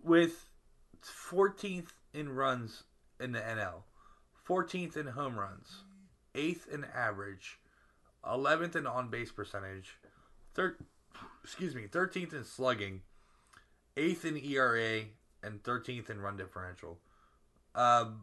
with 0.04 0.48
14th 1.02 1.90
in 2.16 2.30
runs 2.30 2.84
in 3.20 3.32
the 3.32 3.40
NL, 3.40 3.82
14th 4.48 4.96
in 4.96 5.06
home 5.08 5.38
runs, 5.38 5.84
8th 6.34 6.68
in 6.72 6.84
average, 6.94 7.58
11th 8.24 8.74
in 8.74 8.86
on 8.86 9.08
base 9.08 9.30
percentage, 9.30 9.98
third, 10.54 10.78
excuse 11.44 11.74
me, 11.74 11.86
13th 11.86 12.32
in 12.32 12.44
slugging, 12.44 13.02
8th 13.96 14.24
in 14.24 14.36
ERA, 14.38 15.04
and 15.42 15.62
13th 15.62 16.10
in 16.10 16.20
run 16.20 16.36
differential. 16.36 16.98
Um, 17.74 18.22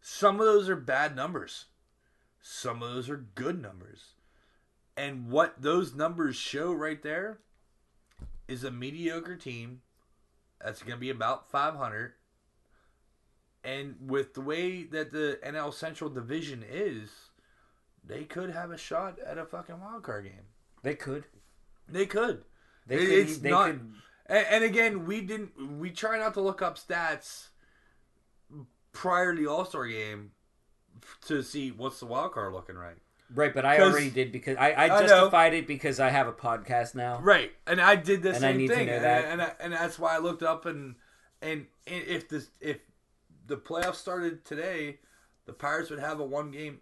some 0.00 0.40
of 0.40 0.46
those 0.46 0.68
are 0.68 0.76
bad 0.76 1.14
numbers. 1.14 1.66
Some 2.42 2.82
of 2.82 2.92
those 2.92 3.08
are 3.08 3.26
good 3.34 3.60
numbers. 3.60 4.14
And 4.96 5.30
what 5.30 5.62
those 5.62 5.94
numbers 5.94 6.34
show 6.34 6.72
right 6.72 7.00
there 7.02 7.38
is 8.48 8.64
a 8.64 8.70
mediocre 8.70 9.36
team 9.36 9.82
that's 10.62 10.82
going 10.82 10.96
to 10.96 11.00
be 11.00 11.10
about 11.10 11.50
500. 11.50 12.12
And 13.64 13.96
with 14.00 14.34
the 14.34 14.40
way 14.40 14.84
that 14.84 15.12
the 15.12 15.38
NL 15.44 15.72
Central 15.74 16.08
Division 16.10 16.64
is, 16.68 17.10
they 18.04 18.24
could 18.24 18.50
have 18.50 18.70
a 18.70 18.78
shot 18.78 19.18
at 19.24 19.36
a 19.38 19.44
fucking 19.44 19.80
wild 19.80 20.02
card 20.02 20.24
game. 20.24 20.46
They 20.82 20.94
could. 20.94 21.24
They 21.88 22.06
could. 22.06 22.44
They 22.86 22.96
It- 22.96 23.06
could. 23.06 23.18
it's 23.18 23.38
they 23.38 23.50
not- 23.50 23.66
could. 23.70 23.92
And, 24.26 24.46
and 24.46 24.64
again, 24.64 25.06
we 25.06 25.20
didn't. 25.22 25.78
We 25.78 25.90
try 25.90 26.18
not 26.18 26.34
to 26.34 26.40
look 26.40 26.60
up 26.62 26.78
stats 26.78 27.48
prior 28.92 29.34
to 29.34 29.40
the 29.40 29.46
All 29.50 29.64
Star 29.64 29.86
game 29.86 30.32
to 31.26 31.42
see 31.42 31.70
what's 31.72 32.00
the 32.00 32.06
wild 32.06 32.32
card 32.32 32.52
looking 32.52 32.76
right. 32.76 32.98
Right, 33.34 33.52
but 33.54 33.64
I 33.66 33.78
already 33.80 34.10
did 34.10 34.32
because 34.32 34.56
I, 34.56 34.70
I 34.70 34.84
I 34.84 35.06
justified 35.06 35.52
it 35.54 35.66
because 35.66 36.00
I 36.00 36.08
have 36.08 36.26
a 36.28 36.32
podcast 36.32 36.94
now. 36.94 37.20
Right, 37.20 37.52
and 37.66 37.80
I 37.80 37.94
did 37.96 38.26
I 38.26 38.32
same 38.32 38.56
need 38.56 38.68
to 38.68 38.74
thing, 38.74 38.86
know 38.86 38.94
and, 38.94 39.04
that. 39.04 39.24
and, 39.26 39.42
I- 39.42 39.52
and 39.60 39.72
that's 39.74 39.98
why 39.98 40.14
I 40.14 40.18
looked 40.18 40.42
up 40.42 40.64
and 40.66 40.94
and 41.42 41.66
if 41.86 42.28
this 42.28 42.48
if 42.60 42.78
the 43.46 43.56
playoffs 43.56 43.96
started 43.96 44.44
today, 44.44 44.98
the 45.46 45.52
Pirates 45.52 45.90
would 45.90 45.98
have 46.00 46.20
a 46.20 46.24
one 46.24 46.50
game. 46.50 46.80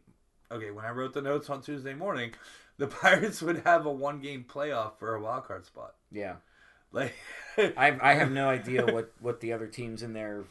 Okay, 0.51 0.70
when 0.70 0.85
I 0.85 0.90
wrote 0.90 1.14
the 1.14 1.23
notes 1.23 1.51
on 1.51 1.62
Tuesday 1.62 1.94
morning, 1.94 2.31
the 2.78 2.86
Pirates 2.86 3.43
would 3.43 3.62
have 3.64 3.85
a 3.86 3.93
one 3.93 4.20
game 4.20 4.44
playoff 4.48 4.98
for 4.98 5.14
a 5.16 5.20
wild 5.20 5.44
card 5.44 5.66
spot. 5.66 5.94
Yeah, 6.12 6.36
Like, 6.93 7.14
I 7.59 7.97
I 8.01 8.14
have 8.14 8.31
no 8.43 8.48
idea 8.48 8.86
what 8.86 9.12
what 9.20 9.40
the 9.40 9.52
other 9.52 9.66
teams 9.66 10.02
in 10.05 10.12
their 10.12 10.44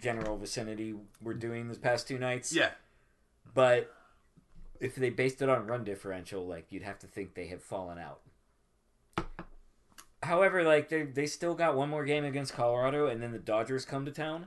general 0.00 0.36
vicinity 0.36 0.94
were 1.22 1.34
doing 1.34 1.68
this 1.68 1.78
past 1.78 2.08
two 2.08 2.18
nights. 2.18 2.52
yeah, 2.52 2.70
but 3.54 3.92
if 4.80 4.94
they 4.94 5.10
based 5.10 5.42
it 5.42 5.48
on 5.48 5.66
run 5.66 5.84
differential, 5.84 6.46
like 6.46 6.66
you'd 6.70 6.82
have 6.82 6.98
to 7.00 7.06
think 7.06 7.34
they 7.34 7.46
have 7.48 7.62
fallen 7.62 7.98
out. 7.98 8.20
However, 10.22 10.62
like 10.64 10.88
they 10.88 11.04
they 11.04 11.26
still 11.26 11.54
got 11.54 11.76
one 11.76 11.88
more 11.88 12.04
game 12.04 12.24
against 12.24 12.54
Colorado, 12.54 13.06
and 13.06 13.22
then 13.22 13.32
the 13.32 13.38
Dodgers 13.38 13.84
come 13.84 14.04
to 14.04 14.10
town, 14.10 14.46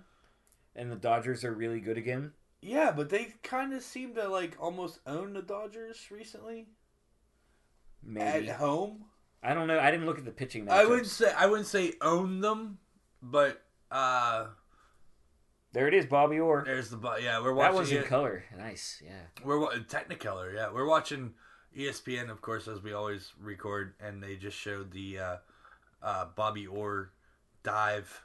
and 0.75 0.91
the 0.91 0.95
Dodgers 0.97 1.43
are 1.43 1.53
really 1.53 1.79
good 1.79 1.97
again. 1.97 2.33
yeah, 2.61 2.91
but 2.91 3.09
they 3.09 3.35
kind 3.43 3.73
of 3.73 3.81
seem 3.81 4.13
to 4.15 4.27
like 4.27 4.57
almost 4.59 4.99
own 5.07 5.33
the 5.33 5.41
Dodgers 5.41 6.11
recently 6.11 6.67
Maybe 8.03 8.49
at 8.49 8.57
home. 8.57 9.05
I 9.43 9.53
don't 9.53 9.67
know. 9.67 9.79
I 9.79 9.91
didn't 9.91 10.05
look 10.05 10.19
at 10.19 10.25
the 10.25 10.31
pitching. 10.31 10.69
I 10.69 10.85
wouldn't 10.85 11.07
say 11.07 11.31
I 11.35 11.45
wouldn't 11.47 11.67
say 11.67 11.93
own 12.01 12.41
them, 12.41 12.79
but 13.21 13.63
uh 13.89 14.47
There 15.73 15.87
it 15.87 15.93
is, 15.93 16.05
Bobby 16.05 16.39
Orr. 16.39 16.63
there's 16.65 16.89
the 16.89 16.97
yeah 17.21 17.41
we're 17.41 17.53
watching 17.53 17.71
That 17.71 17.75
one's 17.77 17.91
in 17.91 17.97
it. 17.99 18.05
color. 18.07 18.43
Nice. 18.57 19.01
Yeah. 19.05 19.21
We're 19.43 19.69
Technicolor, 19.79 20.53
yeah. 20.53 20.69
We're 20.71 20.85
watching 20.87 21.33
ESPN, 21.77 22.29
of 22.29 22.41
course, 22.41 22.67
as 22.67 22.83
we 22.83 22.91
always 22.93 23.31
record, 23.39 23.93
and 24.01 24.21
they 24.21 24.35
just 24.35 24.57
showed 24.57 24.91
the 24.91 25.19
uh, 25.19 25.35
uh, 26.03 26.25
Bobby 26.35 26.67
Orr 26.67 27.11
dive. 27.63 28.21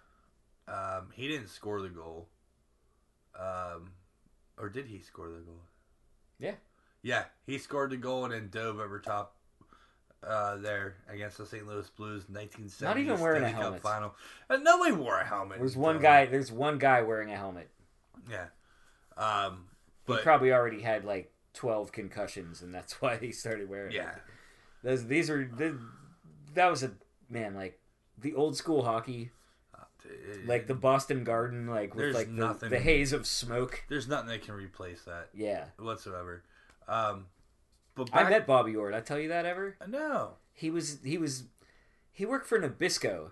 Um, 0.67 1.11
he 1.15 1.29
didn't 1.29 1.49
score 1.49 1.81
the 1.81 1.89
goal, 1.89 2.27
um, 3.39 3.93
or 4.59 4.69
did 4.69 4.87
he 4.87 4.99
score 5.01 5.29
the 5.29 5.39
goal? 5.39 5.63
Yeah. 6.41 6.55
Yeah, 7.03 7.25
he 7.47 7.59
scored 7.59 7.91
the 7.91 7.97
goal 7.97 8.25
and 8.25 8.35
then 8.35 8.49
dove 8.51 8.81
over 8.81 8.99
top 8.99 9.36
uh, 10.27 10.57
there 10.57 10.97
against 11.09 11.39
the 11.39 11.47
St. 11.47 11.67
Louis 11.67 11.89
Blues, 11.91 12.25
1970 12.29 12.85
Not 12.85 12.99
even 12.99 13.21
wearing 13.23 13.43
a 13.45 13.49
Stanley 13.49 13.53
Cup 13.55 13.63
helmet. 13.63 13.83
final. 13.83 14.15
And 14.49 14.65
nobody 14.65 14.93
wore 14.93 15.19
a 15.21 15.25
helmet. 15.25 15.59
There's 15.59 15.77
one 15.77 15.97
Uh, 15.97 16.01
guy. 16.01 16.27
There's 16.27 16.51
one 16.51 16.79
guy 16.79 17.03
wearing 17.03 17.31
a 17.31 17.37
helmet. 17.37 17.71
Yeah, 18.31 18.47
um, 19.17 19.67
He 20.07 20.17
probably 20.19 20.53
already 20.53 20.81
had 20.83 21.05
like 21.05 21.33
12 21.55 21.93
concussions, 21.93 22.61
and 22.63 22.75
that's 22.75 22.95
why 23.03 23.17
he 23.19 23.31
started 23.33 23.69
wearing. 23.69 23.93
it. 23.93 23.97
yeah, 23.97 24.15
Those, 24.83 25.07
these 25.07 25.31
are 25.31 25.45
th 25.45 25.75
that 26.55 26.71
was 26.71 26.83
a 26.83 26.93
man 27.29 27.55
like 27.55 27.79
the 28.19 28.35
old 28.35 28.57
school 28.57 28.83
hockey, 28.85 29.31
like 30.47 30.67
the 30.67 30.75
Boston 30.75 31.23
Garden, 31.25 31.67
like 31.67 31.95
with 31.95 32.05
There's 32.05 32.15
like 32.15 32.27
the, 32.29 32.33
nothing- 32.47 32.71
the 32.71 32.79
haze 32.79 33.13
of 33.13 33.27
smoke. 33.27 33.85
there's 33.89 34.09
nothing 34.09 34.29
that 34.29 34.43
can 34.43 34.55
replace 34.55 35.03
that. 35.05 35.29
Yeah, 35.35 35.67
whatsoever. 35.79 36.43
Um, 36.89 37.27
but 37.97 38.11
I 38.13 38.29
met 38.31 38.47
Bobby 38.47 38.77
Orr. 38.77 38.91
Did 38.93 38.97
I 38.99 39.01
tell 39.01 39.19
you 39.19 39.29
that 39.29 39.45
ever? 39.47 39.77
no. 39.89 40.35
He 40.53 40.71
was 40.71 40.99
he 41.05 41.19
was 41.19 41.45
he 42.13 42.25
worked 42.25 42.47
for 42.47 42.59
Nabisco 42.61 43.31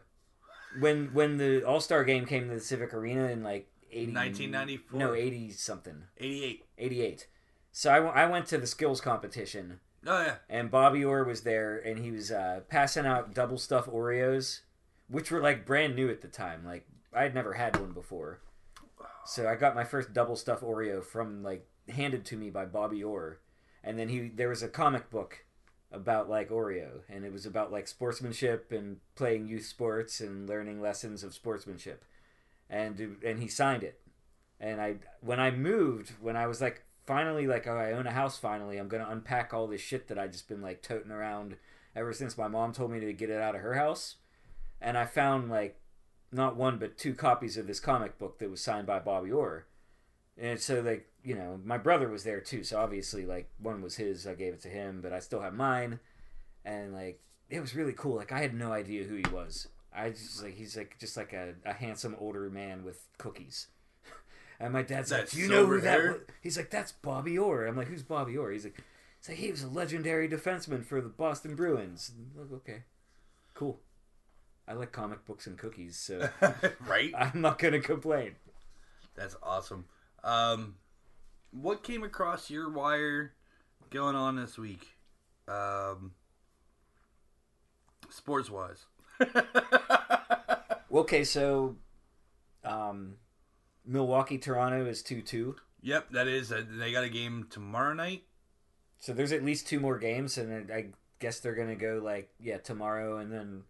when 0.79 1.07
when 1.15 1.39
the 1.39 1.63
All 1.65 1.81
Star 1.81 2.05
game 2.05 2.27
came 2.27 2.49
to 2.49 2.55
the 2.55 2.61
Civic 2.61 2.93
Arena 2.93 3.27
in 3.29 3.43
like 3.43 3.71
80, 3.91 4.13
1994. 4.13 4.99
No, 4.99 5.15
eighty 5.15 5.51
something, 5.51 6.03
88. 6.19 6.65
eighty 6.79 7.01
eight. 7.03 7.29
So 7.73 7.91
I, 7.93 7.97
w- 7.97 8.13
I 8.15 8.27
went 8.27 8.47
to 8.47 8.59
the 8.59 8.67
skills 8.67 9.01
competition 9.01 9.81
Oh 10.07 10.21
yeah. 10.23 10.35
and 10.51 10.71
Bobby 10.71 11.05
Orr 11.05 11.25
was 11.25 11.43
there, 11.43 11.79
and 11.79 11.99
he 11.99 12.11
was 12.11 12.31
uh, 12.31 12.61
passing 12.69 13.07
out 13.07 13.35
double 13.35 13.57
stuff 13.59 13.87
Oreos, 13.87 14.61
which 15.09 15.31
were 15.31 15.41
like 15.41 15.65
brand 15.67 15.97
new 15.97 16.09
at 16.11 16.21
the 16.23 16.29
time. 16.29 16.65
Like 16.65 16.87
I 17.15 17.23
had 17.23 17.35
never 17.35 17.55
had 17.55 17.79
one 17.81 17.93
before, 17.93 18.41
so 19.25 19.49
I 19.49 19.55
got 19.55 19.75
my 19.75 19.85
first 19.85 20.13
double 20.13 20.37
stuff 20.37 20.61
Oreo 20.61 21.03
from 21.03 21.43
like 21.43 21.67
handed 21.89 22.25
to 22.27 22.37
me 22.37 22.51
by 22.51 22.65
Bobby 22.67 23.03
Orr, 23.03 23.39
and 23.85 23.99
then 23.99 24.09
he 24.09 24.29
there 24.29 24.49
was 24.49 24.63
a 24.63 24.69
comic 24.69 25.11
book 25.11 25.45
about 25.93 26.29
like 26.29 26.51
Oreo, 26.51 27.03
and 27.09 27.25
it 27.25 27.33
was 27.33 27.47
about 27.47 27.71
like 27.71 27.87
sportsmanship 27.87 28.73
and 28.73 28.97
playing 29.15 29.47
youth 29.47 29.67
sports 29.67 30.21
and 30.21 30.49
learning 30.49 30.81
lessons 30.81 31.23
of 31.23 31.35
sportsmanship, 31.35 32.05
and 32.69 33.19
and 33.25 33.39
he 33.39 33.47
signed 33.47 33.85
it, 33.85 34.01
and 34.59 34.81
I 34.81 34.97
when 35.21 35.39
I 35.39 35.51
moved 35.51 36.13
when 36.21 36.37
I 36.37 36.47
was 36.47 36.61
like 36.61 36.83
finally 37.07 37.47
like 37.47 37.67
oh 37.67 37.77
I 37.77 37.93
own 37.93 38.07
a 38.07 38.13
house 38.13 38.39
finally 38.39 38.79
I'm 38.79 38.89
gonna 38.89 39.07
unpack 39.11 39.53
all 39.53 39.67
this 39.67 39.83
shit 39.83 40.09
that 40.09 40.19
I 40.19 40.27
just 40.27 40.49
been 40.49 40.63
like 40.63 40.81
toting 40.81 41.13
around 41.13 41.57
ever 41.95 42.15
since 42.15 42.39
my 42.39 42.49
mom 42.49 42.73
told 42.73 42.91
me 42.91 42.99
to 42.99 43.13
get 43.13 43.29
it 43.29 43.41
out 43.41 43.55
of 43.55 43.61
her 43.61 43.75
house, 43.75 44.17
and 44.81 44.97
I 44.97 45.05
found 45.05 45.51
like 45.51 45.79
not 46.33 46.57
one 46.57 46.79
but 46.79 46.97
two 46.99 47.15
copies 47.15 47.57
of 47.57 47.67
this 47.67 47.79
comic 47.79 48.19
book 48.19 48.39
that 48.39 48.51
was 48.51 48.61
signed 48.61 48.87
by 48.87 48.99
Bobby 48.99 49.31
Orr, 49.31 49.67
and 50.39 50.61
so 50.61 50.81
like 50.81 51.07
you 51.23 51.35
know 51.35 51.61
my 51.65 51.79
brother 51.79 52.09
was 52.09 52.25
there 52.25 52.41
too, 52.41 52.65
so 52.65 52.79
obviously 52.79 53.25
like 53.27 53.49
one 53.59 53.83
was 53.83 53.97
his 53.97 54.27
I 54.27 54.35
gave 54.35 54.55
it 54.55 54.63
to 54.63 54.69
him, 54.69 55.01
but 55.03 55.13
I 55.13 55.21
still 55.21 55.41
have 55.41 55.55
mine, 55.55 56.01
and 56.65 56.93
like 56.93 57.21
it 57.49 57.61
was 57.61 57.75
really 57.75 57.93
cool. 57.93 58.17
Like 58.17 58.33
I 58.33 58.41
had 58.41 58.55
no 58.55 58.73
idea 58.73 59.05
who 59.05 59.17
he 59.17 59.25
was. 59.33 59.69
I 59.95 60.11
just 60.11 60.43
like 60.43 60.55
he's 60.55 60.77
like 60.77 60.99
just 60.99 61.17
like 61.17 61.33
a, 61.33 61.55
a 61.65 61.73
handsome 61.73 62.17
older 62.19 62.51
man 62.51 62.85
with 62.85 63.07
cookies. 63.19 63.69
And 64.61 64.73
my 64.73 64.83
dad's 64.83 65.11
like, 65.11 65.35
you 65.35 65.49
know 65.49 65.67
who 65.67 65.81
that?" 65.81 66.01
Was? 66.01 66.17
He's 66.41 66.57
like, 66.57 66.71
"That's 66.71 66.93
Bobby 66.93 67.37
Orr." 67.37 67.67
I'm 67.67 67.77
like, 67.77 67.89
"Who's 67.89 68.05
Bobby 68.05 68.37
Orr?" 68.37 68.53
He's 68.53 68.63
like, 68.63 68.81
"He's 69.19 69.29
like 69.29 69.39
he 69.39 69.51
was 69.51 69.65
a 69.65 69.69
legendary 69.69 70.29
defenseman 70.29 70.85
for 70.85 71.01
the 71.01 71.09
Boston 71.09 71.57
Bruins." 71.57 72.13
Like, 72.37 72.53
okay, 72.53 72.83
cool. 73.53 73.81
I 74.69 74.75
like 74.75 74.93
comic 74.93 75.27
books 75.27 75.49
and 75.49 75.59
cookies, 75.59 75.99
so 75.99 76.29
right. 76.87 77.13
I'm 77.19 77.41
not 77.41 77.59
gonna 77.59 77.81
complain. 77.81 78.37
That's 79.17 79.37
awesome. 79.43 79.87
Um, 80.25 80.75
what 81.53 81.83
came 81.85 82.03
across 82.03 82.51
your 82.51 82.69
wire 82.71 83.35
going 83.91 84.17
on 84.17 84.35
this 84.37 84.59
week? 84.59 84.87
Um, 85.47 86.13
sports 88.11 88.51
wise. 88.51 88.87
Okay, 90.93 91.25
so 91.25 91.75
um, 92.63 93.15
Milwaukee 93.85 94.39
Toronto 94.39 94.87
is 94.87 95.03
two 95.03 95.23
two. 95.23 95.57
Yep, 95.83 96.11
that 96.13 96.29
is. 96.29 96.53
Uh, 96.53 96.63
they 96.79 96.93
got 96.93 97.03
a 97.03 97.09
game 97.09 97.49
tomorrow 97.51 97.95
night. 97.95 98.23
So 99.01 99.13
there's 99.13 99.33
at 99.33 99.45
least 99.45 99.67
two 99.67 99.81
more 99.81 99.99
games, 99.99 100.39
and 100.39 100.71
I 100.71 100.91
guess 101.19 101.41
they're 101.41 101.57
gonna 101.57 101.75
go 101.75 102.01
like 102.03 102.31
yeah 102.39 102.59
tomorrow 102.59 103.19
and 103.19 103.33
then 103.33 103.63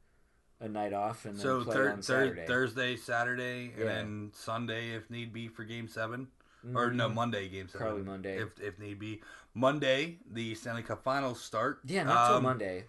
a 0.60 0.68
night 0.68 0.93
off 0.93 1.24
and 1.24 1.35
then 1.35 1.40
So 1.43 1.64
play 1.64 1.74
thir- 1.74 1.90
on 1.93 1.97
thir- 1.97 2.02
Saturday. 2.02 2.47
Thursday, 2.47 2.97
Saturday, 2.97 3.72
and 3.78 3.89
then 3.89 4.31
Sunday 4.35 4.90
if 4.90 5.09
need 5.09 5.32
be 5.32 5.48
for 5.48 5.64
Game 5.64 5.89
Seven, 5.89 6.28
or 6.74 6.91
no 6.93 7.09
Monday 7.09 7.49
Game 7.49 7.69
Seven. 7.69 7.86
Probably 7.86 8.03
Monday. 8.03 8.39
if 8.39 8.49
if 8.61 8.78
need 8.78 8.99
be. 8.99 9.20
Monday 9.55 10.19
the 10.31 10.55
Stanley 10.55 10.82
Cup 10.82 11.03
Finals 11.05 11.41
start. 11.41 11.81
yeah, 11.85 12.03
not 12.05 12.27
till 12.28 12.36
Um, 12.39 12.43
Monday. 12.45 12.85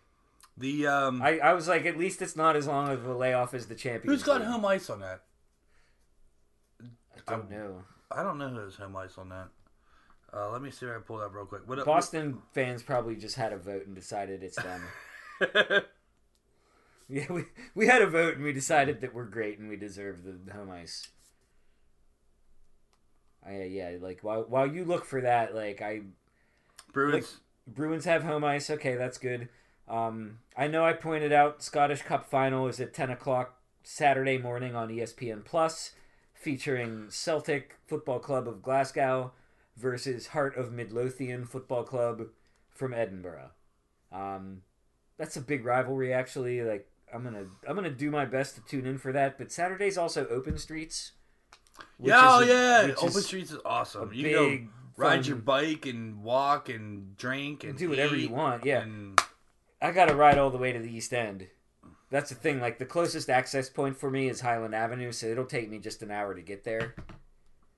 The 0.57 0.87
um, 0.87 1.21
I, 1.21 1.39
I 1.39 1.53
was 1.53 1.67
like, 1.67 1.85
at 1.85 1.97
least 1.97 2.21
it's 2.21 2.35
not 2.35 2.55
as 2.55 2.65
long 2.65 2.87
of 2.89 3.05
a 3.05 3.13
layoff 3.13 3.53
as 3.53 3.67
the 3.67 3.75
Champions. 3.75 4.05
who's 4.09 4.23
got 4.23 4.39
League. 4.39 4.49
home 4.49 4.65
ice 4.65 4.89
on 4.89 5.01
that? 5.01 5.21
I 6.81 7.31
don't 7.31 7.49
know. 7.51 7.83
I 8.11 8.23
don't 8.23 8.37
know 8.37 8.49
who 8.49 8.59
has 8.59 8.75
home 8.75 8.95
ice 8.95 9.17
on 9.17 9.29
that. 9.29 9.49
Uh, 10.33 10.49
let 10.51 10.61
me 10.61 10.69
see 10.71 10.85
if 10.85 10.91
I 10.91 10.95
can 10.95 11.03
pull 11.03 11.19
up 11.21 11.33
real 11.33 11.45
quick. 11.45 11.61
What, 11.67 11.83
Boston 11.85 12.39
fans 12.53 12.83
probably 12.83 13.15
just 13.15 13.35
had 13.35 13.51
a 13.53 13.57
vote 13.57 13.85
and 13.85 13.95
decided 13.95 14.43
it's 14.43 14.57
them. 14.61 14.81
Yeah, 17.07 17.31
we 17.31 17.43
we 17.75 17.85
had 17.85 18.01
a 18.01 18.07
vote 18.07 18.33
and 18.33 18.43
we 18.43 18.51
decided 18.51 19.01
that 19.01 19.13
we're 19.13 19.25
great 19.25 19.59
and 19.59 19.69
we 19.69 19.75
deserve 19.75 20.23
the 20.23 20.51
home 20.51 20.71
ice. 20.71 21.07
I, 23.45 23.63
yeah, 23.63 23.91
like 24.01 24.19
while 24.21 24.43
while 24.43 24.67
you 24.67 24.85
look 24.85 25.05
for 25.05 25.21
that, 25.21 25.53
like 25.53 25.81
I 25.81 26.01
Bruins. 26.91 27.37
Bruins 27.67 28.05
have 28.05 28.23
home 28.23 28.43
ice. 28.43 28.69
Okay, 28.69 28.95
that's 28.95 29.17
good. 29.17 29.49
Um, 29.87 30.39
I 30.57 30.67
know 30.67 30.85
I 30.85 30.93
pointed 30.93 31.31
out 31.31 31.61
Scottish 31.61 32.01
Cup 32.01 32.25
final 32.25 32.67
is 32.67 32.79
at 32.79 32.93
ten 32.93 33.09
o'clock 33.09 33.59
Saturday 33.83 34.37
morning 34.37 34.75
on 34.75 34.89
ESPN 34.89 35.43
Plus, 35.43 35.91
featuring 36.33 37.07
Celtic 37.09 37.75
Football 37.85 38.19
Club 38.19 38.47
of 38.47 38.61
Glasgow 38.61 39.33
versus 39.77 40.27
Heart 40.27 40.57
of 40.57 40.71
Midlothian 40.71 41.45
Football 41.45 41.83
Club 41.83 42.27
from 42.69 42.93
Edinburgh. 42.93 43.51
Um, 44.11 44.61
that's 45.17 45.37
a 45.37 45.41
big 45.41 45.65
rivalry, 45.65 46.13
actually. 46.13 46.61
Like 46.61 46.87
I'm 47.13 47.23
gonna 47.23 47.45
I'm 47.67 47.75
gonna 47.75 47.91
do 47.91 48.09
my 48.09 48.25
best 48.25 48.55
to 48.55 48.61
tune 48.61 48.85
in 48.85 48.97
for 48.97 49.11
that. 49.11 49.37
But 49.37 49.51
Saturday's 49.51 49.97
also 49.97 50.27
open 50.27 50.57
streets. 50.57 51.11
Yeah, 51.99 52.19
oh 52.21 52.39
is 52.41 52.47
yeah. 52.47 52.93
Open 52.97 53.21
Streets 53.21 53.51
is 53.51 53.59
awesome. 53.65 54.11
You 54.13 54.23
can 54.23 54.31
go 54.31 54.67
ride 54.97 55.17
fun- 55.17 55.23
your 55.25 55.37
bike 55.37 55.85
and 55.85 56.23
walk 56.23 56.69
and 56.69 57.17
drink 57.17 57.63
and 57.63 57.77
do 57.77 57.89
whatever 57.89 58.15
you 58.15 58.29
want. 58.29 58.65
Yeah, 58.65 58.81
And 58.81 59.19
I 59.81 59.91
got 59.91 60.05
to 60.05 60.15
ride 60.15 60.37
all 60.37 60.49
the 60.49 60.57
way 60.57 60.71
to 60.73 60.79
the 60.79 60.93
East 60.93 61.13
End. 61.13 61.47
That's 62.09 62.29
the 62.29 62.35
thing. 62.35 62.59
Like 62.61 62.79
the 62.79 62.85
closest 62.85 63.29
access 63.29 63.69
point 63.69 63.97
for 63.97 64.09
me 64.09 64.29
is 64.29 64.41
Highland 64.41 64.75
Avenue, 64.75 65.11
so 65.11 65.27
it'll 65.27 65.45
take 65.45 65.69
me 65.69 65.79
just 65.79 66.01
an 66.01 66.11
hour 66.11 66.33
to 66.33 66.41
get 66.41 66.63
there. 66.63 66.95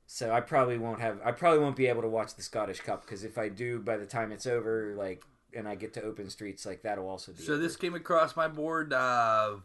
So 0.06 0.32
I 0.32 0.41
probably 0.41 0.78
won't 0.78 1.02
have. 1.02 1.19
I 1.24 1.32
probably 1.32 1.60
won't 1.60 1.76
be 1.76 1.88
able 1.88 2.02
to 2.02 2.10
watch 2.10 2.36
the 2.36 2.41
Scottish 2.41 2.80
Cup 2.82 3.02
because 3.02 3.24
if 3.24 3.38
I 3.38 3.49
do, 3.49 3.80
by 3.80 3.98
the 3.98 4.06
time 4.06 4.32
it's 4.32 4.45
over, 4.45 4.95
like, 4.98 5.24
and 5.53 5.68
I 5.68 5.76
get 5.76 5.94
to 5.95 6.03
open 6.03 6.30
streets, 6.30 6.65
like 6.65 6.82
that'll 6.84 7.10
also 7.10 7.32
be. 7.32 7.44
So 7.44 7.53
over. 7.53 7.61
this 7.61 7.76
came 7.76 7.94
across 7.94 8.36
my 8.36 8.48
board. 8.48 8.94
Uh, 8.94 9.56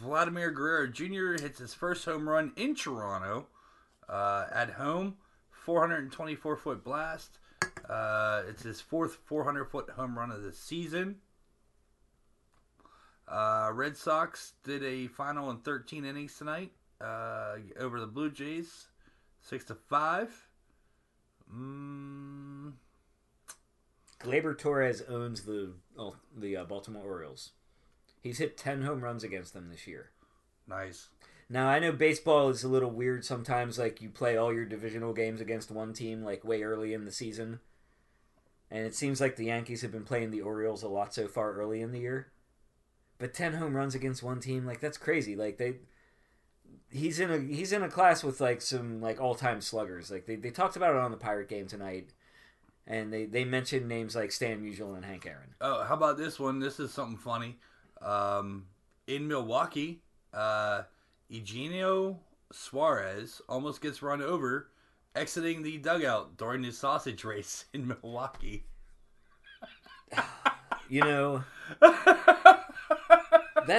Vladimir 0.00 0.50
Guerrero 0.50 0.86
Jr. 0.86 1.42
hits 1.42 1.58
his 1.58 1.74
first 1.74 2.04
home 2.04 2.28
run 2.28 2.52
in 2.56 2.74
Toronto 2.74 3.46
uh, 4.10 4.46
at 4.52 4.70
home. 4.70 5.16
424 5.50 6.56
foot 6.56 6.84
blast. 6.84 7.38
Uh, 7.88 8.42
it's 8.48 8.62
his 8.62 8.80
fourth 8.80 9.18
400 9.26 9.64
foot 9.66 9.90
home 9.90 10.18
run 10.18 10.30
of 10.30 10.42
the 10.42 10.52
season. 10.52 11.16
Uh, 13.28 13.70
Red 13.72 13.96
Sox 13.96 14.54
did 14.64 14.82
a 14.82 15.06
final 15.06 15.50
in 15.50 15.58
13 15.58 16.04
innings 16.04 16.36
tonight 16.36 16.72
uh, 17.00 17.56
over 17.78 18.00
the 18.00 18.06
Blue 18.06 18.30
Jays, 18.30 18.88
six 19.40 19.64
to 19.66 19.74
five. 19.74 20.48
Mm, 21.54 22.72
Gleyber 24.20 24.56
Torres 24.58 25.02
owns 25.08 25.42
the 25.42 25.72
oh, 25.98 26.16
the 26.36 26.56
uh, 26.56 26.64
Baltimore 26.64 27.04
Orioles. 27.04 27.50
He's 28.20 28.38
hit 28.38 28.56
ten 28.56 28.82
home 28.82 29.00
runs 29.00 29.24
against 29.24 29.54
them 29.54 29.68
this 29.70 29.86
year. 29.86 30.10
nice. 30.68 31.08
Now 31.52 31.66
I 31.68 31.80
know 31.80 31.90
baseball 31.90 32.48
is 32.48 32.62
a 32.62 32.68
little 32.68 32.92
weird 32.92 33.24
sometimes. 33.24 33.76
Like 33.76 34.00
you 34.00 34.08
play 34.08 34.36
all 34.36 34.54
your 34.54 34.64
divisional 34.64 35.12
games 35.12 35.40
against 35.40 35.72
one 35.72 35.92
team 35.92 36.22
like 36.22 36.44
way 36.44 36.62
early 36.62 36.94
in 36.94 37.04
the 37.04 37.10
season, 37.10 37.58
and 38.70 38.86
it 38.86 38.94
seems 38.94 39.20
like 39.20 39.34
the 39.34 39.46
Yankees 39.46 39.82
have 39.82 39.90
been 39.90 40.04
playing 40.04 40.30
the 40.30 40.42
Orioles 40.42 40.84
a 40.84 40.88
lot 40.88 41.12
so 41.12 41.26
far 41.26 41.54
early 41.54 41.80
in 41.82 41.90
the 41.90 41.98
year. 41.98 42.28
But 43.18 43.34
ten 43.34 43.54
home 43.54 43.74
runs 43.76 43.96
against 43.96 44.22
one 44.22 44.38
team, 44.38 44.64
like 44.64 44.78
that's 44.78 44.96
crazy. 44.96 45.34
Like 45.34 45.58
they, 45.58 45.74
he's 46.88 47.18
in 47.18 47.32
a 47.32 47.38
he's 47.38 47.72
in 47.72 47.82
a 47.82 47.88
class 47.88 48.22
with 48.22 48.40
like 48.40 48.62
some 48.62 49.00
like 49.00 49.20
all 49.20 49.34
time 49.34 49.60
sluggers. 49.60 50.08
Like 50.08 50.26
they, 50.26 50.36
they 50.36 50.50
talked 50.50 50.76
about 50.76 50.94
it 50.94 51.00
on 51.00 51.10
the 51.10 51.16
Pirate 51.16 51.48
game 51.48 51.66
tonight, 51.66 52.10
and 52.86 53.12
they 53.12 53.24
they 53.24 53.44
mentioned 53.44 53.88
names 53.88 54.14
like 54.14 54.30
Stan 54.30 54.62
Musial 54.62 54.94
and 54.94 55.04
Hank 55.04 55.26
Aaron. 55.26 55.54
Oh, 55.60 55.82
how 55.82 55.94
about 55.94 56.16
this 56.16 56.38
one? 56.38 56.60
This 56.60 56.78
is 56.78 56.92
something 56.92 57.18
funny. 57.18 57.58
Um, 58.00 58.66
in 59.08 59.26
Milwaukee, 59.26 60.00
uh, 60.32 60.82
Eugenio 61.30 62.18
Suarez 62.52 63.40
almost 63.48 63.80
gets 63.80 64.02
run 64.02 64.20
over 64.20 64.68
exiting 65.14 65.62
the 65.62 65.78
dugout 65.78 66.36
during 66.36 66.62
the 66.62 66.72
sausage 66.72 67.24
race 67.24 67.66
in 67.72 67.86
Milwaukee. 67.86 68.64
You 70.88 71.02
know. 71.02 71.44
that 71.80 72.64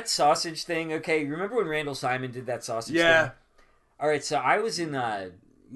sausage 0.05 0.63
thing, 0.63 0.93
okay, 0.93 1.25
remember 1.25 1.57
when 1.57 1.67
Randall 1.67 1.93
Simon 1.93 2.31
did 2.31 2.45
that 2.45 2.63
sausage 2.63 2.95
Yeah. 2.95 3.23
thing? 3.23 3.31
All 3.99 4.07
right, 4.07 4.23
so 4.23 4.37
I 4.37 4.59
was 4.59 4.79
in 4.79 4.95
uh 4.95 5.31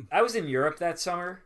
I 0.10 0.22
was 0.22 0.34
in 0.34 0.48
Europe 0.48 0.80
that 0.80 0.98
summer 0.98 1.42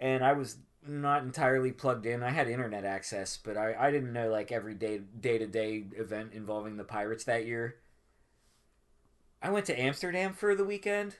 and 0.00 0.24
I 0.24 0.32
was 0.32 0.56
not 0.84 1.22
entirely 1.22 1.70
plugged 1.70 2.06
in. 2.06 2.24
I 2.24 2.30
had 2.30 2.48
internet 2.48 2.84
access, 2.84 3.36
but 3.36 3.56
I, 3.56 3.76
I 3.78 3.92
didn't 3.92 4.12
know 4.12 4.30
like 4.30 4.50
every 4.50 4.74
day 4.74 4.98
day 5.20 5.38
to 5.38 5.46
day 5.46 5.84
event 5.96 6.32
involving 6.32 6.76
the 6.76 6.82
Pirates 6.82 7.22
that 7.24 7.46
year. 7.46 7.76
I 9.44 9.50
went 9.50 9.66
to 9.66 9.78
Amsterdam 9.80 10.32
for 10.32 10.54
the 10.56 10.64
weekend 10.64 11.16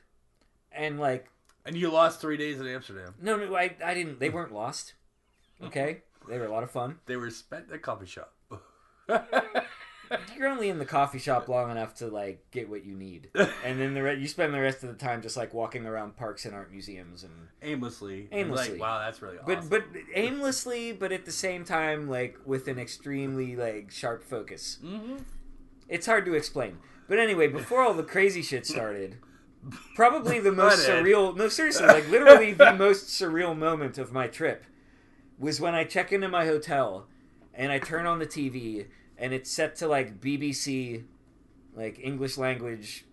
and 0.73 0.99
like 0.99 1.29
And 1.67 1.77
you 1.77 1.91
lost 1.91 2.21
three 2.21 2.37
days 2.37 2.59
in 2.59 2.67
Amsterdam. 2.67 3.15
no 3.21 3.37
no 3.37 3.55
I, 3.55 3.77
I 3.85 3.95
didn't 3.95 4.19
they 4.19 4.31
weren't 4.31 4.53
lost. 4.53 4.95
Okay? 5.63 6.03
They 6.29 6.39
were 6.39 6.47
a 6.47 6.51
lot 6.51 6.63
of 6.63 6.71
fun. 6.71 6.97
They 7.07 7.17
were 7.17 7.31
spent 7.31 7.67
at 7.69 7.75
a 7.77 7.79
coffee 7.79 8.07
shop. 8.07 8.33
you're 10.37 10.49
only 10.49 10.69
in 10.69 10.79
the 10.79 10.87
coffee 10.87 11.19
shop 11.19 11.49
long 11.49 11.71
enough 11.71 11.95
to 11.97 12.07
like 12.09 12.51
get 12.51 12.69
what 12.69 12.85
you 12.85 12.95
need, 12.95 13.29
and 13.65 13.81
then 13.81 13.95
the 13.95 14.03
re- 14.03 14.19
you 14.19 14.27
spend 14.27 14.55
the 14.55 14.61
rest 14.61 14.83
of 14.83 14.89
the 14.89 14.95
time 14.97 15.23
just 15.23 15.37
like 15.37 15.53
walking 15.53 15.87
around 15.87 16.17
parks 16.17 16.45
and 16.45 16.55
art 16.55 16.71
museums 16.71 17.25
and 17.25 17.33
aimlessly. 17.63 18.29
Aimlessly. 18.33 18.73
Like, 18.73 18.81
wow, 18.81 18.99
that's 19.01 19.21
really 19.21 19.39
but 19.47 19.59
awesome. 19.59 19.69
but 19.69 19.85
aimlessly, 20.15 20.93
but 20.93 21.13
at 21.13 21.25
the 21.25 21.33
same 21.33 21.65
time 21.65 22.09
like 22.09 22.39
with 22.45 22.69
an 22.69 22.79
extremely 22.79 23.57
like 23.57 23.91
sharp 23.91 24.23
focus. 24.25 24.79
Mm-hmm. 24.85 25.17
It's 25.89 26.07
hard 26.07 26.25
to 26.25 26.35
explain. 26.35 26.79
But 27.09 27.19
anyway, 27.19 27.49
before 27.49 27.83
all 27.83 27.95
the 27.95 28.03
crazy 28.03 28.43
shit 28.43 28.67
started, 28.67 29.17
probably 29.95 30.41
the 30.41 30.53
most 30.65 30.89
surreal 30.89 31.37
no 31.37 31.49
seriously, 31.49 31.87
like 31.87 32.09
literally 32.09 32.53
the 32.53 32.73
most 32.79 33.07
surreal 33.07 33.57
moment 33.57 33.99
of 33.99 34.13
my 34.13 34.27
trip 34.27 34.65
was 35.39 35.61
when 35.61 35.75
I 35.75 35.85
check 35.85 36.13
into 36.13 36.29
my 36.29 36.47
hotel 36.47 37.07
and 37.53 37.73
I 37.73 37.79
turn 37.79 38.07
on 38.07 38.19
the 38.19 38.27
TV 38.27 38.87
and 39.19 39.33
it's 39.33 39.51
set 39.51 39.77
to 39.77 39.89
like 39.89 40.21
BBC 40.21 41.05
like 41.75 41.99
English 42.01 42.39
language 42.39 43.05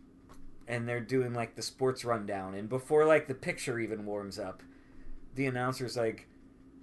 and 0.68 0.88
they're 0.88 1.00
doing 1.00 1.34
like 1.34 1.56
the 1.56 1.62
sports 1.62 2.06
rundown 2.06 2.54
and 2.54 2.70
before 2.70 3.06
like 3.06 3.28
the 3.28 3.34
picture 3.34 3.80
even 3.80 4.06
warms 4.06 4.38
up 4.38 4.62
the 5.36 5.48
announcer's 5.48 5.98
like 5.98 6.28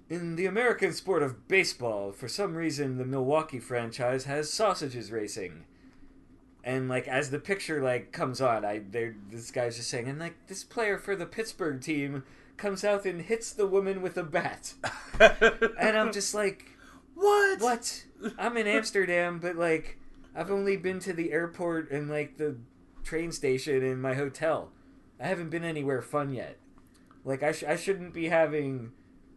in 0.09 0.35
the 0.35 0.47
American 0.47 0.91
sport 0.91 1.21
of 1.21 1.47
baseball, 1.47 2.11
for 2.11 2.27
some 2.27 2.55
reason, 2.55 2.97
the 2.97 3.05
Milwaukee 3.05 3.59
franchise 3.59 4.25
has 4.25 4.51
sausages 4.51 5.11
racing. 5.11 5.65
And 6.63 6.89
like 6.89 7.07
as 7.07 7.31
the 7.31 7.39
picture 7.39 7.81
like 7.81 8.11
comes 8.11 8.41
on, 8.41 8.65
I 8.65 8.81
there 8.91 9.15
this 9.31 9.51
guy's 9.51 9.77
just 9.77 9.89
saying, 9.89 10.07
and 10.07 10.19
like 10.19 10.47
this 10.47 10.63
player 10.63 10.97
for 10.97 11.15
the 11.15 11.25
Pittsburgh 11.25 11.81
team 11.81 12.23
comes 12.57 12.83
out 12.83 13.05
and 13.05 13.21
hits 13.21 13.53
the 13.53 13.65
woman 13.65 14.01
with 14.01 14.17
a 14.17 14.23
bat, 14.23 14.73
and 15.19 15.97
I'm 15.97 16.11
just 16.11 16.33
like, 16.33 16.65
what? 17.15 17.61
what? 17.61 18.05
I'm 18.37 18.57
in 18.57 18.67
Amsterdam, 18.67 19.39
but 19.39 19.55
like 19.55 19.97
I've 20.35 20.51
only 20.51 20.77
been 20.77 20.99
to 20.99 21.13
the 21.13 21.31
airport 21.31 21.91
and 21.91 22.09
like 22.09 22.37
the 22.37 22.57
train 23.03 23.31
station 23.31 23.83
and 23.83 24.01
my 24.01 24.13
hotel. 24.13 24.71
I 25.19 25.27
haven't 25.27 25.49
been 25.49 25.63
anywhere 25.63 26.01
fun 26.01 26.33
yet. 26.33 26.57
Like 27.25 27.43
I, 27.43 27.51
sh- 27.51 27.63
I 27.67 27.75
shouldn't 27.75 28.13
be 28.13 28.29
having 28.29 28.91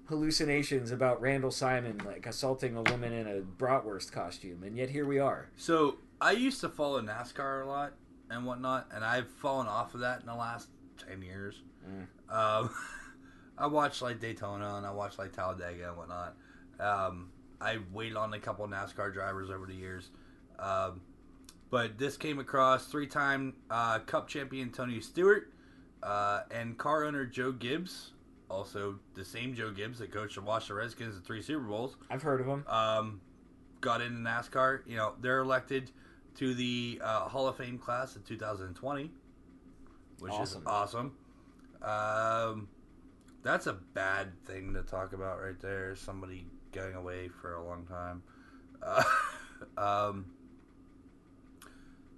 hallucinations 0.07 0.90
about 0.90 1.20
Randall 1.20 1.51
Simon 1.51 2.01
like 2.05 2.27
assaulting 2.27 2.77
a 2.77 2.82
woman 2.82 3.12
in 3.12 3.27
a 3.27 3.40
bratwurst 3.40 4.12
costume, 4.12 4.62
and 4.62 4.77
yet 4.77 4.90
here 4.90 5.07
we 5.07 5.19
are. 5.19 5.51
So 5.57 5.97
I 6.23 6.31
used 6.32 6.61
to 6.61 6.69
follow 6.69 7.03
NASCAR 7.03 7.65
a 7.65 7.66
lot 7.66 7.94
and 8.31 8.47
whatnot, 8.47 8.89
and 8.94 9.05
I've 9.05 9.28
fallen 9.28 9.66
off 9.66 9.94
of 9.94 10.01
that 10.01 10.20
in 10.20 10.27
the 10.27 10.35
last 10.35 10.69
ten 10.97 11.20
years. 11.20 11.62
Mm. 11.85 12.07
Um, 12.35 12.70
I 13.59 13.66
watched 13.66 14.03
like 14.03 14.20
Daytona 14.20 14.77
and 14.77 14.86
I 14.86 14.93
watched 14.93 15.19
like 15.19 15.32
Talladega 15.32 15.89
and 15.89 15.97
whatnot. 15.97 16.36
Um, 16.78 17.31
I 17.61 17.78
waited 17.93 18.16
on 18.16 18.32
a 18.35 18.39
couple 18.39 18.66
NASCAR 18.69 19.12
drivers 19.12 19.51
over 19.51 19.66
the 19.66 19.74
years, 19.74 20.11
um, 20.59 21.01
but 21.70 21.99
this 21.99 22.16
came 22.16 22.39
across 22.39 22.86
three-time 22.86 23.55
uh, 23.70 23.99
Cup 24.01 24.28
champion 24.28 24.70
Tony 24.70 25.01
Stewart 25.01 25.53
uh, 26.03 26.43
and 26.51 26.78
car 26.78 27.05
owner 27.05 27.27
Joe 27.27 27.53
Gibbs, 27.53 28.12
also 28.49 28.99
the 29.15 29.24
same 29.24 29.55
Joe 29.55 29.70
Gibbs 29.70 29.99
that 29.99 30.12
coached 30.12 30.36
the 30.36 30.40
Washington 30.40 30.77
Redskins 30.77 31.16
in 31.16 31.23
three 31.23 31.43
Super 31.43 31.65
Bowls 31.66 31.97
I've 32.11 32.23
heard 32.23 32.40
of 32.40 32.47
him. 32.47 32.65
um, 32.69 33.20
got 33.81 34.01
into 34.01 34.19
NASCAR. 34.20 34.81
You 34.86 34.97
know, 34.97 35.15
they're 35.20 35.40
elected 35.40 35.90
to 36.37 36.55
the 36.55 37.01
uh, 37.03 37.29
Hall 37.29 37.49
of 37.49 37.57
Fame 37.57 37.79
class 37.79 38.17
of 38.17 38.27
2020, 38.27 39.11
which 40.19 40.33
Awesome. 40.33 40.61
is 40.63 40.67
awesome. 40.67 41.13
Um, 41.83 42.69
that's 43.43 43.67
a 43.67 43.73
bad 43.73 44.29
thing 44.45 44.75
to 44.75 44.83
talk 44.83 45.13
about 45.13 45.41
right 45.41 45.59
there. 45.61 45.97
Somebody 45.97 46.47
going 46.73 46.95
away 46.95 47.29
for 47.29 47.55
a 47.55 47.65
long 47.65 47.85
time. 47.87 48.23
Uh, 48.83 49.03
um, 50.11 50.27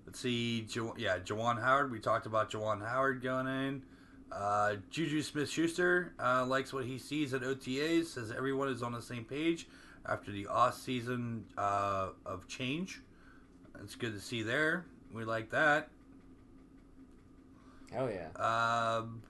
let's 0.06 0.20
see. 0.20 0.62
Jo- 0.62 0.94
yeah, 0.98 1.18
Juwan 1.18 1.60
Howard. 1.60 1.90
We 1.90 1.98
talked 1.98 2.26
about 2.26 2.50
Juwan 2.50 2.86
Howard 2.86 3.22
going 3.22 3.46
in. 3.46 3.82
Uh, 4.30 4.76
Juju 4.90 5.22
Smith 5.22 5.48
Schuster 5.48 6.12
uh, 6.22 6.44
likes 6.44 6.72
what 6.72 6.84
he 6.84 6.98
sees 6.98 7.32
at 7.34 7.42
OTAs, 7.42 8.06
says 8.06 8.32
everyone 8.36 8.68
is 8.68 8.82
on 8.82 8.92
the 8.92 9.02
same 9.02 9.24
page 9.24 9.66
after 10.06 10.32
the 10.32 10.46
off 10.48 10.76
season 10.76 11.44
uh, 11.56 12.08
of 12.26 12.46
change. 12.48 13.00
It's 13.82 13.94
good 13.94 14.14
to 14.14 14.20
see 14.20 14.42
there. 14.42 14.84
We 15.12 15.24
like 15.24 15.50
that. 15.50 15.88
Hell 17.92 18.10
yeah. 18.10 18.28
Um, 18.40 19.22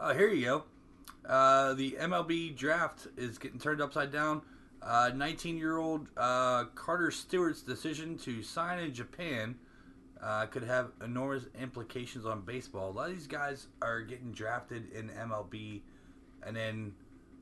oh, 0.00 0.14
here 0.14 0.28
you 0.28 0.44
go. 0.44 0.64
Uh, 1.28 1.74
the 1.74 1.92
MLB 1.92 2.56
draft 2.56 3.08
is 3.16 3.38
getting 3.38 3.60
turned 3.60 3.80
upside 3.80 4.12
down. 4.12 4.42
19 4.82 5.58
year 5.58 5.76
old 5.76 6.08
uh, 6.16 6.64
Carter 6.74 7.10
Stewart's 7.10 7.62
decision 7.62 8.16
to 8.18 8.42
sign 8.42 8.78
in 8.78 8.94
Japan 8.94 9.56
uh, 10.22 10.46
could 10.46 10.64
have 10.64 10.90
enormous 11.04 11.44
implications 11.60 12.24
on 12.26 12.42
baseball. 12.42 12.90
A 12.90 12.92
lot 12.92 13.10
of 13.10 13.14
these 13.14 13.26
guys 13.26 13.66
are 13.82 14.00
getting 14.00 14.32
drafted 14.32 14.90
in 14.92 15.10
MLB, 15.10 15.82
and 16.44 16.56
then 16.56 16.92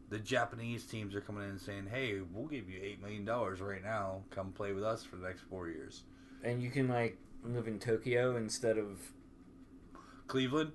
the 0.09 0.19
Japanese 0.19 0.85
teams 0.85 1.15
are 1.15 1.21
coming 1.21 1.45
in 1.45 1.51
and 1.51 1.61
saying, 1.61 1.87
"Hey, 1.91 2.21
we'll 2.21 2.49
give 2.49 2.69
you 2.69 2.81
eight 2.83 3.01
million 3.01 3.25
dollars 3.25 3.61
right 3.61 3.83
now. 3.83 4.23
Come 4.31 4.53
play 4.53 4.73
with 4.73 4.85
us 4.85 5.05
for 5.05 5.17
the 5.17 5.27
next 5.27 5.43
four 5.43 5.69
years." 5.69 6.03
And 6.47 6.63
you 6.63 6.71
can 6.71 6.89
like 6.89 7.19
live 7.45 7.67
in 7.67 7.79
Tokyo 7.79 8.37
instead 8.37 8.79
of 8.79 8.99
Cleveland. 10.27 10.73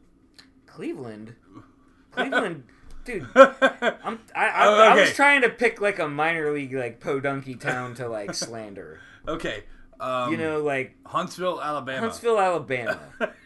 Cleveland. 0.66 1.36
Cleveland, 2.12 2.64
dude. 3.06 3.28
I'm, 3.36 4.20
I, 4.36 4.48
I, 4.48 4.68
Oh, 4.68 4.74
I 4.82 4.96
was 4.96 5.14
trying 5.14 5.42
to 5.44 5.50
pick 5.50 5.80
like 5.82 6.00
a 6.00 6.08
minor 6.08 6.52
league 6.52 6.74
like 6.74 7.00
podunky 7.00 7.60
town 7.60 7.94
to 7.96 8.08
like 8.18 8.34
slander. 8.34 9.00
okay. 9.28 9.64
Um, 10.00 10.32
You 10.32 10.38
know, 10.38 10.62
like 10.64 10.96
Huntsville, 11.06 11.62
Alabama. 11.62 12.00
Huntsville, 12.02 12.40
Alabama, 12.40 13.00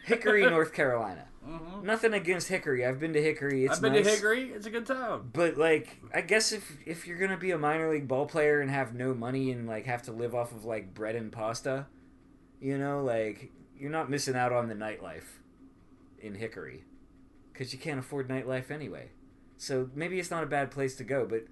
Hickory, 0.04 0.42
North 0.48 0.72
Carolina. 0.72 1.26
Mhm. 1.46 1.82
Nothing 1.84 2.14
against 2.14 2.48
Hickory. 2.48 2.84
I've 2.84 2.98
been 2.98 3.12
to 3.12 3.22
Hickory. 3.22 3.66
It's 3.66 3.74
I've 3.76 3.82
been 3.82 3.92
nice. 3.92 4.04
to 4.06 4.10
Hickory. 4.10 4.50
It's 4.52 4.66
a 4.66 4.70
good 4.70 4.86
town. 4.86 5.30
But 5.32 5.56
like, 5.58 6.00
I 6.14 6.22
guess 6.22 6.50
if 6.52 6.76
if 6.86 7.06
you're 7.06 7.18
gonna 7.18 7.36
be 7.36 7.50
a 7.52 7.58
minor 7.58 7.90
league 7.90 8.08
ball 8.08 8.26
player 8.26 8.60
and 8.62 8.70
have 8.70 8.94
no 8.94 9.12
money 9.14 9.52
and 9.52 9.68
like 9.68 9.84
have 9.86 10.02
to 10.04 10.12
live 10.12 10.34
off 10.34 10.50
of 10.52 10.64
like 10.64 10.92
bread 10.94 11.14
and 11.14 11.30
pasta, 11.30 11.86
you 12.60 12.78
know, 12.78 13.02
like 13.02 13.50
you're 13.78 13.90
not 13.90 14.10
missing 14.10 14.36
out 14.36 14.52
on 14.52 14.68
the 14.68 14.74
nightlife 14.74 15.40
in 16.20 16.34
Hickory 16.34 16.84
because 17.52 17.72
you 17.72 17.78
can't 17.78 17.98
afford 17.98 18.28
nightlife 18.28 18.70
anyway. 18.70 19.10
So 19.56 19.90
maybe 19.94 20.18
it's 20.18 20.30
not 20.30 20.42
a 20.42 20.46
bad 20.46 20.70
place 20.70 20.94
to 20.96 21.04
go, 21.04 21.26
but 21.26 21.44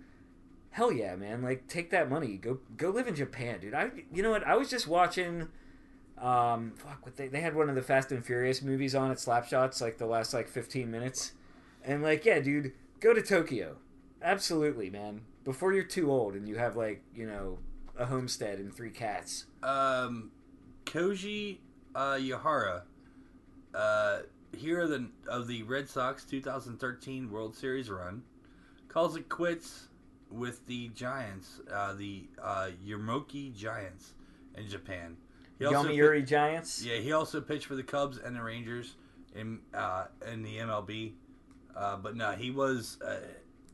hell 0.71 0.93
yeah, 0.93 1.17
man! 1.17 1.43
Like 1.43 1.67
take 1.69 1.91
that 1.91 2.11
money, 2.11 2.37
go 2.37 2.59
go 2.77 2.91
live 2.91 3.09
in 3.09 3.15
Japan, 3.15 3.61
dude. 3.61 3.75
I 3.75 3.91
you 4.13 4.23
know 4.23 4.31
what? 4.31 4.47
I 4.47 4.57
was 4.57 4.69
just 4.69 4.87
watching. 4.87 5.49
Um, 6.17 6.73
fuck, 6.77 7.05
what 7.05 7.17
they 7.17 7.29
they 7.29 7.41
had 7.41 7.57
one 7.57 7.69
of 7.69 7.75
the 7.75 7.83
Fast 7.83 8.13
and 8.13 8.25
Furious 8.25 8.63
movies 8.63 8.95
on 8.95 9.11
at 9.11 9.17
Slapshots 9.17 9.81
like 9.81 9.99
the 9.99 10.07
last 10.07 10.33
like 10.33 10.49
15 10.49 10.91
minutes, 10.91 11.33
and 11.85 12.03
like 12.03 12.25
yeah, 12.25 12.41
dude, 12.41 12.73
go 13.01 13.13
to 13.15 13.23
Tokyo, 13.23 13.77
absolutely, 14.23 14.91
man. 14.91 15.23
Before 15.43 15.73
you're 15.73 15.85
too 15.85 16.11
old 16.11 16.35
and 16.35 16.49
you 16.49 16.57
have 16.57 16.77
like 16.77 17.03
you 17.15 17.27
know 17.27 17.59
a 17.99 18.07
homestead 18.07 18.59
and 18.59 18.75
three 18.75 18.91
cats. 18.91 19.47
Um, 19.63 20.31
Koji 20.85 21.59
uh, 21.95 22.15
Uehara, 22.15 22.83
uh, 23.75 24.19
hero 24.57 24.85
of 24.85 24.91
the, 24.91 25.09
of 25.29 25.47
the 25.47 25.63
Red 25.65 25.89
Sox 25.89 26.25
2013 26.25 27.31
World 27.31 27.57
Series 27.57 27.91
run, 27.91 28.23
calls 28.89 29.17
it 29.17 29.29
quits 29.29 29.89
with 30.31 30.67
the 30.67 30.89
Giants, 30.89 31.61
uh, 31.73 31.95
the 31.95 32.25
uh, 32.43 32.69
Yamoki 32.87 33.55
Giants 33.55 34.15
in 34.57 34.69
Japan. 34.69 35.17
He 35.59 35.65
Yomiuri 35.65 36.27
Giants. 36.27 36.85
Yeah, 36.85 36.97
he 36.97 37.13
also 37.13 37.41
pitched 37.41 37.67
for 37.67 37.77
the 37.77 37.83
Cubs 37.83 38.19
and 38.19 38.35
the 38.35 38.43
Rangers 38.43 38.95
in 39.35 39.61
uh, 39.73 40.07
in 40.31 40.43
the 40.43 40.59
MLB. 40.59 41.13
Uh, 41.77 41.97
but 41.97 42.17
no, 42.17 42.33
he 42.33 42.51
was 42.51 42.99
uh, 43.07 43.19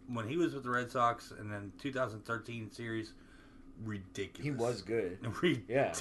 when 0.09 0.29
he 0.29 0.37
was 0.37 0.55
with 0.55 0.65
the 0.65 0.71
Red 0.71 0.91
Sox 0.91 1.33
and 1.39 1.51
then 1.51 1.73
2013 1.79 2.71
series, 2.71 3.13
ridiculous. 3.83 4.45
He 4.45 4.51
was 4.51 4.83
good. 4.83 5.19
Yeah. 5.69 5.93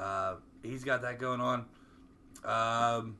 Uh, 0.00 0.36
he's 0.62 0.82
got 0.82 1.02
that 1.02 1.18
going 1.18 1.40
on. 1.40 1.66
Um, 2.44 3.16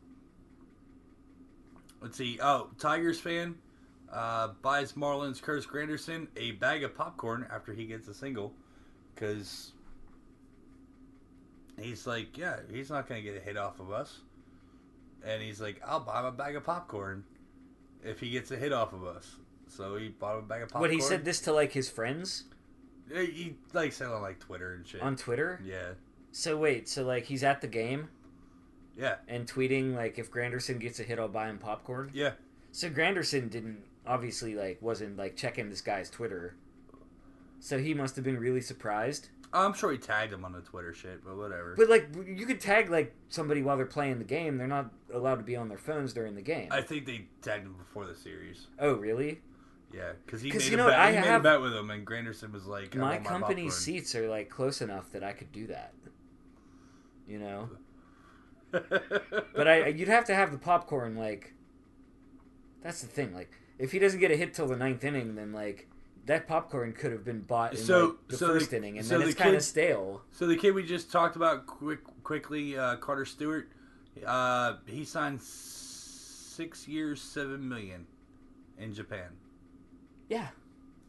let's 2.00 2.16
see. 2.16 2.38
Oh, 2.42 2.70
Tigers 2.78 3.20
fan 3.20 3.56
uh, 4.12 4.48
buys 4.62 4.92
Marlins 4.94 5.42
Curtis 5.42 5.66
Granderson 5.66 6.28
a 6.36 6.52
bag 6.52 6.82
of 6.84 6.94
popcorn 6.94 7.46
after 7.52 7.72
he 7.74 7.84
gets 7.84 8.08
a 8.08 8.14
single 8.14 8.54
because 9.14 9.72
he's 11.78 12.06
like, 12.06 12.38
yeah, 12.38 12.56
he's 12.72 12.90
not 12.90 13.08
going 13.08 13.22
to 13.22 13.30
get 13.30 13.40
a 13.40 13.44
hit 13.44 13.56
off 13.56 13.78
of 13.80 13.90
us. 13.92 14.20
And 15.24 15.42
he's 15.42 15.60
like, 15.60 15.82
I'll 15.86 16.00
buy 16.00 16.20
him 16.20 16.26
a 16.26 16.32
bag 16.32 16.56
of 16.56 16.64
popcorn 16.64 17.24
if 18.02 18.20
he 18.20 18.30
gets 18.30 18.50
a 18.50 18.56
hit 18.56 18.72
off 18.72 18.94
of 18.94 19.04
us. 19.04 19.36
So 19.68 19.96
he 19.96 20.08
bought 20.08 20.38
him 20.38 20.44
a 20.44 20.48
bag 20.48 20.62
of 20.62 20.68
popcorn. 20.70 20.80
What 20.80 20.90
he 20.92 21.00
said 21.00 21.24
this 21.26 21.40
to 21.42 21.52
like 21.52 21.72
his 21.72 21.90
friends 21.90 22.44
He, 23.12 23.26
he 23.26 23.54
like 23.74 23.92
said 23.92 24.08
on 24.08 24.22
like 24.22 24.40
Twitter 24.40 24.72
and 24.72 24.86
shit. 24.86 25.02
on 25.02 25.16
Twitter. 25.16 25.60
yeah, 25.62 25.90
So 26.32 26.56
wait, 26.56 26.88
so 26.88 27.04
like 27.04 27.24
he's 27.24 27.42
at 27.42 27.60
the 27.60 27.66
game 27.68 28.08
yeah, 28.96 29.16
and 29.28 29.46
tweeting 29.46 29.94
like 29.96 30.18
if 30.18 30.30
Granderson 30.30 30.78
gets 30.78 31.00
a 31.00 31.02
hit, 31.02 31.18
I'll 31.18 31.28
buy 31.28 31.48
him 31.48 31.58
popcorn. 31.58 32.10
yeah. 32.14 32.32
So 32.72 32.88
Granderson 32.88 33.50
didn't 33.50 33.82
obviously 34.06 34.54
like 34.54 34.80
wasn't 34.80 35.16
like 35.16 35.36
checking 35.36 35.68
this 35.70 35.80
guy's 35.80 36.08
Twitter. 36.10 36.54
So 37.58 37.78
he 37.78 37.94
must 37.94 38.16
have 38.16 38.24
been 38.24 38.38
really 38.38 38.60
surprised. 38.60 39.28
Oh, 39.52 39.66
I'm 39.66 39.74
sure 39.74 39.90
he 39.90 39.98
tagged 39.98 40.32
him 40.32 40.44
on 40.44 40.52
the 40.52 40.60
Twitter 40.60 40.94
shit, 40.94 41.24
but 41.24 41.36
whatever. 41.36 41.74
But 41.76 41.88
like 41.90 42.08
you 42.26 42.46
could 42.46 42.60
tag 42.60 42.88
like 42.88 43.12
somebody 43.28 43.62
while 43.62 43.76
they're 43.76 43.86
playing 43.86 44.18
the 44.18 44.24
game. 44.24 44.56
They're 44.56 44.68
not 44.68 44.92
allowed 45.12 45.36
to 45.36 45.42
be 45.42 45.56
on 45.56 45.68
their 45.68 45.78
phones 45.78 46.12
during 46.12 46.36
the 46.36 46.42
game. 46.42 46.68
I 46.70 46.80
think 46.82 47.06
they 47.06 47.26
tagged 47.42 47.66
him 47.66 47.74
before 47.74 48.06
the 48.06 48.14
series. 48.14 48.68
oh 48.78 48.92
really? 48.94 49.40
Yeah, 49.92 50.12
because 50.24 50.40
he 50.40 50.50
'Cause 50.52 50.60
made 50.62 50.68
you 50.68 50.74
a 50.74 50.76
know 50.76 50.84
what, 50.84 50.90
bet. 50.92 51.00
I 51.00 51.10
he 51.10 51.18
made 51.18 51.24
have- 51.26 51.40
a 51.40 51.42
bet 51.42 51.60
with 51.60 51.74
him, 51.74 51.90
and 51.90 52.06
Granderson 52.06 52.52
was 52.52 52.66
like, 52.66 52.94
I 52.94 52.98
my 53.00 53.14
want 53.14 53.24
company's 53.24 53.72
popcorn. 53.72 53.80
seats 53.82 54.14
are 54.14 54.28
like 54.28 54.48
close 54.48 54.80
enough 54.80 55.10
that 55.10 55.24
I 55.24 55.32
could 55.32 55.50
do 55.50 55.66
that. 55.66 55.92
You 57.30 57.38
know? 57.38 57.68
But 58.72 59.66
I 59.68 59.86
you'd 59.88 60.08
have 60.08 60.24
to 60.26 60.34
have 60.34 60.52
the 60.52 60.58
popcorn 60.58 61.16
like 61.16 61.54
that's 62.82 63.00
the 63.02 63.06
thing. 63.06 63.32
Like 63.34 63.50
if 63.78 63.92
he 63.92 63.98
doesn't 63.98 64.20
get 64.20 64.30
a 64.30 64.36
hit 64.36 64.52
till 64.54 64.66
the 64.66 64.76
ninth 64.76 65.04
inning, 65.04 65.34
then 65.36 65.52
like 65.52 65.88
that 66.26 66.46
popcorn 66.46 66.92
could 66.92 67.12
have 67.12 67.24
been 67.24 67.40
bought 67.40 67.72
in 67.72 67.78
So- 67.78 68.06
like, 68.06 68.28
the 68.28 68.36
so 68.36 68.46
first 68.48 68.70
the- 68.70 68.76
inning, 68.78 68.98
and 68.98 69.06
so 69.06 69.14
then 69.14 69.22
the 69.22 69.30
it's 69.30 69.38
kind 69.40 69.54
of 69.56 69.62
stale. 69.62 70.22
so 70.32 70.46
the 70.46 70.56
kid 70.56 70.72
we 70.74 70.82
just 70.84 71.10
talked 71.10 71.34
about 71.36 71.66
quick, 71.66 72.00
quickly, 72.22 72.76
uh, 72.76 72.96
Carter 72.96 73.24
Stewart, 73.24 73.68
uh, 74.26 74.74
he 74.86 75.04
signed 75.04 75.40
six 75.40 76.86
years, 76.86 77.20
seven 77.22 77.66
million 77.68 78.06
in 78.78 78.92
Japan. 78.92 79.30
Yeah, 80.28 80.48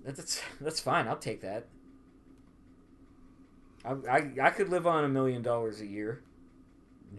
that's 0.03 0.41
that's 0.61 0.79
fine. 0.79 1.07
I'll 1.07 1.17
take 1.17 1.41
that. 1.41 1.67
I, 3.83 3.91
I, 4.09 4.31
I 4.43 4.49
could 4.51 4.69
live 4.69 4.85
on 4.87 5.03
a 5.03 5.09
million 5.09 5.41
dollars 5.41 5.81
a 5.81 5.85
year 5.87 6.21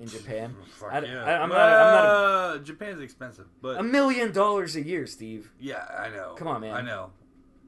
in 0.01 0.07
Japan. 0.07 0.55
Fuck 0.79 0.93
I- 0.93 1.01
yeah. 1.01 1.25
I- 1.25 1.43
I'm 1.43 1.49
not- 1.49 1.59
I'm 1.59 1.95
not 1.95 2.05
Uh, 2.07 2.59
Japan's 2.59 3.01
expensive, 3.01 3.47
but 3.61 3.79
A 3.79 3.83
million 3.83 4.33
dollars 4.33 4.77
a 4.77 4.83
year, 4.83 5.07
Steve. 5.07 5.51
yeah, 5.61 5.85
I 5.99 6.09
know. 6.11 6.35
Come 6.37 6.49
on, 6.49 6.61
man. 6.61 6.75
I 6.75 6.81
know. 6.83 7.11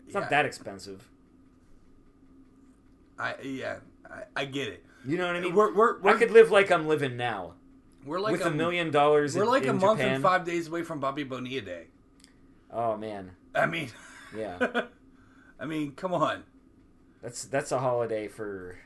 It's 0.07 0.15
Yeah, 0.15 0.21
not 0.21 0.31
that 0.31 0.45
expensive. 0.47 1.09
I 3.19 3.35
yeah, 3.43 3.77
I, 4.11 4.23
I 4.43 4.45
get 4.45 4.69
it. 4.69 4.85
You 5.07 5.19
know 5.19 5.27
what 5.27 5.37
I 5.37 5.41
mean? 5.41 5.55
We're 5.55 5.73
we're, 5.75 6.01
we're 6.01 6.15
I 6.15 6.19
could 6.19 6.31
live 6.31 6.51
like 6.51 6.71
I'm 6.73 6.87
living 6.87 7.16
now 7.16 7.55
we're 8.05 8.21
like 8.21 8.33
with 8.33 8.43
a, 8.43 8.49
a 8.49 8.51
million 8.51 8.91
dollars. 8.91 9.37
We're 9.37 9.45
in- 9.45 9.49
like 9.49 9.66
a 9.66 9.73
month 9.73 9.99
Japan. 10.01 10.15
and 10.16 10.23
five 10.23 10.45
days 10.45 10.69
away 10.69 10.83
from 10.83 11.01
Bobby 11.01 11.23
Bonilla 11.25 11.61
Day. 11.62 11.85
Oh 12.73 12.97
man, 12.97 13.31
I 13.55 13.66
mean, 13.66 13.89
yeah, 14.37 14.83
I 15.61 15.65
mean, 15.66 15.93
come 15.93 16.12
on. 16.12 16.43
That's 17.25 17.45
that's 17.47 17.73
a 17.73 17.79
holiday 17.79 18.29
for 18.29 18.77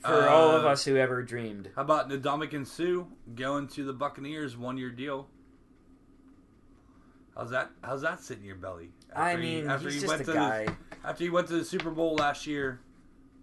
for 0.00 0.28
all 0.28 0.50
of 0.56 0.64
uh, 0.64 0.68
us 0.68 0.86
who 0.86 0.96
ever 0.96 1.22
dreamed. 1.22 1.68
How 1.76 1.82
about 1.82 2.08
Ndamukong 2.08 2.66
Suh 2.66 3.04
going 3.34 3.68
to 3.68 3.84
the 3.84 3.92
Buccaneers 3.92 4.56
one 4.56 4.78
year 4.78 4.88
deal? 4.90 5.28
How's 7.36 7.50
that? 7.50 7.70
How's 7.84 8.00
that 8.00 8.22
sit 8.22 8.38
in 8.38 8.44
your 8.44 8.56
belly? 8.56 8.88
I 9.14 9.32
After 9.32 9.42
he- 9.42 9.54
mean, 9.56 9.68
after 9.70 9.84
he's 9.90 9.94
he 9.96 10.00
just 10.00 10.08
went 10.10 10.22
a 10.22 10.24
to 10.24 10.32
guy. 10.32 10.64
The, 10.64 11.08
after 11.08 11.24
he 11.24 11.28
went 11.30 11.48
to 11.48 11.52
the 11.58 11.64
Super 11.66 11.90
Bowl 11.90 12.14
last 12.14 12.46
year 12.46 12.80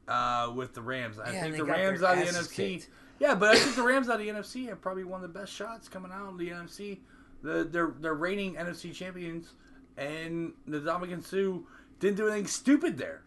uh, 0.07 0.51
with 0.55 0.73
the 0.73 0.81
Rams, 0.81 1.19
I 1.19 1.31
Yeah, 1.31 1.43
think 1.43 1.57
the 1.57 1.65
Rams 1.65 2.01
out 2.01 2.17
of 2.17 2.25
the 2.25 2.31
NFC. 2.33 2.55
kicked. 2.55 2.89
Yeah, 3.19 3.35
but 3.35 3.51
I 3.55 3.59
think 3.59 3.75
the 3.75 3.83
Rams 3.83 4.09
out 4.09 4.19
of 4.19 4.25
the 4.25 4.29
NFC 4.31 4.67
have 4.69 4.81
probably 4.81 5.03
one 5.03 5.23
of 5.23 5.31
the 5.31 5.39
best 5.39 5.53
shots 5.53 5.87
coming 5.87 6.11
out 6.11 6.27
of 6.27 6.39
the 6.39 6.49
NFC. 6.49 7.01
The, 7.43 7.63
they're 7.65 7.93
they're 7.99 8.15
reigning 8.15 8.55
NFC 8.55 8.91
champions, 8.95 9.51
and 9.95 10.53
Ndamukong 10.67 11.23
Suh 11.23 11.59
didn't 11.99 12.17
do 12.17 12.27
anything 12.27 12.47
stupid 12.47 12.97
there. 12.97 13.21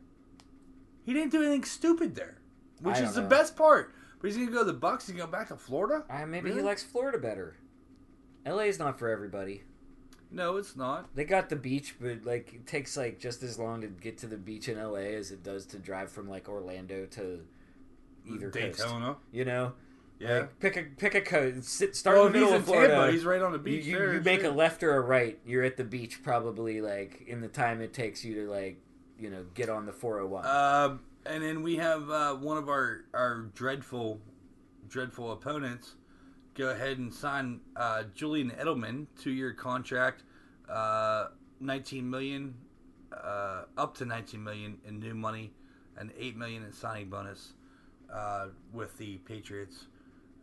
He 1.07 1.15
didn't 1.15 1.31
do 1.33 1.41
anything 1.41 1.65
stupid 1.65 2.15
there, 2.17 2.37
which 2.83 2.97
I 2.97 3.05
is 3.05 3.15
the 3.15 3.23
know. 3.23 3.29
best 3.29 3.57
part. 3.57 3.95
But 4.21 4.29
he's 4.29 4.37
gonna 4.37 4.51
go 4.51 4.59
to 4.59 4.65
the 4.65 4.73
Bucks. 4.73 5.07
He's 5.07 5.17
gonna 5.17 5.27
go 5.27 5.33
back 5.33 5.49
to 5.49 5.57
Florida. 5.57 6.05
Uh, 6.11 6.27
maybe 6.27 6.51
Really? 6.51 6.61
he 6.63 6.67
likes 6.67 6.83
Florida 6.83 7.17
better. 7.19 7.57
LA 8.45 8.65
is 8.65 8.79
not 8.79 8.99
for 8.99 9.09
everybody. 9.09 9.63
No, 10.31 10.57
it's 10.57 10.75
not. 10.77 11.15
They 11.15 11.25
got 11.25 11.49
the 11.49 11.57
beach, 11.57 11.95
but 12.01 12.25
like 12.25 12.53
it 12.53 12.67
takes 12.67 12.97
like 12.97 13.19
just 13.21 13.43
as 13.45 13.59
long 13.59 13.81
to 13.83 13.87
get 13.87 14.19
to 14.19 14.27
the 14.27 14.37
beach 14.37 14.69
in 14.69 14.77
LA 14.79 15.15
as 15.17 15.31
it 15.31 15.43
does 15.45 15.65
to 15.67 15.79
drive 15.79 16.11
from 16.11 16.29
like 16.29 16.49
Orlando 16.49 17.07
to 17.07 17.47
either 18.29 18.51
coast. 18.51 18.85
You 19.33 19.45
know, 19.45 19.75
Yeah. 20.19 20.39
Like, 20.41 20.59
pick 20.61 20.77
a 20.77 20.83
pick 20.97 21.15
a 21.15 21.21
coast. 21.21 21.69
Sit, 21.69 21.95
start 21.95 22.17
Well, 22.17 22.27
in 22.27 22.33
the 22.33 22.39
middle 22.41 22.55
of 22.55 22.65
Florida. 22.65 22.95
Tampa, 22.95 23.13
he's 23.13 23.25
right 23.25 23.41
on 23.43 23.53
the 23.53 23.59
beach 23.59 23.85
you, 23.85 23.97
there. 23.99 24.15
you 24.15 24.21
make 24.21 24.43
a 24.43 24.51
left 24.51 24.83
or 24.83 24.97
a 24.97 25.01
right. 25.01 25.39
You're 25.47 25.63
at 25.63 25.77
the 25.77 25.85
beach 25.85 26.23
probably 26.25 26.81
like 26.81 27.23
in 27.29 27.41
the 27.41 27.49
time 27.49 27.81
it 27.81 27.93
takes 27.93 28.25
you 28.25 28.35
to 28.47 28.51
like 28.51 28.81
you 29.19 29.31
know 29.31 29.45
get 29.55 29.69
on 29.69 29.87
the 29.87 29.93
401. 29.93 30.47
Um, 30.47 31.01
and 31.25 31.43
then 31.43 31.63
we 31.63 31.77
have 31.77 32.11
uh, 32.11 32.35
one 32.35 32.57
of 32.57 32.69
our 32.69 33.05
our 33.15 33.51
dreadful, 33.55 34.21
dreadful 34.89 35.33
opponents. 35.33 35.95
Go 36.55 36.71
ahead 36.71 36.99
and 36.99 37.13
sign 37.13 37.61
uh, 37.75 38.05
Julian 38.15 38.51
Edelman 38.51 39.07
two 39.21 39.33
year 39.33 39.53
contract, 39.53 40.23
uh, 40.71 41.29
nineteen 41.61 42.09
million, 42.09 42.55
uh, 43.13 43.63
up 43.77 43.97
to 43.99 44.05
nineteen 44.05 44.43
million 44.43 44.79
in 44.87 45.01
new 45.01 45.15
money, 45.15 45.53
and 45.99 46.13
eight 46.19 46.37
million 46.37 46.63
in 46.65 46.73
signing 46.73 47.11
bonus 47.11 47.53
uh, 48.13 48.49
with 48.73 48.97
the 48.99 49.17
Patriots. 49.19 49.87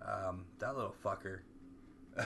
Um, 0.06 0.46
that 0.60 0.76
little 0.76 0.96
fucker. 1.04 1.40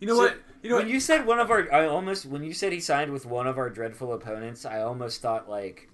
you 0.00 0.06
know 0.08 0.14
So, 0.14 0.20
what? 0.22 0.36
You 0.62 0.70
know 0.70 0.76
when 0.76 0.86
what? 0.86 0.92
you 0.94 1.00
said 1.00 1.26
one 1.26 1.38
of 1.40 1.50
our, 1.50 1.70
I 1.72 1.86
almost 1.86 2.24
when 2.26 2.42
you 2.42 2.54
said 2.54 2.72
he 2.72 2.80
signed 2.80 3.12
with 3.12 3.26
one 3.26 3.46
of 3.46 3.58
our 3.58 3.68
dreadful 3.70 4.12
opponents, 4.14 4.64
I 4.64 4.80
almost 4.80 5.20
thought 5.20 5.48
like 5.48 5.88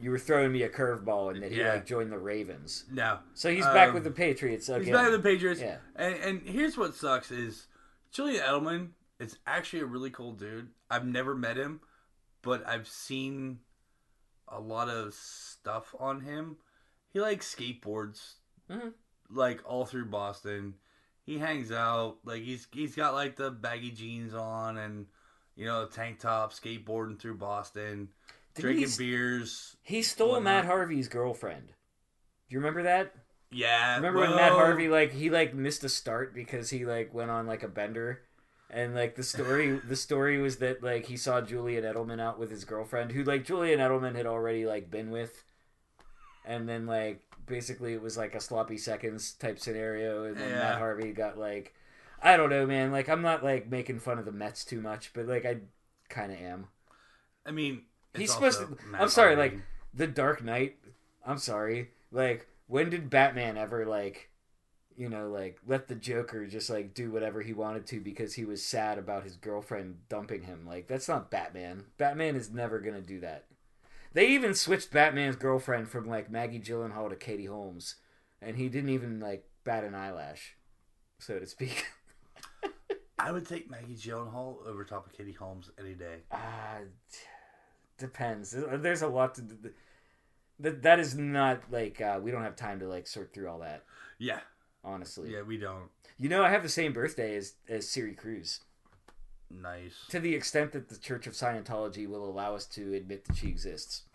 you 0.00 0.10
were 0.10 0.18
throwing 0.18 0.52
me 0.52 0.62
a 0.62 0.68
curveball 0.68 1.30
and 1.32 1.42
that 1.42 1.52
he 1.52 1.58
Yeah. 1.60 1.74
like 1.74 1.86
joined 1.86 2.12
the 2.12 2.18
Ravens. 2.18 2.84
no. 2.90 3.20
So 3.34 3.50
he's 3.50 3.64
back 3.64 3.88
Um, 3.88 3.94
with 3.94 4.04
the 4.04 4.10
Patriots 4.10 4.68
again. 4.68 4.82
He's 4.84 4.92
back 4.92 5.10
with 5.10 5.22
the 5.22 5.28
Patriots. 5.28 5.60
Yeah. 5.60 5.78
And, 5.94 6.14
and 6.16 6.42
here's 6.42 6.76
what 6.76 6.94
sucks 6.94 7.30
is 7.30 7.66
Julian 8.10 8.42
Edelman 8.42 8.88
is 9.18 9.38
actually 9.46 9.80
a 9.80 9.86
really 9.86 10.10
cool 10.10 10.32
dude. 10.32 10.68
I've 10.90 11.06
never 11.06 11.34
met 11.34 11.56
him, 11.56 11.80
but 12.42 12.66
I've 12.66 12.86
seen 12.88 13.60
a 14.48 14.60
lot 14.60 14.88
of 14.88 15.14
stuff 15.14 15.94
on 15.98 16.20
him. 16.20 16.56
He 17.12 17.20
likes 17.20 17.52
skateboards, 17.54 18.34
Mhm. 18.70 18.92
like 19.30 19.62
all 19.64 19.86
through 19.86 20.06
Boston. 20.06 20.74
He 21.26 21.38
hangs 21.38 21.72
out 21.72 22.18
like 22.24 22.42
he's 22.42 22.68
he's 22.72 22.94
got 22.94 23.12
like 23.12 23.36
the 23.36 23.50
baggy 23.50 23.90
jeans 23.90 24.32
on 24.32 24.78
and 24.78 25.06
you 25.56 25.66
know 25.66 25.86
tank 25.86 26.20
top, 26.20 26.52
skateboarding 26.52 27.18
through 27.18 27.36
Boston, 27.36 28.08
Didn't 28.54 28.62
drinking 28.62 28.88
he 28.90 28.96
beers. 28.96 29.76
He 29.82 30.02
stole 30.02 30.28
whatnot. 30.28 30.44
Matt 30.44 30.64
Harvey's 30.66 31.08
girlfriend. 31.08 31.66
Do 31.68 32.54
you 32.54 32.58
remember 32.60 32.84
that? 32.84 33.12
Yeah, 33.50 33.96
Remember 33.96 34.20
when 34.20 34.36
Matt 34.36 34.52
Harvey 34.52 34.88
like 34.88 35.12
he 35.12 35.30
like 35.30 35.52
missed 35.52 35.82
a 35.82 35.88
start 35.88 36.32
because 36.34 36.70
he 36.70 36.84
like 36.84 37.12
went 37.12 37.30
on 37.30 37.46
like 37.46 37.64
a 37.64 37.68
bender, 37.68 38.22
and 38.70 38.94
like 38.94 39.16
the 39.16 39.22
story 39.24 39.80
the 39.88 39.96
story 39.96 40.40
was 40.40 40.58
that 40.58 40.82
like 40.82 41.06
he 41.06 41.16
saw 41.16 41.40
Julian 41.40 41.82
Edelman 41.82 42.20
out 42.20 42.38
with 42.38 42.50
his 42.50 42.64
girlfriend 42.64 43.10
who 43.12 43.24
like 43.24 43.44
Julian 43.44 43.80
Edelman 43.80 44.14
had 44.14 44.26
already 44.26 44.64
like 44.64 44.90
been 44.90 45.10
with, 45.10 45.42
and 46.44 46.68
then 46.68 46.86
like 46.86 47.22
basically 47.46 47.92
it 47.94 48.02
was 48.02 48.16
like 48.16 48.34
a 48.34 48.40
sloppy 48.40 48.78
seconds 48.78 49.32
type 49.32 49.58
scenario, 49.58 50.24
and 50.24 50.36
then 50.36 50.50
Yeah. 50.50 50.56
Matt 50.58 50.78
Harvey 50.78 51.12
got 51.12 51.38
like, 51.38 51.74
I 52.22 52.36
don't 52.36 52.50
know, 52.50 52.66
man. 52.66 52.92
Like 52.92 53.08
I'm 53.08 53.22
not 53.22 53.44
like 53.44 53.68
making 53.70 54.00
fun 54.00 54.18
of 54.18 54.24
the 54.24 54.32
Mets 54.32 54.64
too 54.64 54.80
much, 54.80 55.12
but 55.14 55.26
like 55.26 55.44
I 55.44 55.58
kind 56.08 56.32
of 56.32 56.38
am. 56.40 56.68
I 57.44 57.50
mean, 57.52 57.82
He's 58.14 58.32
supposed 58.32 58.60
to. 58.60 58.76
Matt 58.86 59.02
I'm 59.02 59.08
sorry, 59.08 59.34
Harvey. 59.36 59.56
like 59.56 59.62
the 59.94 60.06
Dark 60.06 60.42
Knight. 60.42 60.76
I'm 61.24 61.38
sorry. 61.38 61.90
Like 62.12 62.46
when 62.66 62.90
did 62.90 63.10
Batman 63.10 63.56
ever 63.56 63.84
like, 63.86 64.30
you 64.96 65.08
know, 65.08 65.28
like 65.28 65.58
let 65.66 65.86
the 65.88 65.94
Joker 65.94 66.46
just 66.46 66.70
like 66.70 66.94
do 66.94 67.10
whatever 67.10 67.42
he 67.42 67.52
wanted 67.52 67.86
to 67.88 68.00
because 68.00 68.34
he 68.34 68.44
was 68.44 68.64
sad 68.64 68.98
about 68.98 69.24
his 69.24 69.36
girlfriend 69.36 69.98
dumping 70.08 70.42
him? 70.42 70.66
Like 70.66 70.88
that's 70.88 71.08
not 71.08 71.30
Batman. 71.30 71.84
Batman 71.98 72.34
is 72.36 72.50
never 72.50 72.78
gonna 72.80 73.00
do 73.02 73.20
that. 73.20 73.44
They 74.16 74.28
even 74.28 74.54
switched 74.54 74.92
Batman's 74.92 75.36
girlfriend 75.36 75.90
from 75.90 76.08
like 76.08 76.30
Maggie 76.30 76.58
Gyllenhaal 76.58 77.10
to 77.10 77.16
Katie 77.16 77.44
Holmes, 77.44 77.96
and 78.40 78.56
he 78.56 78.70
didn't 78.70 78.88
even 78.88 79.20
like 79.20 79.44
bat 79.62 79.84
an 79.84 79.94
eyelash, 79.94 80.56
so 81.18 81.38
to 81.38 81.46
speak. 81.46 81.84
I 83.18 83.30
would 83.30 83.46
take 83.46 83.70
Maggie 83.70 83.94
Gyllenhaal 83.94 84.66
over 84.66 84.84
top 84.84 85.04
of 85.04 85.12
Katie 85.12 85.32
Holmes 85.32 85.70
any 85.78 85.92
day. 85.92 86.20
Ah, 86.32 86.78
depends. 87.98 88.52
There's 88.56 89.02
a 89.02 89.06
lot 89.06 89.34
to. 89.34 89.42
do. 89.42 89.70
That 90.60 90.80
that 90.84 90.98
is 90.98 91.14
not 91.14 91.64
like 91.70 92.00
uh, 92.00 92.18
we 92.22 92.30
don't 92.30 92.42
have 92.42 92.56
time 92.56 92.80
to 92.80 92.88
like 92.88 93.06
sort 93.06 93.34
through 93.34 93.50
all 93.50 93.58
that. 93.58 93.84
Yeah, 94.18 94.40
Honestly, 94.82 95.34
yeah, 95.34 95.42
we 95.42 95.58
don't. 95.58 95.90
you 96.16 96.30
know, 96.30 96.42
I 96.42 96.48
have 96.48 96.62
the 96.62 96.70
same 96.70 96.94
birthday 96.94 97.36
as 97.36 97.56
as 97.68 97.84
Suri 97.84 98.16
Cruise. 98.16 98.60
Nice. 99.50 99.94
To 100.10 100.18
the 100.20 100.34
extent 100.34 100.72
that 100.72 100.88
the 100.88 100.96
Church 100.98 101.26
of 101.26 101.32
Scientology 101.34 102.06
will 102.08 102.28
allow 102.28 102.54
us 102.54 102.66
to 102.66 102.94
admit 102.94 103.24
that 103.26 103.36
she 103.36 103.48
exists. 103.48 104.02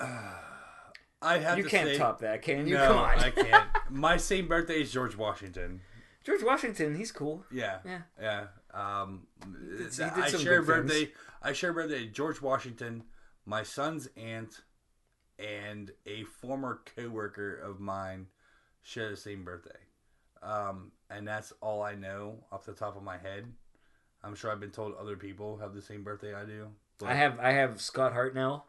I 0.00 1.38
have 1.38 1.58
You 1.58 1.64
to 1.64 1.70
can't 1.70 1.88
say, 1.88 1.98
top 1.98 2.20
that, 2.20 2.42
can 2.42 2.66
you? 2.68 2.74
No, 2.74 2.86
Come 2.86 2.96
on. 2.98 3.18
I 3.18 3.30
can't. 3.30 3.68
My 3.90 4.16
same 4.16 4.46
birthday 4.46 4.80
is 4.82 4.92
George 4.92 5.16
Washington. 5.16 5.80
George 6.24 6.42
Washington, 6.44 6.94
he's 6.94 7.10
cool. 7.10 7.44
Yeah, 7.50 7.78
Yeah. 7.84 8.02
yeah. 8.20 8.46
Um, 8.72 9.26
did- 9.42 9.90
he 9.92 9.96
did 9.96 10.00
I 10.00 10.28
share 10.28 10.62
good 10.62 10.88
things. 10.88 10.90
birthday. 11.00 11.12
I 11.42 11.52
share 11.52 11.72
birthday. 11.72 12.06
George 12.06 12.40
Washington, 12.40 13.04
my 13.46 13.62
son's 13.64 14.08
aunt, 14.16 14.60
and 15.38 15.90
a 16.06 16.22
former 16.24 16.82
coworker 16.96 17.54
of 17.56 17.80
mine 17.80 18.26
share 18.82 19.10
the 19.10 19.16
same 19.16 19.44
birthday. 19.44 19.70
Um, 20.42 20.92
and 21.10 21.26
that's 21.26 21.52
all 21.60 21.82
I 21.82 21.94
know 21.94 22.44
off 22.52 22.64
the 22.64 22.72
top 22.72 22.96
of 22.96 23.02
my 23.02 23.18
head. 23.18 23.46
I'm 24.22 24.34
sure 24.34 24.50
I've 24.50 24.60
been 24.60 24.70
told 24.70 24.94
other 24.94 25.16
people 25.16 25.58
have 25.58 25.74
the 25.74 25.82
same 25.82 26.02
birthday 26.02 26.34
I 26.34 26.44
do. 26.44 26.68
I 27.04 27.14
have 27.14 27.38
I 27.38 27.52
have 27.52 27.80
Scott 27.80 28.12
Hartnell, 28.14 28.62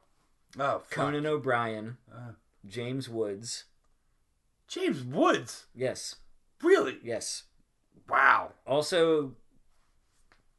oh 0.59 0.79
fuck. 0.79 0.89
Conan 0.91 1.25
O'Brien, 1.25 1.97
Uh, 2.13 2.33
James 2.67 3.09
Woods. 3.09 3.65
James 4.67 5.03
Woods. 5.03 5.65
Yes, 5.73 6.17
Really? 6.61 6.99
yes. 7.03 7.43
Wow. 8.07 8.53
Also, 8.67 9.35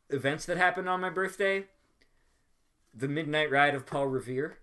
events 0.08 0.44
that 0.46 0.56
happened 0.56 0.88
on 0.88 1.00
my 1.00 1.10
birthday: 1.10 1.66
the 2.92 3.06
midnight 3.08 3.50
ride 3.52 3.74
of 3.76 3.86
Paul 3.86 4.08
Revere, 4.08 4.58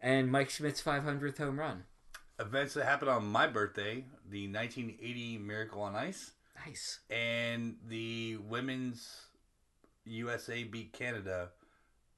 and 0.00 0.30
Mike 0.30 0.50
Schmidt's 0.50 0.82
500th 0.82 1.38
home 1.38 1.58
run. 1.58 1.84
Events 2.40 2.74
that 2.74 2.84
happened 2.84 3.10
on 3.10 3.26
my 3.26 3.46
birthday: 3.46 4.04
the 4.30 4.46
1980 4.52 5.38
Miracle 5.38 5.82
on 5.82 5.94
Ice, 5.96 6.32
Nice. 6.66 7.00
and 7.10 7.76
the 7.88 8.36
women's 8.36 9.08
USA 10.04 10.64
beat 10.64 10.92
Canada 10.92 11.50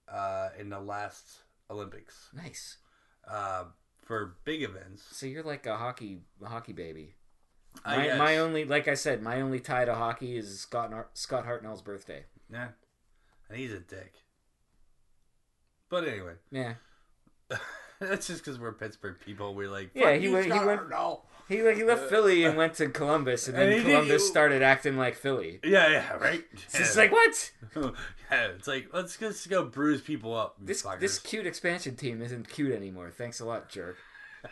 uh, 0.08 0.48
in 0.58 0.70
the 0.70 0.80
last 0.80 1.26
Olympics. 1.70 2.28
Nice. 2.34 2.78
Uh, 3.28 3.64
for 4.04 4.36
big 4.44 4.62
events, 4.62 5.04
So 5.12 5.26
you're 5.26 5.44
like 5.44 5.66
a 5.66 5.76
hockey 5.76 6.22
hockey 6.42 6.72
baby. 6.72 7.14
I 7.84 7.96
My, 7.96 8.04
guess. 8.06 8.18
my 8.18 8.38
only, 8.38 8.64
like 8.64 8.88
I 8.88 8.94
said, 8.94 9.22
my 9.22 9.40
only 9.40 9.60
tie 9.60 9.84
to 9.84 9.94
hockey 9.94 10.36
is 10.36 10.58
Scott 10.60 10.90
Scott 11.14 11.46
Hartnell's 11.46 11.82
birthday. 11.82 12.24
yeah, 12.52 12.68
and 13.48 13.56
he's 13.58 13.72
a 13.72 13.78
dick. 13.78 14.14
But 15.88 16.06
anyway, 16.08 16.34
Yeah, 16.50 16.74
that's 18.00 18.26
just 18.26 18.44
because 18.44 18.58
we're 18.58 18.72
Pittsburgh 18.72 19.16
people. 19.24 19.54
We're 19.54 19.70
like, 19.70 19.90
Yeah, 19.94 20.14
he 20.14 20.28
went- 20.28 20.46
he 20.46 20.58
went- 20.58 20.80
Arnold." 20.80 21.20
He 21.50 21.62
like 21.64 21.76
he 21.76 21.82
left 21.82 22.08
Philly 22.08 22.44
and 22.44 22.56
went 22.56 22.74
to 22.74 22.88
Columbus, 22.90 23.48
and 23.48 23.58
then 23.58 23.72
And 23.72 23.82
he 23.82 23.82
Columbus 23.82 24.24
started 24.26 24.62
acting 24.62 24.96
like 24.96 25.16
Philly. 25.16 25.58
Yeah, 25.64 25.88
yeah, 25.88 26.12
right. 26.12 26.44
It's 26.52 26.78
just 26.78 26.96
like 26.96 27.10
what? 27.10 27.50
yeah, 28.30 28.46
it's 28.54 28.68
like 28.68 28.88
let's 28.92 29.16
just 29.16 29.50
go 29.50 29.64
bruise 29.64 30.00
people 30.00 30.32
up. 30.32 30.54
you 30.60 30.66
This 30.68 30.82
fuckers. 30.82 31.00
this 31.00 31.18
cute 31.18 31.48
expansion 31.48 31.96
team 31.96 32.22
isn't 32.22 32.48
cute 32.48 32.72
anymore. 32.72 33.10
Thanks 33.10 33.40
a 33.40 33.44
lot, 33.44 33.68
jerk. 33.68 33.96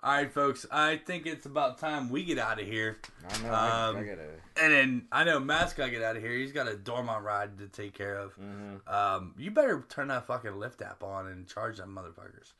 All 0.00 0.12
right, 0.12 0.32
folks. 0.32 0.64
I 0.70 0.98
think 0.98 1.26
it's 1.26 1.44
about 1.44 1.78
time 1.78 2.08
we 2.08 2.22
get 2.24 2.38
out 2.38 2.60
of 2.60 2.66
here. 2.68 2.98
I 3.28 3.42
know. 3.42 3.50
I, 3.50 3.88
Um, 3.88 3.96
I 3.96 4.02
gotta. 4.04 4.28
And 4.62 4.72
then 4.72 5.06
I 5.10 5.24
know 5.24 5.40
Matt's 5.40 5.72
got 5.72 5.86
to 5.86 5.90
get 5.90 6.02
out 6.02 6.14
of 6.16 6.22
here. 6.22 6.30
He's 6.34 6.52
got 6.52 6.68
a 6.68 6.76
Dormont 6.76 7.24
ride 7.24 7.58
to 7.58 7.66
take 7.66 7.94
care 7.94 8.14
of. 8.16 8.30
Mm-hmm. 8.38 8.88
Um, 8.88 9.34
you 9.36 9.50
better 9.50 9.84
turn 9.88 10.06
that 10.08 10.24
fucking 10.26 10.52
Lyft 10.52 10.82
app 10.82 11.02
on 11.02 11.26
and 11.26 11.48
charge 11.48 11.78
them 11.78 11.98
motherfuckers. 11.98 12.52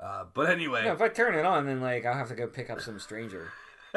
Uh, 0.00 0.24
but 0.34 0.50
anyway, 0.50 0.84
No, 0.84 0.92
if 0.92 1.00
I 1.00 1.08
turn 1.08 1.34
it 1.34 1.44
on, 1.44 1.66
then 1.66 1.80
like 1.80 2.04
I'll 2.04 2.14
have 2.14 2.28
to 2.28 2.34
go 2.34 2.46
pick 2.46 2.68
up 2.70 2.80
some 2.80 2.98
stranger, 2.98 3.52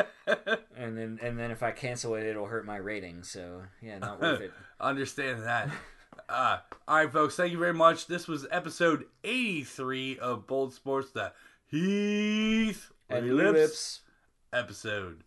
and 0.76 0.98
then 0.98 1.20
and 1.22 1.40
then 1.40 1.52
if 1.52 1.64
I 1.64 1.72
cancel 1.72 2.16
it, 2.16 2.24
it'll 2.26 2.46
hurt 2.46 2.66
my 2.66 2.78
rating. 2.78 3.24
So 3.24 3.64
yeah, 3.82 3.98
not 4.00 4.22
worth 4.22 4.42
it. 4.42 4.52
understand 4.80 5.44
that. 5.44 5.70
Uh, 6.30 6.58
all 6.88 6.98
right, 6.98 7.12
folks. 7.12 7.36
Thank 7.36 7.52
you 7.52 7.60
very 7.60 7.74
much. 7.74 8.08
This 8.08 8.28
was 8.28 8.46
episode 8.52 9.06
83 9.24 10.20
of 10.20 10.46
Bold 10.48 10.74
Sports, 10.74 11.12
the 11.12 11.32
Heath 11.68 12.92
And 13.10 13.36
Lipps 13.36 13.54
lips. 13.54 14.02
episode. 14.54 15.24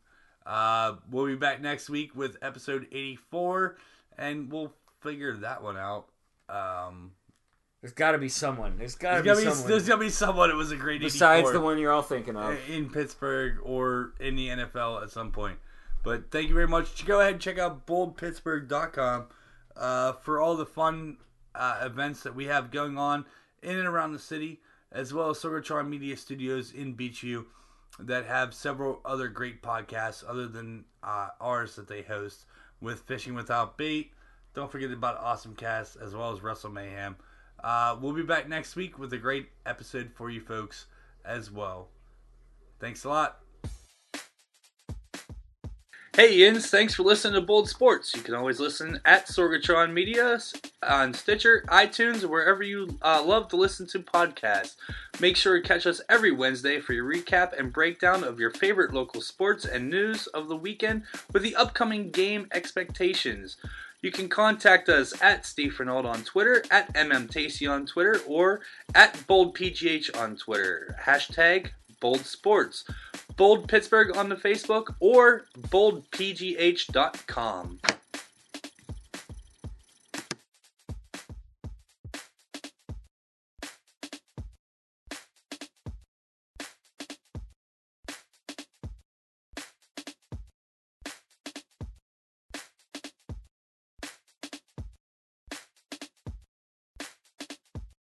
Uh, 0.47 0.97
we'll 1.11 1.27
be 1.27 1.37
back 1.37 1.61
next 1.61 1.89
week 1.91 2.15
with 2.17 2.37
episode 2.43 2.87
84, 2.93 3.77
and 4.19 4.51
we'll 4.51 4.73
figure 5.01 5.37
that 5.39 5.63
one 5.63 5.77
out. 5.77 6.07
Um, 6.49 7.13
There's 7.83 7.95
got 7.95 8.13
to 8.13 8.19
be 8.19 8.29
someone. 8.29 8.77
There's 8.77 8.95
got 8.95 9.17
to 9.17 9.23
be 9.23 9.27
gotta 9.27 9.41
be, 9.41 9.45
someone 9.51 9.69
there's 9.71 9.89
gotta 9.89 10.01
be 10.01 10.11
someone 10.11 10.51
that 10.51 10.57
was 10.57 10.71
a 10.71 10.77
great 10.77 11.01
besides 11.01 11.49
84 11.49 11.53
the 11.53 11.61
one 11.61 11.79
you're 11.79 11.93
all 11.93 12.03
thinking 12.03 12.37
of. 12.37 12.57
in 12.69 12.91
Pittsburgh 12.91 13.57
or 13.63 14.13
in 14.21 14.37
the 14.37 14.49
NFL 14.49 15.03
at 15.03 15.11
some 15.11 15.33
point. 15.33 15.59
But 16.03 16.31
thank 16.31 16.49
you 16.49 16.55
very 16.55 16.69
much. 16.69 17.05
Go 17.07 17.21
ahead 17.21 17.33
and 17.35 17.41
check 17.41 17.59
out 17.59 17.87
boldpittsburgh.com 17.87 19.27
uh, 19.77 20.13
for 20.13 20.41
all 20.41 20.57
the 20.57 20.67
fun 20.67 21.19
uh, 21.55 21.81
events 21.83 22.23
that 22.23 22.35
we 22.35 22.47
have 22.47 22.71
going 22.71 22.99
on 22.99 23.25
in 23.63 23.77
and 23.79 23.87
around 23.87 24.13
the 24.13 24.19
city. 24.19 24.61
as 24.93 25.13
well 25.15 25.31
as 25.31 25.39
Sorgatron 25.39 25.89
Media 25.89 26.17
Studios 26.17 26.73
in 26.73 26.95
Beechview 26.97 27.45
that 27.99 28.27
have 28.27 28.55
several 28.55 29.01
other 29.05 29.29
great 29.29 29.63
podcasts 29.63 30.25
other 30.27 30.47
than 30.47 30.85
uh, 31.03 31.29
ours 31.41 31.77
that 31.77 31.89
they 31.89 32.03
host 32.03 32.45
with 32.81 33.01
Fishing 33.01 33.35
Without 33.35 33.77
Bait. 33.77 34.13
Don't 34.55 34.71
forget 34.71 34.91
about 34.91 35.19
Awesome 35.19 35.55
Cast 35.55 35.97
as 35.97 36.15
well 36.15 36.33
as 36.33 36.43
Wrestle 36.43 36.71
Mayhem. 36.71 37.17
Uh, 37.63 37.97
we'll 38.01 38.13
be 38.13 38.23
back 38.23 38.49
next 38.49 38.77
week 38.77 38.99
with 38.99 39.13
a 39.13 39.19
great 39.19 39.49
episode 39.67 40.11
for 40.15 40.31
you 40.31 40.41
folks 40.41 40.87
as 41.25 41.51
well. 41.51 41.89
Thanks 42.79 43.05
a 43.05 43.09
lot. 43.09 43.41
Hey, 46.17 46.35
Yins, 46.35 46.67
thanks 46.67 46.95
for 46.95 47.05
listening 47.05 47.35
to 47.35 47.41
Bold 47.41 47.69
Sports. 47.69 48.15
You 48.15 48.23
can 48.23 48.35
always 48.35 48.59
listen 48.59 49.01
at 49.05 49.29
Sorgatron 49.29 49.93
Media 49.93 50.39
on 50.83 51.15
Stitcher, 51.15 51.65
iTunes, 51.69 52.29
wherever 52.29 52.65
you 52.65 52.99
uh, 53.01 53.23
love 53.25 53.49
to 53.49 53.57
listen 53.57 53.87
to 53.87 54.01
podcasts. 54.01 54.75
Make 55.21 55.37
sure 55.37 55.61
to 55.61 55.67
catch 55.67 55.87
us 55.87 56.03
every 56.09 56.33
Wednesday 56.33 56.81
for 56.81 56.95
your 56.95 57.11
recap 57.11 57.59
and 57.59 57.73
breakdown 57.73 58.25
of 58.25 58.41
your 58.41 58.51
favorite 58.51 58.93
local 58.93 59.21
sports 59.21 59.65
and 59.65 59.89
news 59.89 60.27
of 60.29 60.49
the 60.49 60.57
weekend 60.57 61.05
with 61.33 61.43
the 61.43 61.55
upcoming 61.55 62.11
game 62.11 62.49
expectations. 62.53 63.57
You 64.03 64.11
can 64.11 64.29
contact 64.29 64.89
us 64.89 65.13
at 65.23 65.45
Steve 65.45 65.79
Renault 65.79 66.07
on 66.07 66.25
Twitter, 66.25 66.65
at 66.71 66.91
MMTacy 66.95 67.71
on 67.71 67.85
Twitter, 67.85 68.19
or 68.27 68.61
at 68.95 69.13
BoldPGH 69.29 70.17
on 70.17 70.37
Twitter. 70.37 70.97
Hashtag 71.03 71.73
Bold 72.01 72.25
Sports. 72.25 72.85
Bold 73.37 73.69
Pittsburgh 73.69 74.17
on 74.17 74.31
the 74.31 74.37
Facebook 74.37 74.95
or 75.01 75.45
boldpgh.com. 75.69 77.81